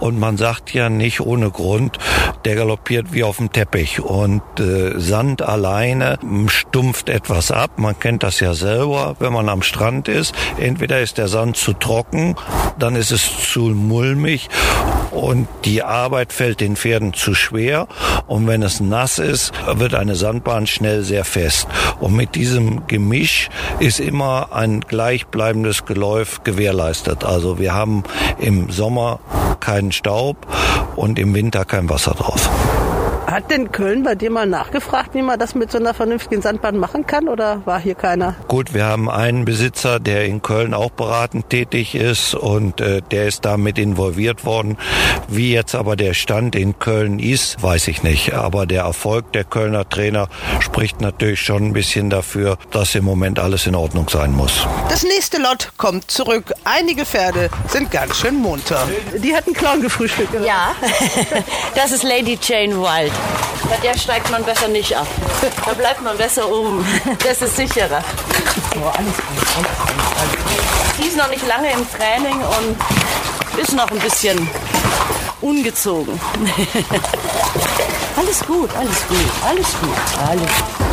und 0.00 0.18
man 0.18 0.36
sagt 0.36 0.72
ja 0.72 0.88
nicht 0.88 1.20
ohne 1.20 1.50
Grund, 1.50 1.98
der 2.44 2.56
galoppiert 2.56 3.12
wie 3.12 3.22
auf 3.24 3.36
dem 3.36 3.52
Teppich 3.52 4.00
und 4.00 4.42
äh, 4.58 4.98
Sand 4.98 5.42
alleine 5.42 6.18
stumpft 6.46 7.08
etwas 7.08 7.50
ab. 7.50 7.72
Man 7.76 7.98
kennt 7.98 8.22
das 8.22 8.40
ja 8.40 8.54
selber, 8.54 9.16
wenn 9.18 9.32
man 9.32 9.48
am 9.48 9.62
Strand 9.62 10.08
ist. 10.08 10.34
Entweder 10.58 11.00
ist 11.00 11.18
der 11.18 11.28
Sand 11.28 11.56
zu 11.56 11.72
trocken, 11.72 12.36
dann 12.78 12.96
ist 12.96 13.10
es 13.10 13.50
zu 13.52 13.60
mulmig 13.60 14.48
und 15.12 15.46
die 15.64 15.82
Arbeit 15.82 16.32
fällt 16.32 16.60
den 16.60 16.76
Pferden 16.76 17.12
zu 17.12 17.34
schwer. 17.34 17.86
Und 18.26 18.46
wenn 18.46 18.62
es 18.62 18.80
nass 18.80 19.18
ist, 19.18 19.52
wird 19.74 19.94
eine 19.94 20.14
Sandbahn 20.14 20.66
schnell 20.66 21.02
sehr 21.02 21.24
fest. 21.24 21.66
Und 22.00 22.14
mit 22.14 22.34
diesem 22.34 22.86
Gemisch 22.86 23.50
ist 23.78 24.00
immer 24.00 24.48
ein 24.52 24.80
gleichbleibendes 24.80 25.84
Geläuf 25.84 26.42
gewährleistet. 26.44 27.01
Also 27.08 27.58
wir 27.58 27.74
haben 27.74 28.02
im 28.38 28.70
Sommer 28.70 29.20
keinen 29.60 29.92
Staub 29.92 30.36
und 30.96 31.18
im 31.18 31.34
Winter 31.34 31.64
kein 31.64 31.88
Wasser 31.88 32.12
drauf. 32.12 32.48
Hat 33.32 33.50
denn 33.50 33.72
Köln 33.72 34.02
bei 34.02 34.14
dir 34.14 34.30
mal 34.30 34.46
nachgefragt, 34.46 35.14
wie 35.14 35.22
man 35.22 35.38
das 35.38 35.54
mit 35.54 35.72
so 35.72 35.78
einer 35.78 35.94
vernünftigen 35.94 36.42
Sandbahn 36.42 36.76
machen 36.76 37.06
kann 37.06 37.28
oder 37.28 37.62
war 37.64 37.80
hier 37.80 37.94
keiner? 37.94 38.34
Gut, 38.46 38.74
wir 38.74 38.84
haben 38.84 39.08
einen 39.08 39.46
Besitzer, 39.46 40.00
der 40.00 40.26
in 40.26 40.42
Köln 40.42 40.74
auch 40.74 40.90
beratend 40.90 41.48
tätig 41.48 41.94
ist 41.94 42.34
und 42.34 42.82
äh, 42.82 43.00
der 43.10 43.28
ist 43.28 43.46
damit 43.46 43.78
involviert 43.78 44.44
worden. 44.44 44.76
Wie 45.28 45.50
jetzt 45.50 45.74
aber 45.74 45.96
der 45.96 46.12
Stand 46.12 46.54
in 46.54 46.78
Köln 46.78 47.18
ist, 47.20 47.62
weiß 47.62 47.88
ich 47.88 48.02
nicht. 48.02 48.34
Aber 48.34 48.66
der 48.66 48.82
Erfolg 48.82 49.32
der 49.32 49.44
Kölner 49.44 49.88
Trainer 49.88 50.28
spricht 50.60 51.00
natürlich 51.00 51.40
schon 51.40 51.68
ein 51.68 51.72
bisschen 51.72 52.10
dafür, 52.10 52.58
dass 52.70 52.94
im 52.94 53.06
Moment 53.06 53.38
alles 53.38 53.66
in 53.66 53.74
Ordnung 53.74 54.10
sein 54.10 54.32
muss. 54.32 54.66
Das 54.90 55.04
nächste 55.04 55.40
Lot 55.40 55.72
kommt 55.78 56.10
zurück. 56.10 56.52
Einige 56.64 57.06
Pferde 57.06 57.48
sind 57.68 57.90
ganz 57.90 58.14
schön 58.18 58.34
munter. 58.34 58.86
Die 59.24 59.34
hatten 59.34 59.54
Clown 59.54 59.80
gefrühstückt. 59.80 60.34
oder? 60.34 60.44
Ja, 60.44 60.74
das 61.74 61.92
ist 61.92 62.02
Lady 62.02 62.38
Jane 62.42 62.76
Wild. 62.76 63.21
Bei 63.68 63.76
der 63.76 63.96
steigt 63.98 64.30
man 64.30 64.44
besser 64.44 64.68
nicht 64.68 64.96
ab. 64.96 65.06
Da 65.64 65.72
bleibt 65.72 66.02
man 66.02 66.16
besser 66.16 66.48
oben. 66.48 66.84
Das 67.24 67.42
ist 67.42 67.56
sicherer. 67.56 68.02
Die 70.98 71.06
ist 71.06 71.16
noch 71.16 71.28
nicht 71.30 71.46
lange 71.46 71.72
im 71.72 71.86
Training 71.90 72.40
und 72.40 73.60
ist 73.60 73.72
noch 73.72 73.90
ein 73.90 73.98
bisschen 73.98 74.48
ungezogen. 75.40 76.20
Alles 78.16 78.40
gut, 78.40 78.70
alles 78.76 79.08
gut, 79.08 79.18
alles 79.42 79.66
gut, 79.80 79.96
alles 80.28 80.42
gut. 80.42 80.91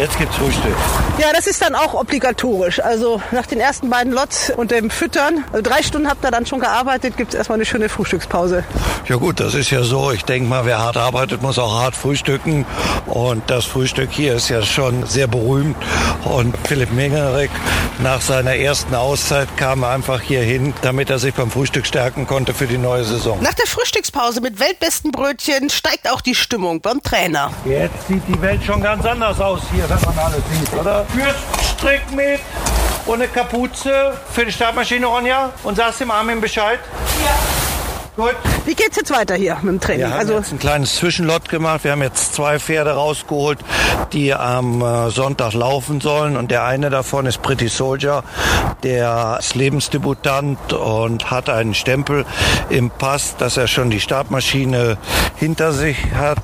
Jetzt 0.00 0.16
gibt's 0.16 0.36
Frühstück. 0.36 0.74
Ja, 1.18 1.26
das 1.34 1.46
ist 1.46 1.60
dann 1.60 1.74
auch 1.74 1.92
obligatorisch. 1.92 2.80
Also 2.80 3.20
nach 3.32 3.44
den 3.44 3.60
ersten 3.60 3.90
beiden 3.90 4.14
Lots 4.14 4.48
und 4.48 4.70
dem 4.70 4.88
Füttern, 4.88 5.44
also 5.52 5.62
drei 5.62 5.82
Stunden 5.82 6.08
habt 6.08 6.24
ihr 6.24 6.30
dann 6.30 6.46
schon 6.46 6.58
gearbeitet, 6.58 7.18
gibt's 7.18 7.34
erstmal 7.34 7.56
eine 7.56 7.66
schöne 7.66 7.90
Frühstückspause. 7.90 8.64
Ja 9.06 9.16
gut, 9.16 9.40
das 9.40 9.52
ist 9.52 9.70
ja 9.70 9.82
so. 9.82 10.10
Ich 10.10 10.24
denke 10.24 10.48
mal, 10.48 10.64
wer 10.64 10.78
hart 10.78 10.96
arbeitet, 10.96 11.42
muss 11.42 11.58
auch 11.58 11.78
hart 11.82 11.94
frühstücken. 11.94 12.64
Und 13.04 13.42
das 13.50 13.66
Frühstück 13.66 14.08
hier 14.10 14.36
ist 14.36 14.48
ja 14.48 14.62
schon 14.62 15.04
sehr 15.04 15.26
berühmt. 15.26 15.76
Und 16.24 16.56
Philipp 16.66 16.92
Mengerek 16.92 17.50
nach 17.98 18.22
seiner 18.22 18.54
ersten 18.54 18.94
Auszeit 18.94 19.54
kam 19.58 19.84
einfach 19.84 20.22
hier 20.22 20.40
hin, 20.40 20.72
damit 20.80 21.10
er 21.10 21.18
sich 21.18 21.34
beim 21.34 21.50
Frühstück 21.50 21.84
stärken 21.84 22.26
konnte 22.26 22.54
für 22.54 22.66
die 22.66 22.78
neue 22.78 23.04
Saison. 23.04 23.38
Nach 23.42 23.52
der 23.52 23.66
Frühstückspause 23.66 24.40
mit 24.40 24.60
weltbesten 24.60 25.12
Brötchen 25.12 25.68
steigt 25.68 26.10
auch 26.10 26.22
die 26.22 26.34
Stimmung 26.34 26.80
beim 26.80 27.02
Trainer. 27.02 27.50
Jetzt 27.66 28.08
sieht 28.08 28.22
die 28.26 28.40
Welt 28.40 28.64
schon 28.64 28.82
ganz 28.82 29.04
anders 29.04 29.38
aus 29.38 29.60
hier, 29.74 29.89
wenn 29.90 30.14
man 30.14 30.18
alles 30.18 30.42
sieht, 30.52 30.72
oder? 30.72 31.04
Fürststrick 31.06 32.10
mit 32.12 32.40
und 33.06 33.14
eine 33.14 33.28
Kapuze 33.28 34.16
für 34.32 34.44
die 34.44 34.52
Startmaschine, 34.52 35.06
Ronja. 35.06 35.50
Und 35.64 35.76
sagst 35.76 36.00
dem 36.00 36.10
Armin 36.10 36.40
Bescheid? 36.40 36.78
Ja. 37.24 37.59
Gut. 38.20 38.36
Wie 38.66 38.74
geht's 38.74 38.98
jetzt 38.98 39.10
weiter 39.10 39.34
hier 39.34 39.56
mit 39.62 39.72
dem 39.72 39.80
Training? 39.80 40.00
Wir 40.00 40.10
haben 40.10 40.18
also 40.18 40.34
jetzt 40.34 40.52
ein 40.52 40.58
kleines 40.58 40.96
Zwischenlot 40.96 41.48
gemacht. 41.48 41.84
Wir 41.84 41.92
haben 41.92 42.02
jetzt 42.02 42.34
zwei 42.34 42.58
Pferde 42.58 42.90
rausgeholt, 42.90 43.58
die 44.12 44.34
am 44.34 44.82
äh, 44.82 45.08
Sonntag 45.08 45.54
laufen 45.54 46.02
sollen. 46.02 46.36
Und 46.36 46.50
der 46.50 46.64
eine 46.64 46.90
davon 46.90 47.24
ist 47.24 47.40
Pretty 47.40 47.68
Soldier. 47.68 48.22
Der 48.82 49.38
ist 49.40 49.54
Lebensdebutant 49.54 50.74
und 50.74 51.30
hat 51.30 51.48
einen 51.48 51.72
Stempel 51.72 52.26
im 52.68 52.90
Pass, 52.90 53.38
dass 53.38 53.56
er 53.56 53.66
schon 53.66 53.88
die 53.88 54.00
Startmaschine 54.00 54.98
hinter 55.36 55.72
sich 55.72 55.96
hat. 56.14 56.42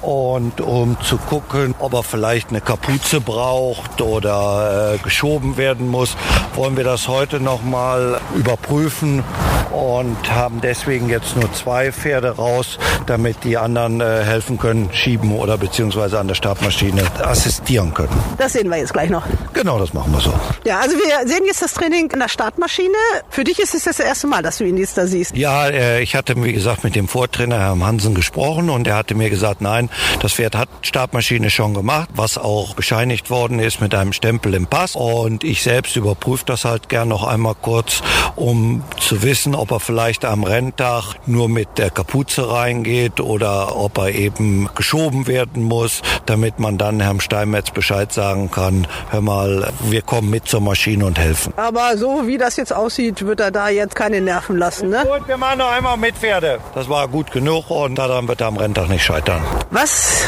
Und 0.00 0.62
um 0.62 0.96
zu 1.02 1.18
gucken, 1.18 1.74
ob 1.80 1.92
er 1.92 2.02
vielleicht 2.02 2.48
eine 2.48 2.62
Kapuze 2.62 3.20
braucht 3.20 4.00
oder 4.00 4.94
äh, 4.94 4.98
geschoben 4.98 5.58
werden 5.58 5.86
muss, 5.86 6.16
wollen 6.54 6.78
wir 6.78 6.84
das 6.84 7.08
heute 7.08 7.40
nochmal 7.40 8.18
überprüfen 8.34 9.22
und 9.70 10.30
haben 10.30 10.62
deswegen 10.62 11.09
jetzt 11.10 11.36
nur 11.36 11.52
zwei 11.52 11.92
Pferde 11.92 12.36
raus, 12.36 12.78
damit 13.06 13.44
die 13.44 13.58
anderen 13.58 14.00
äh, 14.00 14.22
helfen 14.24 14.58
können, 14.58 14.88
schieben 14.92 15.36
oder 15.36 15.58
beziehungsweise 15.58 16.18
an 16.18 16.28
der 16.28 16.34
Startmaschine 16.34 17.02
assistieren 17.22 17.92
können. 17.92 18.12
das 18.38 18.52
sehen 18.52 18.70
wir 18.70 18.78
jetzt 18.78 18.92
gleich 18.92 19.10
noch. 19.10 19.26
Genau, 19.52 19.78
das 19.78 19.92
machen 19.92 20.12
wir 20.12 20.20
so. 20.20 20.32
Ja, 20.64 20.80
also 20.80 20.96
wir 20.96 21.28
sehen 21.28 21.44
jetzt 21.46 21.62
das 21.62 21.74
Training 21.74 22.10
in 22.10 22.18
der 22.18 22.28
Startmaschine. 22.28 22.88
Für 23.28 23.44
dich 23.44 23.58
ist 23.58 23.74
es 23.74 23.84
das 23.84 24.00
erste 24.00 24.26
Mal, 24.26 24.42
dass 24.42 24.58
du 24.58 24.64
ihn 24.64 24.76
jetzt 24.76 24.96
da 24.96 25.06
siehst. 25.06 25.36
Ja, 25.36 25.68
äh, 25.68 26.02
ich 26.02 26.14
hatte, 26.14 26.42
wie 26.42 26.52
gesagt, 26.52 26.84
mit 26.84 26.94
dem 26.94 27.08
Vortrainer 27.08 27.58
Herrn 27.58 27.84
Hansen 27.84 28.14
gesprochen 28.14 28.70
und 28.70 28.86
er 28.86 28.96
hatte 28.96 29.14
mir 29.14 29.30
gesagt, 29.30 29.60
nein, 29.60 29.90
das 30.20 30.34
Pferd 30.34 30.56
hat 30.56 30.68
Startmaschine 30.82 31.50
schon 31.50 31.74
gemacht, 31.74 32.10
was 32.14 32.38
auch 32.38 32.74
bescheinigt 32.74 33.30
worden 33.30 33.58
ist 33.58 33.80
mit 33.80 33.94
einem 33.94 34.12
Stempel 34.12 34.54
im 34.54 34.66
Pass. 34.66 34.94
Und 34.94 35.44
ich 35.44 35.62
selbst 35.62 35.96
überprüfe 35.96 36.44
das 36.46 36.64
halt 36.64 36.88
gern 36.88 37.08
noch 37.08 37.24
einmal 37.26 37.54
kurz, 37.60 38.02
um 38.36 38.84
zu 38.98 39.22
wissen, 39.22 39.54
ob 39.54 39.70
er 39.70 39.80
vielleicht 39.80 40.24
am 40.24 40.44
Renntag 40.44 40.89
nur 41.26 41.48
mit 41.48 41.78
der 41.78 41.90
Kapuze 41.90 42.50
reingeht 42.50 43.20
oder 43.20 43.76
ob 43.76 43.98
er 43.98 44.14
eben 44.14 44.68
geschoben 44.74 45.26
werden 45.26 45.62
muss, 45.62 46.02
damit 46.26 46.58
man 46.58 46.78
dann 46.78 47.00
Herrn 47.00 47.20
Steinmetz 47.20 47.70
Bescheid 47.70 48.12
sagen 48.12 48.50
kann, 48.50 48.86
hör 49.10 49.20
mal, 49.20 49.72
wir 49.88 50.02
kommen 50.02 50.30
mit 50.30 50.46
zur 50.46 50.60
Maschine 50.60 51.06
und 51.06 51.18
helfen. 51.18 51.52
Aber 51.56 51.96
so 51.96 52.26
wie 52.26 52.38
das 52.38 52.56
jetzt 52.56 52.72
aussieht, 52.72 53.24
wird 53.24 53.40
er 53.40 53.50
da 53.50 53.68
jetzt 53.68 53.94
keine 53.94 54.20
Nerven 54.20 54.56
lassen, 54.56 54.90
ne? 54.90 55.04
Gut, 55.06 55.28
wir 55.28 55.36
machen 55.36 55.58
noch 55.58 55.70
einmal 55.70 55.96
mit 55.96 56.16
Pferde. 56.16 56.58
Das 56.74 56.88
war 56.88 57.08
gut 57.08 57.30
genug 57.32 57.70
und 57.70 57.96
daran 57.96 58.28
wird 58.28 58.40
er 58.40 58.48
am 58.48 58.56
Renntag 58.56 58.88
nicht 58.88 59.04
scheitern. 59.04 59.42
Was 59.70 60.24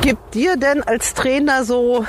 gibt 0.00 0.34
dir 0.34 0.56
denn 0.56 0.82
als 0.82 1.14
Trainer 1.14 1.64
so, 1.64 2.04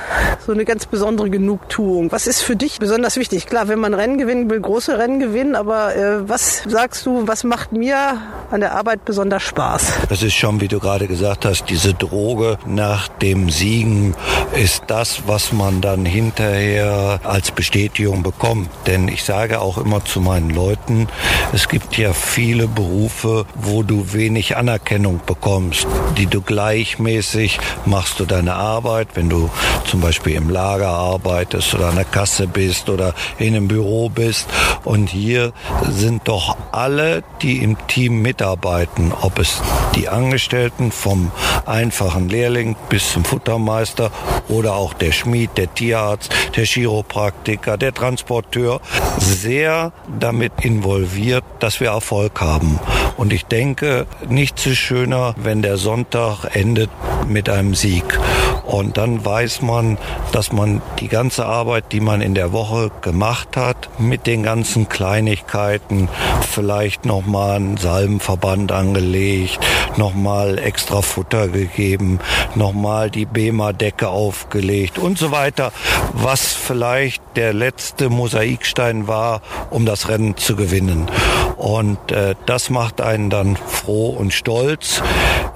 so 0.45 0.51
eine 0.51 0.65
ganz 0.65 0.85
besondere 0.85 1.29
Genugtuung? 1.29 2.11
Was 2.11 2.27
ist 2.27 2.41
für 2.41 2.55
dich 2.55 2.79
besonders 2.79 3.17
wichtig? 3.17 3.47
Klar, 3.47 3.67
wenn 3.67 3.79
man 3.79 3.93
Rennen 3.93 4.17
gewinnen 4.17 4.49
will, 4.49 4.61
große 4.61 4.97
Rennen 4.97 5.19
gewinnen, 5.19 5.55
aber 5.55 5.95
äh, 5.95 6.29
was 6.29 6.63
sagst 6.67 7.05
du, 7.05 7.27
was 7.27 7.43
macht 7.43 7.70
mir 7.71 8.17
an 8.51 8.59
der 8.59 8.75
Arbeit 8.75 9.05
besonders 9.05 9.43
Spaß? 9.43 9.93
Das 10.09 10.23
ist 10.23 10.33
schon, 10.33 10.61
wie 10.61 10.67
du 10.67 10.79
gerade 10.79 11.07
gesagt 11.07 11.45
hast, 11.45 11.69
diese 11.69 11.93
Droge 11.93 12.57
nach 12.65 13.07
dem 13.07 13.49
Siegen 13.49 14.15
ist 14.53 14.83
das, 14.87 15.23
was 15.27 15.53
man 15.53 15.81
dann 15.81 16.05
hinterher 16.05 17.19
als 17.23 17.51
Bestätigung 17.51 18.23
bekommt. 18.23 18.69
Denn 18.87 19.07
ich 19.07 19.23
sage 19.23 19.61
auch 19.61 19.77
immer 19.77 20.03
zu 20.03 20.19
meinen 20.19 20.49
Leuten, 20.49 21.07
es 21.53 21.69
gibt 21.69 21.97
ja 21.97 22.13
viele 22.13 22.67
Berufe, 22.67 23.45
wo 23.55 23.83
du 23.83 24.13
wenig 24.13 24.57
Anerkennung 24.57 25.21
bekommst, 25.25 25.87
die 26.17 26.25
du 26.25 26.41
gleichmäßig 26.41 27.59
machst 27.85 28.19
du 28.19 28.25
deine 28.25 28.55
Arbeit, 28.55 29.09
wenn 29.13 29.29
du 29.29 29.49
zum 29.85 30.01
Beispiel 30.01 30.35
im 30.35 30.49
Lager 30.49 30.89
arbeitest 30.89 31.73
oder 31.73 31.87
an 31.87 31.95
der 31.95 32.05
Kasse 32.05 32.47
bist 32.47 32.89
oder 32.89 33.13
in 33.37 33.55
einem 33.55 33.67
Büro 33.67 34.09
bist. 34.09 34.47
Und 34.83 35.09
hier 35.09 35.53
sind 35.89 36.27
doch 36.27 36.57
alle, 36.71 37.23
die 37.41 37.60
im 37.61 37.77
Team 37.87 38.21
mitarbeiten, 38.21 39.13
ob 39.21 39.39
es 39.39 39.61
die 39.95 40.09
Angestellten 40.09 40.91
vom 40.91 41.31
einfachen 41.65 42.27
Lehrling 42.27 42.75
bis 42.89 43.11
zum 43.11 43.23
Futtermeister 43.23 44.11
oder 44.49 44.75
auch 44.75 44.93
der 44.93 45.11
Schmied, 45.11 45.51
der 45.57 45.73
Tierarzt, 45.73 46.33
der 46.55 46.65
Chiropraktiker, 46.65 47.77
der 47.77 47.93
Transporteur, 47.93 48.81
sehr 49.19 49.93
damit 50.19 50.53
involviert, 50.63 51.43
dass 51.59 51.79
wir 51.79 51.89
Erfolg 51.89 52.41
haben. 52.41 52.79
Und 53.17 53.33
ich 53.33 53.45
denke, 53.45 54.07
nichts 54.27 54.65
ist 54.65 54.77
schöner, 54.77 55.35
wenn 55.37 55.61
der 55.61 55.77
Sonntag 55.77 56.55
endet 56.55 56.89
mit 57.27 57.49
einem 57.49 57.75
Sieg. 57.75 58.19
Und 58.65 58.97
dann 58.97 59.23
weiß 59.23 59.61
man, 59.61 59.97
dass 60.31 60.51
man 60.51 60.81
die 60.99 61.07
ganze 61.07 61.45
Arbeit, 61.45 61.91
die 61.91 61.99
man 61.99 62.21
in 62.21 62.35
der 62.35 62.53
Woche 62.53 62.89
gemacht 63.01 63.57
hat, 63.57 63.89
mit 63.99 64.27
den 64.27 64.43
ganzen 64.43 64.87
Kleinigkeiten, 64.87 66.09
vielleicht 66.49 67.05
nochmal 67.05 67.50
einen 67.55 67.77
Salbenverband 67.77 68.71
angelegt, 68.71 69.59
nochmal 69.97 70.57
extra 70.57 71.01
Futter 71.01 71.47
gegeben, 71.47 72.19
nochmal 72.55 73.09
die 73.09 73.25
Bema-Decke 73.25 74.09
aufgelegt 74.09 74.97
und 74.97 75.17
so 75.17 75.31
weiter, 75.31 75.71
was 76.13 76.53
vielleicht 76.53 77.21
der 77.35 77.53
letzte 77.53 78.09
Mosaikstein 78.09 79.07
war, 79.07 79.41
um 79.69 79.85
das 79.85 80.09
Rennen 80.09 80.37
zu 80.37 80.55
gewinnen. 80.55 81.09
Und 81.57 82.11
äh, 82.11 82.35
das 82.45 82.69
macht 82.69 83.01
einen 83.01 83.29
dann 83.29 83.55
froh 83.55 84.09
und 84.09 84.33
stolz. 84.33 85.01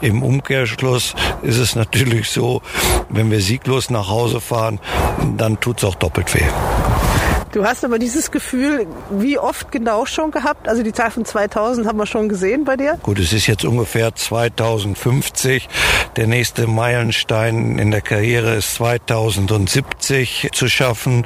Im 0.01 0.21
Umkehrschluss 0.21 1.15
ist 1.41 1.57
es 1.57 1.75
natürlich 1.75 2.29
so, 2.29 2.61
wenn 3.09 3.31
wir 3.31 3.41
sieglos 3.41 3.89
nach 3.89 4.09
Hause 4.09 4.41
fahren, 4.41 4.79
dann 5.37 5.59
tut's 5.59 5.83
auch 5.83 5.95
doppelt 5.95 6.33
weh. 6.33 6.43
Du 7.55 7.63
hast 7.63 7.85
aber 7.85 7.99
dieses 7.99 8.31
Gefühl 8.31 8.85
wie 9.11 9.39
oft 9.39 9.71
genau 9.71 10.05
schon 10.05 10.29
gehabt? 10.31 10.67
Also 10.67 10.83
die 10.83 10.91
Zahl 10.91 11.09
von 11.09 11.23
2000 11.23 11.87
haben 11.87 11.97
wir 11.97 12.05
schon 12.05 12.27
gesehen 12.27 12.65
bei 12.65 12.75
dir? 12.75 12.99
Gut, 13.01 13.17
es 13.17 13.31
ist 13.31 13.47
jetzt 13.47 13.63
ungefähr 13.63 14.13
2050. 14.13 15.69
Der 16.17 16.27
nächste 16.27 16.67
Meilenstein 16.67 17.79
in 17.79 17.91
der 17.91 18.01
Karriere 18.01 18.55
ist 18.55 18.75
2070 18.75 20.49
zu 20.51 20.67
schaffen, 20.67 21.25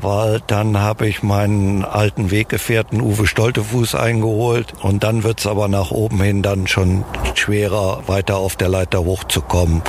weil 0.00 0.40
dann 0.46 0.78
habe 0.78 1.08
ich 1.08 1.24
meinen 1.24 1.84
alten 1.84 2.30
Weggefährten 2.30 3.00
Uwe 3.00 3.26
Stoltefuß 3.26 3.96
eingeholt 3.96 4.74
und 4.80 5.02
dann 5.02 5.24
wird's 5.24 5.44
aber 5.44 5.66
nach 5.66 5.90
oben 5.90 6.22
hin 6.22 6.42
dann 6.42 6.68
schon 6.68 7.02
schwerer, 7.34 8.04
weiter 8.06 8.36
auf 8.36 8.54
der 8.54 8.68
Leiter 8.68 9.04
hochzukommen. 9.04 9.82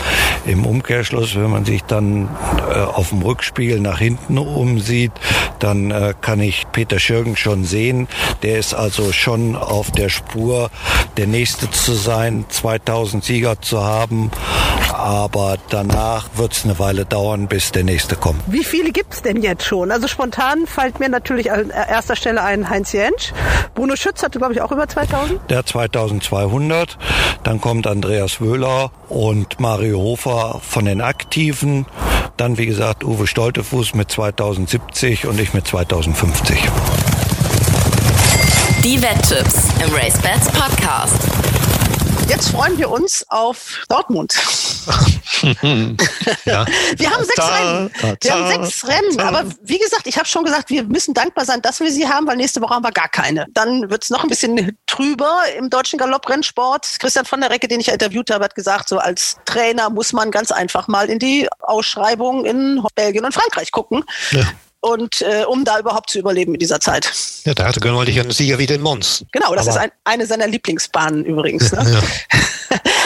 Im 0.47 0.65
Umkehrschluss, 0.65 1.35
wenn 1.35 1.51
man 1.51 1.65
sich 1.65 1.83
dann 1.83 2.27
äh, 2.71 2.79
auf 2.79 3.09
dem 3.09 3.21
Rückspiegel 3.21 3.79
nach 3.79 3.99
hinten 3.99 4.39
umsieht, 4.39 5.11
dann 5.59 5.74
dann 5.75 5.91
äh, 5.91 6.13
kann 6.19 6.39
ich 6.39 6.65
Peter 6.71 6.99
Schürgen 6.99 7.35
schon 7.35 7.65
sehen. 7.65 8.07
Der 8.43 8.57
ist 8.59 8.73
also 8.73 9.11
schon 9.11 9.55
auf 9.55 9.91
der 9.91 10.09
Spur, 10.09 10.69
der 11.17 11.27
Nächste 11.27 11.69
zu 11.69 11.93
sein, 11.93 12.45
2000 12.49 13.23
Sieger 13.23 13.61
zu 13.61 13.83
haben. 13.83 14.31
Aber 14.93 15.57
danach 15.69 16.29
wird 16.35 16.53
es 16.53 16.63
eine 16.63 16.79
Weile 16.79 17.05
dauern, 17.05 17.47
bis 17.47 17.71
der 17.71 17.83
Nächste 17.83 18.15
kommt. 18.15 18.41
Wie 18.47 18.63
viele 18.63 18.91
gibt 18.91 19.13
es 19.13 19.21
denn 19.21 19.41
jetzt 19.41 19.65
schon? 19.65 19.91
Also 19.91 20.07
spontan 20.07 20.67
fällt 20.67 20.99
mir 20.99 21.09
natürlich 21.09 21.51
an 21.51 21.69
erster 21.69 22.15
Stelle 22.15 22.41
ein 22.41 22.69
Heinz 22.69 22.91
Jentsch. 22.91 23.33
Bruno 23.73 23.95
Schütz 23.95 24.23
hatte, 24.23 24.37
glaube 24.37 24.53
ich, 24.53 24.61
auch 24.61 24.71
über 24.71 24.87
2000. 24.87 25.39
Der 25.49 25.59
hat 25.59 25.67
2200. 25.67 26.97
Dann 27.43 27.59
kommt 27.59 27.87
Andreas 27.87 28.39
Wöhler 28.39 28.91
und 29.09 29.59
Mario 29.59 29.99
Hofer 29.99 30.59
von 30.61 30.85
den 30.85 31.01
Aktiven. 31.01 31.85
Dann, 32.37 32.57
wie 32.57 32.65
gesagt, 32.65 33.03
Uwe 33.03 33.27
Stoltefuß 33.27 33.95
mit 33.95 34.11
2070 34.11 35.27
und 35.27 35.39
ich 35.39 35.53
mit 35.55 35.65
2050. 35.67 36.69
Die 38.83 39.01
Wetttipps 39.01 39.69
im 39.81 39.95
RaceBets 39.95 40.51
Podcast. 40.51 41.15
Jetzt 42.27 42.49
freuen 42.49 42.77
wir 42.77 42.91
uns 42.91 43.25
auf 43.29 43.79
Dortmund. 43.87 44.33
ja. 46.43 46.65
Wir 46.97 47.09
haben 47.09 47.23
sechs 47.23 47.39
Rennen. 47.39 47.91
Wir 48.21 48.33
haben 48.33 48.47
sechs 48.65 48.85
Rennen. 48.85 49.19
Aber 49.21 49.45
wie 49.63 49.79
gesagt, 49.79 50.07
ich 50.07 50.17
habe 50.17 50.27
schon 50.27 50.43
gesagt, 50.43 50.69
wir 50.69 50.83
müssen 50.83 51.13
dankbar 51.13 51.45
sein, 51.45 51.61
dass 51.61 51.79
wir 51.79 51.89
sie 51.89 52.05
haben, 52.05 52.27
weil 52.27 52.35
nächste 52.35 52.59
Woche 52.59 52.73
haben 52.73 52.83
wir 52.83 52.91
gar 52.91 53.07
keine. 53.07 53.45
Dann 53.53 53.89
wird 53.89 54.03
es 54.03 54.09
noch 54.09 54.23
ein 54.23 54.29
bisschen 54.29 54.77
trüber 54.87 55.39
im 55.57 55.69
deutschen 55.69 55.97
Galopprennsport. 55.97 56.97
Christian 56.99 57.23
von 57.23 57.39
der 57.39 57.49
Recke, 57.49 57.69
den 57.69 57.79
ich 57.79 57.87
interviewt 57.87 58.29
habe, 58.29 58.43
hat 58.43 58.55
gesagt, 58.55 58.89
so 58.89 58.97
als 58.97 59.37
Trainer 59.45 59.89
muss 59.89 60.11
man 60.11 60.31
ganz 60.31 60.51
einfach 60.51 60.89
mal 60.89 61.09
in 61.09 61.19
die 61.19 61.47
Ausschreibung 61.61 62.43
in 62.43 62.83
Belgien 62.95 63.23
und 63.23 63.33
Frankreich 63.33 63.71
gucken. 63.71 64.03
Ja 64.31 64.43
und 64.85 65.21
äh, 65.21 65.43
um 65.45 65.65
da 65.65 65.79
überhaupt 65.79 66.11
zu 66.11 66.19
überleben 66.19 66.53
in 66.53 66.59
dieser 66.59 66.79
Zeit. 66.79 67.11
Ja, 67.43 67.55
da 67.55 67.67
hatte 67.67 67.79
neulich 67.91 68.19
einen 68.19 68.29
Sieger 68.29 68.59
wie 68.59 68.67
den 68.67 68.81
Mons. 68.81 69.25
Genau, 69.31 69.55
das 69.55 69.67
Aber 69.67 69.77
ist 69.77 69.83
ein, 69.83 69.91
eine 70.03 70.25
seiner 70.27 70.47
Lieblingsbahnen 70.47 71.25
übrigens. 71.25 71.71
Ne? 71.71 71.79
Ja. 71.91 72.01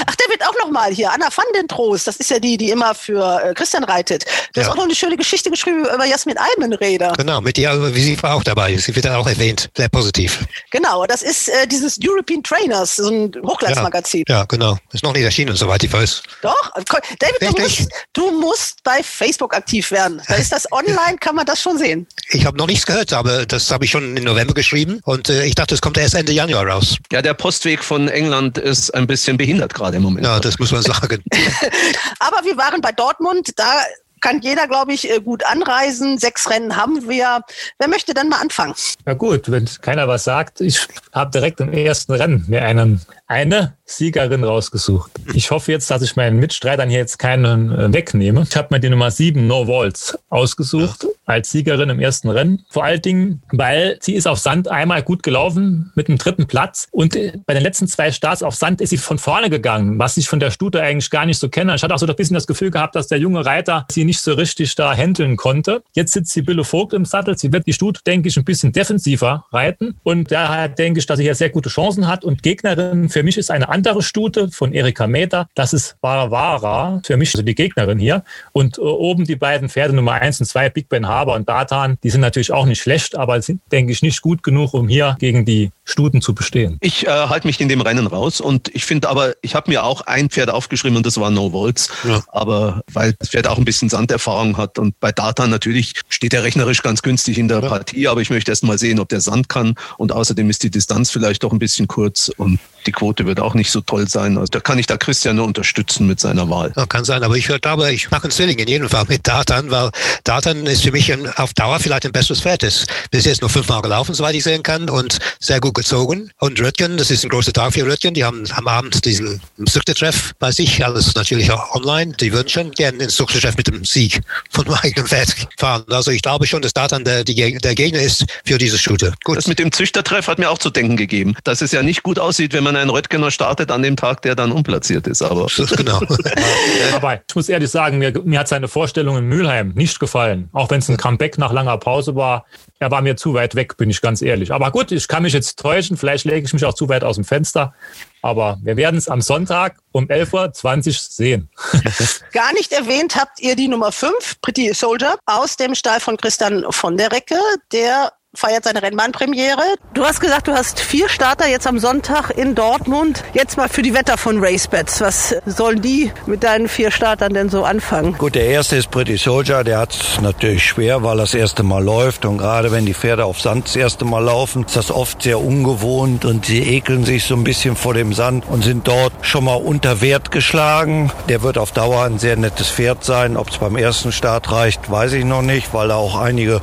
Ach, 0.05 0.15
der 0.15 0.27
wird 0.29 0.43
auch 0.43 0.47
noch 0.59 0.71
mal 0.71 0.91
hier. 0.91 1.11
Anna 1.11 1.27
van 1.35 1.45
den 1.55 1.67
Trost, 1.67 2.07
das 2.07 2.17
ist 2.17 2.29
ja 2.29 2.39
die, 2.39 2.57
die 2.57 2.69
immer 2.69 2.93
für 2.95 3.41
äh, 3.43 3.53
Christian 3.53 3.83
reitet. 3.83 4.25
Du 4.53 4.59
ja. 4.59 4.65
hast 4.65 4.71
auch 4.71 4.77
noch 4.77 4.83
eine 4.83 4.95
schöne 4.95 5.17
Geschichte 5.17 5.49
geschrieben 5.49 5.85
über 5.85 6.05
Jasmin 6.05 6.37
Eimenräder. 6.37 7.13
Genau, 7.17 7.41
mit 7.41 7.57
ihr, 7.57 7.95
wie 7.95 8.01
sie 8.01 8.21
war 8.21 8.35
auch 8.35 8.43
dabei. 8.43 8.75
Sie 8.77 8.95
wird 8.95 9.05
dann 9.05 9.15
auch 9.15 9.27
erwähnt. 9.27 9.69
Sehr 9.75 9.89
positiv. 9.89 10.45
Genau, 10.71 11.05
das 11.05 11.21
ist 11.21 11.49
äh, 11.49 11.67
dieses 11.67 11.99
European 12.03 12.43
Trainers, 12.43 12.97
so 12.97 13.09
ein 13.09 13.31
Hochglanzmagazin. 13.43 14.23
Ja, 14.27 14.39
ja, 14.39 14.45
genau. 14.45 14.77
Ist 14.91 15.03
noch 15.03 15.13
nicht 15.13 15.23
erschienen, 15.23 15.55
soweit 15.55 15.83
ich 15.83 15.91
weiß. 15.91 16.23
Doch, 16.41 16.71
David, 17.19 17.41
du 17.41 17.61
musst, 17.61 17.89
du 18.13 18.31
musst 18.31 18.83
bei 18.83 19.01
Facebook 19.03 19.53
aktiv 19.55 19.91
werden. 19.91 20.21
Da 20.27 20.35
ist 20.35 20.51
das 20.51 20.71
online, 20.71 21.17
kann 21.19 21.35
man 21.35 21.45
das 21.45 21.61
schon 21.61 21.77
sehen. 21.77 22.07
Ich 22.29 22.45
habe 22.45 22.57
noch 22.57 22.67
nichts 22.67 22.85
gehört, 22.85 23.13
aber 23.13 23.45
das 23.45 23.71
habe 23.71 23.85
ich 23.85 23.91
schon 23.91 24.17
im 24.17 24.23
November 24.23 24.53
geschrieben 24.53 25.01
und 25.05 25.29
äh, 25.29 25.45
ich 25.45 25.55
dachte, 25.55 25.75
es 25.75 25.81
kommt 25.81 25.97
erst 25.97 26.15
Ende 26.15 26.31
Januar 26.31 26.67
raus. 26.67 26.97
Ja, 27.11 27.21
der 27.21 27.33
Postweg 27.33 27.83
von 27.83 28.07
England 28.07 28.57
ist 28.57 28.93
ein 28.93 29.07
bisschen 29.07 29.37
behindert 29.37 29.73
gerade 29.73 29.97
im 29.97 30.03
Moment. 30.03 30.25
Ja, 30.25 30.39
das 30.49 30.57
muss 30.57 30.71
man 30.71 30.81
sagen. 30.81 31.23
Aber 32.19 32.43
wir 32.43 32.57
waren 32.57 32.81
bei 32.81 32.91
Dortmund, 32.91 33.51
da 33.55 33.71
kann 34.19 34.41
jeder, 34.41 34.67
glaube 34.67 34.93
ich, 34.93 35.09
äh, 35.09 35.19
gut 35.21 35.45
anreisen. 35.45 36.17
Sechs 36.17 36.49
Rennen 36.49 36.75
haben 36.75 37.07
wir. 37.07 37.41
Wer 37.77 37.87
möchte 37.87 38.15
denn 38.15 38.29
mal 38.29 38.41
anfangen? 38.41 38.73
Ja 39.05 39.13
gut, 39.13 39.51
wenn 39.51 39.69
keiner 39.81 40.07
was 40.07 40.23
sagt, 40.23 40.59
ich 40.61 40.87
habe 41.13 41.31
direkt 41.31 41.59
im 41.59 41.71
ersten 41.71 42.13
Rennen 42.13 42.45
mir 42.47 42.63
einen, 42.63 43.01
eine 43.29 43.77
Siegerin 43.85 44.43
rausgesucht. 44.43 45.11
Ich 45.33 45.51
hoffe 45.51 45.71
jetzt, 45.71 45.89
dass 45.89 46.01
ich 46.01 46.15
meinen 46.15 46.37
Mitstreitern 46.39 46.89
hier 46.89 46.99
jetzt 46.99 47.19
keinen 47.19 47.71
äh, 47.71 47.93
wegnehme. 47.93 48.45
Ich 48.47 48.55
habe 48.55 48.67
mir 48.71 48.79
die 48.79 48.89
Nummer 48.89 49.11
7 49.11 49.45
No 49.45 49.67
Walls 49.67 50.17
ausgesucht 50.29 51.07
als 51.25 51.51
Siegerin 51.51 51.89
im 51.89 51.99
ersten 51.99 52.29
Rennen. 52.29 52.65
Vor 52.69 52.83
allen 52.83 53.01
Dingen, 53.01 53.43
weil 53.51 53.97
sie 54.01 54.15
ist 54.15 54.27
auf 54.27 54.39
Sand 54.39 54.67
einmal 54.67 55.03
gut 55.03 55.21
gelaufen 55.21 55.91
mit 55.95 56.07
dem 56.07 56.17
dritten 56.17 56.47
Platz 56.47 56.87
und 56.91 57.15
äh, 57.15 57.33
bei 57.45 57.53
den 57.53 57.61
letzten 57.61 57.87
zwei 57.87 58.11
Starts 58.11 58.41
auf 58.41 58.55
Sand 58.55 58.81
ist 58.81 58.89
sie 58.89 58.97
von 58.97 59.19
vorne 59.19 59.51
gegangen, 59.51 59.99
was 59.99 60.17
ich 60.17 60.27
von 60.27 60.39
der 60.39 60.49
Stute 60.49 60.81
eigentlich 60.81 61.11
gar 61.11 61.27
nicht 61.27 61.37
so 61.37 61.49
kenne. 61.49 61.75
Ich 61.75 61.83
hatte 61.83 61.93
auch 61.93 61.99
so 61.99 62.07
ein 62.07 62.15
bisschen 62.15 62.33
das 62.33 62.47
Gefühl 62.47 62.71
gehabt, 62.71 62.95
dass 62.95 63.07
der 63.07 63.19
junge 63.19 63.45
Reiter 63.45 63.85
sie 63.91 64.05
nicht 64.05 64.21
so 64.21 64.33
richtig 64.33 64.73
da 64.73 64.95
handeln 64.95 65.37
konnte. 65.37 65.83
Jetzt 65.93 66.13
sitzt 66.13 66.31
sie 66.31 66.41
Bille 66.41 66.63
Vogt 66.63 66.93
im 66.93 67.05
Sattel. 67.05 67.37
Sie 67.37 67.53
wird 67.53 67.67
die 67.67 67.73
Stute, 67.73 68.01
denke 68.03 68.29
ich, 68.29 68.37
ein 68.37 68.45
bisschen 68.45 68.71
defensiver 68.71 69.45
reiten 69.51 69.99
und 70.03 70.31
daher 70.31 70.67
denke 70.67 70.99
ich, 70.99 71.05
dass 71.05 71.17
sie 71.17 71.23
hier 71.23 71.35
sehr 71.35 71.49
gute 71.49 71.69
Chancen 71.69 72.07
hat 72.07 72.23
und 72.23 72.41
Gegnerin 72.41 73.09
für 73.09 73.18
mich 73.23 73.37
ist 73.37 73.51
eine 73.51 73.69
andere 73.69 74.01
Stute 74.01 74.49
von 74.51 74.73
Erika 74.73 75.07
Meter. 75.07 75.47
Das 75.55 75.73
ist 75.73 75.95
Varavara, 76.01 77.01
für 77.05 77.17
mich 77.17 77.33
also 77.33 77.43
die 77.43 77.55
Gegnerin 77.55 77.99
hier. 77.99 78.23
Und 78.51 78.77
äh, 78.77 78.81
oben 78.81 79.25
die 79.25 79.35
beiden 79.35 79.69
Pferde 79.69 79.95
Nummer 79.95 80.13
1 80.13 80.39
und 80.41 80.45
2, 80.45 80.69
Big 80.69 80.89
Ben 80.89 81.07
Haber 81.07 81.35
und 81.35 81.47
Datan, 81.47 81.97
die 82.03 82.09
sind 82.09 82.21
natürlich 82.21 82.51
auch 82.51 82.65
nicht 82.65 82.81
schlecht, 82.81 83.15
aber 83.15 83.41
sind, 83.41 83.61
denke 83.71 83.91
ich, 83.91 84.01
nicht 84.01 84.21
gut 84.21 84.43
genug, 84.43 84.73
um 84.73 84.87
hier 84.87 85.17
gegen 85.19 85.45
die 85.45 85.71
Stuten 85.85 86.21
zu 86.21 86.33
bestehen. 86.33 86.77
Ich 86.81 87.07
äh, 87.07 87.09
halte 87.09 87.47
mich 87.47 87.59
in 87.59 87.69
dem 87.69 87.81
Rennen 87.81 88.07
raus 88.07 88.41
und 88.41 88.73
ich 88.73 88.85
finde 88.85 89.09
aber, 89.09 89.33
ich 89.41 89.55
habe 89.55 89.69
mir 89.71 89.83
auch 89.83 90.01
ein 90.01 90.29
Pferd 90.29 90.49
aufgeschrieben 90.49 90.97
und 90.97 91.05
das 91.05 91.19
war 91.19 91.31
No 91.31 91.51
Volts. 91.51 91.89
Ja. 92.03 92.21
Aber 92.27 92.81
weil 92.93 93.13
das 93.19 93.29
Pferd 93.29 93.47
auch 93.47 93.57
ein 93.57 93.65
bisschen 93.65 93.89
Sanderfahrung 93.89 94.57
hat 94.57 94.77
und 94.79 94.99
bei 94.99 95.11
Datan 95.11 95.49
natürlich 95.49 95.93
steht 96.09 96.33
er 96.33 96.43
rechnerisch 96.43 96.81
ganz 96.83 97.01
günstig 97.01 97.37
in 97.37 97.47
der 97.47 97.61
ja. 97.61 97.69
Partie, 97.69 98.07
aber 98.07 98.21
ich 98.21 98.29
möchte 98.29 98.51
erst 98.51 98.63
mal 98.63 98.77
sehen, 98.77 98.99
ob 98.99 99.09
der 99.09 99.21
Sand 99.21 99.49
kann 99.49 99.75
und 99.97 100.11
außerdem 100.11 100.49
ist 100.49 100.63
die 100.63 100.69
Distanz 100.69 101.11
vielleicht 101.11 101.43
doch 101.43 101.51
ein 101.51 101.59
bisschen 101.59 101.87
kurz 101.87 102.29
und 102.37 102.59
die 102.85 102.91
Quote 102.91 103.08
Quote 103.09 103.25
wird 103.25 103.39
auch 103.39 103.55
nicht 103.55 103.71
so 103.71 103.81
toll 103.81 104.07
sein. 104.07 104.37
Also 104.37 104.51
da 104.51 104.59
kann 104.59 104.77
ich 104.77 104.85
da 104.85 104.95
Christian 104.95 105.37
nur 105.37 105.45
unterstützen 105.45 106.05
mit 106.05 106.19
seiner 106.19 106.47
Wahl. 106.47 106.71
Ja, 106.75 106.85
kann 106.85 107.05
sein, 107.05 107.23
aber 107.23 107.35
ich 107.37 107.47
glaube, 107.47 107.91
ich 107.91 108.11
mache 108.11 108.27
ein 108.27 108.31
Zwilling 108.31 108.59
in 108.59 108.67
jedem 108.67 108.87
Fall 108.87 109.05
mit 109.07 109.27
Datan, 109.27 109.71
weil 109.71 109.89
Datan 110.23 110.67
ist 110.67 110.83
für 110.83 110.91
mich 110.91 111.11
auf 111.39 111.55
Dauer 111.55 111.79
vielleicht 111.79 112.05
ein 112.05 112.11
besseres 112.11 112.41
Pferd. 112.41 112.61
Ist 112.61 112.85
bis 113.09 113.25
jetzt 113.25 113.41
nur 113.41 113.49
fünfmal 113.49 113.81
gelaufen, 113.81 114.13
soweit 114.13 114.35
ich 114.35 114.43
sehen 114.43 114.61
kann, 114.61 114.89
und 114.89 115.17
sehr 115.39 115.59
gut 115.59 115.73
gezogen. 115.73 116.29
Und 116.37 116.61
Röttgen, 116.61 116.97
das 116.97 117.09
ist 117.09 117.23
ein 117.23 117.29
großer 117.29 117.51
Tag 117.51 117.73
für 117.73 117.83
Röttgen. 117.83 118.13
Die 118.13 118.23
haben 118.23 118.43
am 118.51 118.67
Abend 118.67 119.03
diesen 119.05 119.41
Suchtetreff 119.57 120.33
bei 120.37 120.51
sich, 120.51 120.85
alles 120.85 121.15
natürlich 121.15 121.51
auch 121.51 121.73
online. 121.73 122.13
Die 122.19 122.31
würden 122.31 122.49
schon 122.49 122.71
gerne 122.71 123.05
ins 123.05 123.15
Suchtetreff 123.15 123.57
mit 123.57 123.65
dem 123.65 123.85
Sieg 123.85 124.21
von 124.51 124.67
meinem 124.67 125.07
Pferd 125.07 125.33
fahren. 125.57 125.83
Also 125.89 126.11
ich 126.11 126.21
glaube 126.21 126.45
schon, 126.45 126.61
dass 126.61 126.73
Datan 126.73 127.03
der, 127.05 127.23
der 127.23 127.75
Gegner 127.75 128.01
ist 128.01 128.25
für 128.45 128.59
diese 128.59 128.77
Shooter. 128.77 129.13
Gut. 129.23 129.37
Das 129.37 129.47
mit 129.47 129.57
dem 129.57 129.71
Züchtertreff 129.71 130.27
hat 130.27 130.37
mir 130.37 130.51
auch 130.51 130.59
zu 130.59 130.69
denken 130.69 130.95
gegeben, 130.95 131.35
dass 131.43 131.61
es 131.61 131.71
ja 131.71 131.81
nicht 131.81 132.03
gut 132.03 132.19
aussieht, 132.19 132.53
wenn 132.53 132.63
man 132.63 132.75
einen 132.75 132.91
Röttgener 132.99 133.31
startet 133.31 133.71
an 133.71 133.81
dem 133.81 133.95
Tag, 133.95 134.21
der 134.23 134.35
dann 134.35 134.51
unplatziert 134.51 135.07
ist. 135.07 135.21
Aber 135.21 135.47
genau. 135.77 136.01
Aber 136.93 137.21
ich 137.27 137.35
muss 137.35 137.47
ehrlich 137.47 137.71
sagen, 137.71 137.97
mir, 137.97 138.11
mir 138.25 138.39
hat 138.39 138.49
seine 138.49 138.67
Vorstellung 138.67 139.17
in 139.17 139.25
Mülheim 139.25 139.69
nicht 139.69 140.01
gefallen. 140.01 140.49
Auch 140.51 140.69
wenn 140.69 140.79
es 140.79 140.89
ein 140.89 140.97
Comeback 140.97 141.37
nach 141.37 141.53
langer 141.53 141.77
Pause 141.77 142.15
war. 142.15 142.45
Er 142.79 142.91
war 142.91 143.01
mir 143.01 143.15
zu 143.15 143.33
weit 143.33 143.55
weg, 143.55 143.77
bin 143.77 143.89
ich 143.89 144.01
ganz 144.01 144.21
ehrlich. 144.21 144.51
Aber 144.51 144.71
gut, 144.71 144.91
ich 144.91 145.07
kann 145.07 145.23
mich 145.23 145.33
jetzt 145.33 145.59
täuschen. 145.59 145.95
Vielleicht 145.95 146.25
lege 146.25 146.45
ich 146.45 146.53
mich 146.53 146.65
auch 146.65 146.73
zu 146.73 146.89
weit 146.89 147.05
aus 147.05 147.15
dem 147.15 147.23
Fenster. 147.23 147.73
Aber 148.21 148.57
wir 148.61 148.75
werden 148.75 148.97
es 148.97 149.07
am 149.07 149.21
Sonntag 149.21 149.77
um 149.93 150.05
11.20 150.05 150.87
Uhr 150.87 150.93
sehen. 150.93 151.49
Gar 152.33 152.51
nicht 152.53 152.73
erwähnt 152.73 153.15
habt 153.15 153.39
ihr 153.39 153.55
die 153.55 153.69
Nummer 153.69 153.93
5, 153.93 154.41
Pretty 154.41 154.73
Soldier, 154.73 155.15
aus 155.25 155.55
dem 155.55 155.73
Stall 155.73 156.01
von 156.01 156.17
Christian 156.17 156.65
von 156.69 156.97
der 156.97 157.13
Recke, 157.13 157.39
der 157.71 158.11
feiert 158.35 158.63
seine 158.63 158.83
Rennbahnpremiere. 158.83 159.63
Du 159.95 160.05
hast 160.05 160.19
gesagt, 160.19 160.47
du 160.47 160.53
hast 160.53 160.79
vier 160.79 161.09
Starter 161.09 161.47
jetzt 161.47 161.65
am 161.65 161.79
Sonntag 161.79 162.29
in 162.29 162.53
Dortmund. 162.53 163.23
Jetzt 163.33 163.57
mal 163.57 163.67
für 163.69 163.81
die 163.81 163.95
Wetter 163.95 164.19
von 164.19 164.37
RaceBets. 164.39 165.01
Was 165.01 165.35
sollen 165.47 165.81
die 165.81 166.11
mit 166.27 166.43
deinen 166.43 166.67
vier 166.67 166.91
Startern 166.91 167.33
denn 167.33 167.49
so 167.49 167.63
anfangen? 167.63 168.15
Gut, 168.19 168.35
der 168.35 168.45
erste 168.45 168.75
ist 168.75 168.91
Pretty 168.91 169.17
Soldier. 169.17 169.63
Der 169.63 169.79
hat 169.79 169.95
es 169.95 170.21
natürlich 170.21 170.63
schwer, 170.63 171.01
weil 171.01 171.17
er 171.17 171.23
das 171.23 171.33
erste 171.33 171.63
Mal 171.63 171.83
läuft. 171.83 172.23
Und 172.23 172.37
gerade 172.37 172.71
wenn 172.71 172.85
die 172.85 172.93
Pferde 172.93 173.25
auf 173.25 173.41
Sand 173.41 173.65
das 173.65 173.75
erste 173.75 174.05
Mal 174.05 174.23
laufen, 174.23 174.63
ist 174.63 174.75
das 174.75 174.91
oft 174.91 175.23
sehr 175.23 175.39
ungewohnt 175.39 176.23
und 176.23 176.45
sie 176.45 176.61
ekeln 176.61 177.05
sich 177.05 177.23
so 177.23 177.35
ein 177.35 177.43
bisschen 177.43 177.75
vor 177.75 177.95
dem 177.95 178.13
Sand 178.13 178.45
und 178.47 178.63
sind 178.63 178.87
dort 178.87 179.13
schon 179.21 179.45
mal 179.45 179.55
unter 179.55 180.01
Wert 180.01 180.29
geschlagen. 180.29 181.11
Der 181.29 181.41
wird 181.41 181.57
auf 181.57 181.71
Dauer 181.71 182.03
ein 182.03 182.19
sehr 182.19 182.37
nettes 182.37 182.69
Pferd 182.69 183.03
sein. 183.03 183.37
Ob 183.37 183.49
es 183.49 183.57
beim 183.57 183.75
ersten 183.75 184.11
Start 184.11 184.51
reicht, 184.51 184.91
weiß 184.91 185.13
ich 185.13 185.25
noch 185.25 185.41
nicht, 185.41 185.73
weil 185.73 185.87
da 185.87 185.95
auch 185.95 186.19
einige 186.19 186.61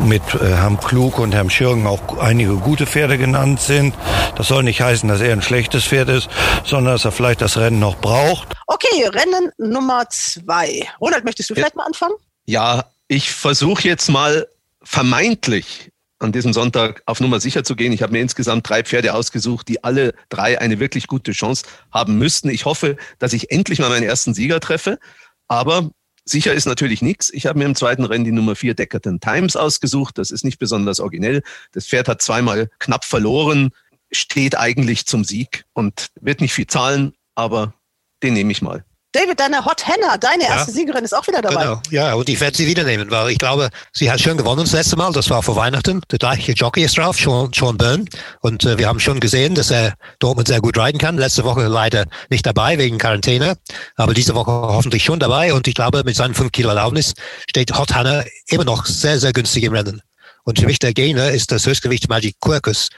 mit 0.00 0.22
äh, 0.34 0.56
Herrn 0.56 0.80
Klug 0.80 1.03
Klug 1.04 1.18
und 1.18 1.34
Herrn 1.34 1.50
Schirgen 1.50 1.86
auch 1.86 2.16
einige 2.16 2.54
gute 2.54 2.86
Pferde 2.86 3.18
genannt 3.18 3.60
sind. 3.60 3.94
Das 4.36 4.48
soll 4.48 4.62
nicht 4.62 4.80
heißen, 4.80 5.06
dass 5.06 5.20
er 5.20 5.34
ein 5.34 5.42
schlechtes 5.42 5.84
Pferd 5.84 6.08
ist, 6.08 6.30
sondern 6.64 6.94
dass 6.94 7.04
er 7.04 7.12
vielleicht 7.12 7.42
das 7.42 7.58
Rennen 7.58 7.78
noch 7.78 8.00
braucht. 8.00 8.54
Okay, 8.66 9.06
Rennen 9.08 9.50
Nummer 9.58 10.08
zwei. 10.08 10.88
Ronald, 11.02 11.26
möchtest 11.26 11.50
du 11.50 11.54
vielleicht 11.54 11.76
mal 11.76 11.84
anfangen? 11.84 12.14
Ja, 12.46 12.86
ich 13.06 13.30
versuche 13.30 13.86
jetzt 13.86 14.08
mal 14.08 14.48
vermeintlich 14.82 15.90
an 16.20 16.32
diesem 16.32 16.54
Sonntag 16.54 17.02
auf 17.04 17.20
Nummer 17.20 17.38
sicher 17.38 17.64
zu 17.64 17.76
gehen. 17.76 17.92
Ich 17.92 18.00
habe 18.00 18.12
mir 18.12 18.20
insgesamt 18.20 18.66
drei 18.66 18.82
Pferde 18.82 19.12
ausgesucht, 19.12 19.68
die 19.68 19.84
alle 19.84 20.14
drei 20.30 20.58
eine 20.58 20.80
wirklich 20.80 21.06
gute 21.06 21.32
Chance 21.32 21.66
haben 21.92 22.16
müssten. 22.16 22.48
Ich 22.48 22.64
hoffe, 22.64 22.96
dass 23.18 23.34
ich 23.34 23.50
endlich 23.50 23.78
mal 23.78 23.90
meinen 23.90 24.04
ersten 24.04 24.32
Sieger 24.32 24.58
treffe. 24.58 24.98
Aber 25.48 25.90
Sicher 26.24 26.54
ist 26.54 26.66
natürlich 26.66 27.02
nichts. 27.02 27.30
Ich 27.30 27.46
habe 27.46 27.58
mir 27.58 27.66
im 27.66 27.74
zweiten 27.74 28.04
Rennen 28.04 28.24
die 28.24 28.32
Nummer 28.32 28.56
4 28.56 28.74
Deckerton 28.74 29.20
Times 29.20 29.56
ausgesucht. 29.56 30.16
Das 30.16 30.30
ist 30.30 30.44
nicht 30.44 30.58
besonders 30.58 31.00
originell. 31.00 31.42
Das 31.72 31.86
Pferd 31.86 32.08
hat 32.08 32.22
zweimal 32.22 32.70
knapp 32.78 33.04
verloren, 33.04 33.70
steht 34.10 34.56
eigentlich 34.56 35.06
zum 35.06 35.24
Sieg 35.24 35.64
und 35.74 36.08
wird 36.20 36.40
nicht 36.40 36.54
viel 36.54 36.66
zahlen, 36.66 37.12
aber 37.34 37.74
den 38.22 38.34
nehme 38.34 38.52
ich 38.52 38.62
mal. 38.62 38.84
David, 39.14 39.38
deine 39.38 39.64
Hot 39.64 39.86
Henna, 39.86 40.16
deine 40.18 40.42
ja. 40.42 40.48
erste 40.50 40.72
Siegerin, 40.72 41.04
ist 41.04 41.12
auch 41.12 41.24
wieder 41.28 41.40
dabei. 41.40 41.62
Genau, 41.62 41.80
ja, 41.90 42.14
und 42.14 42.28
ich 42.28 42.40
werde 42.40 42.56
sie 42.56 42.66
wieder 42.66 42.82
nehmen, 42.82 43.12
weil 43.12 43.30
ich 43.30 43.38
glaube, 43.38 43.70
sie 43.92 44.10
hat 44.10 44.20
schon 44.20 44.36
gewonnen 44.36 44.62
das 44.62 44.72
letzte 44.72 44.96
Mal, 44.96 45.12
das 45.12 45.30
war 45.30 45.40
vor 45.40 45.54
Weihnachten. 45.54 46.00
Der 46.10 46.18
gleiche 46.18 46.50
Jockey 46.50 46.82
ist 46.82 46.98
drauf, 46.98 47.16
Sean, 47.16 47.52
Sean 47.54 47.78
Byrne. 47.78 48.06
Und 48.40 48.64
äh, 48.64 48.76
wir 48.76 48.88
haben 48.88 48.98
schon 48.98 49.20
gesehen, 49.20 49.54
dass 49.54 49.70
er 49.70 49.94
Dortmund 50.18 50.48
sehr 50.48 50.60
gut 50.60 50.76
reiten 50.76 50.98
kann. 50.98 51.16
Letzte 51.16 51.44
Woche 51.44 51.68
leider 51.68 52.06
nicht 52.28 52.44
dabei 52.44 52.76
wegen 52.76 52.98
Quarantäne, 52.98 53.54
aber 53.94 54.14
diese 54.14 54.34
Woche 54.34 54.50
hoffentlich 54.50 55.04
schon 55.04 55.20
dabei. 55.20 55.54
Und 55.54 55.68
ich 55.68 55.76
glaube, 55.76 56.02
mit 56.04 56.16
seinen 56.16 56.34
5 56.34 56.50
Kilo 56.50 56.70
Erlaubnis 56.70 57.14
steht 57.48 57.72
Hot 57.78 57.94
Henna 57.94 58.24
immer 58.48 58.64
noch 58.64 58.84
sehr, 58.84 59.20
sehr 59.20 59.32
günstig 59.32 59.62
im 59.62 59.74
Rennen. 59.74 60.02
Und 60.42 60.58
für 60.58 60.66
mich 60.66 60.80
der 60.80 60.92
Gegner 60.92 61.30
ist 61.30 61.52
das 61.52 61.66
Höchstgewicht 61.66 62.08
Magic 62.08 62.34
Quirkus, 62.40 62.88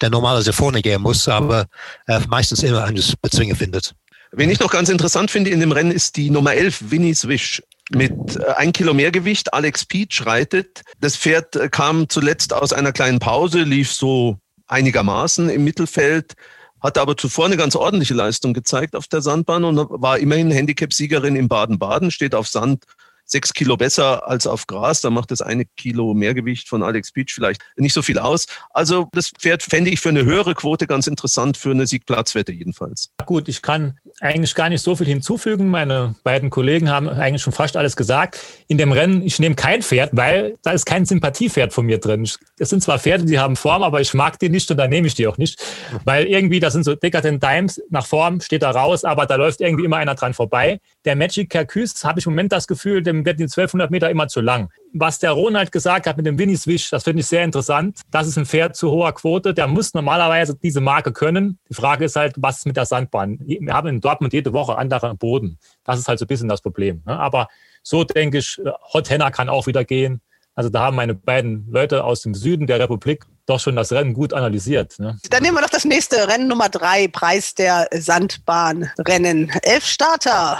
der 0.00 0.10
normalerweise 0.10 0.52
vorne 0.52 0.82
gehen 0.82 1.00
muss, 1.00 1.28
aber 1.28 1.66
äh, 2.08 2.18
meistens 2.28 2.64
immer 2.64 2.82
einen 2.82 3.00
Bezwinger 3.22 3.54
findet. 3.54 3.94
Wen 4.32 4.50
ich 4.50 4.60
noch 4.60 4.70
ganz 4.70 4.88
interessant 4.88 5.30
finde 5.30 5.50
in 5.50 5.60
dem 5.60 5.72
Rennen 5.72 5.90
ist 5.90 6.16
die 6.16 6.30
Nummer 6.30 6.54
11, 6.54 6.90
Winnie 6.90 7.14
Swish. 7.14 7.62
Mit 7.90 8.36
äh, 8.36 8.52
ein 8.56 8.72
Kilo 8.72 8.94
Mehrgewicht, 8.94 9.52
Alex 9.52 9.84
Peach 9.84 10.24
reitet. 10.24 10.82
Das 11.00 11.16
Pferd 11.16 11.56
äh, 11.56 11.68
kam 11.68 12.08
zuletzt 12.08 12.52
aus 12.52 12.72
einer 12.72 12.92
kleinen 12.92 13.18
Pause, 13.18 13.62
lief 13.62 13.92
so 13.92 14.38
einigermaßen 14.68 15.50
im 15.50 15.64
Mittelfeld, 15.64 16.34
hatte 16.80 17.00
aber 17.00 17.16
zuvor 17.16 17.46
eine 17.46 17.56
ganz 17.56 17.74
ordentliche 17.74 18.14
Leistung 18.14 18.54
gezeigt 18.54 18.94
auf 18.94 19.08
der 19.08 19.20
Sandbahn 19.20 19.64
und 19.64 19.76
war 19.76 20.18
immerhin 20.18 20.52
Handicap-Siegerin 20.52 21.34
in 21.34 21.48
Baden-Baden, 21.48 22.12
steht 22.12 22.36
auf 22.36 22.46
Sand 22.46 22.84
sechs 23.30 23.52
Kilo 23.54 23.76
besser 23.76 24.26
als 24.28 24.46
auf 24.46 24.66
Gras. 24.66 25.00
Da 25.00 25.10
macht 25.10 25.30
das 25.30 25.42
eine 25.42 25.64
Kilo 25.76 26.14
Mehrgewicht 26.14 26.68
von 26.68 26.82
Alex 26.82 27.12
Beach 27.12 27.32
vielleicht 27.32 27.62
nicht 27.76 27.92
so 27.92 28.02
viel 28.02 28.18
aus. 28.18 28.46
Also 28.70 29.08
das 29.12 29.30
Pferd 29.30 29.62
fände 29.62 29.90
ich 29.90 30.00
für 30.00 30.08
eine 30.08 30.24
höhere 30.24 30.54
Quote 30.54 30.86
ganz 30.86 31.06
interessant, 31.06 31.56
für 31.56 31.70
eine 31.70 31.86
Siegplatzwette 31.86 32.52
jedenfalls. 32.52 33.10
Gut, 33.26 33.48
ich 33.48 33.62
kann 33.62 33.98
eigentlich 34.20 34.54
gar 34.54 34.68
nicht 34.68 34.82
so 34.82 34.96
viel 34.96 35.06
hinzufügen. 35.06 35.68
Meine 35.68 36.14
beiden 36.24 36.50
Kollegen 36.50 36.90
haben 36.90 37.08
eigentlich 37.08 37.42
schon 37.42 37.52
fast 37.52 37.76
alles 37.76 37.96
gesagt. 37.96 38.40
In 38.68 38.78
dem 38.78 38.92
Rennen, 38.92 39.22
ich 39.22 39.38
nehme 39.38 39.54
kein 39.54 39.82
Pferd, 39.82 40.10
weil 40.12 40.58
da 40.62 40.72
ist 40.72 40.84
kein 40.86 41.06
Sympathiepferd 41.06 41.72
von 41.72 41.86
mir 41.86 41.98
drin. 41.98 42.28
Es 42.58 42.68
sind 42.68 42.82
zwar 42.82 42.98
Pferde, 42.98 43.24
die 43.24 43.38
haben 43.38 43.56
Form, 43.56 43.82
aber 43.82 44.00
ich 44.00 44.12
mag 44.14 44.38
die 44.38 44.48
nicht 44.48 44.70
und 44.70 44.76
da 44.76 44.88
nehme 44.88 45.06
ich 45.06 45.14
die 45.14 45.26
auch 45.26 45.38
nicht. 45.38 45.62
Weil 46.04 46.26
irgendwie, 46.26 46.60
das 46.60 46.72
sind 46.72 46.84
so 46.84 46.94
Decadent 46.94 47.42
Dimes, 47.42 47.80
nach 47.90 48.06
Form 48.06 48.40
steht 48.40 48.62
da 48.62 48.70
raus, 48.70 49.04
aber 49.04 49.26
da 49.26 49.36
läuft 49.36 49.60
irgendwie 49.60 49.84
immer 49.84 49.96
einer 49.96 50.14
dran 50.14 50.34
vorbei. 50.34 50.80
Der 51.06 51.16
Magic 51.16 51.48
Carcus 51.48 52.04
habe 52.04 52.20
ich 52.20 52.26
im 52.26 52.32
Moment 52.32 52.52
das 52.52 52.66
Gefühl, 52.66 53.02
dem 53.02 53.24
werden 53.24 53.38
die 53.38 53.44
1200 53.44 53.90
Meter 53.90 54.10
immer 54.10 54.28
zu 54.28 54.42
lang. 54.42 54.70
Was 54.92 55.18
der 55.18 55.30
Ronald 55.30 55.72
gesagt 55.72 56.06
hat 56.06 56.18
mit 56.18 56.26
dem 56.26 56.38
Winnie 56.38 56.56
Swish, 56.56 56.90
das 56.90 57.04
finde 57.04 57.20
ich 57.20 57.26
sehr 57.26 57.42
interessant. 57.42 58.00
Das 58.10 58.26
ist 58.26 58.36
ein 58.36 58.44
Pferd 58.44 58.76
zu 58.76 58.90
hoher 58.90 59.14
Quote. 59.14 59.54
Der 59.54 59.66
muss 59.66 59.94
normalerweise 59.94 60.56
diese 60.56 60.82
Marke 60.82 61.12
können. 61.12 61.58
Die 61.70 61.74
Frage 61.74 62.04
ist 62.04 62.16
halt, 62.16 62.34
was 62.36 62.58
ist 62.58 62.66
mit 62.66 62.76
der 62.76 62.84
Sandbahn? 62.84 63.38
Wir 63.40 63.72
haben 63.72 63.88
in 63.88 64.00
Dortmund 64.02 64.34
jede 64.34 64.52
Woche 64.52 64.76
andere 64.76 65.14
Boden. 65.14 65.58
Das 65.84 65.98
ist 65.98 66.06
halt 66.06 66.18
so 66.18 66.26
ein 66.26 66.28
bisschen 66.28 66.48
das 66.48 66.60
Problem. 66.60 67.02
Ne? 67.06 67.18
Aber 67.18 67.48
so 67.82 68.04
denke 68.04 68.38
ich, 68.38 68.60
Hot 68.92 69.08
Henna 69.08 69.30
kann 69.30 69.48
auch 69.48 69.66
wieder 69.66 69.84
gehen. 69.86 70.20
Also 70.54 70.68
da 70.68 70.80
haben 70.80 70.96
meine 70.96 71.14
beiden 71.14 71.66
Leute 71.70 72.04
aus 72.04 72.20
dem 72.20 72.34
Süden 72.34 72.66
der 72.66 72.78
Republik 72.78 73.24
doch 73.50 73.60
schon 73.60 73.76
das 73.76 73.92
Rennen 73.92 74.14
gut 74.14 74.32
analysiert. 74.32 74.98
Ne? 74.98 75.18
Dann 75.28 75.42
nehmen 75.42 75.56
wir 75.56 75.62
noch 75.62 75.70
das 75.70 75.84
nächste 75.84 76.28
Rennen 76.28 76.48
Nummer 76.48 76.68
drei, 76.68 77.08
Preis 77.08 77.54
der 77.54 77.88
Sandbahnrennen. 77.92 79.50
Elf 79.62 79.84
Starter. 79.84 80.58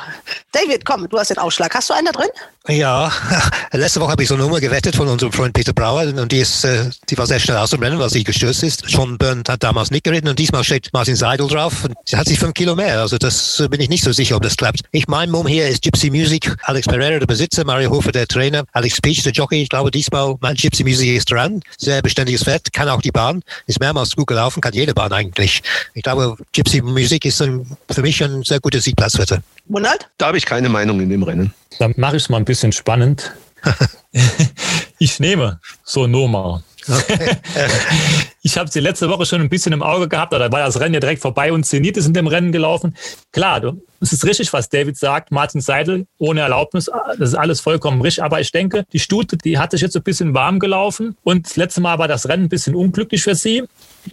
David, 0.52 0.84
komm, 0.84 1.08
du 1.08 1.18
hast 1.18 1.30
den 1.30 1.38
Ausschlag. 1.38 1.74
Hast 1.74 1.88
du 1.88 1.94
einen 1.94 2.06
da 2.06 2.12
drin? 2.12 2.28
Ja, 2.68 3.10
letzte 3.72 4.00
Woche 4.00 4.12
habe 4.12 4.22
ich 4.22 4.28
so 4.28 4.34
eine 4.34 4.44
Nummer 4.44 4.60
gewettet 4.60 4.94
von 4.94 5.08
unserem 5.08 5.32
Freund 5.32 5.54
Peter 5.54 5.72
Brauer 5.72 6.02
und 6.02 6.30
die, 6.30 6.38
ist, 6.40 6.62
äh, 6.64 6.90
die 7.08 7.16
war 7.16 7.26
sehr 7.26 7.40
schnell 7.40 7.56
aus 7.56 7.70
dem 7.70 7.82
Rennen, 7.82 7.98
weil 7.98 8.10
sie 8.10 8.22
gestürzt 8.22 8.62
ist. 8.62 8.88
Sean 8.88 9.16
Byrne 9.16 9.42
hat 9.48 9.62
damals 9.62 9.90
nicht 9.90 10.04
geritten 10.04 10.28
und 10.28 10.38
diesmal 10.38 10.62
steht 10.62 10.90
Martin 10.92 11.16
Seidel 11.16 11.48
drauf 11.48 11.84
und 11.84 11.94
sie 12.04 12.16
hat 12.16 12.26
sich 12.28 12.38
fünf 12.38 12.52
Kilo 12.52 12.76
mehr. 12.76 13.00
Also 13.00 13.16
das 13.16 13.60
äh, 13.60 13.68
bin 13.68 13.80
ich 13.80 13.88
nicht 13.88 14.04
so 14.04 14.12
sicher, 14.12 14.36
ob 14.36 14.42
das 14.42 14.56
klappt. 14.56 14.82
Ich 14.92 15.08
mein 15.08 15.30
Mumm 15.30 15.46
hier 15.46 15.68
ist 15.68 15.82
Gypsy 15.82 16.10
Music, 16.10 16.54
Alex 16.62 16.86
Pereira 16.86 17.18
der 17.18 17.26
Besitzer, 17.26 17.64
Mario 17.64 17.90
Hofer 17.90 18.12
der 18.12 18.28
Trainer, 18.28 18.64
Alex 18.72 19.00
Peach 19.00 19.22
der 19.22 19.32
Jockey. 19.32 19.62
Ich 19.62 19.70
glaube 19.70 19.90
diesmal 19.90 20.36
mein 20.40 20.54
Gypsy 20.54 20.84
Music 20.84 21.16
ist 21.16 21.30
dran. 21.30 21.62
Sehr 21.78 22.02
beständiges 22.02 22.44
Pferd, 22.44 22.72
kann 22.80 22.88
auch 22.88 23.02
die 23.02 23.10
Bahn, 23.10 23.42
ist 23.66 23.78
mehrmals 23.78 24.16
gut 24.16 24.26
gelaufen, 24.26 24.62
kann 24.62 24.72
jede 24.72 24.94
Bahn 24.94 25.12
eigentlich. 25.12 25.62
Ich 25.92 26.02
glaube 26.02 26.36
Gypsy 26.52 26.80
Music 26.80 27.26
ist 27.26 27.36
für 27.36 28.02
mich 28.02 28.24
ein 28.24 28.42
sehr 28.42 28.58
guter 28.58 28.80
Siegplatzwetter. 28.80 29.42
Monat? 29.68 30.08
Da 30.16 30.28
habe 30.28 30.38
ich 30.38 30.46
keine 30.46 30.70
Meinung 30.70 30.98
in 30.98 31.10
dem 31.10 31.22
Rennen. 31.22 31.52
Dann 31.78 31.92
mache 31.98 32.16
ich 32.16 32.22
es 32.22 32.28
mal 32.30 32.38
ein 32.38 32.46
bisschen 32.46 32.72
spannend. 32.72 33.32
ich 34.98 35.20
nehme 35.20 35.60
Sonoma. 35.84 36.62
Ich 38.42 38.56
habe 38.56 38.70
sie 38.70 38.80
letzte 38.80 39.10
Woche 39.10 39.26
schon 39.26 39.42
ein 39.42 39.50
bisschen 39.50 39.74
im 39.74 39.82
Auge 39.82 40.08
gehabt, 40.08 40.32
da 40.32 40.40
war 40.40 40.48
das 40.48 40.80
Rennen 40.80 40.94
ja 40.94 41.00
direkt 41.00 41.20
vorbei 41.20 41.52
und 41.52 41.64
Zenit 41.64 41.98
ist 41.98 42.06
in 42.06 42.14
dem 42.14 42.26
Rennen 42.26 42.52
gelaufen. 42.52 42.96
Klar, 43.32 43.76
es 44.00 44.14
ist 44.14 44.24
richtig, 44.24 44.50
was 44.54 44.70
David 44.70 44.96
sagt. 44.96 45.30
Martin 45.30 45.60
Seidel 45.60 46.06
ohne 46.16 46.40
Erlaubnis, 46.40 46.90
das 47.18 47.30
ist 47.30 47.34
alles 47.34 47.60
vollkommen 47.60 48.00
richtig. 48.00 48.24
Aber 48.24 48.40
ich 48.40 48.50
denke, 48.50 48.86
die 48.94 48.98
Stute, 48.98 49.36
die 49.36 49.58
hat 49.58 49.72
sich 49.72 49.82
jetzt 49.82 49.94
ein 49.94 50.02
bisschen 50.02 50.32
warm 50.32 50.58
gelaufen 50.58 51.18
und 51.22 51.46
das 51.46 51.56
letzte 51.56 51.82
Mal 51.82 51.98
war 51.98 52.08
das 52.08 52.28
Rennen 52.28 52.44
ein 52.44 52.48
bisschen 52.48 52.74
unglücklich 52.74 53.22
für 53.22 53.34
sie. 53.34 53.64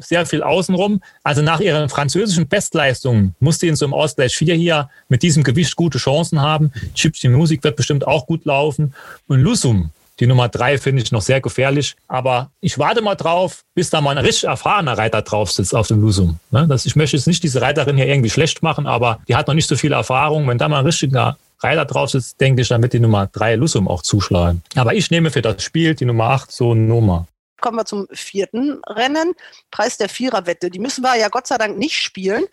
Sehr 0.01 0.25
viel 0.25 0.43
außenrum. 0.43 1.01
Also 1.23 1.41
nach 1.41 1.61
ihren 1.61 1.87
französischen 1.87 2.49
Bestleistungen 2.49 3.33
musste 3.39 3.61
sie 3.61 3.69
in 3.69 3.77
so 3.77 3.85
einem 3.85 3.93
Ausgleich 3.93 4.35
4 4.35 4.55
hier 4.55 4.89
mit 5.07 5.23
diesem 5.23 5.43
Gewicht 5.43 5.77
gute 5.77 5.99
Chancen 5.99 6.41
haben. 6.41 6.73
Gypsy 6.95 7.29
Music 7.29 7.63
wird 7.63 7.77
bestimmt 7.77 8.05
auch 8.05 8.25
gut 8.25 8.43
laufen. 8.43 8.93
Und 9.27 9.39
Lusum, 9.39 9.91
Die 10.19 10.27
Nummer 10.27 10.49
drei 10.49 10.77
finde 10.77 11.01
ich 11.01 11.11
noch 11.11 11.21
sehr 11.21 11.41
gefährlich. 11.41 11.95
Aber 12.07 12.51
ich 12.59 12.79
warte 12.79 13.01
mal 13.01 13.15
drauf, 13.15 13.63
bis 13.75 13.89
da 13.89 14.01
mal 14.01 14.17
ein 14.17 14.25
richtig 14.25 14.45
erfahrener 14.45 14.97
Reiter 14.97 15.21
drauf 15.21 15.51
sitzt 15.51 15.75
auf 15.75 15.87
dem 15.87 16.01
Lusum. 16.01 16.39
Ne? 16.51 16.65
Das, 16.67 16.85
ich 16.85 16.95
möchte 16.95 17.17
jetzt 17.17 17.27
nicht 17.27 17.43
diese 17.43 17.61
Reiterin 17.61 17.97
hier 17.97 18.07
irgendwie 18.07 18.29
schlecht 18.29 18.63
machen, 18.63 18.87
aber 18.87 19.19
die 19.27 19.35
hat 19.35 19.47
noch 19.47 19.53
nicht 19.53 19.67
so 19.67 19.75
viel 19.75 19.91
Erfahrung. 19.91 20.47
Wenn 20.47 20.57
da 20.57 20.67
mal 20.67 20.79
ein 20.79 20.85
richtiger 20.85 21.37
Reiter 21.59 21.85
drauf 21.85 22.09
sitzt, 22.11 22.39
denke 22.39 22.61
ich, 22.61 22.67
dann 22.67 22.81
wird 22.81 22.93
die 22.93 22.99
Nummer 22.99 23.27
drei 23.27 23.55
Lusum 23.55 23.87
auch 23.87 24.01
zuschlagen. 24.01 24.61
Aber 24.75 24.93
ich 24.93 25.11
nehme 25.11 25.31
für 25.31 25.41
das 25.41 25.63
Spiel 25.63 25.95
die 25.95 26.05
Nummer 26.05 26.25
acht 26.25 26.51
so 26.51 26.73
Nummer. 26.73 27.27
Kommen 27.59 27.77
wir 27.77 27.85
zum 27.85 28.07
vierten 28.11 28.79
Rennen. 28.87 29.33
Preis 29.71 29.97
der 29.97 30.09
Viererwette. 30.09 30.69
Die 30.69 30.79
müssen 30.79 31.03
wir 31.03 31.17
ja 31.17 31.29
Gott 31.29 31.47
sei 31.47 31.57
Dank 31.57 31.77
nicht 31.77 31.95
spielen. 31.95 32.45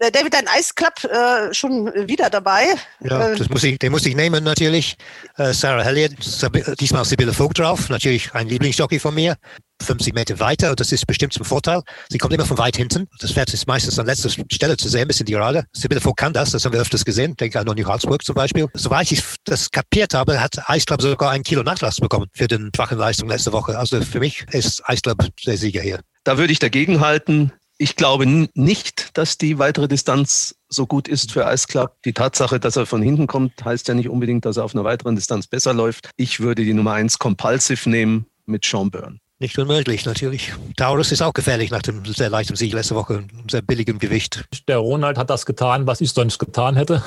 Äh, 0.00 0.10
David, 0.10 0.32
dein 0.32 0.48
Eisclub 0.48 1.04
äh, 1.04 1.52
schon 1.52 1.86
wieder 2.08 2.30
dabei. 2.30 2.64
Ja, 3.00 3.28
Äh, 3.32 3.36
das 3.36 3.50
muss 3.50 3.62
ich, 3.64 3.78
den 3.78 3.92
muss 3.92 4.06
ich 4.06 4.16
nehmen 4.16 4.42
natürlich. 4.42 4.96
Äh, 5.36 5.52
Sarah 5.52 5.82
Elliott, 5.82 6.12
Sabi- 6.22 6.64
diesmal 6.80 7.04
Sibylle 7.04 7.34
Vogt 7.34 7.58
drauf, 7.58 7.90
natürlich 7.90 8.32
ein 8.34 8.48
Lieblingsjockey 8.48 8.98
von 8.98 9.14
mir. 9.14 9.36
50 9.82 10.14
Meter 10.14 10.38
weiter, 10.40 10.70
und 10.70 10.80
das 10.80 10.92
ist 10.92 11.06
bestimmt 11.06 11.32
zum 11.32 11.44
Vorteil. 11.46 11.80
Sie 12.10 12.18
kommt 12.18 12.34
immer 12.34 12.44
von 12.44 12.58
weit 12.58 12.76
hinten. 12.76 13.08
Das 13.18 13.32
Pferd 13.32 13.52
ist 13.54 13.66
meistens 13.66 13.98
an 13.98 14.04
letzter 14.04 14.28
Stelle 14.28 14.76
zu 14.76 14.88
sehen, 14.90 15.08
bis 15.08 15.20
in 15.20 15.26
die 15.26 15.32
Gerade. 15.32 15.64
Sibylle 15.72 16.00
Vogt 16.02 16.18
kann 16.18 16.32
das, 16.34 16.50
das 16.50 16.64
haben 16.64 16.72
wir 16.74 16.80
öfters 16.80 17.04
gesehen. 17.04 17.34
Denke 17.36 17.58
an 17.60 17.66
New 17.66 17.86
Halsburg 17.86 18.22
zum 18.24 18.34
Beispiel. 18.34 18.66
Soweit 18.74 19.10
ich 19.12 19.22
das 19.44 19.70
kapiert 19.70 20.12
habe, 20.14 20.40
hat 20.40 20.68
Eisclub 20.68 21.00
sogar 21.00 21.30
ein 21.30 21.42
Kilo 21.42 21.62
Nachlass 21.62 21.96
bekommen 21.96 22.26
für 22.34 22.46
den 22.46 22.70
schwachen 22.74 22.98
Leistung 22.98 23.28
letzte 23.28 23.52
Woche. 23.52 23.78
Also 23.78 24.00
für 24.02 24.20
mich 24.20 24.44
ist 24.52 24.82
Eisclub 24.86 25.26
der 25.46 25.56
Sieger 25.56 25.80
hier. 25.82 26.00
Da 26.24 26.36
würde 26.36 26.52
ich 26.52 26.58
dagegen 26.58 27.00
halten. 27.00 27.50
Ich 27.82 27.96
glaube 27.96 28.26
nicht, 28.26 29.16
dass 29.16 29.38
die 29.38 29.58
weitere 29.58 29.88
Distanz 29.88 30.54
so 30.68 30.86
gut 30.86 31.08
ist 31.08 31.32
für 31.32 31.50
Ice 31.50 31.66
Club. 31.66 31.94
Die 32.04 32.12
Tatsache, 32.12 32.60
dass 32.60 32.76
er 32.76 32.84
von 32.84 33.00
hinten 33.00 33.26
kommt, 33.26 33.64
heißt 33.64 33.88
ja 33.88 33.94
nicht 33.94 34.10
unbedingt, 34.10 34.44
dass 34.44 34.58
er 34.58 34.64
auf 34.64 34.74
einer 34.74 34.84
weiteren 34.84 35.16
Distanz 35.16 35.46
besser 35.46 35.72
läuft. 35.72 36.10
Ich 36.18 36.40
würde 36.40 36.62
die 36.62 36.74
Nummer 36.74 36.92
eins 36.92 37.18
Compulsive 37.18 37.88
nehmen 37.88 38.26
mit 38.44 38.66
Sean 38.66 38.90
Byrne. 38.90 39.16
Nicht 39.38 39.58
unmöglich, 39.58 40.04
natürlich. 40.04 40.52
Taurus 40.76 41.10
ist 41.10 41.22
auch 41.22 41.32
gefährlich 41.32 41.70
nach 41.70 41.80
dem 41.80 42.04
sehr 42.04 42.28
leichten 42.28 42.54
Sieg 42.54 42.74
letzte 42.74 42.94
Woche, 42.96 43.24
sehr 43.50 43.62
billigem 43.62 43.98
Gewicht. 43.98 44.44
Der 44.68 44.76
Ronald 44.76 45.16
hat 45.16 45.30
das 45.30 45.46
getan, 45.46 45.86
was 45.86 46.02
ich 46.02 46.10
sonst 46.12 46.38
getan 46.38 46.76
hätte. 46.76 47.02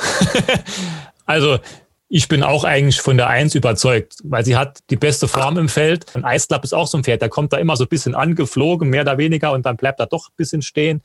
also 1.27 1.59
ich 2.15 2.27
bin 2.27 2.43
auch 2.43 2.63
eigentlich 2.63 3.01
von 3.01 3.17
der 3.17 3.27
Eins 3.27 3.55
überzeugt, 3.55 4.17
weil 4.23 4.45
sie 4.45 4.55
hat 4.55 4.81
die 4.91 4.97
beste 4.97 5.27
Form 5.27 5.57
im 5.57 5.67
Feld. 5.67 6.15
Und 6.15 6.23
Eisklapp 6.23 6.63
ist 6.63 6.71
auch 6.71 6.85
so 6.85 6.99
ein 6.99 7.03
Pferd, 7.03 7.23
der 7.23 7.29
kommt 7.29 7.51
da 7.53 7.57
immer 7.57 7.75
so 7.75 7.85
ein 7.85 7.89
bisschen 7.89 8.13
angeflogen, 8.13 8.87
mehr 8.87 9.01
oder 9.01 9.17
weniger, 9.17 9.51
und 9.51 9.65
dann 9.65 9.77
bleibt 9.77 9.99
er 9.99 10.05
doch 10.05 10.29
ein 10.29 10.33
bisschen 10.37 10.61
stehen. 10.61 11.01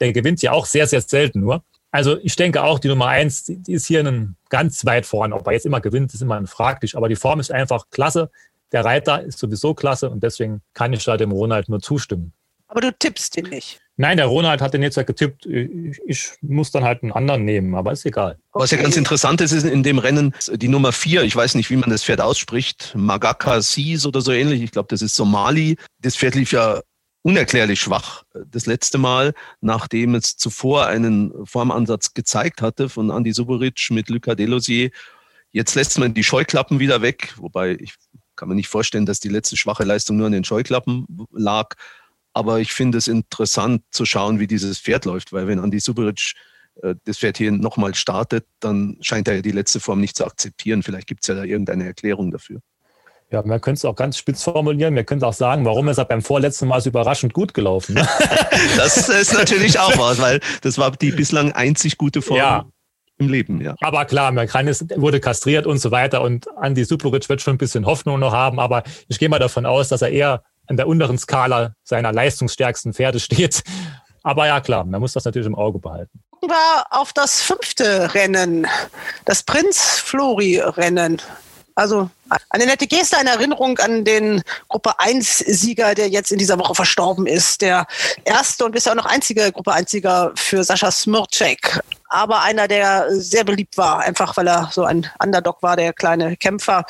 Der 0.00 0.14
gewinnt 0.14 0.40
ja 0.40 0.52
auch 0.52 0.64
sehr, 0.64 0.86
sehr 0.86 1.02
selten 1.02 1.40
nur. 1.40 1.62
Also 1.90 2.16
ich 2.22 2.36
denke 2.36 2.62
auch, 2.62 2.78
die 2.78 2.88
Nummer 2.88 3.08
eins, 3.08 3.44
die 3.44 3.70
ist 3.70 3.86
hier 3.86 4.00
einen 4.00 4.36
ganz 4.48 4.86
weit 4.86 5.04
vorn. 5.04 5.34
Ob 5.34 5.46
er 5.46 5.52
jetzt 5.52 5.66
immer 5.66 5.82
gewinnt, 5.82 6.14
ist 6.14 6.22
immer 6.22 6.46
fraglich. 6.46 6.96
Aber 6.96 7.10
die 7.10 7.16
Form 7.16 7.38
ist 7.38 7.52
einfach 7.52 7.90
klasse. 7.90 8.30
Der 8.72 8.82
Reiter 8.82 9.22
ist 9.24 9.38
sowieso 9.38 9.74
klasse 9.74 10.08
und 10.08 10.22
deswegen 10.22 10.62
kann 10.72 10.94
ich 10.94 11.04
da 11.04 11.18
dem 11.18 11.32
Ronald 11.32 11.68
nur 11.68 11.80
zustimmen. 11.80 12.32
aber 12.68 12.80
du 12.80 12.92
tippst 12.98 13.36
den 13.36 13.50
nicht. 13.50 13.82
Nein, 13.98 14.18
der 14.18 14.26
Ronald 14.26 14.60
hat 14.60 14.74
den 14.74 14.82
jetzt 14.82 14.96
ja 14.96 15.04
getippt. 15.04 15.46
Ich, 15.46 15.98
ich 16.06 16.30
muss 16.42 16.70
dann 16.70 16.84
halt 16.84 17.02
einen 17.02 17.12
anderen 17.12 17.46
nehmen, 17.46 17.74
aber 17.74 17.92
ist 17.92 18.04
egal. 18.04 18.38
Was 18.52 18.70
ja 18.70 18.76
ganz 18.76 18.96
interessant 18.96 19.40
ist, 19.40 19.52
ist 19.52 19.64
in 19.64 19.82
dem 19.82 19.98
Rennen 19.98 20.34
die 20.52 20.68
Nummer 20.68 20.92
vier. 20.92 21.22
Ich 21.22 21.34
weiß 21.34 21.54
nicht, 21.54 21.70
wie 21.70 21.76
man 21.76 21.88
das 21.88 22.04
Pferd 22.04 22.20
ausspricht. 22.20 22.92
Magaka 22.94 23.62
Seas 23.62 24.04
oder 24.04 24.20
so 24.20 24.32
ähnlich. 24.32 24.62
Ich 24.62 24.70
glaube, 24.70 24.88
das 24.90 25.00
ist 25.00 25.14
Somali. 25.14 25.76
Das 26.00 26.14
Pferd 26.14 26.34
lief 26.34 26.52
ja 26.52 26.82
unerklärlich 27.22 27.80
schwach 27.80 28.22
äh, 28.34 28.40
das 28.50 28.66
letzte 28.66 28.98
Mal, 28.98 29.34
nachdem 29.60 30.14
es 30.14 30.36
zuvor 30.36 30.86
einen 30.86 31.32
Formansatz 31.44 32.14
gezeigt 32.14 32.62
hatte 32.62 32.88
von 32.88 33.10
Andy 33.10 33.32
Suboric 33.32 33.88
mit 33.90 34.08
Lucas 34.10 34.36
Delosier. 34.36 34.90
Jetzt 35.50 35.74
lässt 35.74 35.98
man 35.98 36.14
die 36.14 36.22
Scheuklappen 36.22 36.78
wieder 36.78 37.02
weg, 37.02 37.34
wobei 37.38 37.76
ich 37.80 37.94
kann 38.36 38.48
mir 38.48 38.54
nicht 38.54 38.68
vorstellen, 38.68 39.06
dass 39.06 39.18
die 39.18 39.30
letzte 39.30 39.56
schwache 39.56 39.82
Leistung 39.82 40.18
nur 40.18 40.26
an 40.26 40.32
den 40.32 40.44
Scheuklappen 40.44 41.06
lag. 41.32 41.74
Aber 42.36 42.60
ich 42.60 42.74
finde 42.74 42.98
es 42.98 43.08
interessant 43.08 43.80
zu 43.92 44.04
schauen, 44.04 44.38
wie 44.38 44.46
dieses 44.46 44.78
Pferd 44.78 45.06
läuft, 45.06 45.32
weil 45.32 45.46
wenn 45.46 45.58
Andy 45.58 45.80
Suboric 45.80 46.34
äh, 46.82 46.94
das 47.06 47.16
Pferd 47.16 47.38
hier 47.38 47.50
nochmal 47.50 47.94
startet, 47.94 48.44
dann 48.60 48.98
scheint 49.00 49.26
er 49.26 49.36
ja 49.36 49.40
die 49.40 49.52
letzte 49.52 49.80
Form 49.80 50.02
nicht 50.02 50.18
zu 50.18 50.26
akzeptieren. 50.26 50.82
Vielleicht 50.82 51.06
gibt 51.06 51.22
es 51.22 51.28
ja 51.28 51.34
da 51.34 51.44
irgendeine 51.44 51.86
Erklärung 51.86 52.30
dafür. 52.30 52.60
Ja, 53.30 53.42
man 53.42 53.58
könnte 53.62 53.78
es 53.78 53.84
auch 53.86 53.96
ganz 53.96 54.18
spitz 54.18 54.42
formulieren. 54.42 54.94
Wir 54.94 55.04
können 55.04 55.24
auch 55.24 55.32
sagen, 55.32 55.64
warum 55.64 55.88
ist 55.88 55.96
er 55.96 56.04
beim 56.04 56.20
vorletzten 56.20 56.68
Mal 56.68 56.82
so 56.82 56.90
überraschend 56.90 57.32
gut 57.32 57.54
gelaufen. 57.54 57.94
Das 58.76 59.08
ist 59.08 59.32
natürlich 59.32 59.78
auch 59.78 59.96
was, 59.96 60.20
weil 60.20 60.40
das 60.60 60.76
war 60.76 60.90
die 60.90 61.12
bislang 61.12 61.52
einzig 61.52 61.96
gute 61.96 62.20
Form 62.20 62.36
Ja. 62.36 62.66
im 63.16 63.30
Leben. 63.30 63.62
Ja. 63.62 63.76
Aber 63.80 64.04
klar, 64.04 64.30
man 64.30 64.46
kann 64.46 64.68
es, 64.68 64.84
wurde 64.94 65.20
kastriert 65.20 65.66
und 65.66 65.78
so 65.78 65.90
weiter 65.90 66.20
und 66.20 66.48
Andy 66.62 66.84
Suporic 66.84 67.30
wird 67.30 67.40
schon 67.40 67.54
ein 67.54 67.58
bisschen 67.58 67.86
Hoffnung 67.86 68.20
noch 68.20 68.32
haben, 68.32 68.60
aber 68.60 68.82
ich 69.08 69.18
gehe 69.18 69.30
mal 69.30 69.38
davon 69.38 69.64
aus, 69.64 69.88
dass 69.88 70.02
er 70.02 70.10
eher 70.10 70.42
an 70.68 70.76
der 70.76 70.88
unteren 70.88 71.18
Skala 71.18 71.74
seiner 71.82 72.12
leistungsstärksten 72.12 72.92
Pferde 72.92 73.20
steht. 73.20 73.62
Aber 74.22 74.46
ja, 74.46 74.60
klar, 74.60 74.84
man 74.84 75.00
muss 75.00 75.12
das 75.12 75.24
natürlich 75.24 75.46
im 75.46 75.54
Auge 75.54 75.78
behalten. 75.78 76.20
Gucken 76.30 76.50
wir 76.50 76.84
auf 76.90 77.12
das 77.12 77.40
fünfte 77.42 78.12
Rennen, 78.14 78.66
das 79.24 79.42
Prinz 79.44 80.00
Flori 80.00 80.58
Rennen. 80.58 81.22
Also 81.76 82.08
eine 82.48 82.64
nette 82.64 82.86
Geste, 82.86 83.18
eine 83.18 83.30
Erinnerung 83.30 83.78
an 83.78 84.04
den 84.04 84.42
Gruppe 84.68 84.98
1 84.98 85.38
Sieger, 85.40 85.94
der 85.94 86.08
jetzt 86.08 86.32
in 86.32 86.38
dieser 86.38 86.58
Woche 86.58 86.74
verstorben 86.74 87.26
ist. 87.26 87.60
Der 87.60 87.86
erste 88.24 88.64
und 88.64 88.72
bisher 88.72 88.92
auch 88.92 88.96
noch 88.96 89.06
einzige 89.06 89.52
Gruppe 89.52 89.72
1 89.72 89.90
Sieger 89.90 90.32
für 90.34 90.64
Sascha 90.64 90.90
Smircek. 90.90 91.80
Aber 92.08 92.42
einer, 92.42 92.66
der 92.66 93.06
sehr 93.10 93.44
beliebt 93.44 93.76
war, 93.76 94.00
einfach 94.00 94.36
weil 94.38 94.48
er 94.48 94.70
so 94.72 94.84
ein 94.84 95.10
Underdog 95.22 95.62
war, 95.62 95.76
der 95.76 95.92
kleine 95.92 96.36
Kämpfer. 96.36 96.84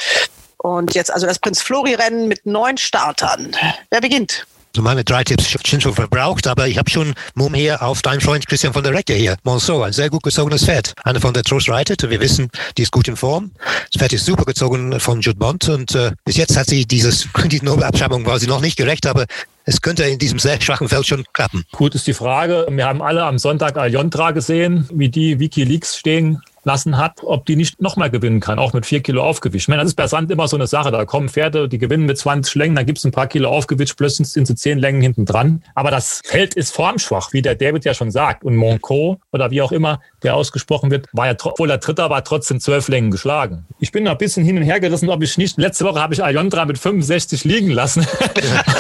Und 0.67 0.97
jetzt 0.97 1.13
also 1.13 1.29
das 1.29 1.39
Prinz 1.39 1.63
Flori 1.63 1.95
Rennen 1.95 2.27
mit 2.27 2.45
neun 2.45 2.77
Startern. 2.77 3.55
Wer 3.91 4.01
beginnt? 4.01 4.47
Also 4.75 4.83
meine 4.83 5.05
drei 5.05 5.23
Tipps 5.23 5.55
sind 5.65 5.81
schon 5.81 5.95
verbraucht, 5.95 6.49
aber 6.49 6.67
ich 6.67 6.77
habe 6.77 6.91
schon 6.91 7.15
Mumm 7.37 7.55
hier 7.55 7.83
auf 7.83 8.03
deinen 8.03 8.21
Freund 8.21 8.49
Christian 8.49 8.73
von 8.73 8.83
der 8.83 8.93
Recke 8.93 9.15
hier. 9.15 9.37
Monceau, 9.45 9.83
ein 9.83 9.93
sehr 9.93 10.11
gut 10.11 10.25
gezogenes 10.25 10.65
Pferd. 10.65 10.93
Einer 11.05 11.21
von 11.21 11.33
der 11.33 11.45
Trost 11.45 11.71
reitet. 11.71 12.11
Wir 12.11 12.21
wissen, 12.21 12.51
die 12.77 12.83
ist 12.83 12.91
gut 12.91 13.07
in 13.07 13.15
Form. 13.15 13.53
Das 13.93 14.01
Pferd 14.01 14.13
ist 14.13 14.27
super 14.27 14.45
gezogen 14.45 14.99
von 14.99 15.21
Jude 15.21 15.39
Bond 15.39 15.69
und 15.69 15.95
äh, 15.95 16.11
bis 16.25 16.37
jetzt 16.37 16.57
hat 16.57 16.67
sie 16.67 16.85
dieses, 16.85 17.29
die 17.45 17.63
Nobelabschreibung 17.63 18.27
war 18.27 18.41
sie 18.41 18.49
noch 18.49 18.61
nicht 18.61 18.77
gerecht, 18.77 19.07
aber 19.07 19.27
es 19.67 19.81
könnte 19.81 20.03
in 20.03 20.19
diesem 20.19 20.41
sehr 20.41 20.61
schwachen 20.61 20.89
Feld 20.89 21.07
schon 21.07 21.25
klappen. 21.33 21.65
Gut 21.71 21.95
ist 21.95 22.09
die 22.09 22.13
Frage. 22.13 22.67
Wir 22.69 22.87
haben 22.87 23.03
alle 23.03 23.23
am 23.23 23.39
Sonntag 23.39 23.77
Aljontra 23.77 24.33
gesehen, 24.33 24.89
wie 24.93 25.11
die 25.11 25.39
Wikileaks 25.39 25.97
stehen 25.97 26.43
lassen 26.67 26.99
hat, 26.99 27.21
ob 27.23 27.47
die 27.47 27.57
nicht 27.57 27.81
nochmal 27.81 28.11
gewinnen 28.11 28.41
kann, 28.41 28.59
auch 28.59 28.73
mit 28.73 28.85
vier 28.85 29.01
Kilo 29.01 29.23
Aufgewicht. 29.23 29.65
Ich 29.65 29.69
meine, 29.69 29.83
das 29.83 29.93
ist 29.93 29.95
bei 29.95 30.07
Sand 30.07 30.31
immer 30.31 30.49
so 30.49 30.57
eine 30.57 30.67
Sache. 30.67 30.91
Da 30.91 31.05
kommen 31.05 31.29
Pferde, 31.29 31.69
die 31.69 31.79
gewinnen 31.79 32.05
mit 32.05 32.19
20 32.19 32.55
Längen, 32.57 32.75
dann 32.75 32.85
gibt 32.85 32.99
es 32.99 33.05
ein 33.05 33.13
paar 33.13 33.29
Kilo 33.29 33.49
Aufgewicht, 33.49 33.97
plötzlich 33.97 34.29
sind 34.29 34.47
sie 34.47 34.55
zehn 34.55 34.79
Längen 34.79 35.01
hinten 35.01 35.25
dran. 35.25 35.63
Aber 35.75 35.91
das 35.91 36.21
Feld 36.25 36.55
ist 36.55 36.75
formschwach, 36.75 37.33
wie 37.33 37.41
der 37.41 37.55
David 37.55 37.85
ja 37.85 37.95
schon 37.95 38.11
sagt. 38.11 38.45
Und 38.45 38.57
Monco 38.57 39.21
oder 39.33 39.51
wie 39.51 39.63
auch 39.63 39.73
immer 39.73 40.01
der 40.23 40.35
ausgesprochen 40.35 40.91
wird, 40.91 41.07
war 41.13 41.27
ja, 41.27 41.37
obwohl 41.45 41.71
er 41.71 41.79
Dritter 41.79 42.11
war, 42.11 42.25
trotzdem 42.25 42.59
zwölf 42.59 42.89
Längen 42.89 43.11
geschlagen. 43.11 43.65
Ich 43.79 43.93
bin 43.93 44.05
noch 44.05 44.13
ein 44.13 44.19
bisschen 44.19 44.45
hin 44.45 44.57
und 44.57 44.65
her 44.65 44.81
gerissen, 44.81 45.09
ob 45.09 45.23
ich 45.23 45.39
nicht, 45.39 45.59
letzte 45.59 45.85
Woche 45.85 46.01
habe 46.01 46.15
ich 46.15 46.23
Aljontra 46.23 46.65
mit 46.65 46.79
65 46.79 47.45
liegen 47.45 47.71
lassen. 47.71 48.05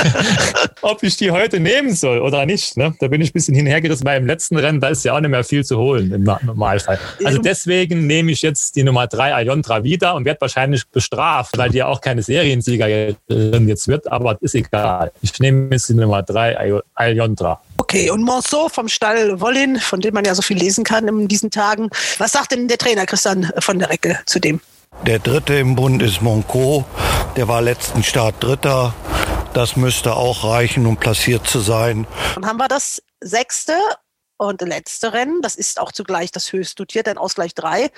ob 0.82 1.02
ich 1.02 1.16
die 1.16 1.30
heute 1.30 1.60
nehmen 1.60 1.94
soll 1.94 2.20
oder 2.20 2.46
nicht. 2.46 2.76
Ne? 2.76 2.94
Da 2.98 3.08
bin 3.08 3.20
ich 3.20 3.30
ein 3.30 3.32
bisschen 3.32 3.54
hin 3.54 3.66
und 3.66 3.70
her 3.70 3.80
gerissen, 3.80 4.04
weil 4.04 4.20
im 4.20 4.26
letzten 4.26 4.56
Rennen, 4.56 4.80
da 4.80 4.88
ist 4.88 5.04
ja 5.04 5.14
auch 5.14 5.20
nicht 5.20 5.30
mehr 5.30 5.44
viel 5.44 5.64
zu 5.64 5.78
holen 5.78 6.12
im 6.12 6.24
Normalfall. 6.24 6.98
Also 7.24 7.38
deswegen 7.38 7.75
nehme 7.84 8.32
ich 8.32 8.42
jetzt 8.42 8.76
die 8.76 8.82
Nummer 8.82 9.06
drei 9.06 9.34
Aljontra 9.34 9.84
wieder 9.84 10.14
und 10.14 10.24
werde 10.24 10.40
wahrscheinlich 10.40 10.86
bestraft, 10.88 11.58
weil 11.58 11.70
die 11.70 11.78
ja 11.78 11.86
auch 11.86 12.00
keine 12.00 12.22
Seriensiegerin 12.22 13.68
jetzt 13.68 13.88
wird, 13.88 14.10
aber 14.10 14.38
ist 14.40 14.54
egal. 14.54 15.12
Ich 15.20 15.38
nehme 15.38 15.68
jetzt 15.72 15.88
die 15.88 15.94
Nummer 15.94 16.22
drei 16.22 16.56
Al- 16.56 16.82
Aljontra. 16.94 17.60
Okay, 17.78 18.10
und 18.10 18.22
Monceau 18.22 18.68
vom 18.68 18.88
Stall 18.88 19.40
Wollin, 19.40 19.78
von 19.78 20.00
dem 20.00 20.14
man 20.14 20.24
ja 20.24 20.34
so 20.34 20.42
viel 20.42 20.56
lesen 20.56 20.84
kann 20.84 21.06
in 21.06 21.28
diesen 21.28 21.50
Tagen. 21.50 21.90
Was 22.18 22.32
sagt 22.32 22.52
denn 22.52 22.68
der 22.68 22.78
Trainer 22.78 23.06
Christian 23.06 23.50
von 23.58 23.78
der 23.78 23.90
Recke 23.90 24.18
zu 24.26 24.40
dem? 24.40 24.60
Der 25.06 25.18
dritte 25.18 25.54
im 25.54 25.76
Bund 25.76 26.02
ist 26.02 26.22
Monco. 26.22 26.84
Der 27.36 27.48
war 27.48 27.60
letzten 27.60 28.02
Start 28.02 28.36
Dritter. 28.40 28.94
Das 29.52 29.76
müsste 29.76 30.14
auch 30.14 30.44
reichen, 30.44 30.86
um 30.86 30.96
platziert 30.96 31.46
zu 31.46 31.60
sein. 31.60 32.06
Dann 32.34 32.46
haben 32.46 32.56
wir 32.56 32.68
das 32.68 33.02
sechste 33.20 33.72
und 34.38 34.60
letzte 34.62 35.12
Rennen. 35.12 35.42
Das 35.42 35.56
ist 35.56 35.80
auch 35.80 35.92
zugleich 35.92 36.30
das 36.30 36.52
höchst 36.52 36.78
dotierte, 36.78 37.10
ein 37.10 37.18
Ausgleich 37.18 37.54
3. 37.54 37.90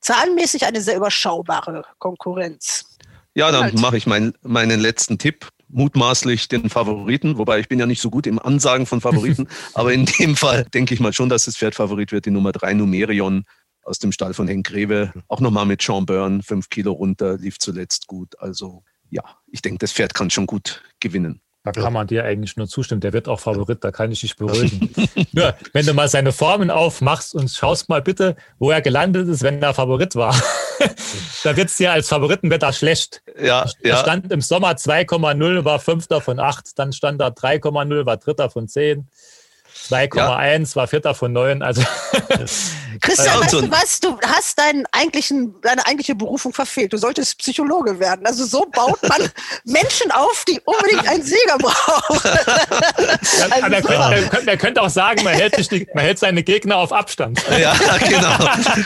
Zahlenmäßig 0.00 0.66
eine 0.66 0.80
sehr 0.80 0.96
überschaubare 0.96 1.84
Konkurrenz. 1.98 2.96
Ja, 3.34 3.50
dann 3.50 3.64
Halt. 3.64 3.80
mache 3.80 3.96
ich 3.96 4.06
mein, 4.06 4.34
meinen 4.42 4.80
letzten 4.80 5.18
Tipp. 5.18 5.48
Mutmaßlich 5.68 6.46
den 6.46 6.70
Favoriten, 6.70 7.38
wobei 7.38 7.58
ich 7.58 7.68
bin 7.68 7.80
ja 7.80 7.86
nicht 7.86 8.00
so 8.00 8.08
gut 8.08 8.28
im 8.28 8.38
Ansagen 8.38 8.86
von 8.86 9.00
Favoriten, 9.00 9.48
aber 9.74 9.92
in 9.92 10.04
dem 10.04 10.36
Fall 10.36 10.64
denke 10.64 10.94
ich 10.94 11.00
mal 11.00 11.12
schon, 11.12 11.28
dass 11.28 11.46
das 11.46 11.56
Pferd 11.56 11.74
Favorit 11.74 12.12
wird, 12.12 12.24
die 12.24 12.30
Nummer 12.30 12.52
drei 12.52 12.72
Numerion 12.72 13.44
aus 13.82 13.98
dem 13.98 14.12
Stall 14.12 14.32
von 14.32 14.46
Henk 14.46 14.66
Greve. 14.66 15.12
Auch 15.26 15.40
nochmal 15.40 15.66
mit 15.66 15.82
Sean 15.82 16.06
Byrne, 16.06 16.42
fünf 16.44 16.68
Kilo 16.68 16.92
runter, 16.92 17.36
lief 17.36 17.58
zuletzt 17.58 18.06
gut. 18.06 18.38
Also 18.38 18.84
ja, 19.10 19.22
ich 19.48 19.60
denke, 19.60 19.78
das 19.78 19.92
Pferd 19.92 20.14
kann 20.14 20.30
schon 20.30 20.46
gut 20.46 20.82
gewinnen. 21.00 21.40
Da 21.66 21.72
kann 21.72 21.92
man 21.92 22.06
dir 22.06 22.24
eigentlich 22.24 22.56
nur 22.56 22.68
zustimmen. 22.68 23.00
Der 23.00 23.12
wird 23.12 23.26
auch 23.26 23.40
Favorit, 23.40 23.82
da 23.82 23.90
kann 23.90 24.12
ich 24.12 24.20
dich 24.20 24.36
beruhigen. 24.36 24.88
nur, 25.32 25.52
wenn 25.72 25.84
du 25.84 25.94
mal 25.94 26.08
seine 26.08 26.30
Formen 26.30 26.70
aufmachst 26.70 27.34
und 27.34 27.50
schaust 27.50 27.88
mal 27.88 28.00
bitte, 28.00 28.36
wo 28.60 28.70
er 28.70 28.80
gelandet 28.80 29.28
ist, 29.28 29.42
wenn 29.42 29.60
er 29.60 29.74
Favorit 29.74 30.14
war. 30.14 30.40
da 31.42 31.56
wird 31.56 31.68
es 31.68 31.76
dir 31.76 31.90
als 31.90 32.08
Favoritenwetter 32.08 32.72
schlecht. 32.72 33.20
Ja, 33.40 33.66
Er 33.82 33.90
ja. 33.90 33.96
stand 33.96 34.30
im 34.30 34.42
Sommer 34.42 34.72
2,0, 34.72 35.64
war 35.64 35.80
Fünfter 35.80 36.20
von 36.20 36.38
8, 36.38 36.78
dann 36.78 36.92
stand 36.92 37.20
da 37.20 37.28
3,0, 37.28 38.06
war 38.06 38.16
Dritter 38.16 38.48
von 38.48 38.68
10. 38.68 39.08
2,1 39.90 40.76
war 40.76 40.86
Vierter 40.88 41.14
von 41.14 41.32
9. 41.32 41.62
Also 41.62 41.82
Christian, 43.00 43.26
Ja, 43.26 43.58
und 43.58 43.70
weißt 43.70 44.04
du 44.04 44.12
was? 44.12 44.20
Du 44.20 44.20
hast 44.26 44.58
deinen 44.58 44.84
eigentlichen, 44.92 45.54
deine 45.62 45.86
eigentliche 45.86 46.14
Berufung 46.14 46.52
verfehlt. 46.52 46.92
Du 46.92 46.96
solltest 46.96 47.38
Psychologe 47.38 47.98
werden. 48.00 48.26
Also 48.26 48.44
so 48.44 48.66
baut 48.72 49.02
man 49.08 49.28
Menschen 49.64 50.10
auf, 50.10 50.44
die 50.48 50.60
unbedingt 50.64 51.06
einen 51.08 51.22
Sieger 51.22 51.58
brauchen. 51.58 52.20
aber 53.52 53.76
er, 53.76 53.76
Also 53.76 53.76
so. 53.76 53.88
könnte, 53.88 54.14
er, 54.14 54.28
könnte, 54.28 54.56
könnte 54.56 54.82
auch 54.82 54.90
sagen, 54.90 55.24
man 55.24 55.34
hält, 55.34 55.56
sich 55.56 55.68
die, 55.68 55.86
man 55.94 56.04
hält 56.04 56.18
seine 56.18 56.42
Gegner 56.42 56.76
auf 56.76 56.92
Abstand. 56.92 57.42
Ja, 57.60 57.74
genau. 58.08 58.38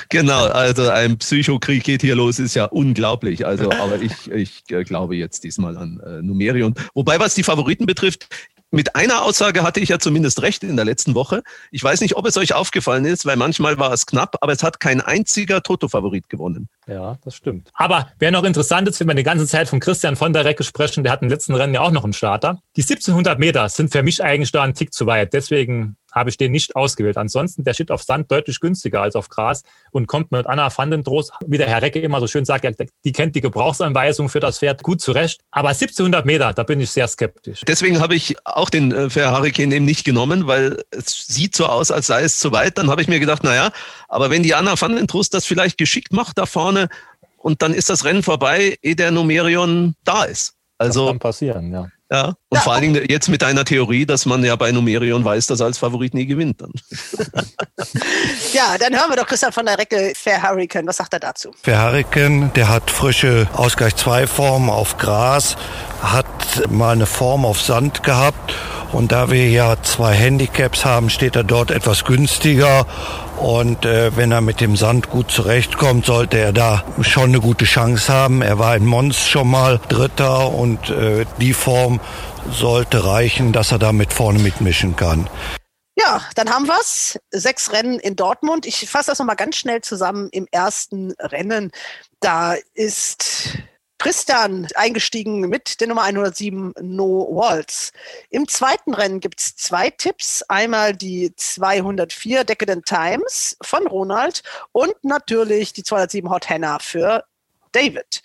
genau. 0.08 0.44
Also 0.46 0.88
ein 0.88 1.18
Psychokrieg 1.18 1.84
geht 1.84 2.02
hier 2.02 2.14
los, 2.14 2.38
ist 2.38 2.54
ja 2.54 2.66
unglaublich. 2.66 3.46
Also, 3.46 3.70
aber 3.70 4.00
ich, 4.00 4.30
ich 4.30 4.62
äh, 4.70 4.84
glaube 4.84 5.16
jetzt 5.16 5.44
diesmal 5.44 5.76
an 5.76 6.00
äh, 6.04 6.22
Numerion. 6.22 6.74
Wobei, 6.94 7.18
was 7.20 7.34
die 7.34 7.42
Favoriten 7.42 7.86
betrifft, 7.86 8.28
mit 8.70 8.94
einer 8.94 9.22
Aussage 9.22 9.62
hatte 9.62 9.80
ich 9.80 9.88
ja 9.88 9.98
zumindest 9.98 10.42
recht 10.42 10.62
in 10.62 10.76
der 10.76 10.84
letzten 10.84 11.14
Woche. 11.14 11.42
Ich 11.70 11.82
weiß 11.82 12.00
nicht, 12.00 12.16
ob 12.16 12.26
es 12.26 12.36
euch 12.36 12.54
aufgefallen 12.54 13.04
ist, 13.04 13.26
weil 13.26 13.36
manchmal 13.36 13.78
war 13.78 13.92
es 13.92 14.06
knapp, 14.06 14.36
aber 14.40 14.52
es 14.52 14.62
hat 14.62 14.78
kein 14.78 15.00
einziger 15.00 15.62
Toto-Favorit 15.62 16.28
gewonnen. 16.28 16.68
Ja, 16.86 17.18
das 17.24 17.34
stimmt. 17.34 17.70
Aber 17.74 18.12
wer 18.18 18.30
noch 18.30 18.44
interessant 18.44 18.88
ist, 18.88 19.00
wenn 19.00 19.08
wir 19.08 19.14
die 19.14 19.22
ganze 19.22 19.46
Zeit 19.46 19.68
von 19.68 19.80
Christian 19.80 20.16
von 20.16 20.32
der 20.32 20.44
Recke 20.44 20.62
sprechen, 20.62 21.02
der 21.02 21.12
hat 21.12 21.22
im 21.22 21.28
letzten 21.28 21.54
Rennen 21.54 21.74
ja 21.74 21.80
auch 21.80 21.90
noch 21.90 22.04
einen 22.04 22.12
Starter. 22.12 22.60
Die 22.76 22.82
1700 22.82 23.38
Meter 23.38 23.68
sind 23.68 23.90
für 23.90 24.02
mich 24.02 24.22
eigentlich 24.22 24.52
da 24.52 24.62
ein 24.62 24.74
Tick 24.74 24.92
zu 24.92 25.06
weit. 25.06 25.32
Deswegen 25.32 25.96
habe 26.12 26.30
ich 26.30 26.36
den 26.36 26.52
nicht 26.52 26.76
ausgewählt. 26.76 27.16
Ansonsten, 27.16 27.64
der 27.64 27.74
steht 27.74 27.90
auf 27.90 28.02
Sand 28.02 28.30
deutlich 28.30 28.60
günstiger 28.60 29.02
als 29.02 29.16
auf 29.16 29.28
Gras 29.28 29.62
und 29.90 30.06
kommt 30.06 30.32
mit 30.32 30.46
Anna 30.46 30.70
van 30.76 30.90
den 30.90 31.02
Droos, 31.02 31.30
wie 31.46 31.58
der 31.58 31.68
Herr 31.68 31.82
Recke 31.82 32.00
immer 32.00 32.20
so 32.20 32.26
schön 32.26 32.44
sagt, 32.44 32.66
die 33.04 33.12
kennt 33.12 33.34
die 33.34 33.40
Gebrauchsanweisung 33.40 34.28
für 34.28 34.40
das 34.40 34.58
Pferd 34.58 34.82
gut 34.82 35.00
zurecht. 35.00 35.40
Aber 35.50 35.68
1700 35.70 36.26
Meter, 36.26 36.52
da 36.52 36.62
bin 36.62 36.80
ich 36.80 36.90
sehr 36.90 37.08
skeptisch. 37.08 37.62
Deswegen 37.66 38.00
habe 38.00 38.14
ich 38.14 38.36
auch 38.44 38.70
den 38.70 38.92
äh, 38.92 39.10
Fair 39.10 39.32
Hurricane 39.32 39.72
eben 39.72 39.84
nicht 39.84 40.04
genommen, 40.04 40.46
weil 40.46 40.82
es 40.90 41.26
sieht 41.26 41.54
so 41.56 41.66
aus, 41.66 41.90
als 41.90 42.06
sei 42.06 42.22
es 42.22 42.38
zu 42.38 42.52
weit. 42.52 42.78
Dann 42.78 42.90
habe 42.90 43.02
ich 43.02 43.08
mir 43.08 43.20
gedacht, 43.20 43.44
naja, 43.44 43.70
aber 44.08 44.30
wenn 44.30 44.42
die 44.42 44.54
Anna 44.54 44.80
van 44.80 44.96
den 44.96 45.06
Trust 45.06 45.34
das 45.34 45.46
vielleicht 45.46 45.78
geschickt 45.78 46.12
macht 46.12 46.38
da 46.38 46.46
vorne 46.46 46.88
und 47.36 47.62
dann 47.62 47.74
ist 47.74 47.90
das 47.90 48.04
Rennen 48.04 48.22
vorbei, 48.22 48.76
ehe 48.82 48.96
der 48.96 49.10
Numerion 49.10 49.94
da 50.04 50.24
ist. 50.24 50.54
Das 50.78 50.88
Also, 50.88 51.06
kann 51.06 51.18
passieren, 51.18 51.72
ja. 51.72 51.88
Ja. 52.10 52.26
Und 52.48 52.58
Ja, 52.58 52.60
vor 52.60 52.72
allen 52.72 52.82
Dingen 52.82 53.06
jetzt 53.08 53.28
mit 53.28 53.42
deiner 53.42 53.64
Theorie, 53.64 54.06
dass 54.06 54.26
man 54.26 54.44
ja 54.44 54.56
bei 54.56 54.72
Numerion 54.72 55.24
weiß, 55.24 55.46
dass 55.46 55.60
er 55.60 55.66
als 55.66 55.78
Favorit 55.78 56.14
nie 56.14 56.26
gewinnt 56.26 56.60
dann. 56.60 56.72
Ja, 58.52 58.76
dann 58.78 58.94
hören 58.94 59.10
wir 59.10 59.16
doch 59.16 59.26
Christian 59.26 59.52
von 59.52 59.64
der 59.64 59.78
Recke, 59.78 60.12
Fair 60.14 60.42
Hurricane. 60.42 60.86
Was 60.86 60.96
sagt 60.96 61.14
er 61.14 61.20
dazu? 61.20 61.52
Für 61.62 61.80
Hurricane, 61.80 62.52
der 62.54 62.68
hat 62.68 62.90
frische 62.90 63.48
Ausgleich 63.54 63.96
2 63.96 64.26
Formen 64.26 64.68
auf 64.68 64.98
Gras, 64.98 65.56
hat 66.02 66.26
mal 66.68 66.92
eine 66.92 67.06
Form 67.06 67.44
auf 67.44 67.60
Sand 67.60 68.02
gehabt 68.02 68.54
und 68.92 69.12
da 69.12 69.30
wir 69.30 69.48
ja 69.48 69.80
zwei 69.82 70.14
Handicaps 70.14 70.84
haben, 70.84 71.10
steht 71.10 71.36
er 71.36 71.44
dort 71.44 71.70
etwas 71.70 72.04
günstiger 72.04 72.86
und 73.40 73.84
äh, 73.84 74.16
wenn 74.16 74.32
er 74.32 74.40
mit 74.40 74.60
dem 74.60 74.76
Sand 74.76 75.10
gut 75.10 75.30
zurechtkommt, 75.30 76.04
sollte 76.04 76.38
er 76.38 76.52
da 76.52 76.84
schon 77.00 77.30
eine 77.30 77.40
gute 77.40 77.64
Chance 77.64 78.12
haben. 78.12 78.42
Er 78.42 78.58
war 78.58 78.76
in 78.76 78.84
Mons 78.84 79.26
schon 79.26 79.48
mal 79.48 79.80
Dritter 79.88 80.52
und 80.52 80.90
äh, 80.90 81.24
die 81.40 81.54
Form 81.54 82.00
sollte 82.50 83.04
reichen, 83.06 83.52
dass 83.52 83.72
er 83.72 83.78
damit 83.78 84.12
vorne 84.12 84.38
mitmischen 84.38 84.94
kann. 84.96 85.28
Ja, 85.96 86.20
dann 86.34 86.50
haben 86.50 86.66
wir's. 86.66 87.18
Sechs 87.30 87.72
Rennen 87.72 87.98
in 87.98 88.16
Dortmund. 88.16 88.66
Ich 88.66 88.88
fasse 88.88 89.10
das 89.10 89.18
nochmal 89.18 89.36
ganz 89.36 89.56
schnell 89.56 89.80
zusammen. 89.80 90.28
Im 90.32 90.46
ersten 90.50 91.12
Rennen, 91.18 91.72
da 92.20 92.54
ist 92.74 93.58
Christian 94.00 94.66
eingestiegen 94.76 95.40
mit 95.40 95.78
der 95.78 95.88
Nummer 95.88 96.04
107 96.04 96.72
No 96.80 97.28
Walls. 97.30 97.92
Im 98.30 98.48
zweiten 98.48 98.94
Rennen 98.94 99.20
gibt's 99.20 99.56
zwei 99.56 99.90
Tipps. 99.90 100.42
Einmal 100.48 100.96
die 100.96 101.34
204 101.36 102.44
Decadent 102.44 102.86
Times 102.86 103.58
von 103.60 103.86
Ronald 103.86 104.42
und 104.72 104.94
natürlich 105.02 105.74
die 105.74 105.82
207 105.82 106.30
Hot 106.30 106.48
Hannah 106.48 106.78
für 106.78 107.24
David. 107.72 108.22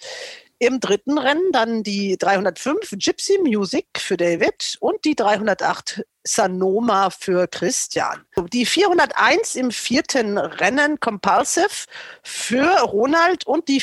Im 0.59 0.79
dritten 0.79 1.17
Rennen 1.17 1.51
dann 1.51 1.83
die 1.83 2.17
305 2.17 2.91
Gypsy 2.91 3.37
Music 3.43 3.87
für 3.99 4.15
David 4.15 4.77
und 4.79 5.03
die 5.03 5.15
308 5.15 6.05
Sanoma 6.23 7.09
für 7.09 7.47
Christian. 7.47 8.25
Die 8.53 8.65
401 8.65 9.57
im 9.57 9.71
vierten 9.71 10.37
Rennen 10.37 11.01
Compulsive 11.01 11.85
für 12.23 12.79
Ronald 12.79 13.45
und 13.45 13.67
die 13.67 13.81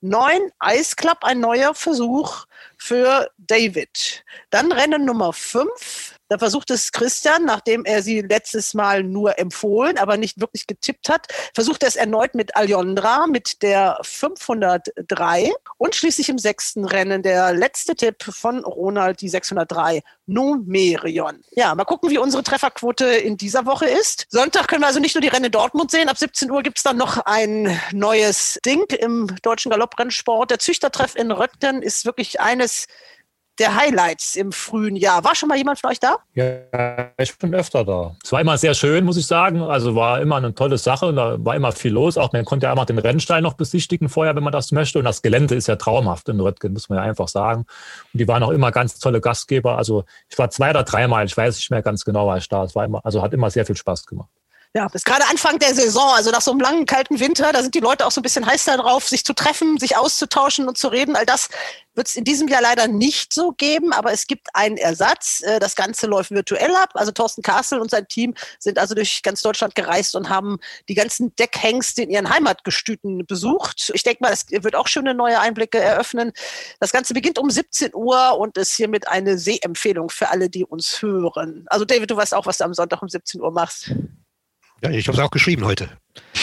409 0.00 0.52
Ice 0.62 0.96
Club, 0.96 1.18
ein 1.22 1.40
neuer 1.40 1.74
Versuch 1.74 2.46
für 2.76 3.30
David. 3.38 4.24
Dann 4.50 4.72
Rennen 4.72 5.04
Nummer 5.04 5.32
5. 5.32 6.15
Da 6.28 6.38
versucht 6.38 6.70
es 6.70 6.92
Christian, 6.92 7.44
nachdem 7.44 7.84
er 7.84 8.02
sie 8.02 8.20
letztes 8.20 8.74
Mal 8.74 9.02
nur 9.02 9.38
empfohlen, 9.38 9.96
aber 9.98 10.16
nicht 10.16 10.40
wirklich 10.40 10.66
getippt 10.66 11.08
hat, 11.08 11.28
versucht 11.54 11.82
er 11.82 11.88
es 11.88 11.96
erneut 11.96 12.34
mit 12.34 12.56
Aljondra 12.56 13.26
mit 13.26 13.62
der 13.62 13.98
503 14.02 15.52
und 15.78 15.94
schließlich 15.94 16.28
im 16.28 16.38
sechsten 16.38 16.84
Rennen 16.84 17.22
der 17.22 17.52
letzte 17.52 17.94
Tipp 17.94 18.22
von 18.22 18.64
Ronald, 18.64 19.20
die 19.20 19.28
603 19.28 20.02
Numerion. 20.26 21.44
Ja, 21.52 21.74
mal 21.74 21.84
gucken, 21.84 22.10
wie 22.10 22.18
unsere 22.18 22.42
Trefferquote 22.42 23.06
in 23.06 23.36
dieser 23.36 23.64
Woche 23.64 23.86
ist. 23.86 24.26
Sonntag 24.28 24.66
können 24.66 24.82
wir 24.82 24.88
also 24.88 24.98
nicht 24.98 25.14
nur 25.14 25.22
die 25.22 25.28
Rennen 25.28 25.52
Dortmund 25.52 25.92
sehen. 25.92 26.08
Ab 26.08 26.18
17 26.18 26.50
Uhr 26.50 26.62
gibt 26.62 26.78
es 26.78 26.82
dann 26.82 26.96
noch 26.96 27.18
ein 27.26 27.78
neues 27.92 28.58
Ding 28.66 28.84
im 28.98 29.28
deutschen 29.42 29.70
Galopprennsport. 29.70 30.50
Der 30.50 30.58
Züchtertreff 30.58 31.14
in 31.14 31.30
Röckten 31.30 31.82
ist 31.82 32.04
wirklich 32.04 32.40
eines 32.40 32.86
der 33.58 33.74
Highlights 33.74 34.36
im 34.36 34.52
frühen 34.52 34.96
Jahr. 34.96 35.24
War 35.24 35.34
schon 35.34 35.48
mal 35.48 35.56
jemand 35.56 35.78
von 35.78 35.90
euch 35.90 36.00
da? 36.00 36.18
Ja, 36.34 37.10
ich 37.18 37.36
bin 37.38 37.54
öfter 37.54 37.84
da. 37.84 38.16
Es 38.22 38.32
war 38.32 38.40
immer 38.40 38.58
sehr 38.58 38.74
schön, 38.74 39.04
muss 39.04 39.16
ich 39.16 39.26
sagen. 39.26 39.62
Also 39.62 39.94
war 39.94 40.20
immer 40.20 40.36
eine 40.36 40.54
tolle 40.54 40.78
Sache. 40.78 41.12
Da 41.14 41.36
war 41.44 41.56
immer 41.56 41.72
viel 41.72 41.92
los. 41.92 42.18
Auch 42.18 42.32
man 42.32 42.44
konnte 42.44 42.66
ja 42.66 42.70
einmal 42.70 42.86
den 42.86 42.98
Rennstein 42.98 43.42
noch 43.42 43.54
besichtigen 43.54 44.08
vorher, 44.08 44.36
wenn 44.36 44.42
man 44.42 44.52
das 44.52 44.72
möchte. 44.72 44.98
Und 44.98 45.04
das 45.04 45.22
Gelände 45.22 45.54
ist 45.54 45.68
ja 45.68 45.76
traumhaft 45.76 46.28
in 46.28 46.40
Röttgen, 46.40 46.72
muss 46.72 46.88
man 46.88 46.98
ja 46.98 47.04
einfach 47.04 47.28
sagen. 47.28 47.66
Und 48.12 48.20
die 48.20 48.28
waren 48.28 48.42
auch 48.42 48.50
immer 48.50 48.72
ganz 48.72 48.98
tolle 48.98 49.20
Gastgeber. 49.20 49.78
Also 49.78 50.04
ich 50.28 50.38
war 50.38 50.50
zwei 50.50 50.70
oder 50.70 50.82
dreimal, 50.82 51.24
ich 51.24 51.36
weiß 51.36 51.56
nicht 51.56 51.70
mehr 51.70 51.82
ganz 51.82 52.04
genau, 52.04 52.26
war 52.26 52.36
ich 52.36 52.48
da. 52.48 52.64
Es 52.64 52.74
war 52.74 52.84
immer, 52.84 53.04
also 53.04 53.22
hat 53.22 53.32
immer 53.32 53.50
sehr 53.50 53.64
viel 53.64 53.76
Spaß 53.76 54.06
gemacht. 54.06 54.28
Ja, 54.76 54.90
ist 54.92 55.06
gerade 55.06 55.24
Anfang 55.30 55.58
der 55.58 55.74
Saison, 55.74 56.10
also 56.10 56.30
nach 56.30 56.42
so 56.42 56.50
einem 56.50 56.60
langen, 56.60 56.84
kalten 56.84 57.18
Winter, 57.18 57.50
da 57.50 57.62
sind 57.62 57.74
die 57.74 57.80
Leute 57.80 58.04
auch 58.04 58.10
so 58.10 58.20
ein 58.20 58.22
bisschen 58.22 58.44
heiß 58.44 58.64
darauf, 58.64 59.08
sich 59.08 59.24
zu 59.24 59.32
treffen, 59.32 59.78
sich 59.78 59.96
auszutauschen 59.96 60.68
und 60.68 60.76
zu 60.76 60.88
reden. 60.88 61.16
All 61.16 61.24
das 61.24 61.48
wird 61.94 62.08
es 62.08 62.14
in 62.14 62.24
diesem 62.24 62.46
Jahr 62.46 62.60
leider 62.60 62.86
nicht 62.86 63.32
so 63.32 63.52
geben, 63.52 63.94
aber 63.94 64.12
es 64.12 64.26
gibt 64.26 64.54
einen 64.54 64.76
Ersatz. 64.76 65.40
Äh, 65.40 65.60
Das 65.60 65.76
Ganze 65.76 66.06
läuft 66.06 66.30
virtuell 66.30 66.76
ab. 66.76 66.90
Also 66.92 67.10
Thorsten 67.10 67.40
Kastel 67.40 67.80
und 67.80 67.90
sein 67.90 68.06
Team 68.06 68.34
sind 68.58 68.78
also 68.78 68.94
durch 68.94 69.22
ganz 69.22 69.40
Deutschland 69.40 69.74
gereist 69.74 70.14
und 70.14 70.28
haben 70.28 70.58
die 70.90 70.94
ganzen 70.94 71.34
Deckhengste 71.36 72.02
in 72.02 72.10
ihren 72.10 72.28
Heimatgestüten 72.28 73.24
besucht. 73.26 73.90
Ich 73.94 74.02
denke 74.02 74.24
mal, 74.24 74.32
es 74.34 74.44
wird 74.50 74.76
auch 74.76 74.88
schöne 74.88 75.14
neue 75.14 75.40
Einblicke 75.40 75.78
eröffnen. 75.78 76.32
Das 76.80 76.92
Ganze 76.92 77.14
beginnt 77.14 77.38
um 77.38 77.48
17 77.48 77.94
Uhr 77.94 78.38
und 78.38 78.58
ist 78.58 78.74
hiermit 78.74 79.08
eine 79.08 79.38
Sehempfehlung 79.38 80.10
für 80.10 80.28
alle, 80.28 80.50
die 80.50 80.66
uns 80.66 81.00
hören. 81.00 81.64
Also 81.68 81.86
David, 81.86 82.10
du 82.10 82.16
weißt 82.18 82.34
auch, 82.34 82.44
was 82.44 82.58
du 82.58 82.64
am 82.64 82.74
Sonntag 82.74 83.00
um 83.00 83.08
17 83.08 83.40
Uhr 83.40 83.52
machst. 83.52 83.90
Ja, 84.82 84.90
ich 84.90 85.08
habe 85.08 85.16
es 85.16 85.24
auch 85.24 85.30
geschrieben 85.30 85.64
heute. 85.64 85.88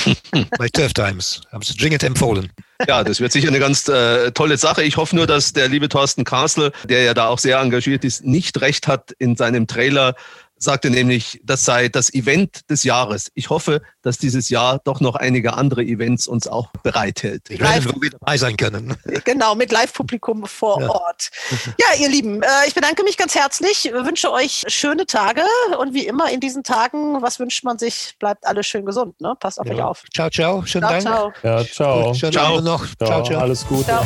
Bei 0.57 0.67
Turf 0.69 0.93
Times. 0.93 1.41
Haben 1.51 1.63
sie 1.63 1.75
dringend 1.75 2.03
empfohlen. 2.03 2.51
Ja, 2.87 3.03
das 3.03 3.19
wird 3.19 3.31
sicher 3.31 3.47
eine 3.47 3.59
ganz 3.59 3.87
äh, 3.87 4.31
tolle 4.31 4.57
Sache. 4.57 4.83
Ich 4.83 4.97
hoffe 4.97 5.15
nur, 5.15 5.27
dass 5.27 5.53
der 5.53 5.67
liebe 5.67 5.87
Thorsten 5.87 6.23
Kasel, 6.23 6.71
der 6.89 7.03
ja 7.03 7.13
da 7.13 7.27
auch 7.27 7.39
sehr 7.39 7.59
engagiert 7.59 8.03
ist, 8.03 8.25
nicht 8.25 8.59
recht 8.61 8.87
hat 8.87 9.11
in 9.19 9.35
seinem 9.35 9.67
Trailer, 9.67 10.15
sagte 10.63 10.89
nämlich, 10.89 11.39
das 11.43 11.65
sei 11.65 11.89
das 11.89 12.13
Event 12.13 12.69
des 12.69 12.83
Jahres. 12.83 13.31
Ich 13.35 13.49
hoffe, 13.49 13.81
dass 14.01 14.17
dieses 14.17 14.49
Jahr 14.49 14.79
doch 14.83 14.99
noch 14.99 15.15
einige 15.15 15.53
andere 15.53 15.83
Events 15.83 16.27
uns 16.27 16.47
auch 16.47 16.67
bereithält. 16.83 17.49
Ich 17.49 17.59
werde, 17.59 17.85
wir 18.01 18.09
dabei 18.11 18.37
sein 18.37 18.57
können. 18.57 18.95
Genau, 19.25 19.55
mit 19.55 19.71
Live-Publikum 19.71 20.45
vor 20.45 20.81
Ja. 20.81 20.89
Ort. 20.89 21.29
Ja, 21.77 21.87
ihr 21.99 22.09
Lieben, 22.09 22.41
äh, 22.41 22.47
ich 22.67 22.73
bedanke 22.73 23.03
mich 23.03 23.17
ganz 23.17 23.35
herzlich, 23.35 23.91
wünsche 23.93 24.31
euch 24.31 24.63
schöne 24.67 25.05
Tage 25.05 25.41
und 25.79 25.93
wie 25.93 26.05
immer 26.05 26.29
in 26.31 26.39
diesen 26.39 26.63
Tagen, 26.63 27.21
was 27.21 27.39
wünscht 27.39 27.63
man 27.63 27.77
sich? 27.77 28.15
Bleibt 28.19 28.45
alle 28.45 28.63
schön 28.63 28.85
gesund, 28.85 29.19
ne? 29.21 29.33
Passt 29.39 29.59
auf 29.59 29.67
euch 29.69 29.77
Ja. 29.77 29.87
auf. 29.87 30.03
Ciao, 30.13 30.29
ciao. 30.29 30.65
Schönen 30.65 30.87
Ciao, 30.87 30.91
Dank. 30.91 31.01
ciao. 31.01 31.33
Ja, 31.43 31.65
ciao. 31.65 32.13
Schönen 32.13 32.33
Ciao. 32.33 32.45
Abend 32.53 32.63
noch. 32.65 32.85
Ciao, 32.97 33.07
Ciao, 33.07 33.23
ciao. 33.23 33.41
Alles 33.41 33.65
Gute. 33.67 33.85
Ciao. 33.85 34.05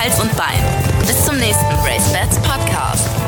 Hals 0.00 0.20
und 0.20 0.36
Bein. 0.36 0.58
Bis 1.06 1.24
zum 1.24 1.36
nächsten 1.36 1.74
Race 1.84 2.12
Bats 2.12 2.36
Podcast. 2.38 3.21